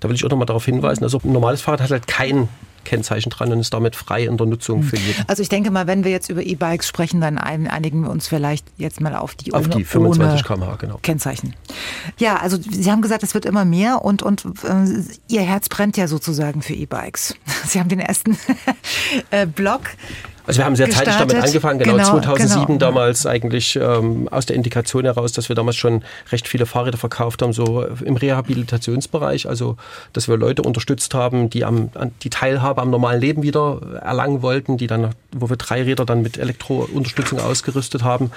Da 0.00 0.08
will 0.08 0.14
ich 0.14 0.24
auch 0.24 0.30
nochmal 0.30 0.46
darauf 0.46 0.64
hinweisen, 0.64 1.02
also 1.02 1.20
ein 1.24 1.32
normales 1.32 1.60
Fahrrad 1.60 1.80
hat 1.80 1.90
halt 1.90 2.06
kein 2.06 2.48
Kennzeichen 2.84 3.30
dran 3.30 3.52
und 3.52 3.60
ist 3.60 3.72
damit 3.72 3.94
frei 3.94 4.24
in 4.24 4.36
der 4.36 4.46
Nutzung 4.46 4.82
für 4.82 4.96
jeden. 4.96 5.24
Also 5.28 5.40
ich 5.40 5.48
denke 5.48 5.70
mal, 5.70 5.86
wenn 5.86 6.02
wir 6.02 6.10
jetzt 6.10 6.28
über 6.30 6.42
E-Bikes 6.42 6.88
sprechen, 6.88 7.20
dann 7.20 7.38
einigen 7.38 8.02
wir 8.02 8.10
uns 8.10 8.26
vielleicht 8.26 8.66
jetzt 8.76 9.00
mal 9.00 9.14
auf 9.14 9.36
die 9.36 9.54
auf 9.54 9.68
die 9.68 9.84
25 9.84 10.44
km/h 10.44 10.76
genau. 10.76 10.98
Kennzeichen. 11.00 11.54
Ja, 12.18 12.36
also 12.36 12.58
Sie 12.60 12.90
haben 12.90 13.00
gesagt, 13.00 13.22
es 13.22 13.34
wird 13.34 13.44
immer 13.44 13.64
mehr 13.64 14.04
und 14.04 14.22
und 14.22 14.44
äh, 14.64 15.02
Ihr 15.28 15.42
Herz 15.42 15.68
brennt 15.68 15.96
ja 15.96 16.08
sozusagen 16.08 16.62
für 16.62 16.74
E-Bikes. 16.74 17.36
Sie 17.66 17.78
haben 17.78 17.88
den 17.88 18.00
ersten 18.00 18.36
äh, 19.30 19.46
Blog 19.46 19.82
also 20.46 20.58
wir 20.58 20.64
haben 20.64 20.76
sehr 20.76 20.86
gestartet. 20.86 21.14
zeitig 21.14 21.28
damit 21.28 21.46
angefangen, 21.46 21.78
genau, 21.78 21.92
genau 21.92 22.08
2007 22.10 22.66
genau. 22.66 22.78
damals 22.78 23.26
eigentlich 23.26 23.76
ähm, 23.76 24.28
aus 24.30 24.46
der 24.46 24.56
Indikation 24.56 25.04
heraus, 25.04 25.32
dass 25.32 25.48
wir 25.48 25.56
damals 25.56 25.76
schon 25.76 26.02
recht 26.30 26.48
viele 26.48 26.66
Fahrräder 26.66 26.98
verkauft 26.98 27.42
haben, 27.42 27.52
so 27.52 27.84
im 27.84 28.16
Rehabilitationsbereich, 28.16 29.48
also 29.48 29.76
dass 30.12 30.28
wir 30.28 30.36
Leute 30.36 30.62
unterstützt 30.62 31.14
haben, 31.14 31.50
die 31.50 31.64
am, 31.64 31.90
die 32.22 32.30
Teilhabe 32.30 32.82
am 32.82 32.90
normalen 32.90 33.20
Leben 33.20 33.42
wieder 33.42 33.80
erlangen 34.02 34.42
wollten, 34.42 34.76
die 34.76 34.86
dann, 34.86 35.10
wo 35.32 35.48
wir 35.48 35.56
drei 35.56 35.82
Räder 35.82 36.04
dann 36.04 36.22
mit 36.22 36.38
Elektrounterstützung 36.38 37.38
ausgerüstet 37.38 38.02
haben 38.02 38.30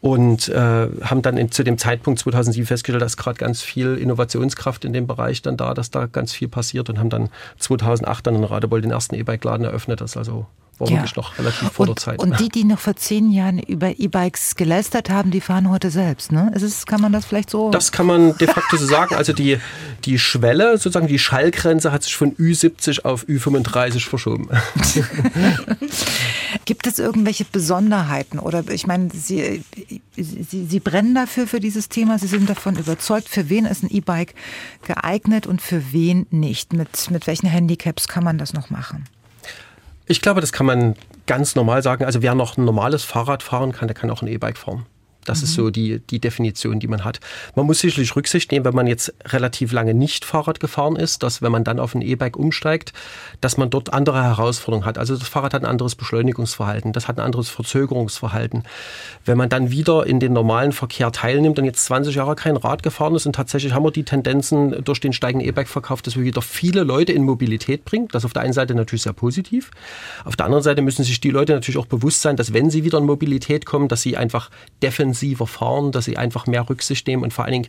und 0.00 0.48
äh, 0.50 0.88
haben 1.02 1.22
dann 1.22 1.38
in, 1.38 1.50
zu 1.50 1.62
dem 1.62 1.78
Zeitpunkt 1.78 2.20
2007 2.20 2.66
festgestellt, 2.66 3.02
dass 3.02 3.16
gerade 3.16 3.38
ganz 3.38 3.62
viel 3.62 3.96
Innovationskraft 3.96 4.84
in 4.84 4.92
dem 4.92 5.06
Bereich 5.06 5.40
dann 5.40 5.56
da, 5.56 5.72
dass 5.72 5.90
da 5.90 6.06
ganz 6.06 6.32
viel 6.32 6.48
passiert 6.48 6.90
und 6.90 6.98
haben 6.98 7.10
dann 7.10 7.30
2008 7.58 8.26
dann 8.26 8.34
in 8.34 8.44
Radebeul 8.44 8.82
den 8.82 8.90
ersten 8.90 9.14
E-Bike-Laden 9.14 9.64
eröffnet, 9.64 10.00
das 10.00 10.16
also 10.16 10.46
war 10.78 10.88
ja. 10.88 10.96
wirklich 10.96 11.16
noch 11.16 11.38
relativ 11.38 11.70
vor 11.70 11.88
und, 11.88 11.88
der 11.88 11.96
Zeit. 11.96 12.18
Und 12.18 12.40
die, 12.40 12.48
die 12.48 12.64
noch 12.64 12.78
vor 12.78 12.96
zehn 12.96 13.30
Jahren 13.30 13.58
über 13.58 13.98
E-Bikes 13.98 14.56
gelästert 14.56 15.10
haben, 15.10 15.30
die 15.30 15.40
fahren 15.40 15.70
heute 15.70 15.90
selbst. 15.90 16.32
Ne? 16.32 16.52
Ist, 16.54 16.86
kann 16.86 17.00
man 17.00 17.12
das 17.12 17.24
vielleicht 17.24 17.50
so? 17.50 17.70
Das 17.70 17.92
kann 17.92 18.06
man 18.06 18.36
de 18.38 18.48
facto 18.48 18.76
so 18.76 18.86
sagen. 18.86 19.14
Also 19.14 19.32
die, 19.32 19.58
die 20.04 20.18
Schwelle, 20.18 20.78
sozusagen 20.78 21.06
die 21.06 21.18
Schallgrenze 21.18 21.92
hat 21.92 22.02
sich 22.02 22.16
von 22.16 22.34
Ü70 22.36 23.04
auf 23.04 23.24
Ü35 23.24 24.08
verschoben. 24.08 24.48
Gibt 26.64 26.86
es 26.86 26.98
irgendwelche 26.98 27.44
Besonderheiten? 27.44 28.38
Oder 28.38 28.64
ich 28.70 28.86
meine, 28.86 29.10
Sie, 29.12 29.62
Sie, 30.16 30.66
Sie 30.66 30.80
brennen 30.80 31.14
dafür, 31.14 31.46
für 31.46 31.60
dieses 31.60 31.88
Thema. 31.88 32.18
Sie 32.18 32.26
sind 32.26 32.48
davon 32.48 32.76
überzeugt, 32.76 33.28
für 33.28 33.48
wen 33.48 33.66
ist 33.66 33.82
ein 33.82 33.90
E-Bike 33.90 34.34
geeignet 34.86 35.46
und 35.46 35.62
für 35.62 35.92
wen 35.92 36.26
nicht. 36.30 36.72
Mit, 36.72 37.10
mit 37.10 37.26
welchen 37.26 37.48
Handicaps 37.48 38.08
kann 38.08 38.24
man 38.24 38.38
das 38.38 38.52
noch 38.52 38.70
machen? 38.70 39.04
Ich 40.06 40.20
glaube, 40.20 40.40
das 40.40 40.52
kann 40.52 40.66
man 40.66 40.94
ganz 41.26 41.54
normal 41.54 41.82
sagen. 41.82 42.04
Also 42.04 42.22
wer 42.22 42.34
noch 42.34 42.56
ein 42.56 42.64
normales 42.64 43.04
Fahrrad 43.04 43.42
fahren 43.42 43.72
kann, 43.72 43.88
der 43.88 43.94
kann 43.94 44.10
auch 44.10 44.22
ein 44.22 44.28
E-Bike 44.28 44.58
fahren. 44.58 44.86
Das 45.24 45.38
mhm. 45.38 45.44
ist 45.44 45.54
so 45.54 45.70
die, 45.70 46.00
die 46.10 46.20
Definition, 46.20 46.80
die 46.80 46.88
man 46.88 47.04
hat. 47.04 47.20
Man 47.54 47.66
muss 47.66 47.80
sicherlich 47.80 48.14
Rücksicht 48.16 48.52
nehmen, 48.52 48.64
wenn 48.64 48.74
man 48.74 48.86
jetzt 48.86 49.14
relativ 49.26 49.72
lange 49.72 49.94
nicht 49.94 50.24
Fahrrad 50.24 50.60
gefahren 50.60 50.96
ist, 50.96 51.22
dass 51.22 51.42
wenn 51.42 51.52
man 51.52 51.64
dann 51.64 51.78
auf 51.78 51.94
ein 51.94 52.02
E-Bike 52.02 52.36
umsteigt, 52.36 52.92
dass 53.40 53.56
man 53.56 53.70
dort 53.70 53.92
andere 53.92 54.22
Herausforderungen 54.22 54.86
hat. 54.86 54.98
Also 54.98 55.16
das 55.16 55.28
Fahrrad 55.28 55.54
hat 55.54 55.62
ein 55.62 55.70
anderes 55.70 55.94
Beschleunigungsverhalten, 55.94 56.92
das 56.92 57.08
hat 57.08 57.18
ein 57.18 57.24
anderes 57.24 57.48
Verzögerungsverhalten. 57.48 58.64
Wenn 59.24 59.38
man 59.38 59.48
dann 59.48 59.70
wieder 59.70 60.06
in 60.06 60.20
den 60.20 60.32
normalen 60.32 60.72
Verkehr 60.72 61.12
teilnimmt 61.12 61.58
und 61.58 61.64
jetzt 61.64 61.84
20 61.84 62.14
Jahre 62.14 62.36
kein 62.36 62.56
Rad 62.56 62.82
gefahren 62.82 63.14
ist 63.14 63.26
und 63.26 63.34
tatsächlich 63.34 63.72
haben 63.72 63.84
wir 63.84 63.90
die 63.90 64.04
Tendenzen 64.04 64.84
durch 64.84 65.00
den 65.00 65.12
steigenden 65.12 65.48
E-Bike-Verkauf, 65.48 66.02
dass 66.02 66.16
wir 66.16 66.24
wieder 66.24 66.42
viele 66.42 66.82
Leute 66.82 67.12
in 67.12 67.24
Mobilität 67.24 67.84
bringen. 67.84 68.08
Das 68.12 68.22
ist 68.22 68.26
auf 68.26 68.32
der 68.32 68.42
einen 68.42 68.52
Seite 68.52 68.74
natürlich 68.74 69.02
sehr 69.02 69.12
positiv. 69.12 69.70
Auf 70.24 70.36
der 70.36 70.46
anderen 70.46 70.62
Seite 70.62 70.82
müssen 70.82 71.04
sich 71.04 71.20
die 71.20 71.30
Leute 71.30 71.52
natürlich 71.52 71.78
auch 71.78 71.86
bewusst 71.86 72.22
sein, 72.22 72.36
dass 72.36 72.52
wenn 72.52 72.70
sie 72.70 72.84
wieder 72.84 72.98
in 72.98 73.04
Mobilität 73.04 73.66
kommen, 73.66 73.88
dass 73.88 74.02
sie 74.02 74.16
einfach 74.16 74.50
defensiver 75.14 75.46
fahren, 75.46 75.92
dass 75.92 76.04
sie 76.04 76.16
einfach 76.16 76.46
mehr 76.46 76.68
Rücksicht 76.68 77.06
nehmen 77.06 77.22
und 77.22 77.32
vor 77.32 77.44
allen 77.44 77.52
Dingen 77.52 77.68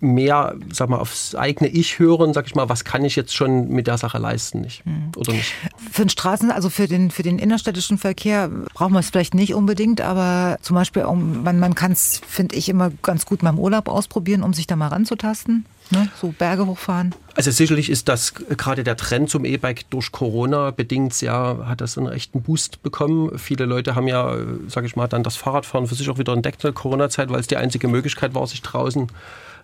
mehr, 0.00 0.56
sag 0.72 0.88
mal, 0.88 0.98
aufs 0.98 1.34
eigene 1.36 1.70
Ich 1.70 1.98
hören, 2.00 2.32
sag 2.32 2.46
ich 2.46 2.54
mal, 2.56 2.68
was 2.68 2.84
kann 2.84 3.04
ich 3.04 3.14
jetzt 3.14 3.34
schon 3.34 3.68
mit 3.68 3.86
der 3.86 3.98
Sache 3.98 4.18
leisten, 4.18 4.60
nicht? 4.60 4.84
Mhm. 4.84 5.12
Oder 5.16 5.32
nicht? 5.32 5.54
Für 5.92 6.02
den 6.02 6.08
Straßen, 6.08 6.50
also 6.50 6.70
für 6.70 6.88
den, 6.88 7.10
für 7.12 7.22
den 7.22 7.38
innerstädtischen 7.38 7.98
Verkehr 7.98 8.48
brauchen 8.74 8.92
wir 8.92 8.98
es 8.98 9.10
vielleicht 9.10 9.34
nicht 9.34 9.54
unbedingt, 9.54 10.00
aber 10.00 10.58
zum 10.60 10.74
Beispiel, 10.74 11.04
um, 11.04 11.44
man, 11.44 11.60
man 11.60 11.74
kann 11.74 11.92
es, 11.92 12.20
finde 12.26 12.56
ich, 12.56 12.68
immer 12.68 12.90
ganz 13.02 13.26
gut 13.26 13.42
mal 13.44 13.50
im 13.50 13.60
Urlaub 13.60 13.88
ausprobieren, 13.88 14.42
um 14.42 14.52
sich 14.52 14.66
da 14.66 14.74
mal 14.74 14.88
ranzutasten. 14.88 15.66
Ne? 15.92 16.08
So 16.20 16.34
Berge 16.36 16.66
hochfahren. 16.66 17.14
Also 17.34 17.50
sicherlich 17.50 17.90
ist 17.90 18.08
das 18.08 18.34
gerade 18.34 18.82
der 18.82 18.96
Trend 18.96 19.30
zum 19.30 19.44
E-Bike 19.44 19.88
durch 19.90 20.10
Corona 20.10 20.70
bedingt 20.70 21.14
sehr, 21.14 21.64
hat 21.66 21.80
das 21.80 21.96
einen 21.96 22.10
echten 22.10 22.42
Boost 22.42 22.82
bekommen. 22.82 23.38
Viele 23.38 23.66
Leute 23.66 23.94
haben 23.94 24.08
ja, 24.08 24.36
sage 24.68 24.86
ich 24.86 24.96
mal, 24.96 25.06
dann 25.06 25.22
das 25.22 25.36
Fahrradfahren 25.36 25.86
für 25.86 25.94
sich 25.94 26.08
auch 26.10 26.18
wieder 26.18 26.32
entdeckt 26.32 26.64
in 26.64 26.68
der 26.68 26.74
Corona-Zeit, 26.74 27.30
weil 27.30 27.40
es 27.40 27.46
die 27.46 27.56
einzige 27.56 27.88
Möglichkeit 27.88 28.34
war, 28.34 28.46
sich 28.46 28.62
draußen 28.62 29.04
äh, 29.04 29.10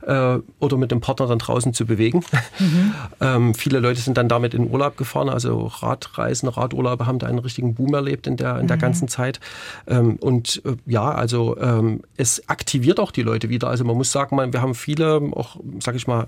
oder 0.03 0.76
mit 0.76 0.90
dem 0.90 1.01
Partner 1.01 1.26
dann 1.26 1.38
draußen 1.38 1.74
zu 1.74 1.86
bewegen. 1.86 2.24
Mhm. 2.59 2.94
ähm, 3.20 3.55
viele 3.55 3.78
Leute 3.78 4.01
sind 4.01 4.18
dann 4.18 4.28
damit 4.28 4.53
in 4.53 4.68
Urlaub 4.68 4.96
gefahren, 4.96 5.28
also 5.28 5.66
Radreisen, 5.66 6.49
Radurlaube 6.49 7.07
haben 7.07 7.18
da 7.20 7.28
einen 7.28 7.38
richtigen 7.38 7.74
Boom 7.74 7.94
erlebt 7.94 8.26
in 8.26 8.36
der, 8.36 8.59
in 8.59 8.66
der 8.66 8.76
mhm. 8.76 8.80
ganzen 8.80 9.09
Zeit. 9.09 9.38
Ähm, 9.86 10.16
und 10.16 10.62
äh, 10.64 10.76
ja, 10.86 11.12
also 11.12 11.57
ähm, 11.59 12.03
es 12.16 12.49
aktiviert 12.49 12.99
auch 12.99 13.12
die 13.12 13.22
Leute 13.22 13.49
wieder. 13.49 13.68
Also 13.68 13.84
man 13.84 13.96
muss 13.96 14.11
sagen, 14.11 14.34
man, 14.34 14.53
wir 14.53 14.61
haben 14.61 14.74
viele, 14.74 15.20
auch 15.34 15.57
sage 15.80 15.99
ich 15.99 16.07
mal, 16.07 16.26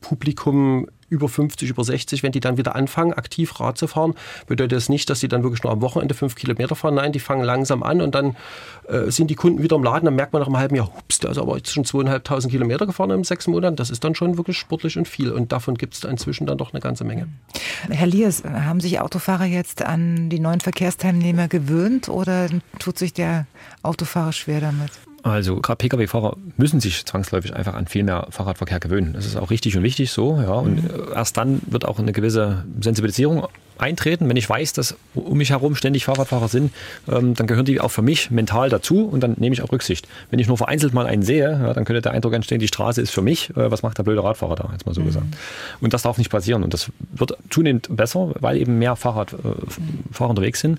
Publikum 0.00 0.88
über 1.08 1.28
50, 1.28 1.70
über 1.70 1.84
60, 1.84 2.22
wenn 2.22 2.32
die 2.32 2.40
dann 2.40 2.56
wieder 2.56 2.74
anfangen, 2.74 3.12
aktiv 3.12 3.60
Rad 3.60 3.78
zu 3.78 3.86
fahren, 3.86 4.14
bedeutet 4.46 4.76
das 4.76 4.88
nicht, 4.88 5.08
dass 5.10 5.20
sie 5.20 5.28
dann 5.28 5.42
wirklich 5.42 5.62
nur 5.62 5.72
am 5.72 5.80
Wochenende 5.80 6.14
fünf 6.14 6.34
Kilometer 6.34 6.74
fahren. 6.74 6.94
Nein, 6.94 7.12
die 7.12 7.20
fangen 7.20 7.44
langsam 7.44 7.82
an 7.82 8.00
und 8.00 8.14
dann 8.14 8.36
äh, 8.88 9.10
sind 9.10 9.30
die 9.30 9.34
Kunden 9.34 9.62
wieder 9.62 9.76
im 9.76 9.84
Laden. 9.84 10.04
Dann 10.04 10.14
merkt 10.14 10.32
man 10.32 10.40
nach 10.40 10.48
einem 10.48 10.58
halben 10.58 10.76
Jahr, 10.76 10.92
hups, 10.94 11.18
der 11.18 11.30
ist 11.30 11.38
aber 11.38 11.56
jetzt 11.56 11.72
schon 11.72 11.84
zweieinhalbtausend 11.84 12.52
Kilometer 12.52 12.86
gefahren 12.86 13.10
in 13.10 13.24
sechs 13.24 13.46
Monaten. 13.46 13.76
Das 13.76 13.90
ist 13.90 14.02
dann 14.04 14.14
schon 14.14 14.36
wirklich 14.36 14.58
sportlich 14.58 14.98
und 14.98 15.06
viel. 15.08 15.30
Und 15.30 15.52
davon 15.52 15.76
gibt 15.76 15.94
es 15.94 16.04
inzwischen 16.04 16.46
dann 16.46 16.58
doch 16.58 16.72
eine 16.72 16.80
ganze 16.80 17.04
Menge. 17.04 17.28
Herr 17.88 18.06
Liers, 18.06 18.42
haben 18.44 18.80
sich 18.80 19.00
Autofahrer 19.00 19.44
jetzt 19.44 19.82
an 19.82 20.28
die 20.28 20.40
neuen 20.40 20.60
Verkehrsteilnehmer 20.60 21.48
gewöhnt 21.48 22.08
oder 22.08 22.48
tut 22.78 22.98
sich 22.98 23.12
der 23.12 23.46
Autofahrer 23.82 24.32
schwer 24.32 24.60
damit? 24.60 24.90
Also 25.26 25.60
gerade 25.60 25.78
Pkw-Fahrer 25.78 26.36
müssen 26.56 26.78
sich 26.78 27.04
zwangsläufig 27.04 27.54
einfach 27.54 27.74
an 27.74 27.86
viel 27.86 28.04
mehr 28.04 28.28
Fahrradverkehr 28.30 28.78
gewöhnen. 28.78 29.12
Das 29.12 29.26
ist 29.26 29.36
auch 29.36 29.50
richtig 29.50 29.76
und 29.76 29.82
wichtig 29.82 30.12
so. 30.12 30.40
Ja. 30.40 30.52
Und 30.52 30.84
mhm. 30.84 31.12
erst 31.14 31.36
dann 31.36 31.60
wird 31.66 31.84
auch 31.84 31.98
eine 31.98 32.12
gewisse 32.12 32.64
Sensibilisierung 32.80 33.46
eintreten. 33.78 34.28
Wenn 34.28 34.36
ich 34.36 34.48
weiß, 34.48 34.72
dass 34.72 34.96
um 35.14 35.38
mich 35.38 35.50
herum 35.50 35.74
ständig 35.74 36.04
Fahrradfahrer 36.04 36.48
sind, 36.48 36.72
ähm, 37.08 37.34
dann 37.34 37.46
gehören 37.46 37.64
die 37.64 37.80
auch 37.80 37.90
für 37.90 38.02
mich 38.02 38.30
mental 38.30 38.68
dazu 38.68 39.06
und 39.06 39.20
dann 39.20 39.34
nehme 39.38 39.54
ich 39.54 39.62
auch 39.62 39.72
Rücksicht. 39.72 40.06
Wenn 40.30 40.38
ich 40.38 40.48
nur 40.48 40.56
vereinzelt 40.56 40.94
mal 40.94 41.06
einen 41.06 41.22
sehe, 41.22 41.50
ja, 41.50 41.74
dann 41.74 41.84
könnte 41.84 42.02
der 42.02 42.12
Eindruck 42.12 42.34
entstehen, 42.34 42.58
die 42.58 42.68
Straße 42.68 43.00
ist 43.00 43.10
für 43.10 43.22
mich. 43.22 43.50
Äh, 43.50 43.70
was 43.70 43.82
macht 43.82 43.98
der 43.98 44.02
blöde 44.02 44.22
Radfahrer 44.22 44.56
da, 44.56 44.68
jetzt 44.72 44.86
mal 44.86 44.94
so 44.94 45.00
mhm. 45.00 45.06
gesagt. 45.06 45.26
Und 45.80 45.94
das 45.94 46.02
darf 46.02 46.18
nicht 46.18 46.30
passieren. 46.30 46.62
Und 46.62 46.74
das 46.74 46.90
wird 47.14 47.36
zunehmend 47.50 47.94
besser, 47.94 48.32
weil 48.40 48.56
eben 48.56 48.78
mehr 48.78 48.96
Fahrradfahrer 48.96 49.64
äh, 50.20 50.24
unterwegs 50.24 50.60
sind. 50.60 50.78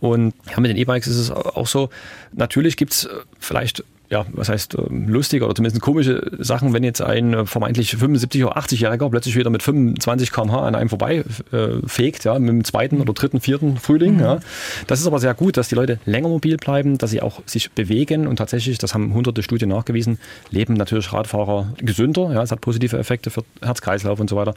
Und 0.00 0.34
ja, 0.50 0.60
mit 0.60 0.70
den 0.70 0.76
E-Bikes 0.76 1.06
ist 1.06 1.18
es 1.18 1.30
auch 1.30 1.66
so, 1.66 1.90
natürlich 2.32 2.76
gibt 2.76 2.92
es 2.92 3.08
vielleicht 3.38 3.84
ja, 4.12 4.26
was 4.32 4.50
heißt 4.50 4.76
ähm, 4.76 5.08
lustig 5.08 5.42
oder 5.42 5.54
zumindest 5.54 5.80
komische 5.80 6.30
Sachen, 6.38 6.74
wenn 6.74 6.84
jetzt 6.84 7.00
ein 7.00 7.32
äh, 7.32 7.46
vermeintlich 7.46 7.94
75- 7.94 8.44
oder 8.44 8.58
80-Jähriger 8.58 9.08
plötzlich 9.08 9.36
wieder 9.36 9.48
mit 9.48 9.62
25 9.62 10.30
km/h 10.30 10.66
an 10.66 10.74
einem 10.74 10.90
vorbei 10.90 11.24
äh, 11.50 11.68
fegt, 11.86 12.24
ja, 12.24 12.38
mit 12.38 12.50
dem 12.50 12.62
zweiten 12.62 13.00
oder 13.00 13.14
dritten, 13.14 13.40
vierten 13.40 13.78
Frühling. 13.78 14.16
Mhm. 14.16 14.20
Ja. 14.20 14.40
Das 14.86 15.00
ist 15.00 15.06
aber 15.06 15.18
sehr 15.18 15.32
gut, 15.32 15.56
dass 15.56 15.68
die 15.68 15.76
Leute 15.76 15.98
länger 16.04 16.28
mobil 16.28 16.58
bleiben, 16.58 16.98
dass 16.98 17.10
sie 17.10 17.22
auch 17.22 17.40
sich 17.46 17.70
bewegen 17.70 18.26
und 18.26 18.36
tatsächlich, 18.36 18.76
das 18.76 18.92
haben 18.92 19.14
hunderte 19.14 19.42
Studien 19.42 19.70
nachgewiesen, 19.70 20.18
leben 20.50 20.74
natürlich 20.74 21.10
Radfahrer 21.10 21.72
gesünder. 21.78 22.32
Ja, 22.34 22.42
es 22.42 22.52
hat 22.52 22.60
positive 22.60 22.98
Effekte 22.98 23.30
für 23.30 23.44
Herz-Kreislauf 23.62 24.20
und 24.20 24.28
so 24.28 24.36
weiter. 24.36 24.54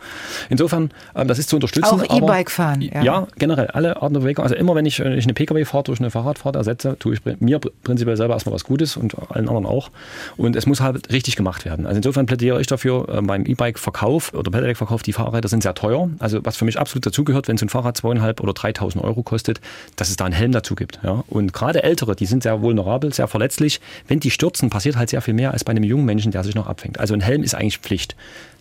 Insofern, 0.49 0.91
ähm, 1.15 1.29
das 1.29 1.39
ist 1.39 1.47
zu 1.47 1.55
unterstützen. 1.55 1.87
Auch 1.87 2.03
E-Bike 2.03 2.51
fahren. 2.51 2.81
Ja. 2.81 3.03
ja. 3.03 3.27
generell 3.37 3.67
alle 3.67 4.01
Arten 4.01 4.15
der 4.15 4.21
Bewegung. 4.21 4.43
Also 4.43 4.55
immer, 4.55 4.75
wenn 4.75 4.85
ich, 4.85 4.99
wenn 4.99 5.13
ich 5.13 5.23
eine 5.23 5.33
Pkw-Fahrt 5.33 5.87
durch 5.87 6.01
eine 6.01 6.11
Fahrradfahrt 6.11 6.57
ersetze, 6.57 6.97
tue 6.99 7.13
ich 7.13 7.21
mir 7.39 7.61
prinzipiell 7.83 8.17
selber 8.17 8.33
erstmal 8.33 8.53
was 8.53 8.65
Gutes 8.65 8.97
und 8.97 9.15
allen 9.31 9.44
allen 9.45 9.57
anderen 9.57 9.65
auch. 9.65 9.89
Und 10.37 10.55
es 10.55 10.65
muss 10.65 10.81
halt 10.81 11.11
richtig 11.11 11.35
gemacht 11.35 11.65
werden. 11.65 11.85
Also 11.85 11.97
insofern 11.97 12.25
plädiere 12.25 12.59
ich 12.59 12.67
dafür, 12.67 13.07
äh, 13.09 13.21
beim 13.21 13.45
E-Bike-Verkauf 13.45 14.33
oder 14.33 14.51
Pedelec-Verkauf, 14.51 15.03
die 15.03 15.13
Fahrräder 15.13 15.47
sind 15.47 15.63
sehr 15.63 15.73
teuer. 15.73 16.09
Also 16.19 16.39
was 16.43 16.57
für 16.57 16.65
mich 16.65 16.79
absolut 16.79 17.05
dazugehört, 17.05 17.47
wenn 17.47 17.57
so 17.57 17.65
ein 17.65 17.69
Fahrrad 17.69 17.97
zweieinhalb 17.97 18.41
oder 18.41 18.53
3.000 18.53 19.01
Euro 19.01 19.23
kostet, 19.23 19.61
dass 19.95 20.09
es 20.09 20.15
da 20.15 20.25
einen 20.25 20.33
Helm 20.33 20.51
dazu 20.51 20.75
gibt. 20.75 20.99
Ja? 21.03 21.23
Und 21.27 21.53
gerade 21.53 21.83
Ältere, 21.83 22.15
die 22.15 22.25
sind 22.25 22.43
sehr 22.43 22.61
vulnerabel, 22.61 23.13
sehr 23.13 23.27
verletzlich. 23.27 23.79
Wenn 24.07 24.19
die 24.19 24.31
stürzen, 24.31 24.69
passiert 24.69 24.95
halt 24.95 25.09
sehr 25.09 25.21
viel 25.21 25.33
mehr 25.33 25.51
als 25.51 25.63
bei 25.63 25.71
einem 25.71 25.83
jungen 25.83 26.05
Menschen, 26.05 26.31
der 26.31 26.43
sich 26.43 26.55
noch 26.55 26.67
abfängt. 26.67 26.99
Also 26.99 27.13
ein 27.13 27.21
Helm 27.21 27.43
ist 27.43 27.55
eigentlich 27.55 27.79
Pflicht. 27.79 28.15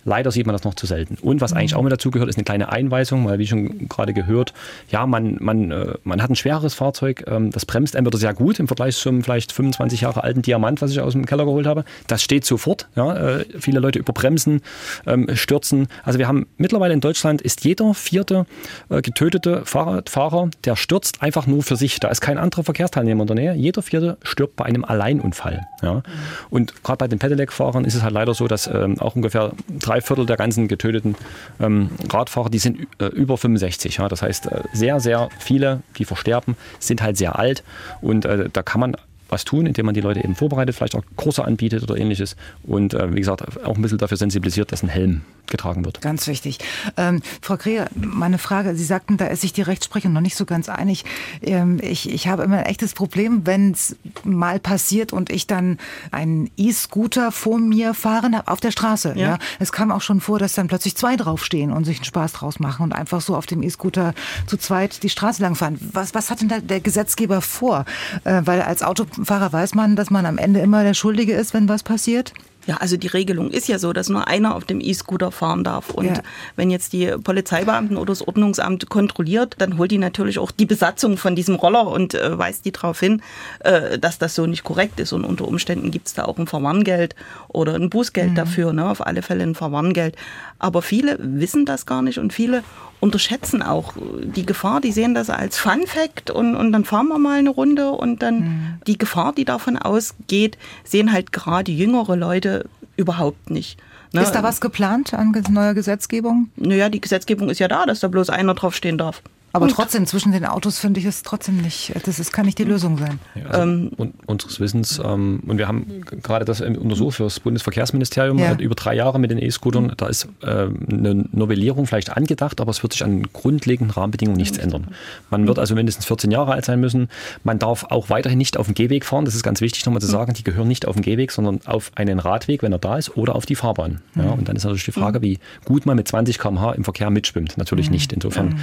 Leider 0.05 0.31
sieht 0.31 0.45
man 0.45 0.53
das 0.53 0.63
noch 0.63 0.75
zu 0.75 0.85
selten. 0.85 1.17
Und 1.21 1.41
was 1.41 1.51
eigentlich 1.51 1.75
auch 1.75 1.81
mit 1.81 1.91
dazu 1.91 2.11
gehört, 2.11 2.29
ist 2.29 2.37
eine 2.37 2.45
kleine 2.45 2.71
Einweisung, 2.71 3.25
weil 3.25 3.39
wie 3.39 3.47
schon 3.47 3.89
gerade 3.89 4.13
gehört, 4.13 4.53
ja, 4.89 5.05
man, 5.07 5.37
man, 5.39 5.71
äh, 5.71 5.95
man 6.03 6.21
hat 6.21 6.29
ein 6.29 6.35
schwereres 6.35 6.75
Fahrzeug, 6.75 7.25
ähm, 7.27 7.51
das 7.51 7.65
bremst 7.65 7.95
entweder 7.95 8.17
sehr 8.17 8.33
gut 8.35 8.59
im 8.59 8.67
Vergleich 8.67 8.95
zum 8.95 9.23
vielleicht 9.23 9.51
25 9.51 10.01
Jahre 10.01 10.23
alten 10.23 10.43
Diamant, 10.43 10.81
was 10.81 10.91
ich 10.91 10.99
aus 10.99 11.13
dem 11.13 11.25
Keller 11.25 11.45
geholt 11.45 11.65
habe. 11.65 11.85
Das 12.07 12.21
steht 12.21 12.45
sofort. 12.45 12.87
Ja, 12.95 13.15
äh, 13.15 13.45
viele 13.59 13.79
Leute 13.79 13.99
überbremsen, 13.99 14.61
ähm, 15.07 15.27
stürzen. 15.33 15.87
Also 16.03 16.19
wir 16.19 16.27
haben 16.27 16.45
mittlerweile 16.57 16.93
in 16.93 17.01
Deutschland 17.01 17.41
ist 17.41 17.65
jeder 17.65 17.93
vierte 17.95 18.45
äh, 18.89 19.01
getötete 19.01 19.65
Fahrradfahrer, 19.65 20.49
der 20.65 20.75
stürzt 20.75 21.23
einfach 21.23 21.47
nur 21.47 21.63
für 21.63 21.75
sich. 21.75 21.99
Da 21.99 22.09
ist 22.09 22.21
kein 22.21 22.37
anderer 22.37 22.63
Verkehrsteilnehmer 22.63 23.23
in 23.23 23.27
der 23.27 23.35
Nähe. 23.35 23.53
Jeder 23.55 23.81
vierte 23.81 24.17
stirbt 24.21 24.55
bei 24.55 24.65
einem 24.65 24.85
Alleinunfall. 24.85 25.65
Ja. 25.81 26.03
Und 26.51 26.83
gerade 26.83 26.97
bei 26.97 27.07
den 27.07 27.17
Pedelec-Fahrern 27.17 27.85
ist 27.85 27.95
es 27.95 28.03
halt 28.03 28.13
leider 28.13 28.33
so, 28.33 28.47
dass 28.47 28.67
ähm, 28.67 28.99
auch 28.99 29.15
ungefähr 29.15 29.51
drei 29.79 29.94
drei 29.95 30.01
Viertel 30.01 30.25
der 30.25 30.37
ganzen 30.37 30.67
getöteten 30.67 31.15
ähm, 31.59 31.89
Radfahrer, 32.11 32.49
die 32.49 32.59
sind 32.59 32.87
äh, 32.99 33.05
über 33.05 33.37
65. 33.37 33.97
Ja? 33.97 34.09
Das 34.09 34.21
heißt, 34.21 34.47
äh, 34.47 34.61
sehr, 34.73 34.99
sehr 34.99 35.29
viele, 35.39 35.81
die 35.97 36.05
versterben, 36.05 36.57
sind 36.79 37.01
halt 37.01 37.17
sehr 37.17 37.39
alt. 37.39 37.63
Und 38.01 38.25
äh, 38.25 38.49
da 38.51 38.61
kann 38.61 38.81
man 38.81 38.97
was 39.29 39.45
tun, 39.45 39.65
indem 39.65 39.85
man 39.85 39.95
die 39.95 40.01
Leute 40.01 40.23
eben 40.23 40.35
vorbereitet, 40.35 40.75
vielleicht 40.75 40.95
auch 40.95 41.03
Kurse 41.15 41.45
anbietet 41.45 41.83
oder 41.83 41.97
ähnliches. 41.97 42.35
Und 42.63 42.93
äh, 42.93 43.11
wie 43.13 43.19
gesagt, 43.19 43.63
auch 43.65 43.75
ein 43.75 43.81
bisschen 43.81 43.97
dafür 43.97 44.17
sensibilisiert, 44.17 44.71
dass 44.71 44.83
ein 44.83 44.89
Helm 44.89 45.21
getragen 45.47 45.85
wird. 45.85 46.01
Ganz 46.01 46.27
wichtig. 46.27 46.59
Ähm, 46.97 47.21
Frau 47.41 47.57
Kreher, 47.57 47.87
meine 47.95 48.37
Frage, 48.37 48.75
Sie 48.75 48.83
sagten, 48.83 49.17
da 49.17 49.27
ist 49.27 49.41
sich 49.41 49.53
die 49.53 49.61
Rechtsprechung 49.61 50.11
noch 50.13 50.21
nicht 50.21 50.35
so 50.35 50.45
ganz 50.45 50.69
einig. 50.69 51.05
Ähm, 51.41 51.79
ich, 51.81 52.11
ich 52.11 52.27
habe 52.27 52.43
immer 52.43 52.57
ein 52.57 52.65
echtes 52.65 52.93
Problem, 52.93 53.45
wenn 53.45 53.71
es 53.71 53.95
mal 54.23 54.59
passiert 54.59 55.13
und 55.13 55.29
ich 55.29 55.47
dann 55.47 55.77
einen 56.11 56.49
E-Scooter 56.57 57.31
vor 57.31 57.59
mir 57.59 57.93
fahren 57.93 58.35
habe 58.35 58.51
auf 58.51 58.59
der 58.59 58.71
Straße. 58.71 59.13
Ja. 59.15 59.27
ja. 59.27 59.39
Es 59.59 59.71
kam 59.71 59.91
auch 59.91 60.01
schon 60.01 60.21
vor, 60.21 60.39
dass 60.39 60.53
dann 60.53 60.67
plötzlich 60.67 60.95
zwei 60.95 61.15
draufstehen 61.15 61.71
und 61.71 61.85
sich 61.85 61.97
einen 61.97 62.05
Spaß 62.05 62.33
draus 62.33 62.59
machen 62.59 62.83
und 62.83 62.93
einfach 62.93 63.21
so 63.21 63.35
auf 63.35 63.45
dem 63.45 63.61
E-Scooter 63.63 64.13
zu 64.47 64.57
zweit 64.57 65.03
die 65.03 65.09
Straße 65.09 65.41
lang 65.41 65.55
fahren. 65.55 65.79
Was, 65.93 66.13
was 66.13 66.31
hat 66.31 66.41
denn 66.41 66.49
da 66.49 66.59
der 66.59 66.79
Gesetzgeber 66.79 67.41
vor? 67.41 67.85
Äh, 68.23 68.41
weil 68.45 68.61
als 68.61 68.81
Autofahrer 69.25 69.51
weiß 69.51 69.73
man, 69.73 69.95
dass 69.95 70.11
man 70.11 70.27
am 70.27 70.37
Ende 70.37 70.59
immer 70.59 70.83
der 70.83 70.93
Schuldige 70.93 71.33
ist, 71.33 71.55
wenn 71.55 71.67
was 71.67 71.81
passiert. 71.81 72.31
Ja, 72.67 72.77
also 72.77 72.95
die 72.95 73.07
Regelung 73.07 73.49
ist 73.49 73.67
ja 73.67 73.79
so, 73.79 73.91
dass 73.93 74.09
nur 74.09 74.27
einer 74.27 74.55
auf 74.55 74.65
dem 74.65 74.79
E-Scooter 74.81 75.31
fahren 75.31 75.63
darf. 75.63 75.89
Und 75.89 76.05
ja. 76.05 76.21
wenn 76.55 76.69
jetzt 76.69 76.93
die 76.93 77.07
Polizeibeamten 77.23 77.97
oder 77.97 78.07
das 78.11 78.27
Ordnungsamt 78.27 78.89
kontrolliert, 78.89 79.55
dann 79.57 79.77
holt 79.77 79.91
die 79.91 79.97
natürlich 79.97 80.37
auch 80.37 80.51
die 80.51 80.65
Besatzung 80.65 81.17
von 81.17 81.35
diesem 81.35 81.55
Roller 81.55 81.87
und 81.87 82.13
äh, 82.13 82.37
weist 82.37 82.65
die 82.65 82.71
darauf 82.71 82.99
hin, 82.99 83.21
äh, 83.59 83.97
dass 83.99 84.17
das 84.19 84.35
so 84.35 84.45
nicht 84.45 84.63
korrekt 84.63 84.99
ist. 84.99 85.13
Und 85.13 85.25
unter 85.25 85.47
Umständen 85.47 85.89
gibt 85.89 86.07
es 86.07 86.13
da 86.13 86.25
auch 86.25 86.37
ein 86.37 86.47
Verwarngeld 86.47 87.15
oder 87.47 87.75
ein 87.75 87.89
Bußgeld 87.89 88.31
mhm. 88.31 88.35
dafür, 88.35 88.73
ne? 88.73 88.89
auf 88.89 89.05
alle 89.05 89.21
Fälle 89.21 89.43
ein 89.43 89.55
Verwarngeld. 89.55 90.15
Aber 90.59 90.81
viele 90.81 91.17
wissen 91.19 91.65
das 91.65 91.85
gar 91.85 92.01
nicht 92.01 92.17
und 92.19 92.33
viele 92.33 92.63
unterschätzen 92.99 93.61
auch 93.61 93.93
die 93.97 94.45
Gefahr, 94.45 94.81
die 94.81 94.91
sehen 94.91 95.13
das 95.13 95.29
als 95.29 95.57
Fun 95.57 95.85
Fact 95.85 96.31
und, 96.31 96.55
und 96.55 96.71
dann 96.71 96.85
fahren 96.85 97.07
wir 97.07 97.19
mal 97.19 97.39
eine 97.39 97.49
Runde 97.49 97.91
und 97.91 98.21
dann 98.21 98.39
mhm. 98.39 98.73
die 98.87 98.97
Gefahr, 98.97 99.33
die 99.33 99.45
davon 99.45 99.77
ausgeht, 99.77 100.57
sehen 100.83 101.11
halt 101.11 101.31
gerade 101.31 101.71
jüngere 101.71 102.15
Leute 102.15 102.67
überhaupt 102.97 103.49
nicht. 103.49 103.79
Ne? 104.13 104.21
Ist 104.21 104.31
da 104.31 104.43
was 104.43 104.61
geplant 104.61 105.13
an 105.13 105.33
neuer 105.49 105.73
Gesetzgebung? 105.73 106.49
Naja, 106.55 106.89
die 106.89 107.01
Gesetzgebung 107.01 107.49
ist 107.49 107.59
ja 107.59 107.67
da, 107.67 107.85
dass 107.85 107.99
da 107.99 108.07
bloß 108.07 108.29
einer 108.29 108.53
draufstehen 108.53 108.97
darf. 108.97 109.21
Aber 109.55 109.67
trotzdem, 109.67 110.05
zwischen 110.05 110.31
den 110.31 110.45
Autos 110.45 110.79
finde 110.79 110.99
ich 110.99 111.05
es 111.05 111.23
trotzdem 111.23 111.57
nicht, 111.57 111.93
das 112.05 112.19
ist, 112.19 112.33
kann 112.33 112.45
nicht 112.45 112.57
die 112.57 112.63
Lösung 112.63 112.97
sein. 112.97 113.19
Ja, 113.35 113.45
also 113.47 113.61
ähm, 113.61 113.91
unseres 114.25 114.59
Wissens, 114.59 114.99
ähm, 115.03 115.41
und 115.47 115.57
wir 115.57 115.67
haben 115.67 116.01
gerade 116.21 116.45
das 116.45 116.61
untersucht 116.61 117.17
für 117.17 117.23
das 117.23 117.39
Bundesverkehrsministerium 117.39 118.37
ja. 118.37 118.55
über 118.55 118.75
drei 118.75 118.95
Jahre 118.95 119.19
mit 119.19 119.31
den 119.31 119.37
E-Scootern, 119.37 119.93
da 119.97 120.07
ist 120.07 120.27
äh, 120.41 120.67
eine 120.89 121.25
Novellierung 121.31 121.87
vielleicht 121.87 122.15
angedacht, 122.15 122.59
aber 122.59 122.71
es 122.71 122.83
wird 122.83 122.93
sich 122.93 123.03
an 123.03 123.23
grundlegenden 123.31 123.91
Rahmenbedingungen 123.91 124.37
nichts 124.37 124.57
ändern. 124.57 124.87
Man 125.29 125.47
wird 125.47 125.59
also 125.59 125.75
mindestens 125.75 126.05
14 126.05 126.31
Jahre 126.31 126.53
alt 126.53 126.65
sein 126.65 126.79
müssen. 126.79 127.09
Man 127.43 127.59
darf 127.59 127.85
auch 127.85 128.09
weiterhin 128.09 128.37
nicht 128.37 128.57
auf 128.57 128.67
dem 128.67 128.75
Gehweg 128.75 129.05
fahren, 129.05 129.25
das 129.25 129.35
ist 129.35 129.43
ganz 129.43 129.61
wichtig 129.61 129.85
nochmal 129.85 130.01
zu 130.01 130.07
sagen, 130.07 130.33
die 130.33 130.43
gehören 130.43 130.67
nicht 130.67 130.87
auf 130.87 130.95
den 130.95 131.01
Gehweg, 131.01 131.31
sondern 131.31 131.61
auf 131.65 131.91
einen 131.95 132.19
Radweg, 132.19 132.61
wenn 132.63 132.71
er 132.71 132.79
da 132.79 132.97
ist, 132.97 133.15
oder 133.15 133.35
auf 133.35 133.45
die 133.45 133.55
Fahrbahn. 133.55 134.01
Ja, 134.15 134.31
und 134.31 134.49
dann 134.49 134.55
ist 134.55 134.63
natürlich 134.63 134.85
die 134.85 134.91
Frage, 134.91 135.21
wie 135.21 135.39
gut 135.63 135.85
man 135.85 135.95
mit 135.95 136.07
20 136.07 136.39
km/h 136.39 136.73
im 136.73 136.83
Verkehr 136.83 137.09
mitschwimmt. 137.09 137.57
Natürlich 137.57 137.89
nicht. 137.89 138.11
Insofern 138.11 138.59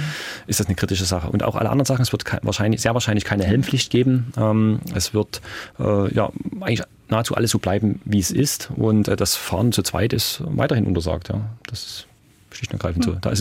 ist 0.47 0.59
das 0.59 0.67
eine 0.67 0.75
kritische 0.83 1.05
Sache. 1.05 1.29
Und 1.29 1.43
auch 1.43 1.55
alle 1.55 1.69
anderen 1.69 1.85
Sachen, 1.85 2.01
es 2.01 2.11
wird 2.11 2.25
wahrscheinlich, 2.43 2.81
sehr 2.81 2.93
wahrscheinlich 2.93 3.23
keine 3.23 3.45
Helmpflicht 3.45 3.89
geben. 3.89 4.33
Ähm, 4.37 4.81
es 4.93 5.13
wird 5.13 5.41
äh, 5.79 6.13
ja 6.13 6.29
eigentlich 6.59 6.83
nahezu 7.07 7.35
alles 7.35 7.51
so 7.51 7.59
bleiben, 7.59 8.01
wie 8.03 8.19
es 8.19 8.31
ist. 8.31 8.69
Und 8.75 9.07
äh, 9.07 9.15
das 9.15 9.35
Fahren 9.35 9.71
zu 9.71 9.81
zweit 9.81 10.11
ist 10.11 10.43
weiterhin 10.45 10.85
untersagt. 10.85 11.29
Ja. 11.29 11.41
Das 11.67 11.83
ist 11.85 12.07
schlicht 12.51 12.73
und 12.73 12.81
ergreifend 12.81 13.05
so. 13.05 13.13
Da 13.13 13.31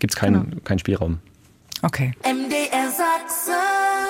gibt 0.00 0.12
es 0.12 0.16
keinen, 0.16 0.50
genau. 0.50 0.62
keinen 0.64 0.80
Spielraum. 0.80 1.18
Okay. 1.82 2.12
MDR. 2.24 2.87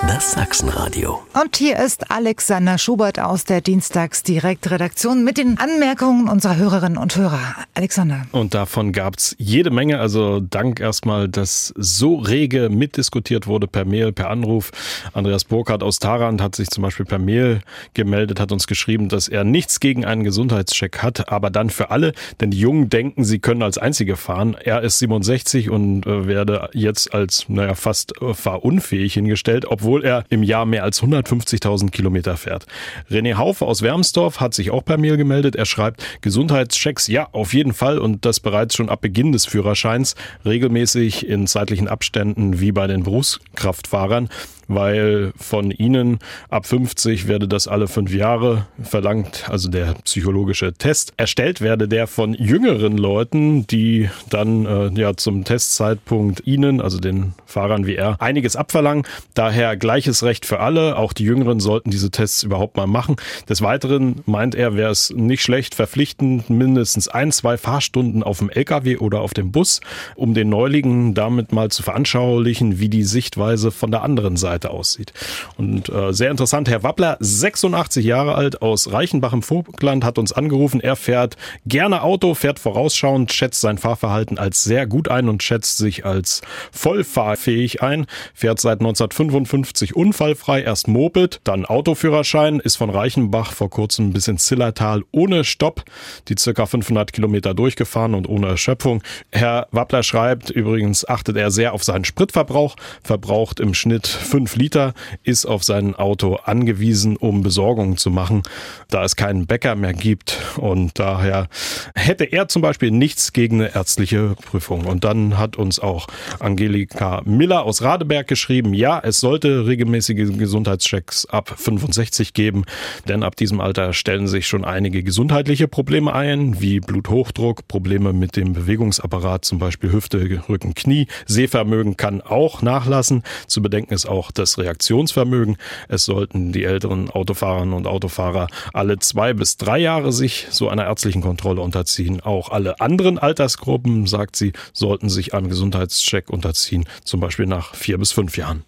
Das 0.07 0.31
Sachsenradio. 0.31 1.19
Und 1.33 1.57
hier 1.57 1.77
ist 1.77 2.09
Alexander 2.09 2.77
Schubert 2.77 3.19
aus 3.19 3.43
der 3.43 3.59
Dienstagsdirektredaktion 3.59 5.25
mit 5.25 5.37
den 5.37 5.57
Anmerkungen 5.57 6.29
unserer 6.29 6.55
Hörerinnen 6.55 6.97
und 6.97 7.17
Hörer. 7.17 7.55
Alexander. 7.73 8.25
Und 8.31 8.53
davon 8.53 8.93
gab 8.93 9.17
es 9.17 9.35
jede 9.37 9.71
Menge. 9.71 9.99
Also 9.99 10.39
Dank 10.39 10.79
erstmal, 10.79 11.27
dass 11.27 11.73
so 11.75 12.15
rege 12.15 12.69
mitdiskutiert 12.69 13.45
wurde 13.45 13.67
per 13.67 13.83
Mail, 13.83 14.13
per 14.13 14.29
Anruf. 14.29 14.71
Andreas 15.11 15.43
Burkhardt 15.43 15.83
aus 15.83 15.99
Tarant 15.99 16.41
hat 16.41 16.55
sich 16.55 16.69
zum 16.69 16.81
Beispiel 16.81 17.05
per 17.05 17.19
Mail 17.19 17.59
gemeldet, 17.93 18.39
hat 18.39 18.53
uns 18.53 18.67
geschrieben, 18.67 19.09
dass 19.09 19.27
er 19.27 19.43
nichts 19.43 19.81
gegen 19.81 20.05
einen 20.05 20.23
Gesundheitscheck 20.23 21.03
hat, 21.03 21.29
aber 21.29 21.49
dann 21.49 21.69
für 21.69 21.91
alle, 21.91 22.13
denn 22.39 22.51
die 22.51 22.59
Jungen 22.59 22.89
denken, 22.89 23.25
sie 23.25 23.39
können 23.39 23.63
als 23.63 23.77
Einzige 23.77 24.15
fahren. 24.15 24.55
Er 24.63 24.81
ist 24.81 24.99
67 24.99 25.69
und 25.69 26.07
äh, 26.07 26.25
werde 26.25 26.69
jetzt 26.71 27.13
als, 27.13 27.49
naja, 27.49 27.75
fast 27.75 28.13
äh, 28.21 28.33
fahrunfähig 28.33 29.13
hingestellt, 29.13 29.65
obwohl 29.67 29.88
obwohl 29.89 30.05
er 30.05 30.23
im 30.29 30.43
Jahr 30.43 30.67
mehr 30.67 30.83
als 30.83 31.01
150.000 31.01 31.89
Kilometer 31.89 32.37
fährt. 32.37 32.67
René 33.09 33.37
Haufe 33.37 33.65
aus 33.65 33.81
Wermsdorf 33.81 34.39
hat 34.39 34.53
sich 34.53 34.69
auch 34.69 34.85
per 34.85 34.99
Mail 34.99 35.17
gemeldet. 35.17 35.55
Er 35.55 35.65
schreibt, 35.65 36.05
Gesundheitschecks, 36.21 37.07
ja, 37.07 37.27
auf 37.31 37.55
jeden 37.55 37.73
Fall 37.73 37.97
und 37.97 38.23
das 38.23 38.39
bereits 38.39 38.75
schon 38.75 38.87
ab 38.87 39.01
Beginn 39.01 39.31
des 39.31 39.47
Führerscheins, 39.47 40.13
regelmäßig 40.45 41.27
in 41.27 41.47
zeitlichen 41.47 41.87
Abständen 41.87 42.59
wie 42.59 42.71
bei 42.71 42.85
den 42.85 43.01
Berufskraftfahrern 43.01 44.29
weil 44.69 45.33
von 45.35 45.71
ihnen 45.71 46.19
ab 46.49 46.65
50 46.65 47.27
werde 47.27 47.47
das 47.47 47.67
alle 47.67 47.87
fünf 47.87 48.13
Jahre 48.13 48.67
verlangt, 48.81 49.49
also 49.49 49.69
der 49.69 49.95
psychologische 50.05 50.73
Test 50.73 51.13
erstellt 51.17 51.59
werde, 51.59 51.87
der 51.87 52.07
von 52.07 52.33
jüngeren 52.33 52.97
Leuten, 52.97 53.67
die 53.67 54.09
dann 54.29 54.65
äh, 54.65 54.91
ja 54.99 55.15
zum 55.15 55.43
Testzeitpunkt 55.43 56.45
ihnen, 56.45 56.79
also 56.79 56.99
den 56.99 57.33
Fahrern 57.45 57.85
wie 57.85 57.95
er, 57.95 58.21
einiges 58.21 58.55
abverlangen. 58.55 59.05
Daher 59.33 59.75
gleiches 59.75 60.23
Recht 60.23 60.45
für 60.45 60.59
alle. 60.59 60.97
Auch 60.97 61.13
die 61.13 61.23
Jüngeren 61.23 61.59
sollten 61.59 61.89
diese 61.89 62.11
Tests 62.11 62.43
überhaupt 62.43 62.77
mal 62.77 62.87
machen. 62.87 63.15
Des 63.49 63.61
Weiteren 63.61 64.21
meint 64.25 64.53
er, 64.53 64.75
wäre 64.75 64.91
es 64.91 65.09
nicht 65.09 65.41
schlecht, 65.41 65.73
verpflichtend 65.73 66.49
mindestens 66.49 67.07
ein, 67.07 67.31
zwei 67.31 67.57
Fahrstunden 67.57 68.21
auf 68.21 68.37
dem 68.37 68.49
LKW 68.49 68.97
oder 68.97 69.21
auf 69.21 69.33
dem 69.33 69.51
Bus, 69.51 69.81
um 70.15 70.35
den 70.35 70.49
Neulingen 70.49 71.15
damit 71.15 71.51
mal 71.51 71.69
zu 71.69 71.81
veranschaulichen, 71.81 72.79
wie 72.79 72.89
die 72.89 73.03
Sichtweise 73.03 73.71
von 73.71 73.89
der 73.89 74.03
anderen 74.03 74.37
Seite 74.37 74.58
Seite 74.59 74.71
aussieht. 74.71 75.13
Und 75.57 75.89
äh, 75.89 76.13
sehr 76.13 76.31
interessant, 76.31 76.69
Herr 76.69 76.83
Wappler, 76.83 77.17
86 77.19 78.05
Jahre 78.05 78.35
alt 78.35 78.61
aus 78.61 78.91
Reichenbach 78.91 79.33
im 79.33 79.41
Vogtland, 79.41 80.03
hat 80.03 80.17
uns 80.17 80.33
angerufen. 80.33 80.81
Er 80.81 80.95
fährt 80.95 81.37
gerne 81.65 82.03
Auto, 82.03 82.33
fährt 82.33 82.59
vorausschauend, 82.59 83.31
schätzt 83.31 83.61
sein 83.61 83.77
Fahrverhalten 83.77 84.37
als 84.37 84.63
sehr 84.63 84.85
gut 84.85 85.07
ein 85.09 85.29
und 85.29 85.43
schätzt 85.43 85.77
sich 85.77 86.05
als 86.05 86.41
vollfahrfähig 86.71 87.81
ein. 87.81 88.05
Fährt 88.33 88.59
seit 88.59 88.79
1955 88.79 89.95
unfallfrei, 89.95 90.61
erst 90.61 90.87
Moped, 90.87 91.39
dann 91.43 91.65
Autoführerschein, 91.65 92.59
ist 92.59 92.75
von 92.75 92.89
Reichenbach 92.89 93.53
vor 93.53 93.69
kurzem 93.69 94.11
bis 94.11 94.27
ins 94.27 94.45
Zillertal 94.45 95.03
ohne 95.11 95.43
Stopp, 95.43 95.83
die 96.27 96.35
circa 96.37 96.65
500 96.65 97.13
Kilometer 97.13 97.53
durchgefahren 97.53 98.13
und 98.13 98.27
ohne 98.27 98.47
Erschöpfung. 98.47 99.01
Herr 99.31 99.67
Wappler 99.71 100.03
schreibt, 100.03 100.49
übrigens 100.49 101.07
achtet 101.07 101.37
er 101.37 101.51
sehr 101.51 101.73
auf 101.73 101.83
seinen 101.83 102.05
Spritverbrauch, 102.05 102.75
verbraucht 103.03 103.59
im 103.59 103.73
Schnitt 103.73 104.07
5 104.07 104.48
5 104.49 104.55
Liter, 104.55 104.93
ist 105.23 105.45
auf 105.45 105.63
sein 105.63 105.95
Auto 105.95 106.35
angewiesen, 106.35 107.17
um 107.17 107.43
Besorgungen 107.43 107.97
zu 107.97 108.09
machen, 108.09 108.41
da 108.89 109.03
es 109.03 109.15
keinen 109.15 109.45
Bäcker 109.45 109.75
mehr 109.75 109.93
gibt. 109.93 110.37
Und 110.57 110.97
daher 110.99 111.47
hätte 111.95 112.23
er 112.23 112.47
zum 112.47 112.61
Beispiel 112.61 112.91
nichts 112.91 113.31
gegen 113.33 113.61
eine 113.61 113.75
ärztliche 113.75 114.35
Prüfung. 114.35 114.85
Und 114.85 115.03
dann 115.03 115.37
hat 115.37 115.57
uns 115.57 115.79
auch 115.79 116.07
Angelika 116.39 117.21
Miller 117.25 117.63
aus 117.63 117.81
Radeberg 117.81 118.27
geschrieben, 118.27 118.73
ja, 118.73 118.99
es 118.99 119.19
sollte 119.19 119.67
regelmäßige 119.67 120.37
Gesundheitschecks 120.37 121.25
ab 121.27 121.53
65 121.55 122.33
geben, 122.33 122.63
denn 123.07 123.23
ab 123.23 123.35
diesem 123.35 123.61
Alter 123.61 123.93
stellen 123.93 124.27
sich 124.27 124.47
schon 124.47 124.65
einige 124.65 125.03
gesundheitliche 125.03 125.67
Probleme 125.67 126.13
ein, 126.13 126.59
wie 126.59 126.79
Bluthochdruck, 126.79 127.67
Probleme 127.67 128.13
mit 128.13 128.35
dem 128.35 128.53
Bewegungsapparat, 128.53 129.45
zum 129.45 129.59
Beispiel 129.59 129.91
Hüfte, 129.91 130.41
Rücken, 130.49 130.73
Knie. 130.73 131.07
Sehvermögen 131.25 131.97
kann 131.97 132.21
auch 132.21 132.61
nachlassen. 132.61 133.23
Zu 133.47 133.61
bedenken 133.61 133.93
ist 133.93 134.07
auch 134.07 134.28
das 134.31 134.57
Reaktionsvermögen. 134.57 135.57
Es 135.87 136.05
sollten 136.05 136.51
die 136.51 136.63
älteren 136.63 137.09
Autofahrerinnen 137.09 137.73
und 137.73 137.87
Autofahrer 137.87 138.47
alle 138.73 138.99
zwei 138.99 139.33
bis 139.33 139.57
drei 139.57 139.79
Jahre 139.79 140.11
sich 140.11 140.47
so 140.49 140.69
einer 140.69 140.85
ärztlichen 140.85 141.21
Kontrolle 141.21 141.61
unterziehen. 141.61 142.21
Auch 142.21 142.49
alle 142.49 142.79
anderen 142.79 143.17
Altersgruppen, 143.17 144.07
sagt 144.07 144.35
sie, 144.35 144.53
sollten 144.73 145.09
sich 145.09 145.33
einem 145.33 145.49
Gesundheitscheck 145.49 146.29
unterziehen, 146.29 146.85
zum 147.03 147.19
Beispiel 147.19 147.45
nach 147.45 147.75
vier 147.75 147.97
bis 147.97 148.11
fünf 148.11 148.37
Jahren. 148.37 148.63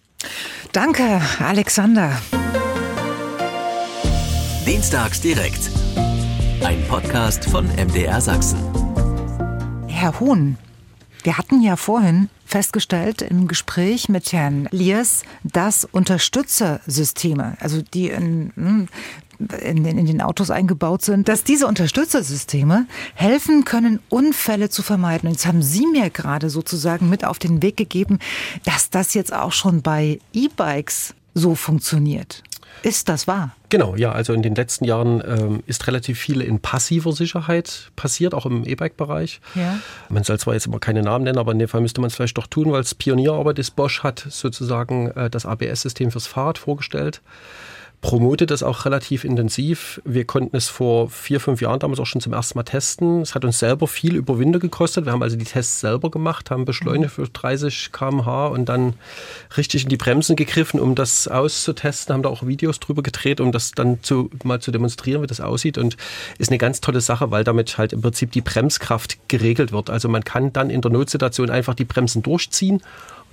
Danke, 0.72 1.20
Alexander. 1.38 2.20
Dienstags 4.66 5.20
direkt. 5.20 5.70
Ein 6.64 6.82
Podcast 6.88 7.44
von 7.46 7.66
MDR 7.66 8.20
Sachsen. 8.20 8.60
Herr 9.88 10.18
Huhn, 10.20 10.56
wir 11.22 11.38
hatten 11.38 11.62
ja 11.62 11.76
vorhin 11.76 12.28
festgestellt 12.44 13.22
im 13.22 13.48
Gespräch 13.48 14.08
mit 14.08 14.32
Herrn 14.32 14.68
Liers, 14.70 15.22
dass 15.44 15.84
Unterstützersysteme, 15.84 17.56
also 17.60 17.82
die 17.82 18.08
in, 18.08 18.52
hm, 18.56 18.88
in, 19.60 19.84
in, 19.84 20.06
den 20.06 20.20
Autos 20.20 20.50
eingebaut 20.50 21.02
sind, 21.02 21.28
dass 21.28 21.44
diese 21.44 21.66
Unterstützersysteme 21.66 22.86
helfen 23.14 23.64
können, 23.64 24.00
Unfälle 24.08 24.68
zu 24.68 24.82
vermeiden. 24.82 25.28
Und 25.28 25.34
jetzt 25.34 25.46
haben 25.46 25.62
Sie 25.62 25.86
mir 25.86 26.10
gerade 26.10 26.50
sozusagen 26.50 27.08
mit 27.08 27.24
auf 27.24 27.38
den 27.38 27.62
Weg 27.62 27.76
gegeben, 27.76 28.18
dass 28.64 28.90
das 28.90 29.14
jetzt 29.14 29.32
auch 29.32 29.52
schon 29.52 29.82
bei 29.82 30.18
E-Bikes 30.32 31.14
so 31.34 31.54
funktioniert. 31.54 32.42
Ist 32.82 33.08
das 33.08 33.26
wahr? 33.26 33.54
Genau, 33.68 33.96
ja. 33.96 34.12
Also 34.12 34.32
in 34.32 34.42
den 34.42 34.54
letzten 34.54 34.84
Jahren 34.84 35.22
ähm, 35.26 35.62
ist 35.66 35.86
relativ 35.86 36.18
viel 36.18 36.40
in 36.40 36.60
passiver 36.60 37.12
Sicherheit 37.12 37.90
passiert, 37.96 38.34
auch 38.34 38.44
im 38.44 38.64
E-Bike-Bereich. 38.66 39.40
Ja. 39.54 39.78
Man 40.08 40.24
soll 40.24 40.38
zwar 40.38 40.54
jetzt 40.54 40.66
immer 40.66 40.78
keine 40.78 41.02
Namen 41.02 41.24
nennen, 41.24 41.38
aber 41.38 41.52
in 41.52 41.58
dem 41.58 41.68
Fall 41.68 41.80
müsste 41.80 42.00
man 42.00 42.08
es 42.08 42.16
vielleicht 42.16 42.36
doch 42.38 42.46
tun, 42.46 42.72
weil 42.72 42.82
es 42.82 42.94
Pionierarbeit 42.94 43.58
ist. 43.58 43.72
Bosch 43.76 44.02
hat 44.02 44.26
sozusagen 44.28 45.10
äh, 45.12 45.30
das 45.30 45.46
ABS-System 45.46 46.10
fürs 46.10 46.26
Fahrrad 46.26 46.58
vorgestellt 46.58 47.22
promotet 48.02 48.50
das 48.50 48.64
auch 48.64 48.84
relativ 48.84 49.22
intensiv. 49.22 50.02
Wir 50.04 50.24
konnten 50.24 50.56
es 50.56 50.68
vor 50.68 51.08
vier, 51.08 51.38
fünf 51.38 51.62
Jahren 51.62 51.78
damals 51.78 52.00
auch 52.00 52.06
schon 52.06 52.20
zum 52.20 52.32
ersten 52.32 52.58
Mal 52.58 52.64
testen. 52.64 53.22
Es 53.22 53.36
hat 53.36 53.44
uns 53.44 53.60
selber 53.60 53.86
viel 53.86 54.16
Überwinde 54.16 54.58
gekostet. 54.58 55.06
Wir 55.06 55.12
haben 55.12 55.22
also 55.22 55.36
die 55.36 55.44
Tests 55.44 55.80
selber 55.80 56.10
gemacht, 56.10 56.50
haben 56.50 56.64
beschleunigt 56.64 57.12
für 57.12 57.28
30 57.28 57.90
km/h 57.92 58.48
und 58.48 58.68
dann 58.68 58.94
richtig 59.56 59.84
in 59.84 59.88
die 59.88 59.96
Bremsen 59.96 60.34
gegriffen, 60.34 60.80
um 60.80 60.96
das 60.96 61.28
auszutesten, 61.28 62.12
haben 62.12 62.24
da 62.24 62.28
auch 62.28 62.44
Videos 62.44 62.80
drüber 62.80 63.04
gedreht, 63.04 63.40
um 63.40 63.52
das 63.52 63.70
dann 63.70 64.02
zu, 64.02 64.30
mal 64.42 64.60
zu 64.60 64.72
demonstrieren, 64.72 65.22
wie 65.22 65.28
das 65.28 65.40
aussieht. 65.40 65.78
Und 65.78 65.96
ist 66.38 66.50
eine 66.50 66.58
ganz 66.58 66.80
tolle 66.80 67.00
Sache, 67.00 67.30
weil 67.30 67.44
damit 67.44 67.78
halt 67.78 67.92
im 67.92 68.02
Prinzip 68.02 68.32
die 68.32 68.40
Bremskraft 68.40 69.16
geregelt 69.28 69.70
wird. 69.70 69.90
Also 69.90 70.08
man 70.08 70.24
kann 70.24 70.52
dann 70.52 70.70
in 70.70 70.80
der 70.80 70.90
Notsituation 70.90 71.50
einfach 71.50 71.74
die 71.74 71.84
Bremsen 71.84 72.24
durchziehen 72.24 72.82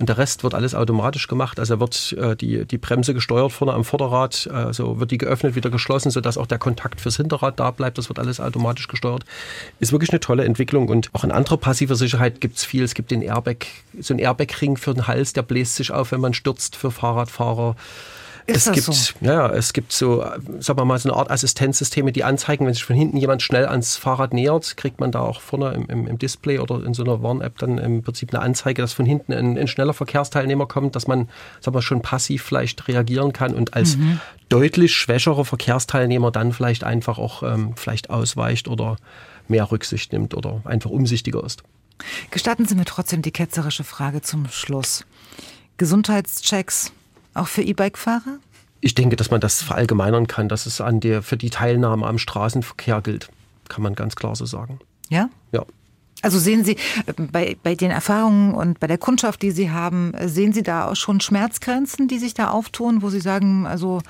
und 0.00 0.08
der 0.08 0.16
Rest 0.16 0.42
wird 0.42 0.54
alles 0.54 0.74
automatisch 0.74 1.28
gemacht. 1.28 1.60
Also 1.60 1.78
wird 1.78 2.12
äh, 2.18 2.34
die, 2.34 2.64
die 2.64 2.78
Bremse 2.78 3.12
gesteuert 3.12 3.52
vorne 3.52 3.74
am 3.74 3.84
Vorderrad, 3.84 4.48
also 4.50 4.98
wird 4.98 5.10
die 5.10 5.18
geöffnet, 5.18 5.54
wieder 5.54 5.68
geschlossen, 5.68 6.10
sodass 6.10 6.38
auch 6.38 6.46
der 6.46 6.58
Kontakt 6.58 7.00
fürs 7.00 7.18
Hinterrad 7.18 7.60
da 7.60 7.70
bleibt. 7.70 7.98
Das 7.98 8.08
wird 8.08 8.18
alles 8.18 8.40
automatisch 8.40 8.88
gesteuert. 8.88 9.24
Ist 9.78 9.92
wirklich 9.92 10.10
eine 10.10 10.20
tolle 10.20 10.44
Entwicklung 10.44 10.88
und 10.88 11.10
auch 11.12 11.22
in 11.22 11.30
anderer 11.30 11.58
passiver 11.58 11.96
Sicherheit 11.96 12.40
gibt 12.40 12.56
es 12.56 12.64
viel. 12.64 12.82
Es 12.82 12.94
gibt 12.94 13.10
den 13.10 13.20
Airbag, 13.20 13.66
so 13.98 14.14
einen 14.14 14.20
Airbag-Ring 14.20 14.78
für 14.78 14.94
den 14.94 15.06
Hals, 15.06 15.34
der 15.34 15.42
bläst 15.42 15.76
sich 15.76 15.92
auf, 15.92 16.12
wenn 16.12 16.20
man 16.20 16.32
stürzt 16.32 16.76
für 16.76 16.90
Fahrradfahrer. 16.90 17.76
Ist 18.46 18.66
es 18.66 18.72
gibt, 18.72 18.84
so? 18.84 19.14
Ja, 19.20 19.48
es 19.50 19.72
gibt 19.72 19.92
so, 19.92 20.22
sagen 20.58 20.78
wir 20.78 20.84
mal, 20.84 20.98
so 20.98 21.10
eine 21.10 21.18
Art 21.18 21.30
Assistenzsysteme, 21.30 22.12
die 22.12 22.24
anzeigen, 22.24 22.66
wenn 22.66 22.74
sich 22.74 22.84
von 22.84 22.96
hinten 22.96 23.16
jemand 23.16 23.42
schnell 23.42 23.66
ans 23.66 23.96
Fahrrad 23.96 24.32
nähert, 24.32 24.76
kriegt 24.76 25.00
man 25.00 25.12
da 25.12 25.20
auch 25.20 25.40
vorne 25.40 25.72
im, 25.72 25.86
im, 25.86 26.06
im 26.06 26.18
Display 26.18 26.58
oder 26.58 26.84
in 26.84 26.94
so 26.94 27.02
einer 27.02 27.22
Warn-App 27.22 27.58
dann 27.58 27.78
im 27.78 28.02
Prinzip 28.02 28.32
eine 28.34 28.42
Anzeige, 28.42 28.82
dass 28.82 28.92
von 28.92 29.06
hinten 29.06 29.32
ein, 29.32 29.58
ein 29.58 29.68
schneller 29.68 29.94
Verkehrsteilnehmer 29.94 30.66
kommt, 30.66 30.96
dass 30.96 31.06
man, 31.06 31.28
sagen 31.60 31.76
wir, 31.76 31.82
schon 31.82 32.02
passiv 32.02 32.42
vielleicht 32.42 32.88
reagieren 32.88 33.32
kann 33.32 33.54
und 33.54 33.74
als 33.74 33.96
mhm. 33.96 34.20
deutlich 34.48 34.94
schwächerer 34.94 35.44
Verkehrsteilnehmer 35.44 36.30
dann 36.30 36.52
vielleicht 36.52 36.84
einfach 36.84 37.18
auch 37.18 37.42
ähm, 37.42 37.74
vielleicht 37.76 38.10
ausweicht 38.10 38.68
oder 38.68 38.96
mehr 39.48 39.70
Rücksicht 39.70 40.12
nimmt 40.12 40.34
oder 40.34 40.60
einfach 40.64 40.90
umsichtiger 40.90 41.44
ist. 41.44 41.62
Gestatten 42.30 42.66
Sie 42.66 42.74
mir 42.74 42.84
trotzdem 42.84 43.22
die 43.22 43.32
ketzerische 43.32 43.84
Frage 43.84 44.22
zum 44.22 44.48
Schluss. 44.48 45.04
Gesundheitschecks 45.76 46.92
auch 47.34 47.48
für 47.48 47.62
E-Bike-Fahrer? 47.62 48.38
Ich 48.80 48.94
denke, 48.94 49.16
dass 49.16 49.30
man 49.30 49.40
das 49.40 49.62
verallgemeinern 49.62 50.26
kann, 50.26 50.48
dass 50.48 50.66
es 50.66 50.80
an 50.80 51.00
der, 51.00 51.22
für 51.22 51.36
die 51.36 51.50
Teilnahme 51.50 52.06
am 52.06 52.18
Straßenverkehr 52.18 53.02
gilt. 53.02 53.28
Kann 53.68 53.82
man 53.82 53.94
ganz 53.94 54.16
klar 54.16 54.34
so 54.34 54.46
sagen. 54.46 54.80
Ja? 55.10 55.28
Ja. 55.52 55.64
Also 56.22 56.38
sehen 56.38 56.64
Sie 56.64 56.76
äh, 57.06 57.12
bei, 57.32 57.56
bei 57.62 57.74
den 57.74 57.90
Erfahrungen 57.90 58.54
und 58.54 58.80
bei 58.80 58.86
der 58.86 58.98
Kundschaft, 58.98 59.42
die 59.42 59.50
Sie 59.50 59.70
haben, 59.70 60.14
äh, 60.14 60.28
sehen 60.28 60.52
Sie 60.52 60.62
da 60.62 60.88
auch 60.88 60.96
schon 60.96 61.20
Schmerzgrenzen, 61.20 62.08
die 62.08 62.18
sich 62.18 62.34
da 62.34 62.50
auftun, 62.50 63.02
wo 63.02 63.10
Sie 63.10 63.20
sagen, 63.20 63.66
also 63.66 64.00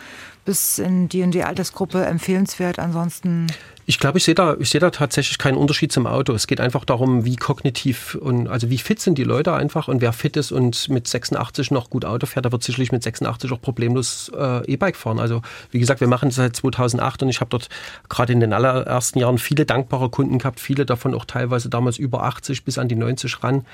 bis 0.51 0.81
in 0.81 1.09
die 1.09 1.23
und 1.23 1.31
die 1.31 1.45
Altersgruppe 1.45 2.05
empfehlenswert, 2.05 2.81
ansonsten 2.81 3.47
ich 3.91 3.99
glaube, 3.99 4.19
ich 4.19 4.25
sehe 4.25 4.37
da, 4.37 4.57
ich 4.61 4.71
da 4.71 4.91
tatsächlich 4.91 5.37
keinen 5.37 5.57
Unterschied 5.57 5.91
zum 5.91 6.07
Auto. 6.07 6.33
Es 6.33 6.47
geht 6.47 6.61
einfach 6.61 6.85
darum, 6.85 7.25
wie 7.25 7.35
kognitiv 7.35 8.15
und 8.15 8.47
also 8.47 8.71
wie 8.71 8.79
fit 8.79 9.01
sind 9.01 9.19
die 9.19 9.25
Leute 9.25 9.53
einfach 9.53 9.89
und 9.89 10.01
wer 10.01 10.13
fit 10.13 10.37
ist 10.37 10.53
und 10.53 10.89
mit 10.91 11.09
86 11.09 11.73
noch 11.73 11.91
gut 11.91 12.05
Auto 12.05 12.27
fährt, 12.27 12.45
der 12.45 12.53
wird 12.53 12.63
sicherlich 12.63 12.93
mit 12.93 13.03
86 13.03 13.51
auch 13.51 13.61
problemlos 13.61 14.31
äh, 14.33 14.65
E-Bike 14.73 14.95
fahren. 14.95 15.19
Also 15.19 15.43
wie 15.73 15.81
gesagt, 15.81 16.01
wir 16.01 16.07
machen 16.07 16.29
das 16.29 16.37
seit 16.37 16.55
2008 16.55 17.25
und 17.25 17.31
ich 17.31 17.41
habe 17.41 17.51
dort 17.51 17.69
gerade 18.09 18.33
in 18.33 18.39
den 18.39 18.53
allerersten 18.53 19.19
Jahren 19.19 19.39
viele 19.39 19.67
dankbare 19.67 20.09
Kunden 20.09 20.39
gehabt, 20.39 20.61
viele 20.61 20.87
davon 20.87 21.13
auch 21.13 21.25
teilweise 21.25 21.69
damals 21.69 21.99
über 21.99 22.23
80 22.23 22.65
bis 22.65 22.79
an 22.79 22.87
die 22.87 22.95
90 22.95 23.43
ran, 23.43 23.67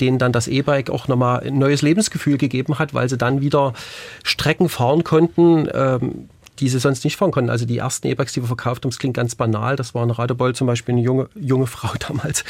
denen 0.00 0.18
dann 0.18 0.32
das 0.32 0.48
E-Bike 0.48 0.88
auch 0.88 1.08
nochmal 1.08 1.40
ein 1.40 1.58
neues 1.58 1.82
Lebensgefühl 1.82 2.38
gegeben 2.38 2.78
hat, 2.78 2.94
weil 2.94 3.10
sie 3.10 3.18
dann 3.18 3.42
wieder 3.42 3.74
Strecken 4.22 4.70
fahren 4.70 5.04
konnten. 5.04 5.68
Ähm, 5.74 6.17
die 6.58 6.68
sie 6.68 6.78
sonst 6.78 7.04
nicht 7.04 7.16
fahren 7.16 7.30
konnten. 7.30 7.50
Also 7.50 7.66
die 7.66 7.78
ersten 7.78 8.06
E-Bikes, 8.06 8.32
die 8.32 8.42
wir 8.42 8.46
verkauft 8.46 8.84
haben, 8.84 8.90
das 8.90 8.98
klingt 8.98 9.14
ganz 9.14 9.34
banal. 9.34 9.76
Das 9.76 9.94
war 9.94 10.02
in 10.02 10.10
Radebeul 10.10 10.54
zum 10.54 10.66
Beispiel 10.66 10.94
eine 10.94 11.02
junge, 11.02 11.28
junge 11.34 11.66
Frau 11.78 11.90
damals, 11.98 12.44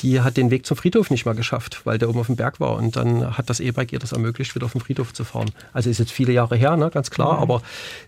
die 0.00 0.20
hat 0.20 0.36
den 0.36 0.50
Weg 0.50 0.66
zum 0.66 0.76
Friedhof 0.76 1.10
nicht 1.10 1.26
mal 1.26 1.34
geschafft, 1.34 1.82
weil 1.84 1.98
der 1.98 2.08
oben 2.08 2.20
auf 2.20 2.26
dem 2.26 2.36
Berg 2.36 2.60
war. 2.60 2.76
Und 2.76 2.96
dann 2.96 3.36
hat 3.36 3.50
das 3.50 3.60
E-Bike 3.60 3.92
ihr 3.92 3.98
das 3.98 4.12
ermöglicht, 4.12 4.54
wieder 4.54 4.66
auf 4.66 4.72
den 4.72 4.80
Friedhof 4.80 5.12
zu 5.12 5.24
fahren. 5.24 5.50
Also 5.72 5.90
ist 5.90 5.98
jetzt 5.98 6.12
viele 6.12 6.32
Jahre 6.32 6.56
her, 6.56 6.76
ne, 6.76 6.90
ganz 6.90 7.10
klar, 7.10 7.34
mhm. 7.34 7.42
aber 7.42 7.62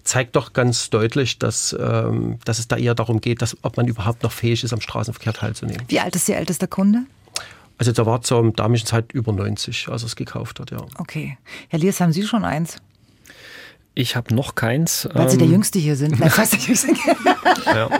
zeigt 0.04 0.36
doch 0.36 0.52
ganz 0.52 0.90
deutlich, 0.90 1.38
dass, 1.38 1.76
ähm, 1.78 2.38
dass 2.44 2.58
es 2.58 2.68
da 2.68 2.76
eher 2.76 2.94
darum 2.94 3.20
geht, 3.20 3.42
dass, 3.42 3.56
ob 3.62 3.76
man 3.76 3.88
überhaupt 3.88 4.22
noch 4.22 4.32
fähig 4.32 4.64
ist, 4.64 4.72
am 4.72 4.80
Straßenverkehr 4.80 5.32
teilzunehmen. 5.32 5.82
Wie 5.88 6.00
alt 6.00 6.16
ist 6.16 6.28
Ihr 6.28 6.36
ältester 6.36 6.66
Kunde? 6.66 7.04
Also 7.78 7.92
der 7.92 8.06
war 8.06 8.22
zur 8.22 8.52
damaligen 8.52 8.86
Zeit 8.86 9.12
über 9.12 9.32
90, 9.32 9.88
als 9.88 10.02
er 10.02 10.06
es 10.06 10.16
gekauft 10.16 10.60
hat, 10.60 10.70
ja. 10.70 10.78
Okay. 10.98 11.36
Herr 11.68 11.78
Liers, 11.78 12.00
haben 12.00 12.12
Sie 12.12 12.22
schon 12.22 12.44
eins? 12.44 12.76
Ich 13.94 14.16
habe 14.16 14.34
noch 14.34 14.54
keins. 14.54 15.08
Weil 15.12 15.28
Sie 15.28 15.38
der 15.38 15.46
ähm, 15.46 15.52
Jüngste 15.54 15.78
hier 15.78 15.96
sind. 15.96 16.18
Nein, 16.18 16.30
fast 16.30 16.52
der 16.54 16.60
Jüngste. 16.60 16.88
ja. 17.66 17.90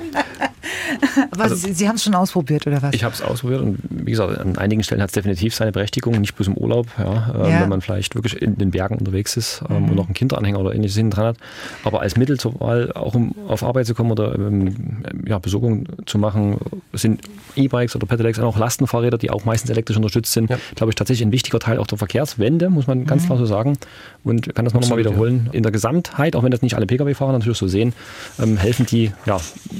Aber 1.30 1.44
also, 1.44 1.54
Sie, 1.54 1.72
Sie 1.72 1.88
haben 1.88 1.96
es 1.96 2.04
schon 2.04 2.14
ausprobiert, 2.14 2.66
oder 2.66 2.82
was? 2.82 2.94
Ich 2.94 3.04
habe 3.04 3.14
es 3.14 3.22
ausprobiert 3.22 3.60
und 3.60 3.78
wie 3.90 4.10
gesagt, 4.10 4.38
an 4.38 4.56
einigen 4.58 4.82
Stellen 4.82 5.02
hat 5.02 5.10
es 5.10 5.14
definitiv 5.14 5.54
seine 5.54 5.72
Berechtigung, 5.72 6.20
nicht 6.20 6.34
bloß 6.34 6.48
im 6.48 6.56
Urlaub, 6.56 6.86
ja, 6.98 7.34
ähm, 7.34 7.50
ja. 7.50 7.60
wenn 7.60 7.68
man 7.68 7.80
vielleicht 7.80 8.14
wirklich 8.14 8.40
in 8.40 8.56
den 8.56 8.70
Bergen 8.70 8.96
unterwegs 8.96 9.36
ist 9.36 9.62
ähm, 9.68 9.84
mhm. 9.84 9.88
und 9.90 9.94
noch 9.96 10.06
einen 10.06 10.14
Kinderanhänger 10.14 10.58
oder 10.58 10.74
ähnliches 10.74 10.96
hinten 10.96 11.10
dran 11.10 11.26
hat. 11.26 11.36
Aber 11.84 12.00
als 12.00 12.16
Mittel 12.16 12.38
zur 12.38 12.60
Wahl, 12.60 12.92
auch 12.92 13.14
um 13.14 13.34
auf 13.48 13.62
Arbeit 13.62 13.86
zu 13.86 13.94
kommen 13.94 14.10
oder 14.10 14.34
ähm, 14.34 15.04
ja, 15.26 15.38
Besorgung 15.38 15.86
zu 16.06 16.18
machen, 16.18 16.58
sind 16.92 17.20
E-Bikes 17.56 17.96
oder 17.96 18.06
Pedelecs 18.06 18.38
und 18.38 18.44
auch 18.44 18.58
Lastenfahrräder, 18.58 19.18
die 19.18 19.30
auch 19.30 19.44
meistens 19.44 19.70
elektrisch 19.70 19.96
unterstützt 19.96 20.32
sind, 20.32 20.50
ja. 20.50 20.58
glaube 20.74 20.90
ich, 20.90 20.96
tatsächlich 20.96 21.26
ein 21.26 21.32
wichtiger 21.32 21.58
Teil 21.58 21.78
auch 21.78 21.86
der 21.86 21.98
Verkehrswende, 21.98 22.70
muss 22.70 22.86
man 22.86 23.06
ganz 23.06 23.22
mhm. 23.22 23.26
klar 23.26 23.38
so 23.38 23.46
sagen. 23.46 23.78
Und 24.24 24.54
kann 24.54 24.64
das 24.64 24.74
noch 24.74 24.88
mal 24.88 24.98
wiederholen. 24.98 25.48
In 25.52 25.62
der 25.62 25.72
Gesamtheit, 25.72 26.36
auch 26.36 26.42
wenn 26.42 26.50
das 26.50 26.62
nicht 26.62 26.74
alle 26.76 26.86
Pkw-Fahrer 26.86 27.32
natürlich 27.32 27.58
so 27.58 27.68
sehen, 27.68 27.92
ähm, 28.40 28.56
helfen 28.56 28.86
die 28.86 29.12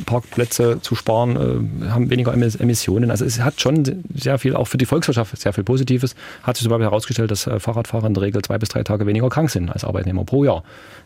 Parkplätze 0.07 0.81
zu 0.81 0.95
sparen, 1.03 1.37
äh, 1.85 1.89
haben 1.91 2.11
weniger 2.11 2.33
Emissionen. 2.33 3.11
Also 3.11 3.25
es 3.25 3.41
hat 3.41 3.61
schon 3.61 4.05
sehr 4.15 4.39
viel, 4.39 4.55
auch 4.55 4.67
für 4.69 4.79
die 4.79 4.87
Volkswirtschaft, 4.87 5.37
sehr 5.37 5.53
viel 5.53 5.65
Positives. 5.65 6.15
Hat 6.45 6.57
sich 6.57 6.63
zum 6.63 6.71
Beispiel 6.71 6.87
herausgestellt, 6.87 7.31
dass 7.31 7.47
äh, 7.47 7.59
Fahrradfahrer 7.59 8.07
in 8.07 8.15
der 8.15 8.23
Regel 8.23 8.43
zwei 8.43 8.59
bis 8.59 8.69
drei 8.69 8.85
Tage 8.85 9.07
weniger 9.07 9.29
krank 9.29 9.51
sind 9.51 9.69
als 9.69 9.85
Arbeitnehmer 9.85 10.25
pro 10.25 10.45
Jahr. 10.45 10.63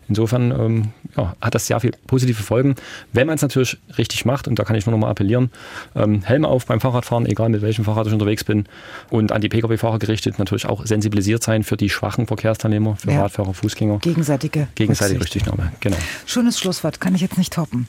Insofern 0.09 0.51
ähm, 0.51 0.83
ja, 1.17 1.35
hat 1.41 1.55
das 1.55 1.67
sehr 1.67 1.79
viel 1.79 1.91
positive 2.07 2.41
Folgen, 2.41 2.75
wenn 3.11 3.27
man 3.27 3.35
es 3.35 3.41
natürlich 3.41 3.77
richtig 3.97 4.23
macht. 4.23 4.47
Und 4.47 4.57
da 4.57 4.63
kann 4.63 4.75
ich 4.75 4.85
nur 4.85 4.91
noch 4.91 4.99
mal 4.99 5.09
appellieren: 5.09 5.51
ähm, 5.95 6.21
Helm 6.23 6.45
auf 6.45 6.65
beim 6.65 6.79
Fahrradfahren, 6.79 7.25
egal 7.25 7.49
mit 7.49 7.61
welchem 7.61 7.83
Fahrrad 7.83 8.07
ich 8.07 8.13
unterwegs 8.13 8.43
bin. 8.43 8.65
Und 9.09 9.31
an 9.31 9.41
die 9.41 9.49
Pkw-Fahrer 9.49 9.99
gerichtet 9.99 10.39
natürlich 10.39 10.65
auch 10.65 10.85
sensibilisiert 10.85 11.43
sein 11.43 11.63
für 11.63 11.75
die 11.75 11.89
schwachen 11.89 12.27
Verkehrsteilnehmer, 12.27 12.95
für 12.95 13.11
ja. 13.11 13.23
Radfahrer, 13.23 13.53
Fußgänger. 13.53 13.99
Gegenseitige. 13.99 14.67
Gegenseitige 14.75 15.19
Rücksichtnahme, 15.21 15.73
genau. 15.79 15.97
Schönes 16.25 16.59
Schlusswort, 16.59 17.01
kann 17.01 17.15
ich 17.15 17.21
jetzt 17.21 17.37
nicht 17.37 17.53
toppen. 17.53 17.87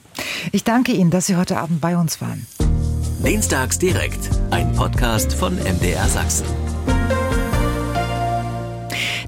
Ich 0.52 0.64
danke 0.64 0.92
Ihnen, 0.92 1.10
dass 1.10 1.26
Sie 1.26 1.36
heute 1.36 1.58
Abend 1.58 1.80
bei 1.80 1.96
uns 1.96 1.97
waren. 2.20 2.46
Dienstags 3.24 3.78
direkt, 3.78 4.30
ein 4.50 4.72
Podcast 4.72 5.32
von 5.32 5.56
MDR 5.56 6.08
Sachsen. 6.08 6.46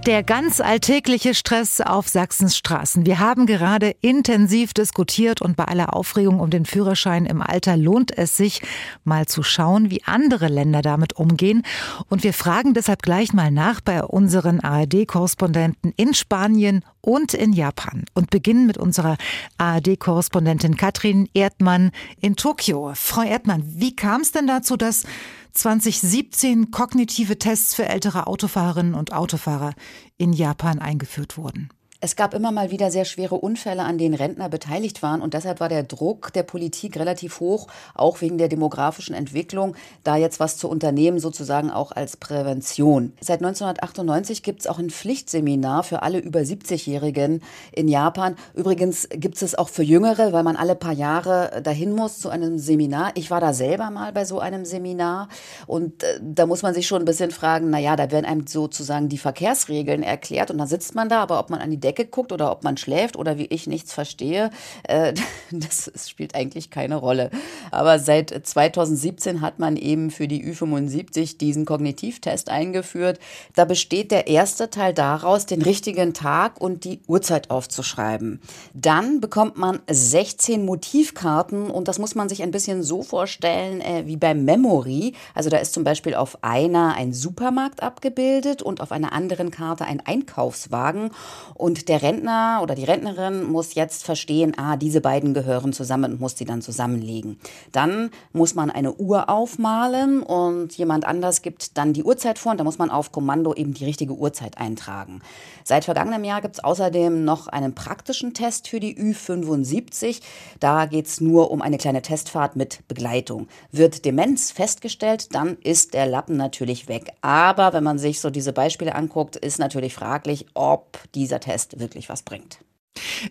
Der 0.06 0.22
ganz 0.22 0.60
alltägliche 0.60 1.34
Stress 1.34 1.82
auf 1.82 2.08
Sachsens 2.08 2.56
Straßen. 2.56 3.04
Wir 3.04 3.18
haben 3.18 3.44
gerade 3.44 3.94
intensiv 4.00 4.72
diskutiert 4.72 5.42
und 5.42 5.56
bei 5.56 5.66
aller 5.66 5.94
Aufregung 5.94 6.40
um 6.40 6.48
den 6.48 6.64
Führerschein 6.64 7.26
im 7.26 7.42
Alter 7.42 7.76
lohnt 7.76 8.16
es 8.16 8.34
sich, 8.34 8.62
mal 9.04 9.26
zu 9.26 9.42
schauen, 9.42 9.90
wie 9.90 10.02
andere 10.04 10.48
Länder 10.48 10.80
damit 10.80 11.16
umgehen. 11.16 11.64
Und 12.08 12.24
wir 12.24 12.32
fragen 12.32 12.72
deshalb 12.72 13.02
gleich 13.02 13.34
mal 13.34 13.50
nach 13.50 13.82
bei 13.82 14.02
unseren 14.02 14.60
ARD-Korrespondenten 14.60 15.92
in 15.96 16.14
Spanien 16.14 16.82
und 17.02 17.34
in 17.34 17.52
Japan 17.52 18.06
und 18.14 18.30
beginnen 18.30 18.66
mit 18.66 18.78
unserer 18.78 19.18
ARD-Korrespondentin 19.58 20.78
Katrin 20.78 21.28
Erdmann 21.34 21.90
in 22.22 22.36
Tokio. 22.36 22.92
Frau 22.94 23.22
Erdmann, 23.22 23.62
wie 23.66 23.94
kam 23.94 24.22
es 24.22 24.32
denn 24.32 24.46
dazu, 24.46 24.78
dass 24.78 25.04
2017 25.52 26.70
kognitive 26.70 27.38
Tests 27.38 27.74
für 27.74 27.86
ältere 27.86 28.26
Autofahrerinnen 28.26 28.94
und 28.94 29.12
Autofahrer 29.12 29.74
in 30.16 30.32
Japan 30.32 30.78
eingeführt 30.78 31.36
wurden. 31.36 31.70
Es 32.02 32.16
gab 32.16 32.32
immer 32.32 32.50
mal 32.50 32.70
wieder 32.70 32.90
sehr 32.90 33.04
schwere 33.04 33.34
Unfälle, 33.34 33.82
an 33.82 33.98
denen 33.98 34.14
Rentner 34.14 34.48
beteiligt 34.48 35.02
waren. 35.02 35.20
Und 35.20 35.34
deshalb 35.34 35.60
war 35.60 35.68
der 35.68 35.82
Druck 35.82 36.32
der 36.32 36.44
Politik 36.44 36.96
relativ 36.98 37.40
hoch, 37.40 37.66
auch 37.94 38.22
wegen 38.22 38.38
der 38.38 38.48
demografischen 38.48 39.14
Entwicklung, 39.14 39.76
da 40.02 40.16
jetzt 40.16 40.40
was 40.40 40.56
zu 40.56 40.70
unternehmen, 40.70 41.18
sozusagen 41.18 41.70
auch 41.70 41.92
als 41.92 42.16
Prävention. 42.16 43.12
Seit 43.20 43.40
1998 43.40 44.42
gibt 44.42 44.60
es 44.60 44.66
auch 44.66 44.78
ein 44.78 44.88
Pflichtseminar 44.88 45.82
für 45.82 46.00
alle 46.00 46.20
über 46.20 46.40
70-Jährigen 46.40 47.42
in 47.70 47.86
Japan. 47.86 48.36
Übrigens 48.54 49.06
gibt 49.10 49.42
es 49.42 49.54
auch 49.54 49.68
für 49.68 49.82
Jüngere, 49.82 50.32
weil 50.32 50.42
man 50.42 50.56
alle 50.56 50.76
paar 50.76 50.94
Jahre 50.94 51.60
dahin 51.62 51.94
muss 51.94 52.18
zu 52.18 52.30
einem 52.30 52.58
Seminar. 52.58 53.10
Ich 53.14 53.30
war 53.30 53.42
da 53.42 53.52
selber 53.52 53.90
mal 53.90 54.10
bei 54.12 54.24
so 54.24 54.40
einem 54.40 54.64
Seminar. 54.64 55.28
Und 55.66 56.02
äh, 56.02 56.18
da 56.22 56.46
muss 56.46 56.62
man 56.62 56.72
sich 56.72 56.86
schon 56.86 57.02
ein 57.02 57.04
bisschen 57.04 57.30
fragen, 57.30 57.68
naja, 57.68 57.94
da 57.94 58.10
werden 58.10 58.24
einem 58.24 58.46
sozusagen 58.46 59.10
die 59.10 59.18
Verkehrsregeln 59.18 60.02
erklärt. 60.02 60.50
Und 60.50 60.56
dann 60.56 60.66
sitzt 60.66 60.94
man 60.94 61.10
da, 61.10 61.20
aber 61.20 61.38
ob 61.38 61.50
man 61.50 61.60
an 61.60 61.70
die 61.70 61.89
Decke 61.90 62.06
guckt 62.06 62.30
oder 62.30 62.52
ob 62.52 62.62
man 62.62 62.76
schläft 62.76 63.16
oder 63.16 63.36
wie 63.36 63.46
ich 63.46 63.66
nichts 63.66 63.92
verstehe, 63.92 64.50
äh, 64.84 65.12
das, 65.50 65.90
spielt 66.08 66.34
eigentlich 66.34 66.70
keine 66.70 66.96
Rolle. 66.96 67.30
Aber 67.70 67.98
seit 67.98 68.30
2017 68.30 69.40
hat 69.40 69.58
man 69.58 69.76
eben 69.76 70.10
für 70.10 70.28
die 70.28 70.44
Ü75 70.44 71.38
diesen 71.38 71.64
Kognitivtest 71.64 72.48
eingeführt. 72.48 73.18
Da 73.54 73.64
besteht 73.64 74.12
der 74.12 74.28
erste 74.28 74.70
Teil 74.70 74.94
daraus, 74.94 75.46
den 75.46 75.62
richtigen 75.62 76.14
Tag 76.14 76.60
und 76.60 76.84
die 76.84 77.00
Uhrzeit 77.08 77.50
aufzuschreiben. 77.50 78.40
Dann 78.72 79.20
bekommt 79.20 79.56
man 79.56 79.80
16 79.90 80.64
Motivkarten 80.64 81.70
und 81.70 81.88
das 81.88 81.98
muss 81.98 82.14
man 82.14 82.28
sich 82.28 82.42
ein 82.42 82.50
bisschen 82.52 82.82
so 82.82 83.02
vorstellen 83.02 83.80
äh, 83.80 84.04
wie 84.06 84.16
beim 84.16 84.44
Memory. 84.44 85.14
Also 85.34 85.50
da 85.50 85.58
ist 85.58 85.74
zum 85.74 85.84
Beispiel 85.84 86.14
auf 86.14 86.38
einer 86.42 86.94
ein 86.94 87.12
Supermarkt 87.12 87.82
abgebildet 87.82 88.62
und 88.62 88.80
auf 88.80 88.92
einer 88.92 89.12
anderen 89.12 89.50
Karte 89.50 89.84
ein 89.84 90.00
Einkaufswagen. 90.00 91.10
Und 91.54 91.79
der 91.88 92.02
Rentner 92.02 92.60
oder 92.62 92.74
die 92.74 92.84
Rentnerin 92.84 93.44
muss 93.44 93.74
jetzt 93.74 94.04
verstehen, 94.04 94.52
ah, 94.56 94.76
diese 94.76 95.00
beiden 95.00 95.34
gehören 95.34 95.72
zusammen 95.72 96.12
und 96.12 96.20
muss 96.20 96.36
sie 96.36 96.44
dann 96.44 96.62
zusammenlegen. 96.62 97.38
Dann 97.72 98.10
muss 98.32 98.54
man 98.54 98.70
eine 98.70 98.94
Uhr 98.94 99.28
aufmalen 99.28 100.22
und 100.22 100.76
jemand 100.76 101.04
anders 101.04 101.42
gibt 101.42 101.76
dann 101.78 101.92
die 101.92 102.04
Uhrzeit 102.04 102.38
vor 102.38 102.52
und 102.52 102.58
da 102.58 102.64
muss 102.64 102.78
man 102.78 102.90
auf 102.90 103.12
Kommando 103.12 103.54
eben 103.54 103.74
die 103.74 103.84
richtige 103.84 104.14
Uhrzeit 104.14 104.58
eintragen. 104.58 105.22
Seit 105.64 105.84
vergangenem 105.84 106.24
Jahr 106.24 106.40
gibt 106.40 106.56
es 106.56 106.64
außerdem 106.64 107.24
noch 107.24 107.46
einen 107.46 107.74
praktischen 107.74 108.34
Test 108.34 108.68
für 108.68 108.80
die 108.80 108.96
Ü75. 108.96 110.20
Da 110.58 110.86
geht 110.86 111.06
es 111.06 111.20
nur 111.20 111.50
um 111.50 111.62
eine 111.62 111.78
kleine 111.78 112.02
Testfahrt 112.02 112.56
mit 112.56 112.86
Begleitung. 112.88 113.46
Wird 113.70 114.04
Demenz 114.04 114.50
festgestellt, 114.50 115.34
dann 115.34 115.58
ist 115.62 115.94
der 115.94 116.06
Lappen 116.06 116.36
natürlich 116.36 116.88
weg. 116.88 117.12
Aber 117.20 117.72
wenn 117.72 117.84
man 117.84 117.98
sich 117.98 118.20
so 118.20 118.30
diese 118.30 118.52
Beispiele 118.52 118.94
anguckt, 118.94 119.36
ist 119.36 119.58
natürlich 119.58 119.94
fraglich, 119.94 120.46
ob 120.54 120.98
dieser 121.14 121.40
Test 121.40 121.69
wirklich 121.78 122.08
was 122.08 122.22
bringt. 122.22 122.58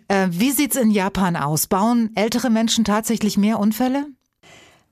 Äh, 0.07 0.27
wie 0.31 0.51
sieht's 0.51 0.75
in 0.75 0.91
Japan 0.91 1.35
aus? 1.35 1.67
Bauen 1.67 2.11
ältere 2.15 2.49
Menschen 2.49 2.85
tatsächlich 2.85 3.37
mehr 3.37 3.59
Unfälle? 3.59 4.07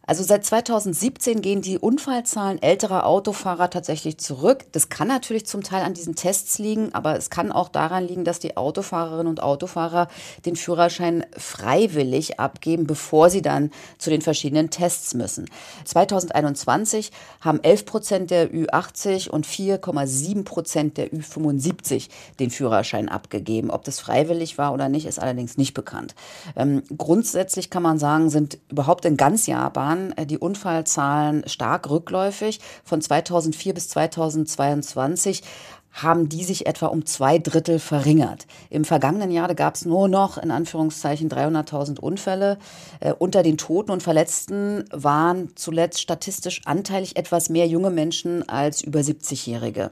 Also 0.10 0.24
seit 0.24 0.46
2017 0.46 1.42
gehen 1.42 1.62
die 1.62 1.78
Unfallzahlen 1.78 2.62
älterer 2.62 3.06
Autofahrer 3.06 3.70
tatsächlich 3.70 4.18
zurück. 4.18 4.64
Das 4.72 4.88
kann 4.88 5.10
natürlich 5.10 5.46
zum 5.46 5.64
Teil 5.64 5.84
an 5.84 5.94
diesen 5.94 6.16
Tests 6.16 6.60
liegen, 6.60 6.94
aber 6.94 7.18
es 7.18 7.30
kann 7.30 7.52
auch 7.52 7.68
daran 7.68 8.08
liegen, 8.08 8.24
dass 8.24 8.40
die 8.40 8.56
Autofahrerinnen 8.56 9.28
und 9.28 9.44
Autofahrer 9.44 10.08
den 10.46 10.56
Führerschein 10.56 11.26
freiwillig 11.38 12.40
abgeben, 12.40 12.88
bevor 12.88 13.30
sie 13.30 13.42
dann 13.42 13.70
zu 13.98 14.10
den 14.10 14.22
verschiedenen 14.22 14.70
Tests 14.70 15.14
müssen. 15.14 15.50
2021 15.84 17.12
haben 17.42 17.62
11 17.62 17.86
Prozent 17.86 18.32
der 18.32 18.50
Ü80 18.50 19.30
und 19.30 19.46
4,7 19.46 20.46
Prozent 20.46 20.98
der 20.98 21.12
Ü75 21.12 22.08
den 22.40 22.50
Führerschein 22.50 23.10
abgegeben. 23.10 23.70
Ob 23.72 23.84
das 23.84 24.00
freiwillig 24.00 24.58
war 24.58 24.74
oder 24.74 24.88
nicht, 24.88 25.06
ist 25.06 25.20
allerdings 25.20 25.58
nicht 25.58 25.74
bekannt. 25.74 26.16
Ähm, 26.56 26.84
grundsätzlich 26.98 27.70
kann 27.70 27.84
man 27.84 28.00
sagen, 28.00 28.30
sind 28.30 28.58
überhaupt 28.70 29.04
in 29.04 29.18
ganz 29.18 29.48
Japan 29.48 29.97
waren 29.98 30.18
äh, 30.18 30.26
die 30.26 30.38
Unfallzahlen 30.38 31.44
stark 31.48 31.90
rückläufig. 31.90 32.60
Von 32.84 33.02
2004 33.02 33.74
bis 33.74 33.90
2022 33.90 35.44
haben 35.94 36.30
die 36.30 36.44
sich 36.44 36.68
etwa 36.68 36.88
um 36.88 37.08
zwei 37.08 37.40
Drittel 37.40 37.80
verringert. 37.80 38.46
Im 38.70 38.86
vergangenen 38.86 39.32
Jahr 39.32 39.56
gab 39.56 39.74
es 39.74 39.86
nur 39.86 40.08
noch 40.08 40.38
in 40.38 40.52
Anführungszeichen 40.52 41.28
300.000 41.28 42.00
Unfälle. 42.00 42.60
Äh, 43.00 43.14
unter 43.14 43.42
den 43.42 43.58
Toten 43.58 43.92
und 43.92 44.04
Verletzten 44.04 44.86
waren 44.92 45.56
zuletzt 45.56 46.02
statistisch 46.02 46.62
anteilig 46.66 47.16
etwas 47.16 47.50
mehr 47.50 47.68
junge 47.68 47.90
Menschen 47.90 48.48
als 48.48 48.82
über 48.82 49.00
70-Jährige. 49.00 49.92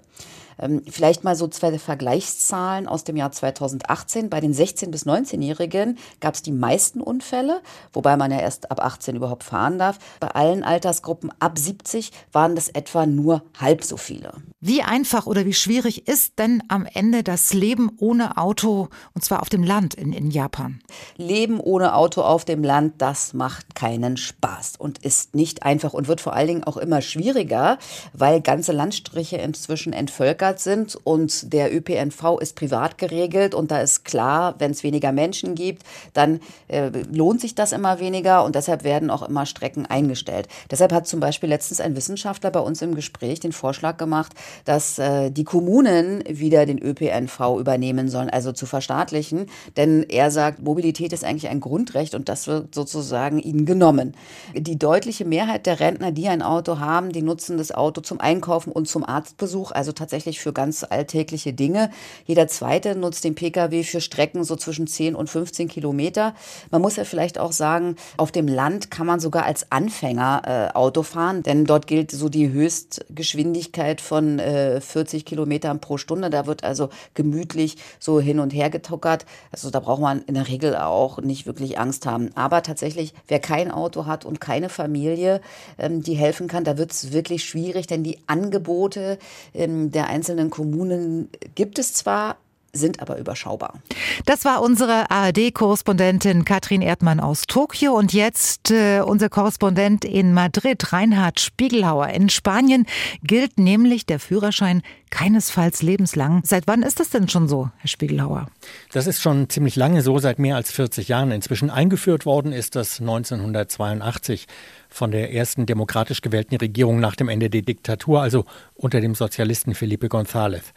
Ähm, 0.60 0.82
vielleicht 0.90 1.24
mal 1.24 1.36
so 1.36 1.48
zwei 1.48 1.78
Vergleichszahlen 1.78 2.88
aus 2.88 3.04
dem 3.04 3.18
Jahr 3.18 3.32
2018. 3.32 4.30
Bei 4.30 4.40
den 4.40 4.54
16- 4.54 4.90
bis 4.90 5.06
19-Jährigen 5.06 5.98
gab 6.20 6.36
es 6.36 6.42
die 6.42 6.52
meisten 6.52 7.02
Unfälle, 7.02 7.62
wobei 7.94 8.18
man 8.18 8.32
ja 8.32 8.40
erst 8.40 8.72
ab 8.72 8.84
18 8.84 9.16
überhaupt 9.16 9.44
fahren 9.44 9.80
darf. 9.80 10.00
Bei 10.20 10.30
allen 10.30 10.64
Altersgruppen 10.64 11.32
ab 11.40 11.58
70 11.58 12.12
waren 12.32 12.56
das 12.56 12.70
etwa 12.70 13.06
nur 13.06 13.44
halb 13.60 13.84
so 13.84 13.98
viele. 13.98 14.34
Wie 14.62 14.82
einfach 14.82 15.28
oder 15.28 15.46
wie 15.46 15.54
schwierig 15.54 16.08
ist 16.08 16.40
denn 16.40 16.64
am 16.70 16.88
Ende 16.92 17.24
das 17.24 17.54
Leben 17.54 17.92
ohne 18.00 18.38
Auto, 18.38 18.90
und 19.14 19.24
zwar 19.24 19.42
auf 19.42 19.50
dem 19.50 19.64
Land 19.64 19.94
in, 19.94 20.14
in 20.14 20.32
Japan? 20.32 20.80
Leben 21.18 21.60
ohne 21.60 21.96
Auto 21.96 22.22
auf 22.22 22.46
dem 22.46 22.64
Land, 22.64 22.96
das 23.00 23.34
macht 23.34 23.76
keinen 23.76 24.18
Spaß 24.18 24.76
und 24.78 25.00
ist 25.00 25.36
nicht 25.36 25.64
einfach 25.64 25.94
und 25.94 26.08
wird 26.08 26.22
vor 26.22 26.34
allen 26.34 26.48
Dingen 26.48 26.64
auch 26.64 26.78
immer 26.78 27.02
schwieriger, 27.02 27.78
weil 28.14 28.42
ganze 28.42 28.72
Landstriche 28.72 29.38
inzwischen 29.38 29.94
entvölkert 29.94 30.45
bevölkert 30.46 30.60
sind 30.60 30.98
und 31.04 31.54
der 31.54 31.74
ÖPNV 31.74 32.40
ist 32.40 32.56
privat 32.56 32.98
geregelt 32.98 33.56
und 33.56 33.72
da 33.72 33.82
ist 33.82 34.06
klar, 34.06 34.56
wenn 34.60 34.72
es 34.72 34.84
weniger 34.84 35.12
Menschen 35.12 35.56
gibt, 35.56 35.84
dann 36.14 36.40
äh, 36.68 36.90
lohnt 37.12 37.42
sich 37.42 37.56
das 37.56 37.72
immer 37.72 38.00
weniger 38.00 38.44
und 38.44 38.56
deshalb 38.56 38.84
werden 38.84 39.10
auch 39.10 39.28
immer 39.28 39.46
Strecken 39.46 39.86
eingestellt. 39.86 40.48
Deshalb 40.70 40.92
hat 40.92 41.08
zum 41.08 41.20
Beispiel 41.20 41.50
letztens 41.50 41.82
ein 41.82 41.96
Wissenschaftler 41.96 42.52
bei 42.52 42.60
uns 42.60 42.82
im 42.82 42.96
Gespräch 42.96 43.40
den 43.40 43.52
Vorschlag 43.52 43.98
gemacht, 43.98 44.34
dass 44.66 45.00
äh, 45.00 45.32
die 45.32 45.44
Kommunen 45.44 46.24
wieder 46.28 46.66
den 46.66 46.80
ÖPNV 46.80 47.60
übernehmen 47.60 48.10
sollen, 48.10 48.30
also 48.30 48.52
zu 48.52 48.66
verstaatlichen, 48.66 49.48
denn 49.78 50.06
er 50.10 50.32
sagt, 50.32 50.62
Mobilität 50.62 51.14
ist 51.14 51.24
eigentlich 51.24 51.50
ein 51.50 51.60
Grundrecht 51.60 52.16
und 52.16 52.30
das 52.30 52.48
wird 52.48 52.76
sozusagen 52.76 53.40
ihnen 53.40 53.66
genommen. 53.66 54.14
Die 54.54 54.78
deutliche 54.78 55.26
Mehrheit 55.26 55.66
der 55.66 55.80
Rentner, 55.80 56.12
die 56.12 56.28
ein 56.28 56.42
Auto 56.42 56.80
haben, 56.80 57.12
die 57.12 57.22
nutzen 57.22 57.58
das 57.58 57.72
Auto 57.72 58.02
zum 58.02 58.20
Einkaufen 58.20 58.72
und 58.72 58.88
zum 58.88 59.04
Arztbesuch, 59.04 59.72
also 59.72 59.92
tatsächlich 59.96 60.35
wirklich 60.36 60.42
für 60.42 60.54
ganz 60.54 60.84
alltägliche 60.84 61.54
Dinge. 61.54 61.90
Jeder 62.26 62.48
zweite 62.48 62.96
nutzt 62.96 63.24
den 63.24 63.36
Pkw 63.36 63.84
für 63.84 64.02
Strecken 64.02 64.44
so 64.44 64.56
zwischen 64.56 64.88
10 64.88 65.16
und 65.16 65.30
15 65.30 65.68
Kilometer. 65.68 66.34
Man 66.72 66.82
muss 66.82 66.98
ja 66.98 67.04
vielleicht 67.04 67.40
auch 67.40 67.52
sagen, 67.52 67.96
auf 68.18 68.32
dem 68.32 68.48
Land 68.48 68.92
kann 68.92 69.08
man 69.08 69.20
sogar 69.20 69.46
als 69.46 69.72
Anfänger 69.72 70.42
äh, 70.46 70.76
Auto 70.76 71.04
fahren, 71.04 71.44
denn 71.44 71.66
dort 71.66 71.88
gilt 71.88 72.12
so 72.12 72.30
die 72.30 72.52
Höchstgeschwindigkeit 72.52 74.02
von 74.02 74.40
äh, 74.40 74.82
40 74.82 75.26
Kilometern 75.26 75.80
pro 75.80 75.98
Stunde. 75.98 76.30
Da 76.30 76.46
wird 76.46 76.64
also 76.64 76.90
gemütlich 77.14 77.78
so 78.00 78.20
hin 78.20 78.40
und 78.40 78.52
her 78.52 78.70
getuckert. 78.70 79.26
Also 79.52 79.70
da 79.70 79.80
braucht 79.80 80.02
man 80.02 80.22
in 80.24 80.34
der 80.34 80.48
Regel 80.48 80.76
auch 80.76 81.20
nicht 81.22 81.46
wirklich 81.46 81.80
Angst 81.80 82.06
haben. 82.06 82.30
Aber 82.36 82.62
tatsächlich, 82.62 83.14
wer 83.28 83.40
kein 83.40 83.72
Auto 83.72 84.06
hat 84.06 84.26
und 84.26 84.42
keine 84.42 84.70
Familie, 84.70 85.42
ähm, 85.78 86.02
die 86.02 86.16
helfen 86.16 86.48
kann, 86.48 86.64
da 86.64 86.78
wird 86.78 86.92
es 86.92 87.14
wirklich 87.14 87.46
schwierig, 87.46 87.88
denn 87.88 88.04
die 88.04 88.20
Angebote 88.28 89.18
ähm, 89.54 89.92
der 89.92 90.08
einzelnen 90.08 90.25
einzelnen 90.26 90.50
Kommunen 90.50 91.30
gibt 91.54 91.78
es 91.78 91.94
zwar, 91.94 92.38
sind 92.76 93.02
aber 93.02 93.18
überschaubar. 93.18 93.82
Das 94.26 94.46
war 94.46 94.62
unsere 94.62 95.10
ARD-Korrespondentin 95.10 96.46
Katrin 96.46 96.82
Erdmann 96.82 97.20
aus 97.20 97.44
Tokio 97.48 97.94
und 97.94 98.14
jetzt 98.14 98.72
äh, 98.72 99.02
unser 99.02 99.30
Korrespondent 99.30 100.06
in 100.06 100.34
Madrid, 100.34 100.94
Reinhard 100.94 101.40
Spiegelhauer. 101.40 102.10
In 102.10 102.30
Spanien 102.30 102.86
gilt 103.24 103.58
nämlich 103.58 104.06
der 104.06 104.20
Führerschein 104.20 104.82
keinesfalls 105.10 105.82
lebenslang. 105.82 106.42
Seit 106.44 106.68
wann 106.68 106.84
ist 106.84 107.00
das 107.00 107.10
denn 107.10 107.30
schon 107.30 107.48
so, 107.48 107.70
Herr 107.78 107.88
Spiegelhauer? 107.88 108.48
Das 108.92 109.08
ist 109.08 109.22
schon 109.22 109.50
ziemlich 109.50 109.76
lange 109.76 110.02
so, 110.02 110.20
seit 110.20 110.40
mehr 110.40 110.58
als 110.58 110.72
40 110.72 111.08
Jahren. 111.08 111.32
Inzwischen 111.32 111.70
eingeführt 111.70 112.26
worden 112.26 112.52
ist 112.52 112.76
das 112.76 113.00
1982 113.00 114.48
von 114.90 115.12
der 115.12 115.34
ersten 115.34 115.66
demokratisch 115.66 116.22
gewählten 116.22 116.56
Regierung 116.56 117.00
nach 117.00 117.16
dem 117.16 117.30
Ende 117.30 117.50
der 117.50 117.62
Diktatur, 117.62 118.22
also 118.22 118.46
unter 118.76 119.00
dem 119.00 119.16
Sozialisten 119.16 119.74
Felipe 119.74 120.08
González. 120.08 120.74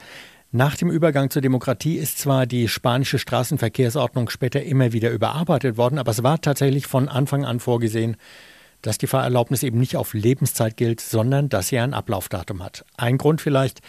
Nach 0.50 0.78
dem 0.78 0.90
Übergang 0.90 1.28
zur 1.28 1.42
Demokratie 1.42 1.96
ist 1.96 2.18
zwar 2.18 2.46
die 2.46 2.68
spanische 2.68 3.18
Straßenverkehrsordnung 3.18 4.30
später 4.30 4.62
immer 4.62 4.94
wieder 4.94 5.10
überarbeitet 5.10 5.76
worden, 5.76 5.98
aber 5.98 6.10
es 6.10 6.22
war 6.22 6.40
tatsächlich 6.40 6.86
von 6.86 7.10
Anfang 7.10 7.44
an 7.44 7.60
vorgesehen, 7.60 8.16
dass 8.82 8.98
die 8.98 9.06
Fahrerlaubnis 9.06 9.62
eben 9.62 9.78
nicht 9.78 9.96
auf 9.96 10.14
Lebenszeit 10.14 10.76
gilt, 10.76 11.00
sondern 11.00 11.48
dass 11.48 11.68
sie 11.68 11.78
ein 11.78 11.94
Ablaufdatum 11.94 12.62
hat. 12.62 12.84
Ein 12.96 13.18
Grund 13.18 13.40
vielleicht, 13.40 13.80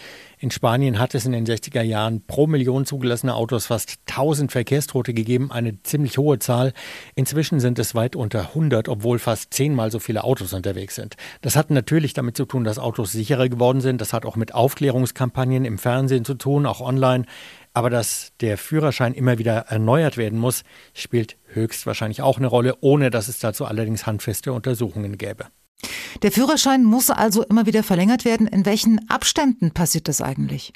in 0.42 0.52
Spanien 0.52 1.00
hat 1.00 1.16
es 1.16 1.26
in 1.26 1.34
den 1.34 1.46
60er 1.46 1.82
Jahren 1.82 2.22
pro 2.26 2.48
Million 2.48 2.86
zugelassene 2.86 3.36
Autos 3.36 3.66
fast 3.66 3.98
1000 4.10 4.52
Verkehrstote 4.52 5.14
gegeben, 5.14 5.52
eine 5.52 5.84
ziemlich 5.84 6.18
hohe 6.18 6.40
Zahl. 6.40 6.74
Inzwischen 7.16 7.60
sind 7.60 7.78
es 7.78 7.94
weit 7.94 8.16
unter 8.16 8.50
100, 8.50 8.88
obwohl 8.88 9.20
fast 9.20 9.54
zehnmal 9.54 9.92
so 9.92 10.00
viele 10.00 10.24
Autos 10.24 10.54
unterwegs 10.54 10.96
sind. 10.96 11.18
Das 11.42 11.56
hat 11.56 11.72
natürlich 11.72 12.14
damit 12.14 12.38
zu 12.38 12.46
tun, 12.46 12.64
dass 12.64 12.80
Autos 12.80 13.12
sicherer 13.12 13.50
geworden 13.50 13.82
sind. 13.82 14.00
Das 14.00 14.14
hat 14.14 14.26
auch 14.26 14.38
mit 14.38 14.54
Aufklärungskampagnen 14.54 15.66
im 15.66 15.78
Fernsehen 15.78 16.24
zu 16.24 16.36
tun, 16.36 16.66
auch 16.66 16.80
online. 16.80 17.26
Aber 17.74 17.90
dass 17.90 18.32
der 18.40 18.58
Führerschein 18.58 19.14
immer 19.14 19.38
wieder 19.38 19.66
erneuert 19.68 20.18
werden 20.18 20.40
muss, 20.40 20.64
spielt 20.94 21.36
höchstwahrscheinlich 21.54 22.22
auch 22.22 22.38
eine 22.38 22.48
Rolle, 22.48 22.76
ohne 22.82 23.10
dass 23.10 23.28
es 23.28 23.40
dazu 23.40 23.66
allerdings 23.66 24.06
handfeste 24.06 24.54
Untersuchungen 24.54 25.18
gäbe. 25.18 25.48
Der 26.22 26.32
Führerschein 26.32 26.84
muss 26.84 27.10
also 27.10 27.44
immer 27.44 27.66
wieder 27.66 27.84
verlängert 27.84 28.26
werden. 28.26 28.48
In 28.48 28.66
welchen 28.66 29.10
Abständen 29.10 29.72
passiert 29.72 30.08
das 30.08 30.22
eigentlich? 30.22 30.74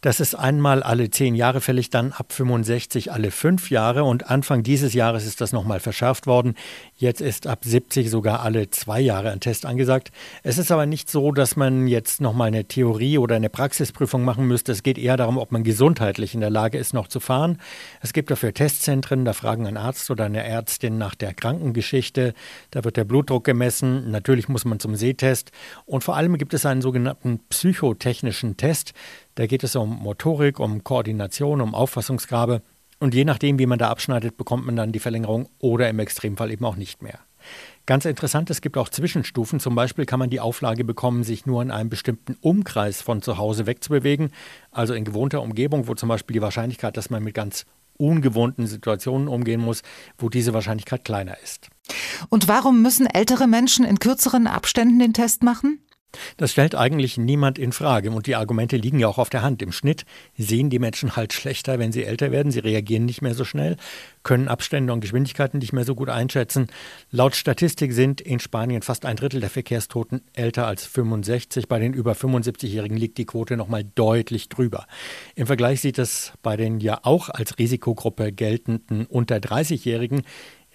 Das 0.00 0.20
ist 0.20 0.34
einmal 0.34 0.82
alle 0.82 1.10
zehn 1.10 1.34
Jahre 1.34 1.60
fällig, 1.60 1.90
dann 1.90 2.12
ab 2.12 2.32
65 2.32 3.12
alle 3.12 3.30
fünf 3.30 3.70
Jahre 3.70 4.04
und 4.04 4.30
Anfang 4.30 4.62
dieses 4.62 4.94
Jahres 4.94 5.26
ist 5.26 5.40
das 5.40 5.52
nochmal 5.52 5.80
verschärft 5.80 6.26
worden. 6.26 6.54
Jetzt 6.96 7.20
ist 7.20 7.46
ab 7.46 7.64
70 7.64 8.10
sogar 8.10 8.42
alle 8.42 8.70
zwei 8.70 9.00
Jahre 9.00 9.30
ein 9.30 9.40
Test 9.40 9.66
angesagt. 9.66 10.10
Es 10.42 10.58
ist 10.58 10.70
aber 10.70 10.86
nicht 10.86 11.10
so, 11.10 11.32
dass 11.32 11.56
man 11.56 11.86
jetzt 11.86 12.20
nochmal 12.20 12.48
eine 12.48 12.64
Theorie 12.64 13.18
oder 13.18 13.36
eine 13.36 13.50
Praxisprüfung 13.50 14.24
machen 14.24 14.46
müsste. 14.46 14.72
Es 14.72 14.82
geht 14.82 14.98
eher 14.98 15.16
darum, 15.16 15.38
ob 15.38 15.52
man 15.52 15.64
gesundheitlich 15.64 16.34
in 16.34 16.40
der 16.40 16.50
Lage 16.50 16.78
ist, 16.78 16.94
noch 16.94 17.08
zu 17.08 17.20
fahren. 17.20 17.58
Es 18.00 18.12
gibt 18.12 18.30
dafür 18.30 18.52
Testzentren, 18.52 19.24
da 19.24 19.32
fragen 19.32 19.66
ein 19.66 19.76
Arzt 19.76 20.10
oder 20.10 20.24
eine 20.26 20.44
Ärztin 20.44 20.98
nach 20.98 21.14
der 21.14 21.34
Krankengeschichte. 21.34 22.34
Da 22.70 22.84
wird 22.84 22.96
der 22.96 23.04
Blutdruck 23.04 23.44
gemessen. 23.44 24.10
Natürlich 24.10 24.48
muss 24.48 24.64
man 24.64 24.80
zum 24.80 24.94
Sehtest. 24.94 25.50
Und 25.86 26.04
vor 26.04 26.16
allem 26.16 26.36
gibt 26.38 26.54
es 26.54 26.66
einen 26.66 26.82
sogenannten 26.82 27.40
psychotechnischen 27.48 28.56
Test. 28.56 28.92
Da 29.34 29.46
geht 29.46 29.64
es 29.64 29.76
um 29.76 30.02
Motorik, 30.02 30.58
um 30.60 30.84
Koordination, 30.84 31.60
um 31.60 31.74
Auffassungsgabe. 31.74 32.62
Und 32.98 33.14
je 33.14 33.24
nachdem, 33.24 33.58
wie 33.58 33.66
man 33.66 33.78
da 33.78 33.88
abschneidet, 33.88 34.36
bekommt 34.36 34.66
man 34.66 34.76
dann 34.76 34.92
die 34.92 34.98
Verlängerung 34.98 35.48
oder 35.58 35.88
im 35.88 35.98
Extremfall 35.98 36.50
eben 36.50 36.64
auch 36.64 36.76
nicht 36.76 37.02
mehr. 37.02 37.18
Ganz 37.86 38.04
interessant, 38.04 38.50
es 38.50 38.60
gibt 38.60 38.76
auch 38.76 38.88
Zwischenstufen. 38.88 39.58
Zum 39.58 39.74
Beispiel 39.74 40.04
kann 40.04 40.18
man 40.18 40.30
die 40.30 40.40
Auflage 40.40 40.84
bekommen, 40.84 41.24
sich 41.24 41.46
nur 41.46 41.62
in 41.62 41.70
einem 41.70 41.88
bestimmten 41.88 42.36
Umkreis 42.40 43.00
von 43.00 43.22
zu 43.22 43.38
Hause 43.38 43.66
wegzubewegen, 43.66 44.30
also 44.70 44.94
in 44.94 45.04
gewohnter 45.04 45.42
Umgebung, 45.42 45.88
wo 45.88 45.94
zum 45.94 46.08
Beispiel 46.08 46.34
die 46.34 46.42
Wahrscheinlichkeit, 46.42 46.96
dass 46.96 47.10
man 47.10 47.24
mit 47.24 47.34
ganz 47.34 47.64
ungewohnten 47.96 48.66
Situationen 48.66 49.28
umgehen 49.28 49.60
muss, 49.60 49.82
wo 50.18 50.28
diese 50.28 50.54
Wahrscheinlichkeit 50.54 51.04
kleiner 51.04 51.36
ist. 51.42 51.68
Und 52.28 52.48
warum 52.48 52.82
müssen 52.82 53.06
ältere 53.06 53.46
Menschen 53.46 53.84
in 53.84 53.98
kürzeren 53.98 54.46
Abständen 54.46 54.98
den 54.98 55.12
Test 55.12 55.42
machen? 55.42 55.80
Das 56.36 56.52
stellt 56.52 56.74
eigentlich 56.74 57.18
niemand 57.18 57.58
in 57.58 57.72
Frage 57.72 58.10
und 58.10 58.26
die 58.26 58.34
Argumente 58.34 58.76
liegen 58.76 58.98
ja 58.98 59.08
auch 59.08 59.18
auf 59.18 59.30
der 59.30 59.42
Hand. 59.42 59.62
Im 59.62 59.72
Schnitt 59.72 60.04
sehen 60.36 60.70
die 60.70 60.78
Menschen 60.78 61.16
halt 61.16 61.32
schlechter, 61.32 61.78
wenn 61.78 61.92
sie 61.92 62.04
älter 62.04 62.32
werden. 62.32 62.52
Sie 62.52 62.58
reagieren 62.58 63.04
nicht 63.04 63.22
mehr 63.22 63.34
so 63.34 63.44
schnell, 63.44 63.76
können 64.22 64.48
Abstände 64.48 64.92
und 64.92 65.00
Geschwindigkeiten 65.00 65.58
nicht 65.58 65.72
mehr 65.72 65.84
so 65.84 65.94
gut 65.94 66.08
einschätzen. 66.08 66.68
Laut 67.10 67.36
Statistik 67.36 67.92
sind 67.92 68.20
in 68.20 68.40
Spanien 68.40 68.82
fast 68.82 69.04
ein 69.04 69.16
Drittel 69.16 69.40
der 69.40 69.50
Verkehrstoten 69.50 70.22
älter 70.32 70.66
als 70.66 70.84
65. 70.84 71.68
Bei 71.68 71.78
den 71.78 71.94
über 71.94 72.12
75-Jährigen 72.12 72.96
liegt 72.96 73.18
die 73.18 73.26
Quote 73.26 73.56
noch 73.56 73.68
mal 73.68 73.84
deutlich 73.94 74.48
drüber. 74.48 74.86
Im 75.34 75.46
Vergleich 75.46 75.80
sieht 75.80 75.98
es 75.98 76.32
bei 76.42 76.56
den 76.56 76.80
ja 76.80 77.00
auch 77.02 77.28
als 77.28 77.58
Risikogruppe 77.58 78.32
geltenden 78.32 79.06
unter 79.06 79.36
30-Jährigen 79.36 80.22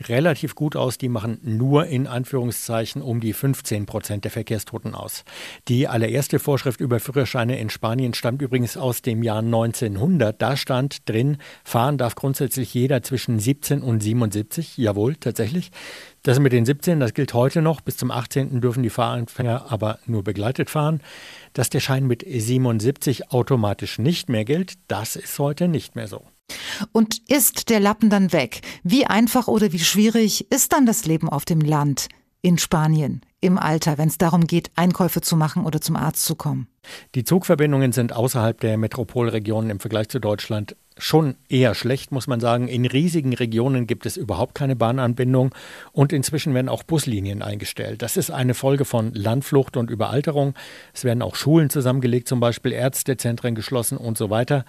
relativ 0.02 0.56
gut 0.56 0.76
aus. 0.76 0.98
Die 0.98 1.10
machen 1.10 1.40
nur 1.44 1.88
in 1.88 2.08
Anführungszeichen 2.08 3.02
um 3.02 3.20
die 3.20 3.34
15 3.34 3.86
Prozent 3.86 4.24
der 4.24 4.32
Verkehrstoten 4.32 4.96
aus. 4.96 5.24
Die 5.68 5.88
allererste 5.88 6.40
Vorschrift 6.40 6.82
über 6.82 7.00
Führerscheine 7.00 7.60
in 7.60 7.70
Spanien 7.70 8.14
stammt 8.14 8.42
übrigens 8.42 8.78
aus 8.78 9.02
dem 9.02 9.24
Jahr 9.24 9.40
1900. 9.40 10.42
Da 10.42 10.58
stand 10.58 11.08
drin, 11.10 11.38
fahren 11.64 11.98
darf 11.98 12.16
grundsätzlich 12.16 12.74
jeder 12.74 13.04
zwischen 13.04 13.40
17 13.40 13.82
und 13.82 14.02
77. 14.02 14.78
Jawohl, 14.78 15.16
tatsächlich. 15.16 15.72
Das 16.24 16.40
mit 16.40 16.54
den 16.54 16.66
17, 16.66 17.00
das 17.00 17.14
gilt 17.14 17.34
heute 17.34 17.62
noch. 17.62 17.82
Bis 17.82 17.98
zum 17.98 18.10
18. 18.10 18.60
dürfen 18.60 18.82
die 18.82 18.90
Fahranfänger 18.90 19.72
aber 19.72 20.00
nur 20.08 20.24
begleitet 20.24 20.70
fahren. 20.70 21.02
Dass 21.54 21.70
der 21.70 21.80
Schein 21.80 22.08
mit 22.08 22.26
77 22.28 23.32
automatisch 23.32 24.00
nicht 24.00 24.28
mehr 24.28 24.44
gilt, 24.44 24.74
das 24.88 25.16
ist 25.16 25.38
heute 25.38 25.68
nicht 25.68 25.96
mehr 25.96 26.08
so. 26.08 26.26
Und 26.92 27.22
ist 27.30 27.70
der 27.70 27.80
Lappen 27.80 28.10
dann 28.10 28.32
weg? 28.34 28.62
Wie 28.84 29.06
einfach 29.06 29.48
oder 29.48 29.72
wie 29.72 29.80
schwierig 29.80 30.52
ist 30.52 30.74
dann 30.74 30.86
das 30.86 31.06
Leben 31.06 31.30
auf 31.30 31.46
dem 31.46 31.62
Land 31.62 32.08
in 32.42 32.58
Spanien 32.58 33.22
im 33.46 33.58
Alter, 33.58 33.98
wenn 33.98 34.10
es 34.10 34.18
darum 34.18 34.48
geht, 34.48 34.72
Einkäufe 34.76 35.22
zu 35.22 35.38
machen 35.38 35.66
oder 35.66 35.80
zum 35.80 35.96
Arzt 35.96 36.26
zu 36.26 36.36
kommen? 36.36 36.68
Die 37.16 37.24
Zugverbindungen 37.24 37.92
sind 37.92 38.14
außerhalb 38.14 38.60
der 38.60 38.78
Metropolregionen 38.78 39.70
im 39.70 39.80
Vergleich 39.80 40.10
zu 40.10 40.20
Deutschland 40.20 40.76
schon 40.98 41.36
eher 41.50 41.76
schlecht, 41.76 42.12
muss 42.12 42.28
man 42.28 42.40
sagen. 42.40 42.68
In 42.68 42.86
riesigen 42.86 43.34
Regionen 43.34 43.86
gibt 43.86 44.06
es 44.06 44.16
überhaupt 44.16 44.56
keine 44.56 44.76
Bahnanbindung 44.76 45.54
und 45.92 46.14
inzwischen 46.14 46.54
werden 46.54 46.70
auch 46.70 46.84
Buslinien 46.84 47.42
eingestellt. 47.42 48.02
Das 48.02 48.16
ist 48.16 48.32
eine 48.32 48.54
Folge 48.54 48.86
von 48.86 49.14
Landflucht 49.14 49.76
und 49.76 49.90
Überalterung. 49.90 50.54
Es 50.94 51.04
werden 51.04 51.22
auch 51.22 51.36
Schulen 51.36 51.70
zusammengelegt, 51.70 52.28
zum 52.30 52.40
Beispiel 52.40 52.72
Ärztezentren 52.72 53.56
geschlossen 53.56 53.98
und 53.98 54.18
so 54.18 54.30
weiter. 54.30 54.64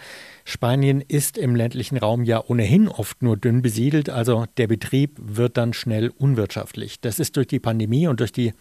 Spanien 0.44 1.00
ist 1.00 1.38
im 1.38 1.54
ländlichen 1.54 1.96
Raum 1.96 2.24
ja 2.24 2.42
ohnehin 2.44 2.88
oft 2.88 3.22
nur 3.22 3.36
dünn 3.36 3.62
besiedelt, 3.62 4.10
also 4.10 4.46
der 4.56 4.66
Betrieb 4.66 5.16
wird 5.18 5.56
dann 5.56 5.72
schnell 5.72 6.12
unwirtschaftlich. 6.18 7.00
Das 7.00 7.20
ist 7.20 7.36
durch 7.36 7.46
die 7.46 7.60
Pandemie 7.60 8.08
und 8.08 8.18
durch 8.18 8.32
die 8.32 8.52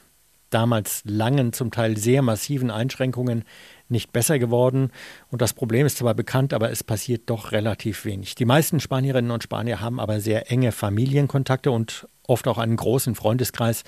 damals 0.50 1.02
langen, 1.06 1.54
zum 1.54 1.72
Teil 1.72 1.98
sehr 1.98 2.22
massiven 2.22 2.72
Einschränkungen 2.72 3.44
nicht 3.88 4.14
besser 4.14 4.40
geworden. 4.40 4.92
Und 5.30 5.42
das 5.42 5.54
Problem 5.54 5.86
ist 5.86 5.98
zwar 5.98 6.14
bekannt, 6.14 6.54
aber 6.54 6.72
es 6.72 6.84
passiert 6.84 7.30
doch 7.30 7.52
relativ 7.52 8.06
wenig. 8.06 8.36
Die 8.36 8.46
meisten 8.46 8.80
Spanierinnen 8.80 9.32
und 9.32 9.44
Spanier 9.44 9.82
haben 9.82 10.00
aber 10.00 10.20
sehr 10.20 10.52
enge 10.52 10.72
Familienkontakte 10.72 11.72
und 11.72 12.08
oft 12.28 12.48
auch 12.48 12.58
einen 12.58 12.76
großen 12.76 13.16
Freundeskreis. 13.16 13.84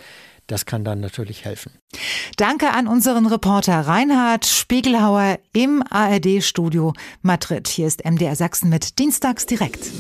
Das 0.46 0.66
kann 0.66 0.86
dann 0.86 1.02
natürlich 1.02 1.44
helfen. 1.44 1.74
Danke 2.38 2.72
an 2.72 2.88
unseren 2.88 3.26
Reporter 3.26 3.82
Reinhard 3.82 4.46
Spiegelhauer 4.46 5.40
im 5.52 5.84
ARD-Studio 5.90 6.94
Madrid. 7.22 7.68
Hier 7.68 7.88
ist 7.88 8.06
MDR 8.06 8.36
Sachsen 8.36 8.70
mit 8.70 8.98
Dienstags 8.98 9.46
direkt. 9.46 9.92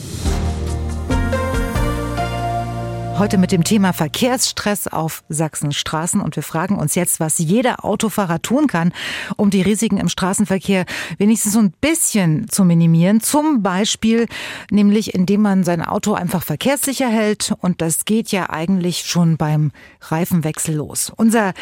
Heute 3.18 3.40
mit 3.40 3.52
dem 3.52 3.64
Thema 3.64 3.94
Verkehrsstress 3.94 4.86
auf 4.86 5.24
Sachsens 5.28 5.76
Straßen 5.76 6.22
und 6.22 6.36
wir 6.36 6.44
fragen 6.44 6.76
uns 6.76 6.94
jetzt, 6.94 7.20
was 7.20 7.40
jeder 7.40 7.84
Autofahrer 7.84 8.44
tun 8.44 8.68
kann, 8.68 8.94
um 9.38 9.50
die 9.50 9.64
Risiken 9.64 9.98
im 9.98 10.08
Straßenverkehr 10.08 10.86
wenigstens 11.18 11.54
so 11.54 11.60
ein 11.60 11.74
bisschen 11.82 12.48
zu 12.48 12.64
minimieren. 12.64 13.20
Zum 13.20 13.64
Beispiel 13.64 14.28
nämlich, 14.70 15.16
indem 15.16 15.42
man 15.42 15.64
sein 15.64 15.82
Auto 15.84 16.14
einfach 16.14 16.44
verkehrssicher 16.44 17.08
hält 17.08 17.56
und 17.60 17.82
das 17.82 18.06
geht 18.06 18.32
ja 18.32 18.52
eigentlich 18.52 19.06
schon 19.08 19.36
beim 19.36 19.72
Reifenwechsel 20.02 20.76
los. 20.76 21.12
Unser 21.16 21.54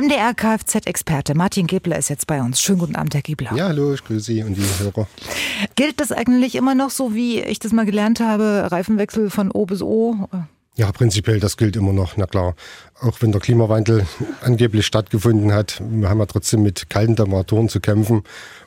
MDR 0.00 0.32
Kfz-Experte 0.32 1.34
Martin 1.34 1.66
Gebler 1.66 1.98
ist 1.98 2.08
jetzt 2.08 2.28
bei 2.28 2.40
uns. 2.40 2.60
Schönen 2.60 2.78
guten 2.78 2.94
Abend, 2.94 3.14
Herr 3.14 3.22
Gebler. 3.22 3.50
Ja, 3.56 3.66
hallo, 3.66 3.94
ich 3.94 4.04
grüße 4.04 4.26
Sie 4.26 4.44
und 4.44 4.54
die 4.54 4.62
Hörer. 4.78 5.08
Gilt 5.74 5.98
das 5.98 6.12
eigentlich 6.12 6.54
immer 6.54 6.76
noch 6.76 6.90
so, 6.90 7.14
wie 7.14 7.40
ich 7.40 7.58
das 7.58 7.72
mal 7.72 7.84
gelernt 7.84 8.20
habe, 8.20 8.68
Reifenwechsel 8.70 9.28
von 9.28 9.50
O 9.50 9.66
bis 9.66 9.82
O? 9.82 10.28
Ja, 10.76 10.92
prinzipiell, 10.92 11.40
das 11.40 11.56
gilt 11.56 11.76
immer 11.76 11.92
noch, 11.92 12.16
na 12.16 12.26
klar. 12.26 12.54
Auch 13.00 13.20
wenn 13.20 13.32
der 13.32 13.40
Klimawandel 13.40 14.06
angeblich 14.40 14.86
stattgefunden 14.86 15.52
hat, 15.52 15.82
wir 15.90 16.08
haben 16.08 16.20
ja 16.20 16.26
trotzdem 16.26 16.62
mit 16.62 16.88
kalten 16.88 17.16
Temperaturen 17.16 17.68
zu 17.68 17.80
kämpfen. 17.80 18.22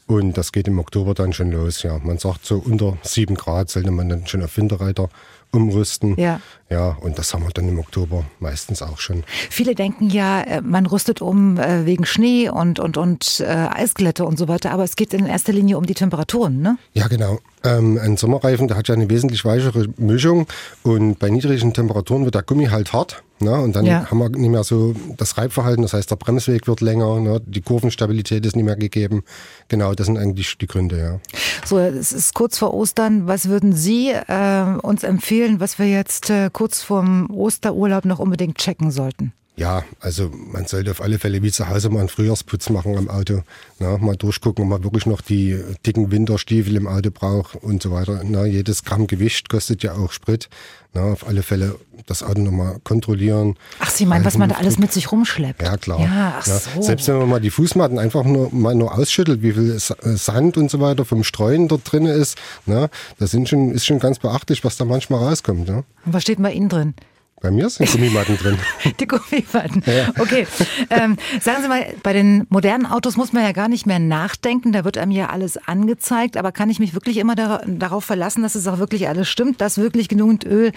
Und 0.06 0.38
das 0.38 0.52
geht 0.52 0.68
im 0.68 0.80
Oktober 0.80 1.14
dann 1.14 1.34
schon 1.34 1.52
los, 1.52 1.82
ja. 1.84 1.98
Man 2.00 2.18
sagt 2.18 2.46
so 2.46 2.58
unter 2.58 2.98
sieben 3.04 3.36
Grad 3.36 3.70
sollte 3.70 3.92
man 3.92 4.10
dann 4.10 4.28
schon 4.28 4.44
auf 4.44 4.58
Winterreiter 4.58 5.10
umrüsten. 5.52 6.20
Ja. 6.20 6.42
Ja, 6.74 6.98
und 7.02 7.20
das 7.20 7.32
haben 7.36 7.44
wir 7.44 7.52
dann 7.52 7.70
im 7.70 7.78
Oktober 7.78 8.26
meistens 8.40 8.82
auch 8.82 8.98
schon. 8.98 9.24
Viele 9.52 9.76
denken 9.76 10.10
ja, 10.10 10.42
äh, 10.42 10.62
man 10.62 10.88
rüstet 10.88 11.22
um 11.22 11.60
äh, 11.60 11.86
wegen 11.86 12.04
Schnee 12.04 12.50
und, 12.50 12.80
und, 12.80 12.98
und 12.98 13.42
äh, 13.42 13.46
Eisglätte 13.46 14.26
und 14.26 14.40
so 14.40 14.48
weiter, 14.48 14.72
aber 14.72 14.84
es 14.84 14.96
geht 14.96 15.14
in 15.14 15.28
erster 15.28 15.54
Linie 15.54 15.78
um 15.78 15.86
die 15.86 15.94
Temperaturen, 15.94 16.64
ne? 16.64 16.80
Ja, 16.94 17.08
genau. 17.08 17.38
Ähm, 17.64 18.00
ein 18.02 18.18
Sommerreifen, 18.18 18.68
der 18.68 18.76
hat 18.76 18.88
ja 18.88 18.96
eine 18.96 19.08
wesentlich 19.08 19.46
weichere 19.46 19.86
Mischung 19.98 20.48
und 20.82 21.20
bei 21.20 21.30
niedrigen 21.30 21.76
Temperaturen 21.76 22.26
wird 22.26 22.34
der 22.34 22.42
Gummi 22.42 22.66
halt 22.66 22.92
hart. 22.92 23.22
Ne? 23.44 23.60
Und 23.60 23.76
dann 23.76 23.86
ja. 23.86 24.10
haben 24.10 24.20
wir 24.20 24.30
nicht 24.30 24.50
mehr 24.50 24.64
so 24.64 24.96
das 25.18 25.38
Reibverhalten, 25.38 25.82
das 25.82 25.94
heißt, 25.94 26.10
der 26.10 26.16
Bremsweg 26.16 26.68
wird 26.68 26.82
länger, 26.82 27.20
ne? 27.20 27.42
die 27.46 27.62
Kurvenstabilität 27.62 28.46
ist 28.46 28.56
nicht 28.56 28.66
mehr 28.66 28.76
gegeben. 28.76 29.24
Genau, 29.68 29.94
das 29.94 30.08
sind 30.08 30.18
eigentlich 30.18 30.58
die 30.58 30.68
Gründe, 30.68 30.98
ja. 30.98 31.20
So, 31.66 31.78
es 31.78 32.12
ist 32.14 32.34
kurz 32.34 32.58
vor 32.58 32.74
Ostern. 32.74 33.28
Was 33.28 33.50
würden 33.50 33.74
Sie 33.74 34.10
äh, 34.12 34.64
uns 34.82 35.04
empfehlen, 35.04 35.60
was 35.60 35.78
wir 35.78 35.88
jetzt 35.88 36.30
äh, 36.30 36.50
kurz 36.52 36.63
vorm 36.84 37.30
Osterurlaub 37.30 38.06
noch 38.06 38.20
unbedingt 38.20 38.58
checken 38.58 38.92
sollten? 38.92 39.34
Ja, 39.56 39.84
also 40.00 40.32
man 40.34 40.66
sollte 40.66 40.90
auf 40.90 41.00
alle 41.00 41.20
Fälle 41.20 41.44
wie 41.44 41.52
zu 41.52 41.70
Hause 41.70 41.90
mal 41.90 42.00
einen 42.00 42.10
Frühjahrsputz 42.10 42.72
machen 42.72 42.98
am 42.98 43.08
Auto. 43.08 43.44
Na, 43.78 44.00
mal 44.00 44.16
durchgucken, 44.16 44.64
ob 44.64 44.70
man 44.70 44.84
wirklich 44.84 45.06
noch 45.06 45.22
die 45.22 45.64
dicken 45.86 46.10
Winterstiefel 46.10 46.76
im 46.76 46.88
Auto 46.88 47.12
braucht 47.12 47.56
und 47.58 47.84
so 47.84 47.92
weiter. 47.92 48.22
Na, 48.24 48.46
jedes 48.46 48.84
Gramm 48.84 49.06
Gewicht 49.06 49.50
kostet 49.50 49.84
ja 49.84 49.94
auch 49.94 50.12
Sprit. 50.12 50.50
Na, 50.94 51.04
auf 51.04 51.28
alle 51.28 51.44
Fälle 51.44 51.76
das 52.08 52.24
Auto 52.24 52.42
nochmal 52.42 52.78
kontrollieren. 52.84 53.56
Ach, 53.80 53.92
Sie 53.92 54.08
meinen, 54.08 54.26
was 54.26 54.40
man 54.40 54.50
da 54.50 54.56
alles 54.56 54.80
mit 54.80 54.92
sich 54.92 55.12
rumschleppt? 55.12 55.62
Ja, 55.62 55.78
klar. 55.78 56.00
Ja, 56.00 56.36
ach 56.40 56.46
so. 56.46 56.82
Selbst 56.82 57.08
wenn 57.08 57.20
man 57.20 57.30
mal 57.30 57.42
die 57.42 57.52
Fußmatten 57.52 58.00
einfach 58.00 58.24
nur 58.24 58.52
mal 58.52 58.74
nur 58.74 58.98
ausschüttelt, 58.98 59.44
wie 59.44 59.54
viel 59.54 59.78
Sand 59.78 60.58
und 60.58 60.72
so 60.72 60.80
weiter 60.80 61.06
vom 61.06 61.24
Streuen 61.24 61.68
dort 61.68 61.92
drin 61.92 62.08
ist, 62.08 62.40
na, 62.66 62.90
das 63.20 63.30
sind 63.30 63.50
schon, 63.50 63.72
ist 63.72 63.86
schon 63.86 64.00
ganz 64.00 64.18
beachtlich, 64.18 64.64
was 64.64 64.78
da 64.78 64.86
manchmal 64.86 65.24
rauskommt. 65.24 65.70
Ja. 65.70 65.84
Und 66.06 66.14
was 66.14 66.24
steht 66.24 66.42
bei 66.42 66.52
Ihnen 66.52 66.70
drin? 66.70 66.96
Bei 67.44 67.52
mir 67.52 67.70
sind 67.70 67.92
Gummimatten 67.92 68.38
drin. 68.38 68.58
Die 69.02 69.06
Gummimatten. 69.06 69.84
Ja. 69.86 70.14
Okay. 70.18 70.48
Ähm, 70.90 71.18
sagen 71.42 71.62
Sie 71.62 71.68
mal, 71.68 71.86
bei 72.02 72.14
den 72.14 72.48
modernen 72.48 72.86
Autos 72.86 73.18
muss 73.18 73.34
man 73.34 73.44
ja 73.44 73.52
gar 73.52 73.68
nicht 73.68 73.86
mehr 73.86 74.00
nachdenken. 74.00 74.72
Da 74.72 74.86
wird 74.86 74.98
einem 74.98 75.12
ja 75.12 75.28
alles 75.28 75.58
angezeigt. 75.58 76.38
Aber 76.38 76.54
kann 76.54 76.70
ich 76.70 76.80
mich 76.80 76.94
wirklich 76.94 77.18
immer 77.18 77.36
darauf 77.36 78.06
verlassen, 78.06 78.44
dass 78.44 78.56
es 78.56 78.66
auch 78.66 78.80
wirklich 78.80 79.10
alles 79.10 79.28
stimmt, 79.28 79.60
dass 79.60 79.78
wirklich 79.78 80.08
genügend 80.08 80.46
Öl 80.46 80.72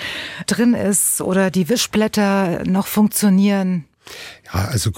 drin 0.49 0.75
ist 0.75 1.21
oder 1.21 1.53
die 1.53 1.69
Wischblätter 1.69 2.65
noch 2.65 2.89
funktionieren? 2.89 3.85
Ja, 4.53 4.65
also 4.65 4.91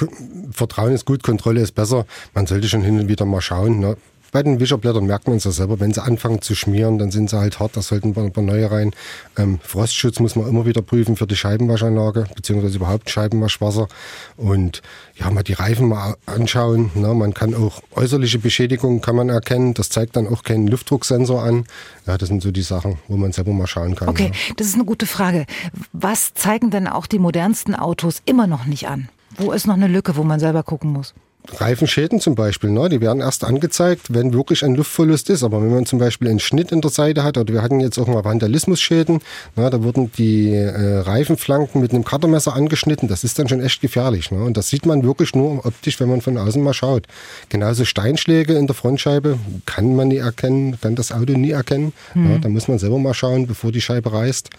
Vertrauen 0.51 0.95
ist 0.95 1.05
gut, 1.05 1.23
Kontrolle 1.23 1.61
ist 1.61 1.73
besser. 1.73 2.07
Man 2.33 2.47
sollte 2.47 2.67
schon 2.67 2.81
hin 2.81 2.99
und 2.99 3.09
wieder 3.09 3.27
mal 3.27 3.43
schauen. 3.43 3.79
Ne? 3.79 3.99
Bei 4.31 4.43
den 4.43 4.61
Wischerblättern 4.61 5.07
merkt 5.07 5.27
man 5.27 5.39
es 5.39 5.45
ja 5.45 5.51
selber, 5.51 5.81
wenn 5.81 5.93
sie 5.93 6.03
anfangen 6.03 6.43
zu 6.43 6.55
schmieren, 6.55 6.99
dann 6.99 7.11
sind 7.11 7.31
sie 7.31 7.39
halt 7.39 7.61
hart, 7.61 7.77
da 7.77 7.83
sollten 7.83 8.15
wir 8.15 8.23
ein 8.23 8.33
paar 8.33 8.45
neue 8.45 8.71
rein. 8.71 8.93
Ähm, 9.37 9.59
Frostschutz 9.63 10.21
muss 10.21 10.37
man 10.37 10.47
immer 10.49 10.67
wieder 10.67 10.83
prüfen 10.83 11.17
für 11.17 11.27
die 11.27 11.37
Scheibenwaschanlage, 11.37 12.27
beziehungsweise 12.35 12.77
überhaupt 12.77 13.09
Scheibenwaschwasser. 13.09 13.89
Und 14.37 14.83
ja, 15.17 15.31
mal 15.31 15.43
die 15.43 15.55
Reifen 15.55 15.89
mal 15.89 16.17
anschauen. 16.27 16.91
Ne? 16.95 17.15
Man 17.15 17.33
kann 17.33 17.55
auch 17.55 17.83
äußerliche 17.95 18.39
Beschädigungen 18.39 19.01
kann 19.01 19.17
man 19.17 19.31
erkennen. 19.31 19.75
Das 19.75 19.89
zeigt 19.89 20.17
dann 20.17 20.29
auch 20.29 20.43
keinen 20.43 20.67
Luftdrucksensor 20.67 21.43
an. 21.43 21.65
Ja, 22.07 22.19
das 22.19 22.29
sind 22.29 22.43
so 22.43 22.51
die 22.51 22.63
Sachen, 22.63 22.99
wo 23.09 23.17
man 23.17 23.33
selber 23.33 23.53
mal 23.53 23.67
schauen 23.67 23.95
kann. 23.95 24.09
Okay, 24.09 24.33
ja. 24.33 24.55
das 24.57 24.67
ist 24.67 24.75
eine 24.75 24.85
gute 24.85 25.07
Frage. 25.07 25.47
Was 25.93 26.35
zeigen 26.35 26.71
denn 26.71 26.87
auch 26.87 27.07
die 27.07 27.19
modernsten 27.19 27.75
Autos 27.75 28.23
immer 28.27 28.47
noch 28.47 28.67
nicht 28.67 28.89
an? 28.89 29.09
Wo 29.37 29.53
ist 29.53 29.67
noch 29.67 29.75
eine 29.75 29.89
Lücke, 29.89 30.17
wo 30.17 30.25
man 30.25 30.41
selber 30.41 30.63
gucken 30.63 30.93
muss? 30.93 31.15
Reifenschäden 31.57 32.21
zum 32.21 32.35
Beispiel, 32.35 32.71
ne, 32.71 32.89
die 32.89 33.01
werden 33.01 33.21
erst 33.21 33.45
angezeigt, 33.45 34.13
wenn 34.15 34.33
wirklich 34.33 34.65
ein 34.65 34.75
Luftverlust 34.75 35.31
ist. 35.31 35.43
Aber 35.43 35.63
wenn 35.63 35.71
man 35.71 35.87
zum 35.87 35.99
Beispiel 35.99 36.29
einen 36.29 36.41
Schnitt 36.41 36.73
in 36.73 36.81
der 36.81 36.91
Seite 36.91 37.25
hat, 37.25 37.39
oder 37.39 37.53
wir 37.53 37.63
hatten 37.63 37.81
jetzt 37.81 37.99
auch 37.99 38.07
mal 38.07 38.25
Vandalismusschäden, 38.25 39.21
ne, 39.57 39.71
da 39.71 39.83
wurden 39.83 40.13
die 40.13 40.53
äh, 40.53 40.99
Reifenflanken 40.99 41.81
mit 41.81 41.93
einem 41.93 42.05
Cuttermesser 42.05 42.55
angeschnitten. 42.55 43.09
Das 43.09 43.25
ist 43.25 43.39
dann 43.39 43.49
schon 43.49 43.63
echt 43.63 43.81
gefährlich. 43.81 44.31
Ne? 44.31 44.43
Und 44.43 44.57
das 44.57 44.69
sieht 44.69 44.87
man 44.87 45.03
wirklich 45.03 45.35
nur 45.35 45.65
optisch, 45.65 45.99
wenn 46.01 46.09
man 46.09 46.21
von 46.21 46.37
außen 46.37 46.63
mal 46.63 46.75
schaut. 46.75 47.07
Genauso 47.49 47.85
Steinschläge 47.85 48.55
in 48.55 48.67
der 48.67 48.75
Frontscheibe 48.75 49.39
kann 49.67 49.97
man 49.97 50.09
nie 50.09 50.17
erkennen, 50.17 50.79
kann 50.81 50.95
das 50.95 51.13
Auto 51.13 51.33
nie 51.33 51.53
erkennen. 51.53 51.93
Mhm. 52.15 52.29
Ne? 52.29 52.41
Da 52.41 52.49
muss 52.49 52.69
man 52.69 52.79
selber 52.79 52.99
mal 52.99 53.15
schauen, 53.15 53.47
bevor 53.47 53.73
die 53.73 53.81
Scheibe 53.81 54.13
reißt. 54.13 54.51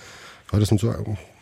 Ja, 0.52 0.60
das 0.60 0.70
sind 0.70 0.82
so 0.82 0.94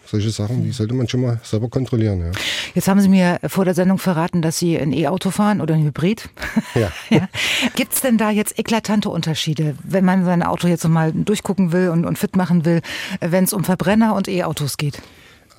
solche 0.08 0.30
Sachen, 0.30 0.64
die 0.64 0.72
sollte 0.72 0.94
man 0.94 1.08
schon 1.08 1.22
mal 1.22 1.40
selber 1.44 1.70
kontrollieren. 1.70 2.20
Ja. 2.20 2.32
Jetzt 2.74 2.88
haben 2.88 3.02
Sie 3.02 3.10
mir 3.10 3.40
vor 3.48 3.66
der 3.66 3.74
Sendung 3.74 3.98
verraten, 3.98 4.42
dass 4.42 4.58
Sie 4.58 4.78
ein 4.78 4.94
E-Auto 4.94 5.32
fahren 5.32 5.62
oder 5.62 5.76
ein 5.76 5.84
Hybrid. 5.84 6.30
Ja. 6.76 6.92
ja. 7.10 7.28
Gibt 7.76 7.94
es 7.94 8.02
denn 8.02 8.18
da 8.18 8.30
jetzt 8.30 8.58
eklatante 8.58 9.10
Unterschiede, 9.10 9.76
wenn 9.84 10.06
man 10.06 10.26
sein 10.26 10.44
Auto 10.44 10.68
jetzt 10.68 10.88
mal 10.88 11.12
durchgucken 11.12 11.72
will 11.72 11.90
und, 11.90 12.06
und 12.06 12.18
fit 12.18 12.36
machen 12.36 12.66
will, 12.66 12.82
wenn 13.20 13.44
es 13.44 13.54
um 13.54 13.64
Verbrenner 13.64 14.16
und 14.16 14.28
E-Autos 14.28 14.78
geht? 14.78 15.02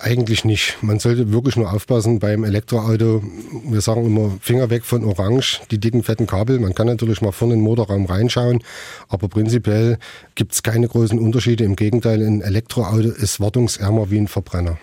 Eigentlich 0.01 0.45
nicht. 0.45 0.77
Man 0.81 1.01
sollte 1.01 1.33
wirklich 1.33 1.57
nur 1.57 1.73
aufpassen 1.73 2.20
beim 2.20 2.45
Elektroauto. 2.45 3.20
Wir 3.65 3.81
sagen 3.81 4.07
immer 4.07 4.31
Finger 4.41 4.70
weg 4.70 4.85
von 4.85 5.05
Orange, 5.05 5.61
die 5.73 5.79
dicken, 5.79 6.05
fetten 6.05 6.29
Kabel. 6.29 6.61
Man 6.61 6.73
kann 6.73 6.87
natürlich 6.87 7.20
mal 7.20 7.33
vorne 7.33 7.55
in 7.55 7.61
den 7.61 7.65
Motorraum 7.65 8.07
reinschauen, 8.07 8.62
aber 9.09 9.27
prinzipiell 9.27 9.99
gibt 10.37 10.53
es 10.53 10.62
keine 10.62 10.87
großen 10.87 11.19
Unterschiede. 11.19 11.65
Im 11.65 11.75
Gegenteil, 11.75 12.25
ein 12.25 12.43
Elektroauto 12.43 13.09
ist 13.09 13.41
wartungsärmer 13.41 14.09
wie 14.09 14.19
ein 14.19 14.29
Verbrenner. 14.29 14.79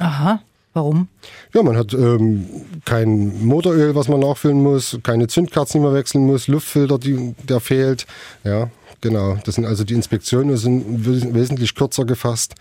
Aha. 0.00 0.40
Warum? 0.74 1.08
Ja, 1.54 1.62
man 1.62 1.76
hat 1.76 1.94
ähm, 1.94 2.46
kein 2.84 3.44
Motoröl, 3.44 3.94
was 3.94 4.08
man 4.08 4.20
nachfüllen 4.20 4.62
muss, 4.62 4.98
keine 5.02 5.28
Zündkerzen, 5.28 5.80
die 5.80 5.86
man 5.86 5.94
wechseln 5.94 6.26
muss, 6.26 6.46
Luftfilter, 6.46 6.98
die, 6.98 7.34
der 7.48 7.60
fehlt. 7.60 8.06
Ja, 8.44 8.70
genau. 9.00 9.38
Das 9.44 9.54
sind 9.54 9.64
also 9.64 9.84
die 9.84 9.94
Inspektionen 9.94 10.56
sind 10.56 11.04
wesentlich 11.34 11.74
kürzer 11.74 12.04
gefasst 12.04 12.54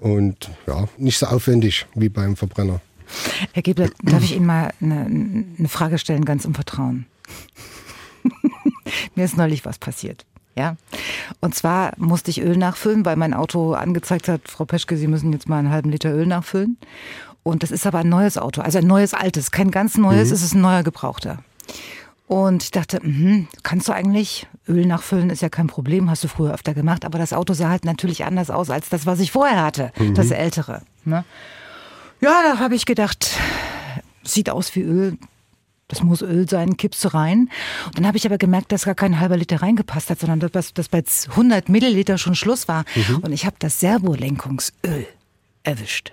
und 0.00 0.50
ja, 0.66 0.88
nicht 0.98 1.18
so 1.18 1.26
aufwendig 1.26 1.86
wie 1.94 2.08
beim 2.08 2.36
Verbrenner. 2.36 2.80
Herr 3.52 3.62
Gebler, 3.62 3.90
darf 4.02 4.22
ich 4.22 4.36
Ihnen 4.36 4.46
mal 4.46 4.72
eine, 4.80 5.00
eine 5.58 5.68
Frage 5.68 5.98
stellen, 5.98 6.24
ganz 6.24 6.44
im 6.44 6.54
Vertrauen? 6.54 7.06
Mir 9.14 9.24
ist 9.24 9.36
neulich 9.36 9.64
was 9.64 9.78
passiert. 9.78 10.24
Ja. 10.56 10.76
Und 11.40 11.54
zwar 11.54 11.92
musste 11.96 12.30
ich 12.30 12.40
Öl 12.40 12.56
nachfüllen, 12.56 13.04
weil 13.04 13.16
mein 13.16 13.34
Auto 13.34 13.72
angezeigt 13.72 14.28
hat, 14.28 14.42
Frau 14.48 14.64
Peschke, 14.64 14.96
Sie 14.96 15.06
müssen 15.06 15.32
jetzt 15.32 15.48
mal 15.48 15.58
einen 15.58 15.70
halben 15.70 15.90
Liter 15.90 16.12
Öl 16.12 16.26
nachfüllen. 16.26 16.76
Und 17.42 17.62
das 17.62 17.70
ist 17.70 17.86
aber 17.86 18.00
ein 18.00 18.08
neues 18.08 18.36
Auto, 18.36 18.60
also 18.60 18.78
ein 18.78 18.86
neues 18.86 19.14
altes, 19.14 19.50
kein 19.50 19.70
ganz 19.70 19.96
neues, 19.96 20.28
mhm. 20.28 20.34
es 20.34 20.42
ist 20.42 20.54
ein 20.54 20.60
neuer 20.60 20.82
Gebrauchter. 20.82 21.38
Und 22.30 22.62
ich 22.62 22.70
dachte, 22.70 23.00
mh, 23.02 23.46
kannst 23.64 23.88
du 23.88 23.92
eigentlich 23.92 24.46
Öl 24.68 24.86
nachfüllen, 24.86 25.30
ist 25.30 25.42
ja 25.42 25.48
kein 25.48 25.66
Problem, 25.66 26.08
hast 26.08 26.22
du 26.22 26.28
früher 26.28 26.54
öfter 26.54 26.74
gemacht, 26.74 27.04
aber 27.04 27.18
das 27.18 27.32
Auto 27.32 27.54
sah 27.54 27.70
halt 27.70 27.84
natürlich 27.84 28.24
anders 28.24 28.50
aus 28.50 28.70
als 28.70 28.88
das, 28.88 29.04
was 29.04 29.18
ich 29.18 29.32
vorher 29.32 29.64
hatte, 29.64 29.90
mhm. 29.98 30.14
das 30.14 30.30
ältere. 30.30 30.82
Ne? 31.04 31.24
Ja, 32.20 32.40
da 32.44 32.60
habe 32.60 32.76
ich 32.76 32.86
gedacht, 32.86 33.32
sieht 34.22 34.48
aus 34.48 34.76
wie 34.76 34.82
Öl, 34.82 35.18
das 35.88 36.04
muss 36.04 36.22
Öl 36.22 36.48
sein, 36.48 36.76
kippst 36.76 37.02
du 37.02 37.08
rein. 37.08 37.50
Und 37.86 37.98
dann 37.98 38.06
habe 38.06 38.16
ich 38.16 38.26
aber 38.26 38.38
gemerkt, 38.38 38.70
dass 38.70 38.84
gar 38.84 38.94
kein 38.94 39.18
halber 39.18 39.36
Liter 39.36 39.60
reingepasst 39.60 40.10
hat, 40.10 40.20
sondern 40.20 40.38
dass, 40.52 40.72
dass 40.72 40.88
bei 40.88 41.02
100 41.30 41.68
Milliliter 41.68 42.16
schon 42.16 42.36
Schluss 42.36 42.68
war. 42.68 42.84
Mhm. 42.94 43.16
Und 43.22 43.32
ich 43.32 43.44
habe 43.44 43.56
das 43.58 43.80
Servolenkungsöl 43.80 45.08
erwischt. 45.64 46.12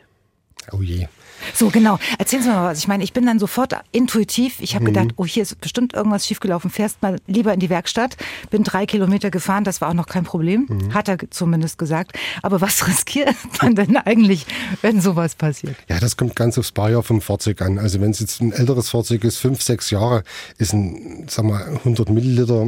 Oh 0.71 0.81
je. 0.81 1.07
So, 1.53 1.69
genau. 1.69 1.99
Erzählen 2.17 2.43
Sie 2.43 2.49
mal 2.49 2.71
was. 2.71 2.79
Ich 2.79 2.87
meine, 2.87 3.03
ich 3.03 3.13
bin 3.13 3.25
dann 3.25 3.39
sofort 3.39 3.73
intuitiv. 3.91 4.59
Ich 4.59 4.75
habe 4.75 4.83
mhm. 4.83 4.87
gedacht, 4.87 5.07
oh, 5.17 5.25
hier 5.25 5.43
ist 5.43 5.59
bestimmt 5.59 5.93
irgendwas 5.93 6.25
schiefgelaufen. 6.25 6.69
Fährst 6.69 7.01
mal 7.01 7.17
lieber 7.27 7.53
in 7.53 7.59
die 7.59 7.69
Werkstatt. 7.69 8.17
Bin 8.49 8.63
drei 8.63 8.85
Kilometer 8.85 9.31
gefahren, 9.31 9.63
das 9.63 9.81
war 9.81 9.89
auch 9.89 9.93
noch 9.93 10.07
kein 10.07 10.23
Problem. 10.23 10.67
Mhm. 10.67 10.93
Hat 10.93 11.07
er 11.07 11.17
zumindest 11.29 11.77
gesagt. 11.77 12.13
Aber 12.41 12.61
was 12.61 12.87
riskiert 12.87 13.35
man 13.61 13.75
denn 13.75 13.97
eigentlich, 13.97 14.45
wenn 14.81 15.01
sowas 15.01 15.35
passiert? 15.35 15.75
Ja, 15.89 15.99
das 15.99 16.17
kommt 16.17 16.35
ganz 16.35 16.57
aufs 16.57 16.71
Baujahr 16.71 17.03
vom 17.03 17.21
Fahrzeug 17.21 17.61
an. 17.61 17.79
Also 17.79 18.01
wenn 18.01 18.11
es 18.11 18.19
jetzt 18.19 18.41
ein 18.41 18.51
älteres 18.51 18.89
Fahrzeug 18.89 19.23
ist, 19.23 19.37
fünf, 19.37 19.61
sechs 19.61 19.89
Jahre, 19.89 20.23
ist 20.57 20.73
ein, 20.73 21.25
sag 21.27 21.45
mal, 21.45 21.63
100 21.63 22.09
Milliliter 22.09 22.67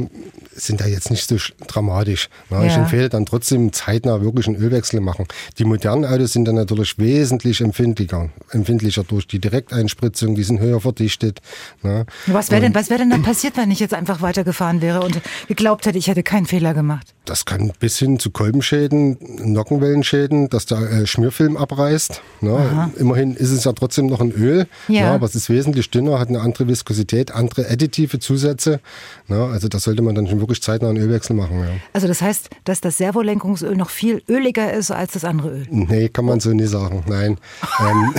sind 0.54 0.80
da 0.80 0.86
jetzt 0.86 1.10
nicht 1.10 1.28
so 1.28 1.36
dramatisch. 1.66 2.28
Na, 2.50 2.60
ja. 2.60 2.66
Ich 2.66 2.74
empfehle 2.74 3.08
dann 3.08 3.26
trotzdem 3.26 3.72
zeitnah 3.72 4.20
wirklich 4.20 4.46
einen 4.46 4.56
Ölwechsel 4.56 5.00
machen. 5.00 5.26
Die 5.58 5.64
modernen 5.64 6.04
Autos 6.04 6.32
sind 6.32 6.44
dann 6.44 6.56
natürlich 6.56 6.98
wesentlich 6.98 7.60
empfindlicher 7.60 8.30
empfindlicher 8.60 9.04
durch 9.04 9.26
die 9.26 9.38
Direkteinspritzung, 9.38 10.34
die 10.34 10.42
sind 10.42 10.60
höher 10.60 10.80
verdichtet. 10.80 11.40
Ne? 11.82 12.06
Was 12.26 12.50
wäre 12.50 12.60
denn, 12.60 12.74
wär 12.74 12.98
denn 12.98 13.10
dann 13.10 13.22
passiert, 13.22 13.56
wenn 13.56 13.70
ich 13.70 13.80
jetzt 13.80 13.94
einfach 13.94 14.20
weitergefahren 14.20 14.80
wäre 14.80 15.00
und 15.02 15.20
geglaubt 15.48 15.86
hätte, 15.86 15.98
ich 15.98 16.08
hätte 16.08 16.22
keinen 16.22 16.46
Fehler 16.46 16.74
gemacht? 16.74 17.14
Das 17.24 17.44
kann 17.44 17.72
bis 17.78 17.98
hin 17.98 18.18
zu 18.18 18.30
Kolbenschäden, 18.30 19.18
Nockenwellenschäden, 19.44 20.48
dass 20.48 20.66
der 20.66 20.80
äh, 20.80 21.06
Schmierfilm 21.06 21.56
abreißt. 21.56 22.22
Ne? 22.40 22.90
Immerhin 22.98 23.34
ist 23.34 23.50
es 23.50 23.64
ja 23.64 23.72
trotzdem 23.72 24.06
noch 24.06 24.20
ein 24.20 24.32
Öl, 24.32 24.66
ja. 24.88 25.02
ne? 25.02 25.10
aber 25.12 25.26
es 25.26 25.34
ist 25.34 25.48
wesentlich 25.48 25.90
dünner, 25.90 26.18
hat 26.18 26.28
eine 26.28 26.40
andere 26.40 26.68
Viskosität, 26.68 27.32
andere 27.32 27.68
additive 27.70 28.18
Zusätze. 28.18 28.80
Ne? 29.28 29.44
Also 29.44 29.68
da 29.68 29.78
sollte 29.78 30.02
man 30.02 30.14
dann 30.14 30.26
schon 30.26 30.40
wirklich 30.40 30.62
zeitnah 30.62 30.88
einen 30.88 30.98
Ölwechsel 30.98 31.36
machen. 31.36 31.60
Ja. 31.60 31.68
Also 31.92 32.08
das 32.08 32.20
heißt, 32.20 32.50
dass 32.64 32.80
das 32.80 32.98
Servolenkungsöl 32.98 33.76
noch 33.76 33.90
viel 33.90 34.22
öliger 34.28 34.72
ist 34.72 34.90
als 34.90 35.12
das 35.12 35.24
andere 35.24 35.50
Öl? 35.50 35.66
Nee, 35.70 36.08
kann 36.08 36.24
man 36.24 36.40
so 36.40 36.50
nie 36.50 36.66
sagen. 36.66 37.04
Nein. 37.08 37.38
ähm, 37.80 38.14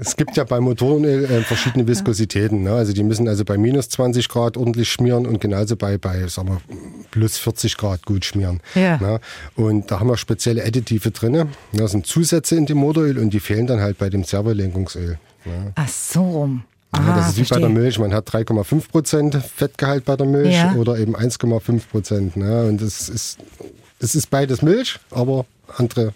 es 0.00 0.16
gibt 0.16 0.36
ja 0.36 0.44
bei 0.44 0.60
Motorenöl 0.60 1.24
äh, 1.24 1.42
verschiedene 1.42 1.86
Viskositäten. 1.86 2.62
Ne? 2.62 2.72
Also 2.72 2.92
die 2.92 3.02
müssen 3.02 3.28
also 3.28 3.44
bei 3.44 3.56
minus 3.56 3.88
20 3.88 4.28
Grad 4.28 4.56
ordentlich 4.56 4.90
schmieren 4.90 5.26
und 5.26 5.40
genauso 5.40 5.76
bei, 5.76 5.98
bei 5.98 6.26
sagen 6.28 6.48
wir, 6.48 6.60
plus 7.10 7.38
40 7.38 7.76
Grad 7.76 8.04
gut 8.04 8.24
schmieren. 8.24 8.60
Ja. 8.74 8.98
Ne? 8.98 9.20
Und 9.54 9.90
da 9.90 10.00
haben 10.00 10.08
wir 10.08 10.16
spezielle 10.16 10.64
Additive 10.64 11.10
drin. 11.10 11.48
Das 11.72 11.92
sind 11.92 12.06
Zusätze 12.06 12.56
in 12.56 12.66
dem 12.66 12.78
Motoröl 12.78 13.18
und 13.18 13.30
die 13.30 13.40
fehlen 13.40 13.66
dann 13.66 13.80
halt 13.80 13.98
bei 13.98 14.08
dem 14.10 14.24
Servolenkungsöl. 14.24 15.18
Ne? 15.44 15.72
Ach 15.74 15.88
so 15.88 16.22
rum. 16.22 16.64
Ja, 16.94 17.00
das 17.00 17.08
ah, 17.08 17.28
ist 17.28 17.36
wie 17.36 17.44
verstehe. 17.44 17.58
bei 17.58 17.60
der 17.60 17.68
Milch. 17.68 17.98
Man 17.98 18.14
hat 18.14 18.28
3,5 18.28 18.88
Prozent 18.88 19.34
Fettgehalt 19.34 20.04
bei 20.04 20.16
der 20.16 20.26
Milch 20.26 20.54
ja. 20.54 20.74
oder 20.74 20.98
eben 20.98 21.16
1,5 21.16 21.80
Prozent. 21.90 22.36
Ne? 22.36 22.66
Und 22.66 22.80
das 22.80 23.08
ist, 23.08 23.38
das 23.98 24.14
ist 24.14 24.30
beides 24.30 24.62
Milch, 24.62 24.98
aber 25.10 25.44
andere 25.76 26.14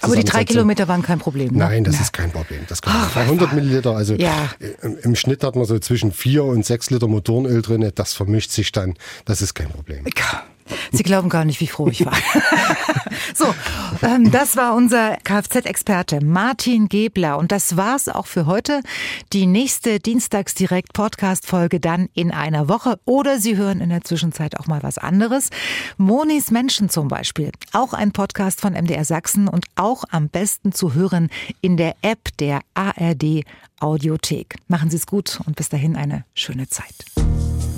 aber 0.00 0.16
die 0.16 0.24
drei 0.24 0.44
Kilometer 0.44 0.88
waren 0.88 1.02
kein 1.02 1.18
Problem. 1.18 1.52
Ne? 1.52 1.58
Nein, 1.58 1.84
das 1.84 1.96
ja. 1.96 2.02
ist 2.02 2.12
kein 2.12 2.30
Problem. 2.30 2.60
Das 2.68 2.82
kann 2.82 2.94
Ach, 2.96 3.16
100 3.16 3.52
Milliliter, 3.52 3.94
also 3.96 4.14
ja. 4.14 4.50
im 5.02 5.16
Schnitt 5.16 5.44
hat 5.44 5.56
man 5.56 5.64
so 5.64 5.78
zwischen 5.78 6.12
vier 6.12 6.44
und 6.44 6.64
sechs 6.64 6.90
Liter 6.90 7.08
Motorenöl 7.08 7.62
drin. 7.62 7.90
Das 7.94 8.14
vermischt 8.14 8.50
sich 8.50 8.72
dann. 8.72 8.94
Das 9.24 9.42
ist 9.42 9.54
kein 9.54 9.68
Problem. 9.68 10.04
Ja. 10.06 10.44
Sie 10.92 11.02
glauben 11.02 11.28
gar 11.28 11.44
nicht, 11.44 11.60
wie 11.60 11.66
froh 11.66 11.88
ich 11.88 12.04
war. 12.04 12.16
so, 13.34 13.54
ähm, 14.02 14.30
das 14.30 14.56
war 14.56 14.74
unser 14.74 15.16
Kfz-Experte 15.16 16.24
Martin 16.24 16.88
Gebler. 16.88 17.38
Und 17.38 17.52
das 17.52 17.76
war's 17.76 18.08
auch 18.08 18.26
für 18.26 18.46
heute. 18.46 18.82
Die 19.32 19.46
nächste 19.46 19.98
Dienstagsdirekt-Podcast-Folge 19.98 21.80
dann 21.80 22.08
in 22.14 22.30
einer 22.30 22.68
Woche. 22.68 22.98
Oder 23.04 23.38
Sie 23.38 23.56
hören 23.56 23.80
in 23.80 23.90
der 23.90 24.02
Zwischenzeit 24.02 24.58
auch 24.58 24.66
mal 24.66 24.82
was 24.82 24.98
anderes. 24.98 25.50
Monis 25.96 26.50
Menschen 26.50 26.88
zum 26.88 27.08
Beispiel. 27.08 27.50
Auch 27.72 27.92
ein 27.92 28.12
Podcast 28.12 28.60
von 28.60 28.72
MDR 28.72 29.04
Sachsen 29.04 29.48
und 29.48 29.66
auch 29.76 30.04
am 30.10 30.28
besten 30.28 30.72
zu 30.72 30.94
hören 30.94 31.30
in 31.60 31.76
der 31.76 31.94
App 32.02 32.36
der 32.38 32.60
ARD 32.74 33.44
Audiothek. 33.80 34.56
Machen 34.68 34.90
Sie 34.90 34.96
es 34.96 35.06
gut 35.06 35.40
und 35.46 35.56
bis 35.56 35.68
dahin 35.68 35.96
eine 35.96 36.24
schöne 36.34 36.68
Zeit. 36.68 36.94